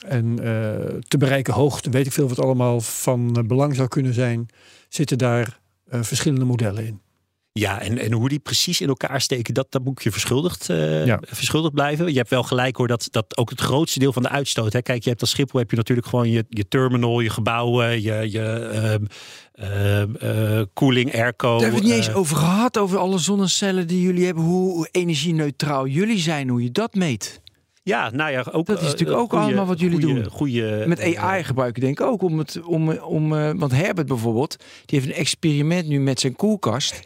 en 0.04 0.40
eh, 0.40 0.96
te 1.08 1.18
bereiken 1.18 1.54
hoogte, 1.54 1.90
weet 1.90 2.06
ik 2.06 2.12
veel 2.12 2.28
wat 2.28 2.40
allemaal 2.40 2.82
van 2.82 3.38
eh, 3.38 3.44
belang 3.44 3.76
zou 3.76 3.88
kunnen 3.88 4.14
zijn, 4.14 4.48
zitten 4.90 5.18
daar 5.18 5.60
eh, 5.86 6.02
verschillende 6.04 6.46
modellen 6.46 6.86
in. 6.86 7.02
Ja, 7.60 7.82
en, 7.82 7.98
en 7.98 8.12
hoe 8.12 8.30
die 8.30 8.40
precies 8.40 8.82
in 8.82 8.88
elkaar 8.88 9.22
steken, 9.22 9.54
dat, 9.54 9.72
dat 9.72 9.84
moet 9.84 10.04
je 10.04 10.12
verschuldigd, 10.12 10.70
eh, 10.70 11.06
Ja. 11.06 11.20
verschuldigd 11.26 11.74
blijven. 11.74 12.12
Je 12.12 12.18
hebt 12.18 12.30
wel 12.30 12.44
gelijk 12.44 12.76
hoor, 12.76 12.88
dat, 12.88 13.08
dat 13.12 13.38
ook 13.38 13.50
het 13.50 13.62
grootste 13.62 14.00
deel 14.00 14.14
van 14.14 14.22
de 14.22 14.30
uitstoot. 14.30 14.74
Hè. 14.74 14.82
Kijk, 14.82 15.04
je 15.04 15.10
hebt 15.10 15.22
als 15.22 15.30
Schiphol 15.30 15.60
heb 15.60 15.70
je 15.72 15.76
natuurlijk 15.76 16.08
gewoon 16.08 16.30
je, 16.30 16.46
je 16.50 16.68
terminal, 16.68 17.20
je 17.20 17.30
gebouwen, 17.30 18.02
je, 18.02 18.32
je 18.32 18.42
ehm, 18.42 19.06
ehm, 19.54 20.16
eh, 20.16 20.62
koeling, 20.74 21.14
airco. 21.14 21.48
Daar 21.52 21.62
hebben 21.62 21.82
we 21.82 21.88
het 21.88 21.96
niet 21.98 22.06
eens 22.08 22.16
over 22.16 22.36
gehad, 22.36 22.78
over 22.78 22.98
alle 22.98 23.18
zonnecellen 23.18 23.88
die 23.88 24.02
jullie 24.02 24.26
hebben. 24.26 24.44
Hoe 24.44 24.72
hoe 24.72 24.88
energie-neutraal 24.92 25.88
jullie 25.88 26.20
zijn, 26.20 26.50
hoe 26.50 26.64
je 26.64 26.72
dat 26.72 26.94
meet. 26.96 27.42
Ja, 27.84 28.10
nou 28.10 28.32
ja, 28.32 28.46
ook, 28.52 28.66
Dat 28.66 28.78
is 28.78 28.84
eh, 28.84 28.90
natuurlijk 28.92 29.20
ook 29.20 29.30
goeie- 29.30 29.46
allemaal 29.46 29.66
wat 29.66 29.80
jullie 29.80 30.02
goeie- 30.02 30.22
doen. 30.22 30.32
Goeie, 30.32 30.86
Met 30.88 31.00
eh, 31.00 31.24
AI 31.24 31.44
gebruiken 31.44 31.82
denk 31.82 32.00
ik 32.00 32.06
ook 32.06 32.22
om 32.22 32.38
het 32.38 32.62
om, 32.62 32.90
om 32.92 33.36
eh, 33.38 33.52
want 33.56 33.72
Herbert 33.72 34.08
bijvoorbeeld, 34.08 34.56
die 34.86 35.00
heeft 35.00 35.12
een 35.12 35.20
experiment 35.20 35.88
nu 35.88 36.00
met 36.00 36.20
zijn 36.20 36.36
koelkast. 36.36 37.00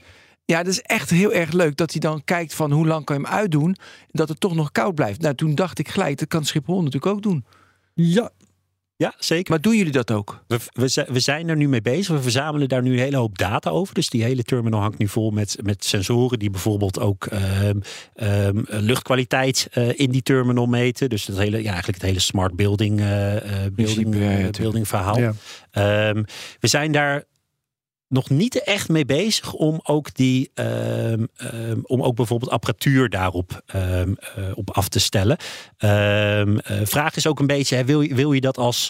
Ja, 0.46 0.58
dat 0.64 0.74
is 0.74 0.82
echt 0.82 1.10
heel 1.10 1.34
erg 1.34 1.52
leuk 1.52 1.76
dat 1.78 1.92
hij 1.92 2.00
dan 2.00 2.24
kijkt 2.24 2.54
van 2.54 2.72
hoe 2.72 2.88
lang 2.88 3.06
kan 3.06 3.18
je 3.18 3.24
hem 3.24 3.32
uitdoen 3.32 3.68
en 3.70 3.76
dat 4.12 4.30
het 4.30 4.40
toch 4.40 4.56
nog 4.56 4.72
koud 4.72 4.96
blijft. 4.96 5.22
Nou, 5.22 5.36
toen 5.36 5.56
dacht 5.56 5.80
ik 5.80 5.88
gelijk, 5.88 6.18
dat 6.18 6.28
kan 6.28 6.46
Schiphol 6.46 6.78
natuurlijk 6.84 7.06
ook 7.16 7.22
doen. 7.22 7.46
Ja, 7.94 8.30
Ja, 9.00 9.14
zeker. 9.20 9.52
Maar 9.52 9.62
doen 9.62 9.76
jullie 9.78 9.92
dat 9.92 10.12
ook? 10.12 10.44
We, 10.48 10.58
we, 10.74 10.88
zijn- 10.88 11.08
we 11.10 11.20
zijn 11.20 11.50
er 11.50 11.56
nu 11.56 11.68
mee 11.68 11.82
bezig. 11.82 12.16
We 12.16 12.22
verzamelen 12.22 12.68
daar 12.70 12.82
nu 12.82 12.92
een 12.94 13.00
hele 13.00 13.18
hoop 13.18 13.38
data 13.38 13.70
over. 13.70 13.94
Dus 13.94 14.10
die 14.10 14.24
hele 14.24 14.44
terminal 14.44 14.80
hangt 14.80 14.98
nu 14.98 15.08
vol 15.08 15.32
met, 15.32 15.58
met 15.64 15.86
sensoren 15.86 16.40
die 16.40 16.50
bijvoorbeeld 16.50 17.00
ook 17.00 17.26
ehm, 17.26 17.80
ehm, 18.16 18.62
luchtkwaliteit 18.68 19.68
eh, 19.72 20.00
in 20.00 20.12
die 20.12 20.22
terminal 20.22 20.66
meten. 20.66 21.10
Dus 21.10 21.28
het 21.28 21.38
hele, 21.38 21.58
ja, 21.58 21.70
eigenlijk 21.72 21.98
het 22.02 22.08
hele 22.10 22.20
smart 22.20 22.56
building, 22.56 23.00
eh, 23.00 23.36
eh, 23.66 23.72
building, 23.74 24.52
building 24.58 24.88
verhaal. 24.88 25.20
ja. 25.20 25.34
Ehm, 25.72 26.24
we 26.60 26.68
zijn 26.68 26.92
daar 26.92 27.24
nog 28.08 28.30
niet 28.30 28.64
echt 28.64 28.90
mee 28.90 29.06
bezig 29.06 29.54
om 29.54 29.80
ook 29.84 30.14
die 30.14 30.52
ehm, 30.54 31.26
ehm, 31.38 31.80
om 31.84 32.04
ook 32.04 32.16
bijvoorbeeld 32.16 32.52
apparatuur 32.52 33.10
daarop 33.10 33.62
ehm, 33.66 34.14
eh, 34.36 34.44
op 34.54 34.70
af 34.72 34.88
te 34.88 35.00
stellen. 35.00 35.38
Eh, 35.78 36.44
vraag 36.84 37.16
is 37.16 37.28
ook 37.28 37.40
een 37.40 37.48
beetje: 37.48 37.76
hè, 37.76 37.86
wil, 37.86 38.00
wil 38.00 38.32
je 38.32 38.42
dat 38.42 38.58
als 38.58 38.90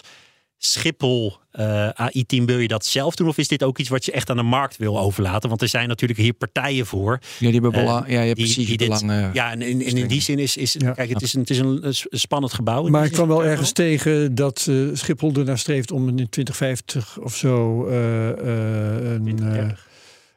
Schiphol 0.60 1.36
eh, 1.50 1.88
AI-team 1.88 2.46
wil 2.46 2.58
je 2.58 2.68
dat 2.68 2.84
zelf 2.86 3.14
doen? 3.14 3.28
Of 3.28 3.38
is 3.38 3.48
dit 3.48 3.62
ook 3.62 3.78
iets 3.78 3.88
wat 3.88 4.04
je 4.04 4.12
echt 4.12 4.30
aan 4.30 4.36
de 4.36 4.42
markt 4.42 4.76
wil 4.76 4.98
overlaten? 4.98 5.48
Want 5.48 5.62
er 5.62 5.68
zijn 5.68 5.88
natuurlijk 5.88 6.20
hier 6.20 6.32
partijen 6.32 6.86
voor. 6.86 7.18
Ja, 7.38 7.50
die 7.50 7.52
hebben 7.52 7.72
Eh, 7.72 7.78
belang, 7.80 8.06
ja, 8.06 8.20
je 8.20 8.26
hebt 8.26 8.36
die- 8.36 8.44
precies 8.44 8.66
die 8.66 8.76
dit-. 8.76 9.04
Ja, 9.32 9.50
en 9.50 9.62
in, 9.62 9.80
in 9.80 10.06
die 10.06 10.20
zin 10.20 10.38
is, 10.38 10.56
is 10.56 10.76
Ja. 10.78 10.92
kijk, 10.92 11.08
het 11.08 11.22
is 11.22 11.34
een, 11.34 11.40
het 11.40 11.50
is 11.50 11.58
een, 11.58 11.86
een 11.86 11.94
spannend 12.18 12.52
gebouw. 12.52 12.86
In 12.86 12.92
Maar 12.92 13.04
ik 13.04 13.12
kwam 13.12 13.28
wel 13.28 13.44
ergens 13.44 13.72
tegen 13.72 14.34
dat 14.34 14.66
eh, 14.68 14.76
Schiphol 14.92 15.32
ernaar 15.34 15.58
streeft 15.58 15.90
om 15.90 16.08
in 16.08 16.14
2050 16.28 17.18
of 17.18 17.36
zo 17.36 17.86
eh, 17.86 18.28
eh, 18.30 18.36
een, 18.36 19.14
eh, 19.14 19.20
2030. 19.22 19.86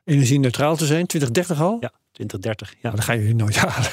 energie-neutraal 0.05 0.75
te 0.75 0.85
zijn. 0.85 1.05
2030 1.05 1.61
al? 1.61 1.77
Ja, 1.79 1.91
2030. 2.11 2.69
Ja. 2.71 2.77
Nou, 2.81 2.95
dat 2.95 3.05
ga 3.05 3.13
je 3.13 3.35
nooit 3.35 3.55
halen. 3.55 3.89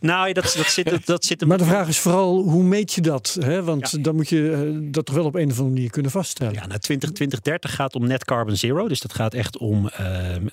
Nou, 0.00 0.32
dat, 0.32 0.54
dat 0.56 0.66
zit, 0.66 0.90
dat, 0.90 1.06
dat 1.06 1.24
zit. 1.24 1.46
Maar 1.46 1.58
de 1.58 1.64
vraag 1.64 1.88
is 1.88 1.98
vooral, 1.98 2.42
hoe 2.42 2.62
meet 2.62 2.92
je 2.92 3.00
dat? 3.00 3.36
Hè? 3.40 3.62
Want 3.62 4.04
dan 4.04 4.14
moet 4.16 4.28
je 4.28 4.52
eh, 4.52 4.90
dat 4.92 5.06
toch 5.06 5.14
wel 5.14 5.24
op 5.24 5.34
een 5.34 5.50
of 5.50 5.58
andere 5.58 5.74
manier 5.74 5.90
kunnen 5.90 6.10
vaststellen. 6.10 6.52
Ja, 6.54 6.66
nou 6.66 6.78
20, 6.80 7.10
2030 7.10 7.74
gaat 7.74 7.94
om 7.94 8.06
net 8.06 8.24
carbon 8.24 8.56
zero. 8.56 8.88
Dus 8.88 9.00
dat 9.00 9.14
gaat 9.14 9.34
echt 9.34 9.58
om 9.58 9.88
ehm, 9.88 10.46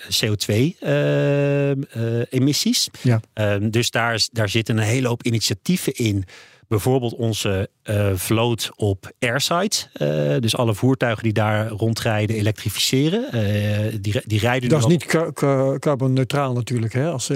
CO2-emissies. 1.57 2.88
Ja. 3.01 3.20
Ehm, 3.34 3.70
dus 3.70 3.91
daar, 3.91 4.13
is- 4.13 4.30
daar 4.32 4.49
zitten 4.49 4.78
een 4.78 4.84
hele 4.84 5.07
hoop 5.07 5.24
initiatieven 5.24 5.93
in. 5.93 6.24
Bijvoorbeeld 6.68 7.13
onze 7.13 7.70
eh, 7.88 8.11
vloot 8.15 8.69
op 8.75 9.11
airside. 9.19 9.75
Eh, 9.93 10.39
dus 10.39 10.57
alle 10.57 10.73
voertuigen 10.75 11.23
die 11.23 11.33
daar 11.33 11.67
rondrijden 11.67 12.35
elektrificeren. 12.35 13.31
Eh, 13.31 13.93
die, 14.01 14.21
die 14.25 14.39
rijden 14.39 14.69
Dat 14.69 14.77
is 14.77 14.83
al- 14.83 14.89
niet 14.91 15.05
ca- 15.05 15.31
ca- 15.33 15.77
carbonneutraal 15.79 16.53
natuurlijk. 16.53 16.93
Hè? 16.93 17.09
Als 17.09 17.25
ze 17.25 17.33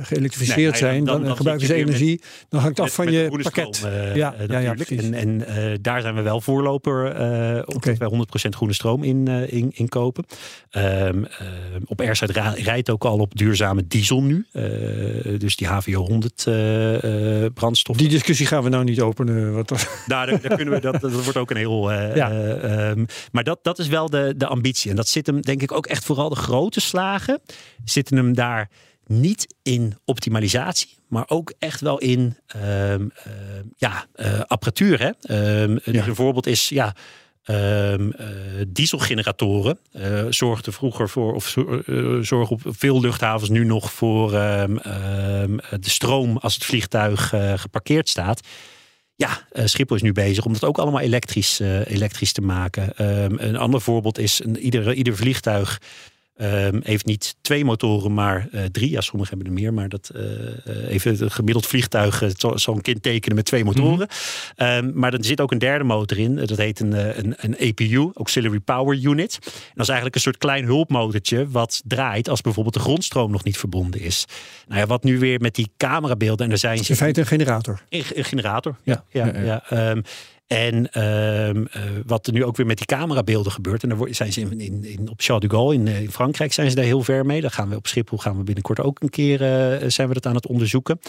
geëlektrificeerd 0.00 0.56
Nee, 0.56 0.66
nee, 0.70 0.76
zijn, 0.76 1.04
dan- 1.04 1.16
dan, 1.16 1.24
dan 1.26 1.36
gebruiken 1.36 1.66
ze 1.66 1.74
energie. 1.74 2.20
Dan 2.48 2.60
hangt 2.60 2.78
af 2.80 2.84
met- 2.84 2.94
van 2.94 3.12
je 3.12 3.38
pakket. 3.42 3.76
stroom, 3.84 3.92
Ja, 3.92 4.10
ja, 4.14 4.34
ja, 4.38 4.46
natuurlijk. 4.46 4.76
precies. 4.86 5.10
en 5.10 5.14
en 5.46 5.78
daar 5.82 6.00
zijn 6.00 6.14
we 6.14 6.22
wel 6.22 6.40
voorloper 6.40 7.06
eh 7.06 7.58
op 7.64 7.74
Oké. 7.74 7.88
dat 7.88 7.98
wij 7.98 8.08
100% 8.08 8.54
groene 8.54 8.74
stroom 8.74 9.02
in, 9.04 9.28
eh, 9.28 9.52
in, 9.52 9.70
inkopen. 9.74 10.24
Ehm, 10.70 11.24
eh, 11.24 11.46
op 11.86 12.00
Airside 12.00 12.32
rijdt 12.56 12.90
ook 12.90 13.04
al 13.04 13.18
op 13.18 13.36
duurzame 13.36 13.86
diesel 13.86 14.22
nu. 14.22 14.46
Dus 15.38 15.56
die 15.56 15.66
HVO 15.66 16.06
100 16.06 16.44
eh, 16.46 17.44
eh, 17.44 17.52
brandstof. 17.54 17.96
Die 17.96 18.08
discussie 18.08 18.46
gaan 18.46 18.62
we 18.62 18.68
nou 18.68 18.84
niet 18.84 19.00
openen. 19.00 19.39
Wat 19.52 19.70
Nou, 19.70 19.80
daar, 20.06 20.26
daar 20.40 20.56
kunnen 20.56 20.74
we, 20.74 20.80
dat, 20.80 21.00
dat 21.00 21.12
wordt 21.12 21.36
ook 21.36 21.50
een 21.50 21.56
heel. 21.56 21.90
eh, 21.92 22.16
Ja. 22.16 22.30
eh, 22.30 22.88
ehm, 22.90 23.04
maar 23.32 23.44
dat, 23.44 23.58
dat 23.62 23.78
is 23.78 23.88
wel 23.88 24.10
de, 24.10 24.34
de 24.36 24.46
ambitie. 24.46 24.90
En 24.90 24.96
dat 24.96 25.08
zit 25.08 25.26
hem, 25.26 25.40
denk 25.40 25.62
ik, 25.62 25.72
ook 25.72 25.86
echt 25.86 26.04
vooral 26.04 26.28
de 26.28 26.36
grote 26.36 26.80
slagen. 26.80 27.40
Zitten 27.84 28.16
hem 28.16 28.34
daar 28.34 28.70
niet 29.06 29.54
in 29.62 29.96
optimalisatie, 30.04 30.98
maar 31.08 31.24
ook 31.26 31.52
echt 31.58 31.80
wel 31.80 31.98
in 31.98 32.36
ehm, 32.46 32.62
ehm, 32.62 33.08
ja, 33.76 34.06
eh, 34.14 34.40
apparatuur. 34.40 34.98
Hè? 34.98 35.10
Ja. 35.92 36.06
een 36.06 36.14
voorbeeld 36.14 36.46
is 36.46 36.68
ja. 36.68 36.94
eh, 37.42 37.94
dieselgeneratoren 38.68 39.78
eh, 39.92 40.24
zorgden 40.28 40.72
vroeger 40.72 41.08
voor, 41.08 41.34
of 41.34 41.56
eh, 41.56 41.64
zorgen 42.20 42.56
op 42.56 42.60
veel 42.64 43.00
luchthavens 43.00 43.50
nu 43.50 43.64
nog 43.64 43.92
voor 43.92 44.30
de 44.30 45.78
stroom 45.80 46.36
als 46.36 46.54
het 46.54 46.64
vliegtuig 46.64 47.32
eh, 47.32 47.52
geparkeerd 47.56 48.08
staat. 48.08 48.40
Ja, 49.20 49.46
eh, 49.52 49.66
Schiphol 49.66 49.96
is 49.96 50.02
nu 50.02 50.12
bezig 50.12 50.44
om 50.44 50.52
dat 50.52 50.64
ook 50.64 50.78
allemaal 50.78 51.00
elektrisch, 51.00 51.60
eh, 51.60 51.86
elektrisch 51.86 52.32
te 52.32 52.40
maken. 52.40 52.96
Ehm, 52.96 53.34
een 53.36 53.56
ander 53.56 53.80
voorbeeld 53.80 54.18
is, 54.18 54.40
een, 54.44 54.58
ieder, 54.58 54.92
ieder 54.92 55.16
vliegtuig 55.16 55.80
ehm, 56.40 56.80
heeft 56.82 57.06
niet 57.06 57.36
twee 57.40 57.64
motoren, 57.64 58.14
maar 58.14 58.48
eh, 58.52 58.64
drie. 58.64 58.90
Ja, 58.90 59.00
sommigen 59.00 59.36
hebben 59.36 59.54
er 59.54 59.60
meer, 59.60 59.74
maar 59.74 59.88
dat 59.88 60.10
eh, 60.14 60.88
even 60.88 61.18
het 61.18 61.32
gemiddeld 61.32 61.66
vliegtuig 61.66 62.20
een 62.20 62.80
kind 62.80 63.02
tekenen 63.02 63.36
met 63.36 63.44
twee 63.44 63.64
motoren. 63.64 64.08
Ehm, 64.56 64.90
maar 64.94 65.14
er 65.14 65.24
zit 65.24 65.40
ook 65.40 65.52
een 65.52 65.58
derde 65.58 65.84
motor 65.84 66.18
in. 66.18 66.36
Dat 66.36 66.56
heet 66.56 66.80
een, 66.80 67.18
een, 67.18 67.34
een 67.36 67.56
APU, 67.68 68.10
Auxiliary 68.14 68.60
Power 68.60 68.98
Unit. 69.02 69.38
En 69.42 69.50
dat 69.52 69.82
is 69.82 69.88
eigenlijk 69.88 70.14
een 70.14 70.20
soort 70.20 70.38
klein 70.38 70.64
hulpmotortje 70.64 71.48
wat 71.48 71.82
draait 71.84 72.28
als 72.28 72.40
bijvoorbeeld 72.40 72.74
de 72.74 72.80
grondstroom 72.80 73.30
nog 73.30 73.44
niet 73.44 73.58
verbonden 73.58 74.00
is. 74.00 74.24
Nou 74.68 74.80
ja, 74.80 74.86
wat 74.86 75.04
nu 75.04 75.18
weer 75.18 75.40
met 75.40 75.54
die 75.54 75.70
camerabeelden, 75.76 76.46
en 76.46 76.52
er 76.52 76.58
zijn 76.58 76.78
in 76.88 76.96
feite 76.96 77.20
een 77.20 77.26
generator. 77.26 77.82
een, 77.88 78.04
een 78.14 78.24
generator. 78.24 78.76
Ja. 78.82 79.04
Ja, 79.08 79.26
ja, 79.26 79.42
Ja, 79.42 79.62
ja. 79.70 80.02
En 80.50 80.90
ehm, 80.92 81.64
eh, 81.72 81.82
wat 82.06 82.26
er 82.26 82.32
nu 82.32 82.44
ook 82.44 82.56
weer 82.56 82.66
met 82.66 82.76
die 82.76 82.86
camerabeelden 82.86 83.52
gebeurt. 83.52 83.82
En 83.82 83.88
daar 83.88 83.98
zijn 84.10 84.32
ze 84.32 84.40
in, 84.40 84.60
in, 84.60 84.84
in, 84.84 85.08
op 85.10 85.20
Charles 85.20 85.48
de 85.48 85.54
Gaulle 85.54 85.74
in, 85.74 85.88
eh, 85.88 86.00
in 86.00 86.10
Frankrijk 86.10 86.52
zijn 86.52 86.70
ze 86.70 86.76
daar 86.76 86.84
heel 86.84 87.02
ver 87.02 87.26
mee. 87.26 87.40
Daar 87.40 87.50
gaan 87.50 87.68
we 87.68 87.76
op 87.76 87.86
Schiphol 87.86 88.18
gaan 88.18 88.36
we 88.36 88.42
binnenkort 88.42 88.80
ook 88.80 89.02
een 89.02 89.08
keer 89.08 89.42
eh, 89.42 89.88
zijn 89.88 90.08
we 90.08 90.14
dat 90.14 90.26
aan 90.26 90.34
het 90.34 90.46
onderzoeken. 90.46 91.00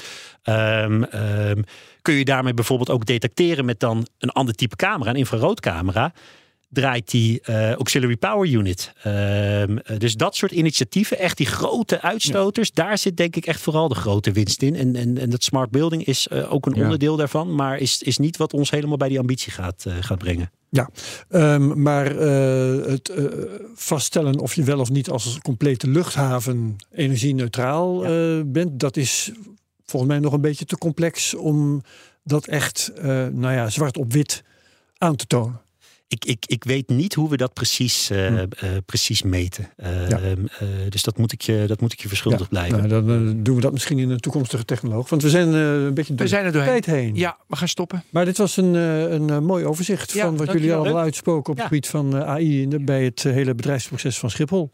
Ehm, 0.44 1.04
ehm, 1.04 1.62
kun 2.02 2.14
je 2.14 2.26
daarmee 2.26 2.54
bijvoorbeeld 2.54 2.89
ook 2.89 3.06
detecteren 3.06 3.66
met 3.66 3.80
dan 3.80 4.08
een 4.18 4.30
ander 4.30 4.56
type 4.56 4.76
camera, 4.76 5.10
een 5.10 5.16
infraroodcamera. 5.16 6.14
Draait 6.72 7.12
die 7.12 7.42
eh, 7.42 7.72
auxiliary 7.72 8.18
power 8.18 8.48
unit. 8.48 8.94
Ehm, 9.04 9.78
eh, 9.78 9.98
dus 9.98 10.16
dat 10.16 10.36
soort 10.36 10.52
initiatieven, 10.52 11.20
echt 11.20 11.38
die 11.38 11.46
grote 11.46 12.02
uitstoters, 12.02 12.72
daar 12.72 12.98
zit 12.98 13.18
denk 13.18 13.36
ik 13.36 13.46
echt 13.46 13.62
vooral 13.62 13.88
de 13.88 13.96
grote 13.96 14.32
winst 14.32 14.62
in. 14.62 14.76
En, 14.76 14.96
en, 14.96 15.18
en 15.18 15.30
dat 15.30 15.44
smart 15.44 15.70
building 15.70 16.06
is 16.06 16.28
eh, 16.28 16.54
ook 16.54 16.66
een 16.66 16.76
Ja. 16.76 16.84
onderdeel 16.84 17.16
daarvan, 17.16 17.56
maar 17.56 17.78
is, 17.78 18.02
is 18.02 18.18
niet 18.18 18.38
wat 18.38 18.54
ons 18.54 18.70
helemaal 18.70 18.98
bij 18.98 19.10
die 19.10 19.20
ambitie 19.20 19.52
gaat, 19.52 19.86
gaat 20.00 20.18
brengen. 20.18 20.52
Ehm, 21.30 21.82
maar 21.82 22.06
het 22.86 23.12
vaststellen 23.76 24.40
of 24.40 24.54
je 24.54 24.64
wel 24.64 24.80
of 24.80 24.90
niet 24.90 25.10
als 25.10 25.38
complete 25.42 25.88
luchthaven 25.88 26.76
energie-neutraal 26.92 28.00
bent, 28.46 28.80
dat 28.80 28.98
is 28.98 29.32
volgens 29.86 30.12
mij 30.12 30.22
nog 30.22 30.34
een 30.34 30.42
beetje 30.42 30.66
te 30.66 30.78
complex 30.78 31.34
om 31.34 31.82
dat 32.24 32.48
echt, 32.48 32.92
nou 33.32 33.52
ja, 33.52 33.70
zwart 33.70 33.98
op 33.98 34.14
wit 34.14 34.44
aan 34.98 35.16
te 35.16 35.26
tonen. 35.28 35.62
Ik, 36.12 36.26
ik, 36.26 36.45
ik 36.45 36.64
weet 36.64 36.89
niet 36.89 37.14
hoe 37.14 37.30
we 37.30 37.38
dat 37.38 37.53
precies, 37.53 38.09
eh, 38.09 38.28
Hm. 38.28 38.36
eh, 38.57 38.70
precies 38.86 39.22
meten. 39.22 39.70
Eh, 39.76 40.09
Ja. 40.09 40.20
ehm, 40.20 40.45
eh, 40.59 40.68
dus 40.89 41.03
dat 41.03 41.18
moet, 41.18 41.32
ik 41.32 41.41
je, 41.41 41.64
dat 41.68 41.82
moet 41.82 41.93
ik 41.93 41.99
je 42.01 42.07
verschuldigd 42.07 42.49
blijven. 42.49 42.78
Nou, 42.89 43.05
dan 43.05 43.43
doen 43.43 43.55
we 43.55 43.62
dat 43.62 43.72
misschien 43.72 43.99
in 43.99 44.09
een 44.09 44.20
toekomstige 44.20 44.66
technoloog. 44.66 45.09
Want 45.09 45.22
we 45.22 45.30
zijn 45.30 45.53
eh, 45.53 45.84
een 45.84 45.93
beetje 45.93 46.14
door 46.14 46.24
We 46.26 46.32
zijn 46.32 46.45
er 46.45 46.51
de 46.51 46.57
doorheen. 46.57 46.82
tijd 46.82 46.86
heen. 46.97 47.16
Ja, 47.16 47.38
we 47.47 47.55
gaan 47.55 47.68
stoppen. 47.68 48.03
Maar 48.09 48.26
dit 48.26 48.38
was 48.38 48.57
een, 48.57 48.76
eh, 48.76 49.12
een 49.12 49.43
mooi 49.43 49.66
overzicht 49.66 50.12
Ja, 50.12 50.24
van 50.26 50.38
wat 50.38 50.51
jullie 50.51 50.74
allemaal 50.74 50.97
uitspoken 50.97 51.51
op 51.51 51.57
Ja. 51.57 51.64
het 51.64 51.74
gebied 51.74 51.88
van 51.88 52.16
AI 52.24 52.62
in 52.62 52.70
de- 52.70 52.80
bij 52.80 53.03
het 53.03 53.24
hele 53.24 53.55
bedrijfsproces 53.55 54.18
van 54.20 54.30
Schiphol. 54.30 54.70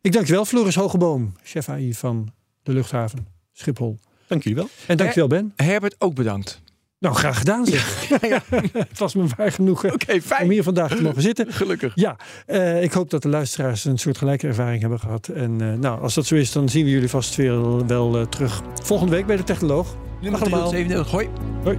Ik 0.00 0.12
dank 0.12 0.26
je 0.26 0.32
wel, 0.32 0.44
Floris 0.44 0.74
Hogeboom, 0.74 1.32
chef 1.42 1.68
AI 1.68 1.94
van 1.94 2.32
de 2.62 2.72
luchthaven 2.72 3.26
Schiphol. 3.52 3.98
Dank 4.26 4.42
jullie 4.42 4.58
wel. 4.58 4.68
En 4.86 4.96
dank 4.96 5.10
je 5.10 5.20
wel, 5.20 5.28
Ben. 5.28 5.52
Herbert, 5.56 5.94
ook 5.98 6.14
bedankt. 6.14 6.62
Nou, 7.04 7.16
graag 7.16 7.38
gedaan 7.38 7.66
zeg. 7.66 8.08
het 8.88 8.98
was 8.98 9.14
me 9.14 9.26
waar 9.36 9.52
genoeg 9.52 9.84
Oké, 9.84 10.20
om 10.42 10.50
hier 10.50 10.62
vandaag 10.62 10.96
te 10.96 11.02
mogen 11.02 11.22
zitten. 11.22 11.52
Gelukkig. 11.52 11.92
Ja, 11.94 12.16
eh, 12.46 12.82
ik 12.82 12.92
hoop 12.92 13.10
dat 13.10 13.22
de 13.22 13.28
luisteraars 13.28 13.84
een 13.84 13.98
soort 13.98 14.18
gelijke 14.18 14.46
ervaring 14.46 14.80
hebben 14.80 15.00
gehad. 15.00 15.28
En 15.28 15.60
eh, 15.60 15.78
nou, 15.78 16.00
als 16.00 16.14
dat 16.14 16.26
zo 16.26 16.34
is, 16.34 16.52
dan 16.52 16.68
zien 16.68 16.84
we 16.84 16.90
jullie 16.90 17.08
vast 17.08 17.36
weer 17.36 17.86
wel 17.86 18.18
eh, 18.18 18.26
terug 18.26 18.62
volgende 18.82 19.12
week 19.12 19.26
bij 19.26 19.36
de 19.36 19.44
Technoloog. 19.44 19.96
Nummer 20.20 20.40
Dag 20.40 20.50
allemaal. 20.50 20.70
337. 20.70 21.10
Hoi. 21.10 21.28
Hoi. 21.64 21.78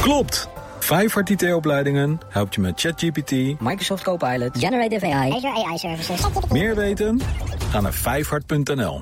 Klopt! 0.00 0.48
Vijfhart 0.78 1.30
IT-opleidingen 1.30 2.20
helpt 2.28 2.54
je 2.54 2.60
met 2.60 2.80
ChatGPT. 2.80 3.30
Microsoft 3.60 4.02
Copilot. 4.02 4.58
Generative 4.58 5.06
AI. 5.06 5.32
Azure 5.32 5.66
AI 5.66 5.78
Services. 5.78 6.20
Meer 6.50 6.74
weten? 6.74 7.20
Ga 7.70 7.80
naar 7.80 7.92
vijfhart.nl. 7.92 9.00